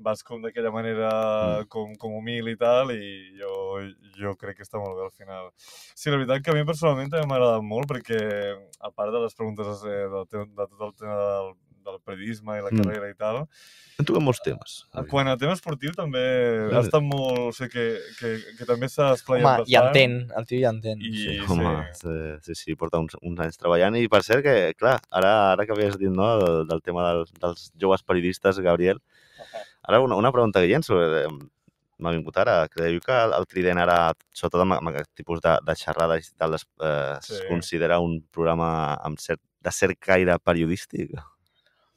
vas 0.00 0.22
com 0.26 0.40
d'aquella 0.42 0.72
manera 0.74 1.10
Mm. 1.10 1.68
com, 1.68 1.94
com 1.96 2.16
humil 2.18 2.48
i 2.48 2.56
tal, 2.56 2.92
i 2.92 3.36
jo, 3.38 3.52
jo 4.18 4.34
crec 4.40 4.58
que 4.58 4.66
està 4.66 4.80
molt 4.80 4.96
bé 4.96 5.06
al 5.06 5.14
final. 5.14 5.50
Sí, 5.60 6.10
la 6.10 6.18
veritat 6.20 6.44
que 6.44 6.52
a 6.52 6.54
mi 6.56 6.64
personalment 6.68 7.10
també 7.10 7.26
m'ha 7.26 7.38
agradat 7.38 7.66
molt 7.66 7.90
perquè, 7.90 8.20
a 8.80 8.90
part 8.90 9.12
de 9.12 9.24
les 9.24 9.34
preguntes 9.34 9.84
eh, 9.84 10.06
del, 10.14 10.26
de 10.30 10.66
tot 10.66 10.86
el 10.88 10.94
tema 11.00 11.16
del, 11.20 11.52
del 11.84 11.98
periodisme 12.04 12.58
i 12.58 12.62
la 12.62 12.70
Mm. 12.70 12.82
carrera 12.82 13.08
i 13.10 13.14
tal, 13.18 13.38
Hem 13.98 14.06
tocat 14.08 14.22
molts 14.22 14.40
temes. 14.44 14.74
quan 15.10 15.28
a 15.28 15.36
tema 15.36 15.52
esportiu 15.52 15.92
també 15.92 16.20
ha 16.72 16.80
estat 16.80 17.02
molt... 17.02 17.38
O 17.50 17.52
sigui, 17.52 17.70
que, 17.72 17.84
que, 18.18 18.30
que 18.58 18.64
també 18.68 18.88
s'ha 18.88 19.10
desplayat 19.12 19.44
Home, 19.44 19.58
bastant. 19.64 19.70
i 19.72 19.76
entén, 19.80 20.32
el 20.38 20.46
tio 20.46 20.60
ja 20.62 20.70
entén. 20.72 21.00
I, 21.02 21.12
Sí, 21.12 21.38
sí, 21.38 21.52
home, 21.52 21.74
sí, 21.94 22.16
sí, 22.46 22.54
sí, 22.54 22.74
porta 22.76 22.98
uns, 22.98 23.16
uns 23.22 23.40
anys 23.40 23.58
treballant 23.60 23.96
i 23.96 24.06
per 24.08 24.22
cert 24.24 24.42
que, 24.46 24.74
clar, 24.78 24.98
ara, 25.10 25.52
ara 25.52 25.66
que 25.66 25.72
havies 25.72 25.98
dit 25.98 26.08
no, 26.10 26.30
del, 26.40 26.66
del 26.68 26.80
tema 26.82 27.06
del, 27.12 27.24
dels 27.40 27.70
joves 27.76 28.02
periodistes, 28.02 28.58
Gabriel, 28.60 29.00
ara 29.82 30.00
una, 30.00 30.16
una 30.16 30.32
pregunta 30.32 30.60
que 30.60 30.68
hi 30.70 30.74
ha 30.74 30.82
sobre, 30.82 31.26
m'ha 32.00 32.12
vingut 32.14 32.36
ara, 32.40 32.66
creieu 32.72 33.00
que 33.04 33.12
el, 33.12 33.34
el 33.36 33.44
Trident 33.46 33.76
ara, 33.82 34.14
sobretot 34.32 34.62
amb, 34.64 34.78
amb 34.78 34.88
aquest 34.94 35.10
tipus 35.14 35.42
de, 35.44 35.58
de 35.66 35.74
xerrades 35.76 36.30
i 36.30 36.36
tal, 36.38 36.54
es, 36.56 36.64
eh, 36.80 37.18
Sí. 37.20 37.34
es 37.34 37.42
considera 37.50 37.98
un 38.00 38.22
programa 38.32 38.94
amb 39.04 39.18
cert, 39.20 39.40
de 39.60 39.70
cert 39.70 39.98
caire 40.00 40.38
periodístic? 40.40 41.12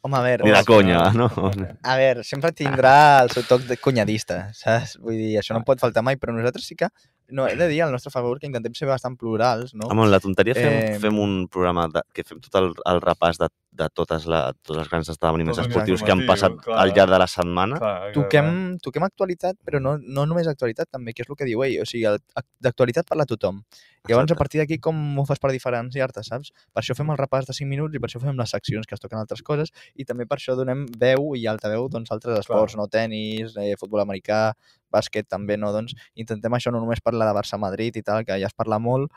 Home, 0.04 0.18
a 0.20 0.22
veure, 0.26 0.43
Ni 0.43 0.51
de 0.51 0.64
conya, 0.68 0.99
no? 1.16 1.30
a 1.32 1.93
veure, 1.95 2.26
sempre 2.28 2.51
tindrà 2.51 3.22
el 3.24 3.30
seu 3.32 3.45
toc 3.47 3.62
de 3.70 3.78
cunyadista, 3.80 4.49
saps? 4.58 4.97
Vull 4.99 5.16
dir, 5.16 5.30
això 5.39 5.56
no 5.56 5.64
pot 5.64 5.80
faltar 5.80 6.04
mai, 6.04 6.18
però 6.20 6.36
nosaltres 6.36 6.68
sí 6.68 6.76
que, 6.76 6.89
no, 7.30 7.48
he 7.48 7.56
de 7.56 7.68
dir 7.68 7.82
al 7.84 7.92
nostre 7.92 8.12
favor 8.12 8.40
que 8.40 8.46
intentem 8.48 8.74
ser 8.76 8.88
bastant 8.88 9.16
plurals, 9.18 9.74
no? 9.74 9.88
Home, 9.90 10.08
la 10.10 10.20
tonteria 10.20 10.54
fem, 10.54 10.74
Eh, 10.74 11.00
fem 11.00 11.18
un 11.20 11.48
programa 11.48 11.88
de, 11.88 12.02
que 12.14 12.24
fem 12.24 12.40
tot 12.44 12.56
el, 12.60 12.74
el 12.86 13.02
repàs 13.02 13.38
de, 13.40 13.48
de 13.72 13.88
totes, 13.90 14.26
la, 14.30 14.52
tots 14.62 14.80
els 14.80 14.90
grans 14.90 15.10
esdeveniments 15.10 15.58
Tot 15.58 15.66
esportius 15.68 16.04
que 16.04 16.12
han 16.12 16.26
passat 16.28 16.58
clar. 16.62 16.78
al 16.84 16.92
llarg 16.94 17.10
de 17.12 17.20
la 17.24 17.28
setmana. 17.28 17.80
clar, 17.80 17.94
clar, 18.02 18.14
toquem, 18.14 18.78
toquem 18.84 19.04
actualitat, 19.08 19.58
però 19.66 19.80
no, 19.82 19.98
no 19.98 20.26
només 20.30 20.48
actualitat 20.48 20.90
també, 20.92 21.14
que 21.14 21.24
és 21.24 21.30
el 21.30 21.36
que 21.40 21.46
diu 21.46 21.64
ell. 21.64 21.80
O 21.82 21.86
sigui, 21.86 22.06
el- 22.06 22.20
d'actualitat 22.62 23.08
parla 23.10 23.26
tothom. 23.26 23.64
Llavors, 24.06 24.32
a 24.34 24.36
partir 24.36 24.60
d'aquí, 24.60 24.78
com 24.84 24.98
ho 25.18 25.24
fas 25.26 25.40
per 25.40 25.50
diferenciar-te, 25.56 26.22
saps? 26.28 26.52
Per 26.74 26.82
això 26.84 26.94
fem 26.94 27.10
el 27.10 27.18
repàs 27.18 27.46
de 27.48 27.54
5 27.56 27.70
minuts 27.70 27.96
i 27.96 28.00
per 28.04 28.10
això 28.10 28.20
fem 28.20 28.36
les 28.38 28.50
seccions 28.52 28.86
que 28.86 28.96
es 28.96 29.00
toquen 29.00 29.18
altres 29.18 29.42
coses 29.42 29.72
i 29.96 30.04
també 30.04 30.26
per 30.28 30.38
això 30.42 30.58
donem 30.60 30.86
veu 31.00 31.34
i 31.40 31.46
altaveu 31.48 31.88
doncs, 31.88 32.12
altres 32.12 32.40
esports, 32.44 32.76
no? 32.76 32.90
Tenis, 32.92 33.56
eh, 33.56 33.76
futbol 33.80 34.02
americà, 34.04 34.52
bàsquet 34.94 35.30
també, 35.30 35.58
no? 35.58 35.74
Doncs 35.76 35.98
intentem 36.16 36.54
això 36.54 36.72
no 36.74 36.84
només 36.84 37.04
parlar 37.04 37.30
de 37.30 37.38
Barça-Madrid 37.39 37.98
i 37.98 38.06
tal, 38.06 38.24
que 38.28 38.39
ja 38.39 38.52
es 38.52 38.58
parla 38.58 38.80
molt, 38.80 39.12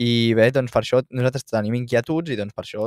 i 0.00 0.32
bé, 0.32 0.46
doncs 0.54 0.72
per 0.72 0.80
això 0.80 1.02
nosaltres 1.12 1.44
tenim 1.44 1.74
inquietuds 1.76 2.32
i 2.32 2.36
doncs 2.38 2.54
per 2.56 2.62
això 2.64 2.86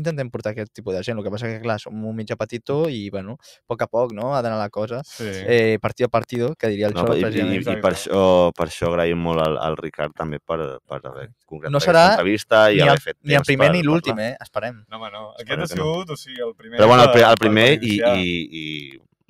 intentem 0.00 0.30
portar 0.32 0.54
aquest 0.54 0.70
tipus 0.72 0.94
de 0.96 1.02
gent. 1.04 1.18
El 1.20 1.26
que 1.26 1.32
passa 1.34 1.50
que, 1.50 1.58
clar, 1.60 1.76
som 1.82 2.06
un 2.08 2.16
mitjà 2.16 2.38
petitó 2.40 2.78
i, 2.88 3.02
bueno, 3.12 3.36
a 3.36 3.68
poc 3.68 3.84
a 3.84 3.88
poc, 3.90 4.14
no?, 4.16 4.30
ha 4.32 4.40
d'anar 4.40 4.56
la 4.62 4.70
cosa. 4.72 5.02
Sí. 5.04 5.28
Eh, 5.28 5.76
partido 5.82 6.08
a 6.08 6.14
partido, 6.14 6.54
que 6.56 6.72
diria 6.72 6.88
el 6.88 6.96
No, 6.96 7.04
Xolo, 7.04 7.18
i, 7.20 7.26
i, 7.28 7.60
i, 7.60 7.76
per, 7.84 7.92
això, 7.92 8.24
per 8.56 8.68
això 8.70 8.88
agraïm 8.94 9.20
molt 9.20 9.44
al, 9.44 9.60
al 9.60 9.76
Ricard 9.76 10.16
també 10.16 10.40
per, 10.40 10.58
per 10.88 11.02
haver 11.02 11.28
concretat 11.44 11.74
No 11.74 11.84
serà 11.84 12.06
aquesta 12.06 12.22
entrevista 12.22 12.64
i 12.70 12.80
ni, 12.80 12.86
haver 12.86 12.96
el, 12.96 13.06
fet 13.10 13.20
ni 13.20 13.36
el 13.36 13.48
primer 13.50 13.68
per 13.68 13.76
ni 13.76 13.84
l'últim, 13.84 14.24
eh? 14.24 14.32
Esperem. 14.40 14.84
No, 14.88 15.02
home, 15.02 15.12
no. 15.12 15.26
Aquest 15.36 15.44
Espero 15.44 15.66
ha 15.66 15.68
que 15.68 15.82
no. 15.82 15.90
sigut, 15.90 16.14
o 16.16 16.22
sigui, 16.24 16.40
el 16.48 16.54
primer... 16.56 16.78
Però 16.80 16.88
bueno, 16.88 17.10
el, 17.12 17.26
el 17.28 17.42
primer 17.44 17.72
i, 17.76 17.98
i, 18.00 18.64
i 18.64 18.66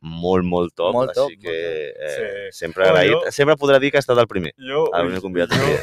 molt, 0.04 0.44
molt 0.44 0.74
top. 0.76 0.92
Molt 0.94 1.12
top, 1.16 1.30
així 1.32 1.38
que 1.40 1.54
eh, 1.90 2.14
Sí. 2.14 2.58
sempre 2.60 2.84
Oh, 2.84 2.92
agraït. 2.92 3.12
jo- 3.14 3.32
Sempre 3.32 3.56
podrà 3.56 3.78
dir 3.80 3.90
que 3.90 3.96
ha 3.98 4.04
estat 4.04 4.18
el 4.20 4.26
primer. 4.28 4.52
Jo, 4.58 4.84
El 4.94 5.06
primer 5.08 5.20
convidat. 5.24 5.50
jo, 5.50 5.76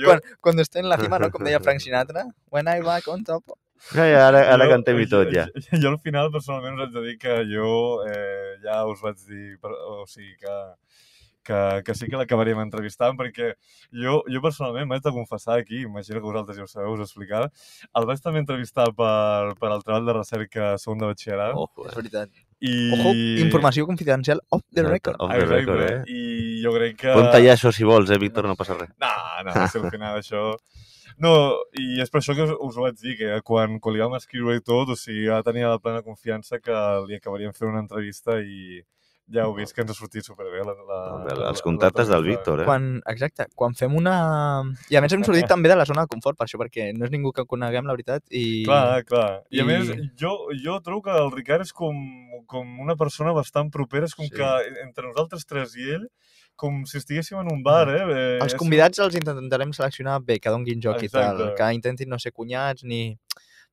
jo, 0.00 0.06
Quan, 0.08 0.20
quan 0.40 0.58
esté 0.60 0.80
en 0.80 0.88
la 0.88 0.98
cima, 0.98 1.18
no? 1.18 1.30
Com 1.30 1.44
deia 1.46 1.60
Frank 1.60 1.80
Sinatra, 1.84 2.26
when 2.50 2.66
I 2.68 2.80
back 2.82 3.08
on 3.08 3.24
top. 3.24 3.44
Ja, 3.92 4.06
ja, 4.08 4.28
ara, 4.28 4.44
ara 4.54 4.64
jo- 4.64 4.70
cantem 4.72 5.00
i 5.02 5.06
tot, 5.06 5.28
ja. 5.34 5.46
Jo, 5.54 5.76
jo 5.82 5.88
al 5.90 5.98
final, 6.00 6.30
personalment, 6.32 6.78
us 6.78 6.86
haig 6.86 6.94
de 6.94 7.02
dir 7.10 7.18
que 7.18 7.34
jo 7.50 7.68
eh, 8.08 8.56
ja 8.64 8.84
us 8.88 9.00
vaig 9.04 9.18
dir, 9.28 9.58
o 9.62 10.06
sigui, 10.08 10.32
que, 10.40 10.54
que, 11.44 11.58
que 11.84 11.94
sí 11.94 12.06
que 12.08 12.16
l'acabaríem 12.16 12.62
entrevistant, 12.62 13.18
perquè 13.18 13.50
jo, 13.92 14.22
jo 14.32 14.40
personalment 14.40 14.88
m'haig 14.88 15.02
de 15.04 15.12
confessar 15.12 15.58
aquí, 15.60 15.82
imagino 15.84 16.16
que 16.22 16.24
vosaltres 16.30 16.56
ja 16.56 16.64
ho 16.64 16.70
sabeu, 16.70 16.94
us 16.94 17.00
ho 17.02 17.04
explicava, 17.04 17.50
el 17.94 18.06
vaig 18.08 18.22
també 18.24 18.40
entrevistar 18.40 18.86
per, 18.96 19.52
per 19.60 19.68
al 19.74 19.84
treball 19.84 20.06
de 20.08 20.16
recerca 20.16 20.70
segon 20.80 21.02
de 21.04 21.10
batxillerat, 21.12 21.52
Ojo, 21.66 21.84
És 21.90 21.98
veritat. 22.00 22.30
I... 22.64 22.74
Ojo, 22.96 23.12
informació 23.44 23.84
confidencial 23.88 24.40
off 24.48 24.64
the 24.72 24.84
record. 24.86 25.20
off 25.20 25.34
the 25.34 25.44
record, 25.50 25.82
eh? 25.84 26.00
I 26.08 26.62
jo 26.64 26.72
crec 26.76 26.96
que... 27.02 27.10
Podem 27.10 27.30
tallar 27.34 27.58
això 27.58 27.72
si 27.74 27.84
vols, 27.88 28.12
eh, 28.14 28.20
Víctor? 28.22 28.48
No 28.48 28.56
passa 28.56 28.78
res. 28.78 28.94
No, 29.02 29.12
no, 29.44 29.54
si 29.68 29.80
al 29.80 29.90
final 29.92 30.20
això... 30.20 30.46
No, 31.22 31.34
i 31.78 32.00
és 32.02 32.10
per 32.10 32.18
això 32.18 32.34
que 32.34 32.42
us, 32.42 32.54
us 32.56 32.78
ho 32.78 32.86
vaig 32.86 32.96
dir, 32.98 33.14
que 33.20 33.36
quan, 33.46 33.76
quan 33.82 33.94
li 33.94 34.02
vam 34.02 34.16
escriure 34.18 34.56
i 34.58 34.64
tot, 34.64 34.90
o 34.90 34.96
sigui, 34.98 35.28
ja 35.28 35.42
tenia 35.46 35.70
la 35.70 35.82
plena 35.82 36.02
confiança 36.02 36.58
que 36.58 36.80
li 37.06 37.20
acabaríem 37.20 37.54
fent 37.54 37.70
una 37.70 37.84
entrevista 37.84 38.40
i 38.40 38.80
ja 39.32 39.44
heu 39.46 39.54
vist 39.56 39.72
que 39.72 39.80
ens 39.80 39.90
ha 39.90 39.94
sortit 39.96 40.22
superbé 40.26 40.60
la, 40.60 40.74
la, 40.74 40.98
Bé, 41.24 41.34
la- 41.38 41.48
Els 41.48 41.62
contactes 41.64 42.08
del 42.08 42.20
l'entrevista. 42.20 42.40
Víctor, 42.52 42.60
eh? 42.60 42.66
Quan, 42.68 42.88
exacte, 43.08 43.46
quan 43.56 43.74
fem 43.74 43.94
una... 43.96 44.16
I 44.92 44.98
a 44.98 45.00
més 45.00 45.12
hem 45.16 45.24
sortit 45.24 45.48
també 45.48 45.70
de 45.72 45.76
la 45.78 45.86
zona 45.88 46.04
de 46.04 46.10
confort, 46.12 46.36
per 46.36 46.44
això, 46.44 46.58
perquè 46.60 46.90
no 46.92 47.06
és 47.06 47.12
ningú 47.14 47.32
que 47.32 47.46
coneguem, 47.48 47.86
la 47.88 47.94
veritat, 47.96 48.22
i... 48.30 48.64
Clar, 48.66 49.02
clar. 49.08 49.30
I, 49.48 49.62
a 49.62 49.64
I- 49.64 49.66
més, 49.70 49.94
jo, 50.20 50.34
jo 50.60 50.76
trobo 50.84 51.06
que 51.08 51.16
el 51.16 51.32
Ricard 51.32 51.64
és 51.64 51.72
com, 51.72 51.96
com 52.46 52.80
una 52.84 52.96
persona 53.00 53.32
bastant 53.32 53.72
propera, 53.72 54.04
és 54.10 54.14
com 54.14 54.28
Sí. 54.28 54.34
que 54.36 54.50
entre 54.84 55.06
nosaltres 55.08 55.46
tres 55.46 55.72
i 55.76 55.88
ell, 55.96 56.04
com 56.54 56.84
si 56.86 57.00
estiguéssim 57.00 57.40
en 57.40 57.48
un 57.50 57.62
bar, 57.64 57.88
eh? 57.90 58.02
eh 58.04 58.38
Els 58.44 58.54
convidats 58.54 59.00
els 59.02 59.16
intentarem 59.16 59.72
seleccionar 59.72 60.20
bé, 60.22 60.36
que 60.38 60.52
donguin 60.52 60.80
joc 60.84 61.02
i 61.02 61.08
tal, 61.08 61.40
Exacte. 61.40 61.56
que 61.58 61.72
intentin 61.74 62.08
no 62.12 62.18
ser 62.20 62.32
cunyats 62.32 62.84
ni... 62.84 63.16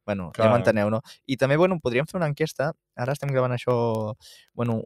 Bueno, 0.04 0.32
ja 0.34 0.47
Clar. 0.47 0.54
m'enteneu, 0.56 0.89
no? 0.89 1.04
I 1.30 1.36
també, 1.38 1.60
bueno, 1.62 1.76
podríem 1.78 2.08
fer 2.10 2.18
una 2.18 2.26
enquesta, 2.32 2.72
ara 2.97 3.14
estem 3.14 3.30
gravant 3.30 3.54
això, 3.54 3.76
bueno, 4.58 4.80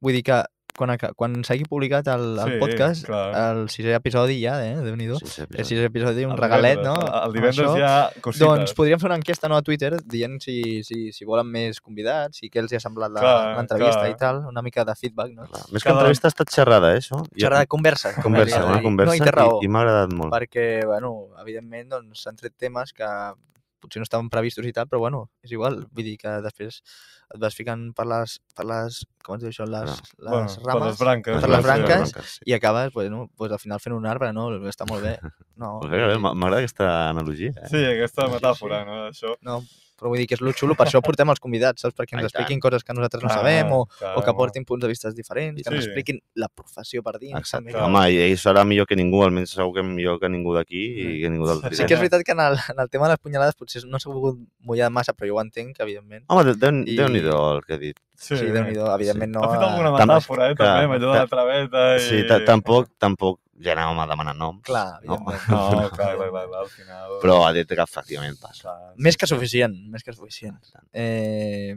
vull 0.00 0.12
dir 0.18 0.22
que 0.26 0.44
quan, 0.78 0.92
quan 1.18 1.32
s'hagi 1.42 1.64
publicat 1.66 2.06
el, 2.12 2.36
el 2.38 2.50
Sí, 2.52 2.58
podcast, 2.60 3.06
clar. 3.08 3.32
el 3.34 3.64
sisè 3.66 3.96
episodi 3.96 4.36
ja, 4.44 4.60
eh, 4.62 4.76
déu 4.84 4.94
nhi 4.94 5.08
Sí, 5.26 5.42
el 5.50 5.64
sisè 5.66 5.88
episodi, 5.88 6.22
un 6.24 6.36
el 6.36 6.38
regalet, 6.38 6.78
divendres, 6.78 7.08
no? 7.10 7.16
El 7.24 7.32
divendres 7.34 7.58
això. 7.66 7.72
ja 7.80 8.20
cosites. 8.22 8.46
Doncs 8.46 8.74
podríem 8.78 9.00
fer 9.02 9.08
una 9.10 9.16
enquesta 9.18 9.48
no, 9.50 9.56
a 9.58 9.62
Twitter 9.66 9.96
dient 10.06 10.36
si, 10.40 10.84
si, 10.86 11.10
si 11.10 11.24
volen 11.26 11.50
més 11.50 11.80
convidats 11.82 12.44
i 12.46 12.48
què 12.48 12.62
els 12.62 12.70
hi 12.70 12.78
ha 12.78 12.80
semblat 12.84 13.10
l'entrevista 13.10 14.06
i 14.08 14.14
tal, 14.20 14.44
una 14.52 14.62
mica 14.62 14.84
de 14.86 14.94
feedback, 14.94 15.34
no? 15.34 15.48
Clar. 15.50 15.64
Més 15.72 15.82
que 15.82 15.88
Cada- 15.88 15.98
entrevista 15.98 16.28
ha 16.30 16.34
estat 16.36 16.54
xerrada, 16.54 16.94
eh, 16.94 17.02
això? 17.02 17.24
I- 17.34 17.40
Xerrada, 17.42 17.66
conversa. 17.66 18.14
Conversa, 18.22 18.62
una 18.64 18.80
conversa 18.80 19.18
No, 19.34 19.58
i, 19.60 19.64
i 19.64 19.68
m'ha 19.68 19.82
agradat 19.82 20.14
molt. 20.14 20.32
perquè, 20.32 20.84
bueno, 20.86 21.30
evidentment, 21.42 21.88
doncs, 21.96 22.22
s'han 22.22 22.36
tret 22.38 22.54
temes 22.56 22.92
que 22.92 23.10
potser 23.80 24.00
no 24.02 24.06
estaven 24.06 24.28
previstos 24.30 24.66
i 24.66 24.72
tal, 24.72 24.86
però, 24.90 24.98
bueno, 25.04 25.24
és 25.42 25.52
igual. 25.54 25.80
Vull 25.92 26.04
dir 26.04 26.16
que 26.18 26.36
després 26.44 26.80
et 27.34 27.40
vas 27.40 27.54
ficant 27.54 27.88
per 27.94 28.06
les, 28.08 28.38
per 28.56 28.64
les 28.68 29.02
com 29.24 29.36
es 29.36 29.42
diu 29.42 29.50
això, 29.50 29.66
les, 29.68 29.90
les 30.18 30.30
bueno, 30.30 30.46
per 30.54 30.66
rames 30.72 30.86
les 30.88 30.98
branques. 31.02 31.40
per 31.42 31.50
les 31.50 31.58
sí, 31.60 31.66
branques. 31.68 32.14
sí. 32.36 32.38
i 32.46 32.54
acabes, 32.56 32.92
bueno, 32.92 33.26
pues, 33.36 33.52
al 33.52 33.58
final 33.58 33.80
fent 33.80 33.96
un 33.96 34.06
arbre, 34.06 34.32
no? 34.32 34.48
Està 34.68 34.86
molt 34.88 35.02
bé. 35.04 35.18
No, 35.58 35.80
Pues 35.82 36.18
m'a- 36.22 36.34
M'agrada 36.38 36.60
aquesta 36.62 36.88
analogia. 37.10 37.50
Eh? 37.50 37.68
Sí, 37.68 37.80
aquesta 37.84 38.28
metàfora, 38.30 38.84
no? 38.86 39.08
Això. 39.08 39.32
no, 39.42 39.62
però 39.98 40.08
vull 40.12 40.18
dir 40.22 40.26
que 40.30 40.34
és 40.38 40.40
lo 40.40 40.52
xulo, 40.54 40.76
per 40.78 40.86
això 40.86 41.02
portem 41.02 41.28
els 41.28 41.40
convidats, 41.42 41.82
saps? 41.82 41.94
Perquè 41.98 42.14
ens 42.14 42.22
Ai, 42.22 42.28
tant. 42.28 42.30
expliquin 42.30 42.60
coses 42.60 42.84
que 42.84 42.94
nosaltres 42.94 43.22
no 43.24 43.28
Clar, 43.28 43.38
sabem 43.40 43.72
o, 43.72 43.86
clar, 43.98 44.14
o 44.16 44.22
que 44.22 44.32
portin 44.38 44.64
punts 44.64 44.82
de 44.82 44.88
vista 44.88 45.10
diferents, 45.10 45.60
que 45.62 45.68
ens 45.74 45.84
Sí. 45.84 45.90
expliquin 45.90 46.20
la 46.36 46.48
professió 46.48 47.02
per 47.02 47.18
dins. 47.18 47.36
Exacte. 47.38 47.72
també. 47.72 47.84
Home, 47.84 48.04
i 48.12 48.18
ell 48.30 48.36
serà 48.38 48.64
millor 48.64 48.86
que 48.86 48.94
ningú, 48.96 49.22
almenys 49.24 49.50
segur 49.50 49.74
que 49.74 49.82
millor 49.82 50.20
que 50.20 50.28
ningú 50.28 50.54
d'aquí 50.54 50.84
i 51.18 51.20
que 51.22 51.30
ningú 51.30 51.46
del 51.48 51.58
Mm. 51.58 51.74
Sí 51.74 51.84
que 51.84 51.94
és 51.94 52.00
veritat 52.00 52.22
que 52.24 52.32
en 52.32 52.40
el, 52.40 52.54
en 52.54 52.78
el 52.80 52.88
tema 52.88 53.06
de 53.08 53.12
les 53.14 53.18
punyalades 53.18 53.54
potser 53.56 53.84
no 53.86 53.98
s'ha 53.98 54.08
volgut 54.10 54.38
mullar 54.60 54.90
massa, 54.90 55.12
però 55.12 55.26
jo 55.28 55.34
ho 55.36 55.40
entenc, 55.42 55.78
evidentment. 55.80 56.24
Home, 56.28 56.44
Déu- 56.44 56.54
Déu- 56.56 56.84
I- 56.86 56.96
Déu-n'hi-do 56.96 57.56
el 57.56 57.64
que 57.64 57.74
he 57.74 57.78
dit. 57.78 57.96
Sí, 58.14 58.36
sí 58.36 58.46
Déu-n'hi-do, 58.46 58.86
evidentment 58.94 59.32
no... 59.32 59.42
Ha 59.42 59.52
fet 59.52 59.62
alguna 59.62 59.90
metàfora, 59.92 60.50
eh, 60.50 60.54
també, 60.54 60.84
amb 60.84 60.92
allò 60.94 61.12
de 61.12 61.18
la 61.18 61.26
ta- 61.26 61.26
traveta 61.26 61.96
i... 61.96 62.00
Sí, 62.00 62.26
ta- 62.26 62.44
tampoc, 62.44 62.88
tampoc 62.98 63.40
ja 63.64 63.72
anàvem 63.74 63.98
a 64.02 64.06
demanar 64.10 64.34
noms. 64.38 64.62
Clar, 64.66 65.00
no? 65.04 65.16
evidentment. 65.18 65.48
No, 65.50 65.62
clar, 65.90 65.90
clar, 65.90 66.30
clar, 66.30 66.44
clar, 66.48 66.60
al 66.62 66.68
final... 66.72 67.16
Però 67.22 67.38
ha 67.46 67.52
dit 67.56 67.68
que 67.68 67.82
efectivament 67.82 68.38
passa. 68.40 68.62
Clar, 68.68 68.92
Més 68.96 69.16
que 69.20 69.26
suficient, 69.30 69.74
més 69.92 70.04
que 70.06 70.12
suficient. 70.14 70.58
Eh, 70.92 71.74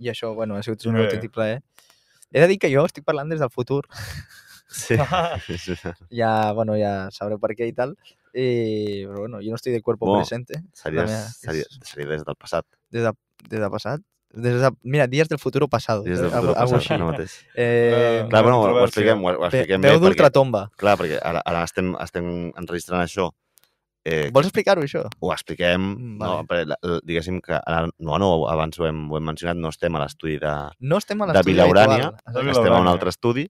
I 0.00 0.08
això, 0.12 0.32
bueno, 0.34 0.56
ha 0.56 0.62
sigut 0.64 0.84
un 0.88 0.96
Bé. 0.96 1.06
autèntic 1.06 1.32
plaer. 1.34 1.60
He 2.32 2.40
de 2.40 2.46
dir 2.52 2.58
que 2.62 2.70
jo 2.72 2.84
estic 2.86 3.04
parlant 3.04 3.28
des 3.32 3.40
del 3.42 3.50
futur. 3.50 3.82
Sí. 4.70 4.94
Ja, 6.10 6.52
bueno, 6.52 6.76
ja 6.78 7.10
sabreu 7.10 7.40
per 7.42 7.54
què 7.58 7.66
i 7.68 7.72
tal. 7.74 7.96
I, 8.30 9.02
però 9.08 9.24
bueno, 9.24 9.40
jo 9.42 9.50
no 9.50 9.58
estic 9.58 9.74
de 9.74 9.82
cuerpo 9.82 10.06
Bo, 10.06 10.18
presente. 10.20 10.60
Seria, 10.78 11.02
és- 11.04 11.40
seria 11.82 12.06
des 12.12 12.22
del 12.24 12.36
passat. 12.38 12.64
Des 12.94 13.02
de, 13.02 13.12
des 13.50 13.58
de 13.60 13.70
passat. 13.72 14.00
Des 14.32 14.60
de, 14.62 14.70
mira, 14.82 15.06
dies 15.08 15.28
del 15.28 15.38
futuro 15.38 15.66
pasado. 15.68 16.04
Des 16.04 16.20
del 16.20 16.30
futur 16.30 16.54
passat, 16.54 16.78
així. 16.78 16.98
no 16.98 17.06
mateix. 17.10 17.32
Eh, 17.56 18.26
Clar, 18.30 18.42
bueno, 18.44 18.60
ho, 18.62 18.68
ho 18.78 18.84
expliquem, 18.84 19.24
ho, 19.24 19.28
ho 19.40 19.46
expliquem 19.48 19.80
bé, 19.82 19.88
veu 19.90 19.98
perquè, 19.98 20.04
d'ultratomba. 20.06 20.70
clar, 20.78 20.96
perquè 21.00 21.18
ara, 21.22 21.42
ara 21.44 21.64
estem, 21.66 21.94
estem 22.00 22.28
enregistrant 22.56 23.02
això. 23.02 23.30
Eh, 24.06 24.30
Vols 24.32 24.46
explicar-ho, 24.48 24.80
això? 24.86 25.02
ho 25.20 25.32
expliquem, 25.34 25.80
Mm, 25.80 26.18
no, 26.22 26.44
vale. 26.48 26.64
la- 26.64 26.78
la- 26.80 27.00
diguéssim 27.04 27.40
que 27.42 27.52
ara, 27.58 27.88
no, 27.98 28.18
no, 28.18 28.48
abans 28.48 28.78
ho 28.80 28.86
hem, 28.86 29.10
ho 29.10 29.16
hem 29.18 29.24
mencionat, 29.24 29.56
no 29.60 29.68
estem 29.68 29.94
a 29.96 30.04
l'estudi 30.04 30.38
de, 30.38 30.54
No 30.80 30.96
estem 30.96 31.20
a 31.20 31.26
de 31.26 31.32
l'estudi 31.34 31.52
Vilaurània, 31.52 32.14
estem 32.32 32.72
a 32.72 32.80
un 32.80 32.86
altre 32.88 33.10
estudi, 33.10 33.48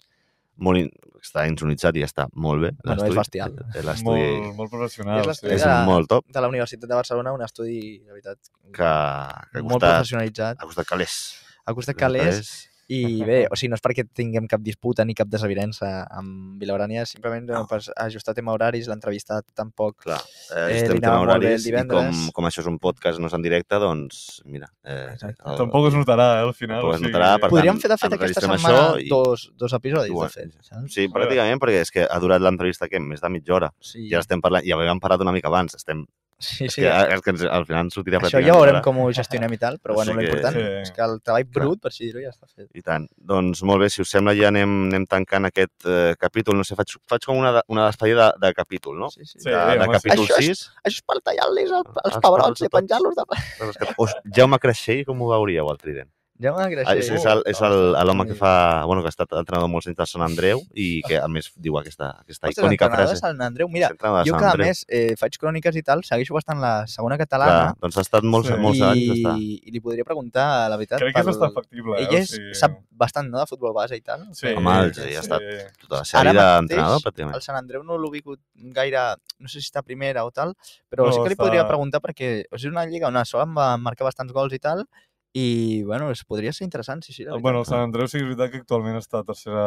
molt 0.61 0.79
in, 0.79 0.91
està 1.21 1.45
insonitzat 1.49 1.97
i 2.01 2.05
està 2.07 2.29
molt 2.33 2.63
bé. 2.65 2.71
Bueno, 2.85 3.05
és 3.05 3.15
bestial. 3.17 3.53
Eh, 3.75 3.83
Molt, 4.05 4.55
molt 4.57 4.71
professional, 4.73 5.21
És 5.29 5.41
sí. 5.43 5.47
és 5.53 5.65
de- 5.67 5.85
molt 5.85 6.09
top, 6.09 6.25
De 6.33 6.41
la 6.41 6.49
Universitat 6.49 6.89
de 6.89 6.95
Barcelona, 6.95 7.33
un 7.37 7.43
estudi, 7.45 7.99
de 7.99 8.11
veritat, 8.13 8.39
que, 8.73 8.73
que 8.79 8.85
ha 8.85 9.63
molt 9.63 9.81
costat, 9.81 9.99
professionalitzat. 9.99 10.57
ha 10.61 10.65
costat 10.71 10.87
calés. 10.87 11.19
Ha 11.67 11.75
costat 11.75 11.97
calés 11.97 12.70
I 12.91 13.01
bé, 13.29 13.37
o 13.51 13.55
sigui, 13.57 13.71
no 13.71 13.79
és 13.79 13.83
perquè 13.85 14.03
tinguem 14.11 14.49
cap 14.51 14.61
disputa 14.67 15.05
ni 15.07 15.15
cap 15.15 15.29
desavinença 15.31 15.91
amb 16.11 16.59
Vilaurània, 16.61 17.05
simplement 17.07 17.47
no. 17.47 17.61
Per 17.71 17.79
ajustar 18.05 18.35
tema 18.35 18.53
horaris, 18.57 18.89
l'entrevista 18.91 19.41
tampoc... 19.55 20.01
Clar, 20.05 20.19
Eh, 20.51 20.59
eh, 20.59 20.67
li 20.73 20.79
estem 20.81 20.97
fent 20.97 21.05
anava 21.07 21.19
molt 21.21 21.29
bé 21.31 21.35
el 21.37 21.45
horaris 21.55 21.67
i 21.71 21.73
com, 21.87 22.17
com 22.35 22.49
això 22.49 22.65
és 22.65 22.67
un 22.67 22.79
podcast, 22.83 23.21
no 23.23 23.29
és 23.31 23.37
en 23.39 23.43
directe, 23.47 23.79
doncs, 23.79 24.43
mira... 24.51 24.67
Eh, 24.83 25.15
el- 25.23 25.59
Tampoc 25.61 25.87
es 25.93 25.95
notarà, 25.95 26.27
eh, 26.41 26.47
al 26.49 26.55
final. 26.59 26.81
Tampoc 26.83 26.91
o 26.91 26.99
es 26.99 27.05
notarà, 27.07 27.29
per 27.39 27.51
Podríem 27.53 27.79
tant, 27.79 27.83
fer, 27.85 27.91
de 27.95 27.99
fet, 28.03 28.17
aquesta 28.19 28.43
setmana 28.43 28.73
això 28.75 28.99
i- 29.05 29.09
dos, 29.13 29.47
dos 29.55 29.73
episodis, 29.79 30.11
Bueno, 30.13 30.27
de 30.27 30.35
fet. 30.35 30.57
Saps? 30.67 30.93
Sí, 30.97 31.07
pràcticament, 31.15 31.63
perquè 31.63 31.85
és 31.87 31.95
que 31.95 32.09
ha 32.11 32.19
durat 32.19 32.43
l'entrevista, 32.43 32.89
què? 32.91 32.99
Més 32.99 33.23
de 33.23 33.31
mitja 33.31 33.55
hora. 33.55 33.71
Sí, 33.79 34.09
Ja 34.11 34.19
estem 34.25 34.43
parlant, 34.43 34.67
ja 34.67 34.75
havíem 34.75 34.99
parat 34.99 35.23
una 35.23 35.33
mica 35.37 35.47
abans. 35.53 35.79
Estem, 35.79 36.03
sí, 36.41 36.65
és 36.67 36.75
sí. 36.75 36.83
que, 36.83 36.91
és 37.15 37.21
que 37.23 37.31
ens, 37.35 37.43
al 37.45 37.67
final 37.69 37.85
ens 37.87 37.95
sortirà 37.95 38.19
Això 38.25 38.41
ja 38.43 38.55
veurem 38.57 38.81
com 38.83 38.99
ho 39.05 39.07
gestionem 39.13 39.53
i 39.55 39.59
tal, 39.61 39.79
però 39.79 39.95
bueno, 39.99 40.15
que- 40.17 40.25
l'important 40.25 40.57
Sí. 40.57 40.65
és 40.83 40.91
que 40.97 41.03
el 41.07 41.19
treball 41.21 41.45
brut, 41.55 41.81
per 41.85 41.93
així 41.93 42.07
dir-ho, 42.09 42.23
ja 42.25 42.31
està 42.33 42.49
fet. 42.49 42.67
I 42.75 42.83
tant. 42.83 43.07
Doncs 43.17 43.63
molt 43.63 43.81
bé, 43.85 43.91
si 43.93 44.01
us 44.03 44.11
sembla 44.11 44.35
ja 44.35 44.49
anem, 44.49 44.73
anem 44.91 45.07
tancant 45.07 45.47
aquest 45.51 45.87
eh, 45.87 46.15
capítol. 46.19 46.57
No 46.57 46.65
sé, 46.65 46.75
faig, 46.75 46.97
faig 47.07 47.25
com 47.29 47.39
una, 47.39 47.53
de- 47.59 47.63
una 47.69 47.87
despedida 47.87 48.33
de, 48.33 48.47
de 48.49 48.55
capítol, 48.55 48.99
no? 48.99 49.11
Sí, 49.11 49.25
sí. 49.25 49.39
Sí, 49.39 49.51
de, 49.51 49.57
de 49.79 49.89
capítol 49.95 50.25
Això 50.27 50.39
és- 50.41 50.47
6. 50.47 50.65
Això 50.85 50.97
és 50.99 51.03
per 51.07 51.21
tallar-los 51.21 51.71
el, 51.71 51.77
els 51.77 51.87
Els 51.87 52.17
pebrots 52.19 52.23
pebrots 52.25 52.63
i 52.63 52.69
penjar-los 52.69 53.15
de... 53.15 53.95
Os, 53.99 54.17
Jaume 54.37 54.59
Creixell, 54.59 55.05
com 55.05 55.21
ho 55.23 55.29
veuríeu, 55.31 55.69
el 55.71 55.79
Trident? 55.79 56.11
Ja 56.41 56.55
Ah, 56.57 56.69
gràcies. 56.73 57.05
és, 57.05 57.11
és 57.11 57.25
el- 57.27 57.43
és 57.47 57.61
el- 57.61 57.93
l'home 58.07 58.25
que 58.27 58.33
Sí. 58.33 58.39
fa... 58.39 58.85
Bueno, 58.87 59.03
que 59.03 59.09
ha 59.09 59.13
estat 59.13 59.31
entrenador 59.37 59.69
molts 59.69 59.87
anys 59.89 59.99
de 59.99 60.07
Sant 60.07 60.23
Andreu 60.25 60.63
i 60.73 61.03
que, 61.07 61.19
a 61.19 61.29
més, 61.29 61.51
diu 61.57 61.77
aquesta, 61.79 62.17
aquesta 62.23 62.49
Ostres, 62.49 62.65
icònica 62.65 62.87
entrenador 62.87 63.13
de 63.15 63.19
frase. 63.19 63.21
Sant 63.21 63.43
Andreu. 63.43 63.69
Mira, 63.69 63.91
jo 64.25 64.37
que 64.39 64.45
a 64.47 64.55
més 64.57 64.87
eh, 64.89 65.15
faig 65.21 65.37
cròniques 65.39 65.77
i 65.77 65.83
tal, 65.83 66.03
segueixo 66.03 66.33
bastant 66.33 66.59
la 66.59 66.87
segona 66.87 67.17
Clar, 67.19 67.27
catalana 67.29 67.75
doncs 67.79 67.99
ha 67.99 68.01
estat 68.01 68.23
molts, 68.25 68.49
Sí. 68.49 68.55
molts 68.57 68.79
i, 68.79 68.83
anys. 68.83 69.11
Està. 69.21 69.37
i 69.39 69.71
li 69.71 69.81
podria 69.81 70.05
preguntar, 70.05 70.71
la 70.71 70.77
veritat, 70.79 70.99
Crec 71.01 71.15
que 71.15 71.21
és 71.21 71.27
bastant 71.27 71.53
factible. 71.55 71.99
ell 72.01 72.15
eh? 72.15 72.21
és, 72.23 72.33
sap 72.59 72.73
bastant, 72.91 73.29
no?, 73.31 73.39
de 73.41 73.47
futbol 73.47 73.75
base 73.75 73.97
i 73.97 74.01
tal. 74.01 74.25
Sí, 74.33 74.47
Home, 74.55 74.79
el- 74.81 74.93
ja 74.95 75.19
ha 75.19 75.21
estat 75.21 75.41
Tota 75.81 75.99
la 75.99 76.05
seva 76.05 76.21
Ara 76.21 76.31
vida 76.33 76.43
mateix, 76.43 76.63
entrenador, 76.63 77.01
pràcticament. 77.03 77.35
El 77.35 77.43
Sant 77.43 77.57
Andreu 77.57 77.83
no 77.85 77.99
l'he 77.99 78.09
ubicat 78.09 78.39
gaire, 78.55 79.17
no 79.39 79.49
sé 79.49 79.61
si 79.61 79.71
està 79.71 79.83
primera 79.83 80.25
o 80.25 80.31
tal, 80.31 80.55
però 80.91 81.05
No, 81.07 81.13
sí 81.13 81.19
que 81.23 81.29
li 81.29 81.35
està- 81.35 81.45
podria 81.45 81.69
preguntar 81.69 82.01
perquè 82.01 82.45
o 82.51 82.57
sigui, 82.57 82.69
és 82.71 82.73
una 82.73 82.87
lliga 82.87 83.09
on 83.09 83.17
a 83.17 83.25
sol 83.27 83.43
em 83.43 83.55
va 83.55 83.77
marcar 83.77 84.05
bastants 84.05 84.33
gols 84.33 84.53
i 84.55 84.59
tal, 84.59 84.87
i, 85.33 85.83
bueno, 85.87 86.11
es 86.11 86.25
podria 86.25 86.53
ser 86.53 86.65
interessant, 86.67 87.03
sí, 87.05 87.13
sí. 87.13 87.23
la 87.25 87.33
veritat. 87.33 87.43
Bueno, 87.43 87.61
el 87.61 87.67
Sant 87.69 87.85
Andreu 87.85 88.09
sí 88.11 88.19
que 88.19 88.25
és 88.25 88.29
veritat 88.33 88.51
que 88.51 88.63
actualment 88.65 88.97
està 88.99 89.21
a 89.21 89.25
tercera, 89.29 89.65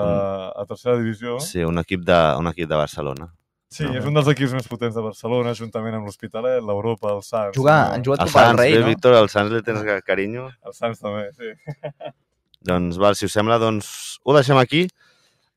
a 0.51 0.65
tercera 0.67 0.97
divisió. 0.99 1.37
Sí, 1.39 1.63
un 1.63 1.79
equip 1.79 2.03
de, 2.03 2.17
un 2.39 2.47
equip 2.51 2.67
de 2.69 2.75
Barcelona. 2.75 3.29
sí 3.73 3.85
no. 3.87 3.95
és 3.97 4.05
un 4.05 4.13
dels 4.13 4.27
equips 4.29 4.51
més 4.53 4.67
potents 4.69 4.93
de 4.93 5.01
Barcelona, 5.01 5.53
juntament 5.57 5.95
amb 5.97 6.05
l'Hospitalet, 6.05 6.59
l'Europa, 6.61 7.09
el 7.15 7.23
Sants. 7.25 7.55
Jugar, 7.57 7.77
no? 7.87 7.93
han 7.95 8.03
jugat 8.05 8.19
El 8.21 8.27
com 8.29 8.41
el 8.41 8.45
Sants, 8.45 8.59
rei, 8.59 8.73
bé, 8.75 8.81
no? 8.83 8.89
Víctor, 8.91 9.15
el 9.17 9.29
Sants 9.33 9.51
li 9.55 9.61
tens 9.65 9.81
ca- 9.87 10.01
carinyo. 10.05 10.49
El 10.67 10.73
Sants 10.77 10.99
també, 11.01 11.29
sí. 11.33 11.55
Doncs, 12.69 12.99
val, 13.01 13.15
si 13.19 13.25
us 13.25 13.33
sembla, 13.35 13.57
doncs 13.59 14.19
ho 14.23 14.35
deixem 14.37 14.59
aquí. 14.61 14.83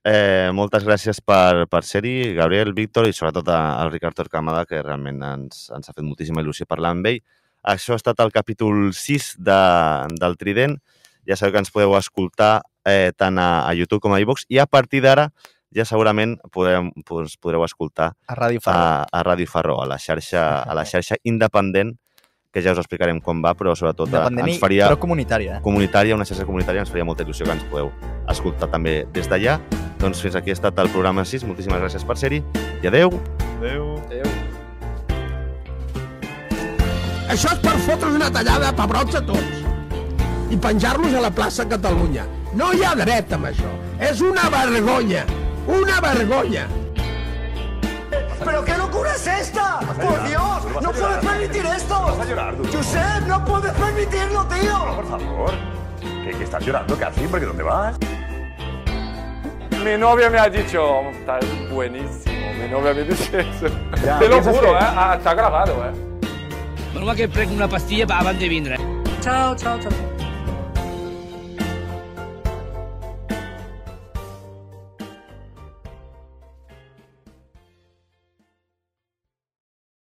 Eh, 0.07 0.50
moltes 0.54 0.84
gràcies 0.86 1.18
per, 1.20 1.66
per 1.70 1.82
ser-hi, 1.86 2.32
Gabriel, 2.34 2.72
Víctor 2.74 3.07
i 3.11 3.12
sobretot 3.14 3.48
a- 3.50 3.76
al 3.82 3.90
Ricard 3.92 4.14
Torcamada, 4.16 4.64
que 4.66 4.80
realment 4.82 5.20
ens, 5.22 5.66
ens 5.74 5.88
ha 5.90 5.92
fet 5.94 6.04
moltíssima 6.07 6.40
il·lusió 6.42 6.64
parlar 6.66 6.94
amb 6.96 7.07
ell. 7.11 7.20
Això 7.66 7.96
ha 7.96 8.00
estat 8.00 8.20
el 8.22 8.32
capítol 8.34 8.92
6 8.94 9.34
de, 9.42 9.58
del 10.20 10.38
Trident. 10.38 10.78
Ja 11.26 11.34
sabeu 11.34 11.56
que 11.56 11.64
ens 11.64 11.74
podeu 11.74 11.96
escoltar 11.98 12.60
eh, 12.86 13.10
tant 13.18 13.38
a, 13.42 13.66
a 13.66 13.74
YouTube 13.74 14.04
com 14.04 14.14
a 14.14 14.22
iVox 14.22 14.46
i 14.48 14.60
a 14.62 14.68
partir 14.70 15.02
d'ara 15.02 15.30
ja 15.74 15.84
segurament 15.84 16.36
podrem, 16.54 16.92
doncs, 17.04 17.36
podreu 17.42 17.64
escoltar 17.66 18.12
A 18.30 18.36
Ràdio 18.38 18.62
Farro. 18.62 18.78
a, 18.80 19.06
a 19.10 19.22
Ràdio 19.26 19.50
Farró, 19.50 19.80
a 19.82 19.86
la 19.90 19.98
xarxa, 19.98 20.62
a 20.62 20.76
la 20.78 20.86
xarxa 20.86 21.18
independent, 21.24 21.96
que 22.54 22.62
ja 22.64 22.72
us 22.72 22.80
explicarem 22.80 23.20
com 23.20 23.42
va, 23.44 23.52
però 23.58 23.74
sobretot 23.76 24.08
Independent, 24.08 24.48
ens 24.54 24.62
faria 24.62 24.88
però 24.88 25.00
comunitària. 25.02 25.58
Eh? 25.58 25.64
comunitària, 25.66 26.16
una 26.16 26.24
xarxa 26.24 26.46
comunitària, 26.48 26.86
ens 26.86 26.94
faria 26.94 27.04
molta 27.04 27.26
il·lusió 27.26 27.44
que 27.44 27.58
ens 27.58 27.68
podeu 27.68 27.92
escoltar 28.32 28.70
també 28.72 29.02
des 29.12 29.28
d'allà. 29.28 29.58
Doncs 30.00 30.24
fins 30.24 30.38
aquí 30.38 30.54
ha 30.54 30.56
estat 30.56 30.80
el 30.80 30.92
programa 30.94 31.26
6. 31.28 31.44
Moltíssimes 31.50 31.82
gràcies 31.84 32.08
per 32.08 32.16
ser-hi 32.20 32.40
i 32.80 32.92
adeu! 32.92 33.12
Adéu. 33.58 33.96
Adéu. 34.06 34.45
Això 37.29 37.51
és 37.53 37.59
per 37.59 37.74
fotre's 37.87 38.14
una 38.14 38.31
tallada 38.31 38.68
a 38.70 38.72
pebrots 38.77 39.14
a 39.18 39.20
tots 39.27 39.64
i 40.51 40.57
penjar-los 40.57 41.14
a 41.18 41.20
la 41.24 41.31
plaça 41.35 41.66
Catalunya. 41.68 42.24
No 42.55 42.70
hi 42.72 42.85
ha 42.87 42.95
dret 42.95 43.33
amb 43.35 43.49
això. 43.51 43.70
És 43.99 44.20
una 44.22 44.49
vergonya. 44.53 45.24
Una 45.66 46.01
vergonya. 46.01 46.66
¿Pero 48.45 48.64
qué 48.64 48.72
no 48.77 48.87
locura 48.87 49.11
es 49.14 49.27
esta? 49.27 49.81
¡Por 49.81 50.22
Dios! 50.29 50.83
¡No 50.83 50.93
puedes 50.93 51.18
permitir 51.24 51.66
esto! 51.66 52.01
Vas 52.01 52.20
a 52.20 52.24
llorar, 52.24 52.57
Dudu. 52.57 52.68
¡Josep, 52.72 53.27
no 53.27 53.45
puedes 53.45 53.72
permitirlo, 53.72 54.47
tío! 54.47 54.95
Por 54.95 55.09
favor. 55.09 55.51
¿Qué, 56.01 56.31
qué 56.31 56.45
estás 56.45 56.64
llorando 56.64 56.97
casi? 56.97 57.27
¿Porque 57.27 57.47
dónde 57.47 57.62
vas? 57.64 57.97
Mi 59.85 59.97
novia 59.99 60.31
me 60.31 60.39
ha 60.39 60.49
dicho, 60.49 61.01
estás 61.11 61.45
buenísimo. 61.70 62.47
Mi 62.62 62.68
novia 62.68 62.95
me 62.95 63.03
dice 63.03 63.41
eso. 63.41 63.66
Ya, 64.05 64.18
Te 64.20 64.29
lo 64.29 64.41
juro, 64.43 64.61
que- 64.61 64.68
¿eh? 64.68 64.77
Ah, 64.81 65.14
Está 65.18 65.35
grabado, 65.35 65.85
¿eh? 65.85 65.93
Mal 66.97 67.14
que 67.16 67.26
prenc 67.28 67.53
una 67.53 67.68
pastilla 67.68 68.07
abans 68.18 68.40
de 68.40 68.49
vindre. 68.49 68.78
Chao, 69.20 69.55
chao, 69.55 69.78
chao. 69.78 70.15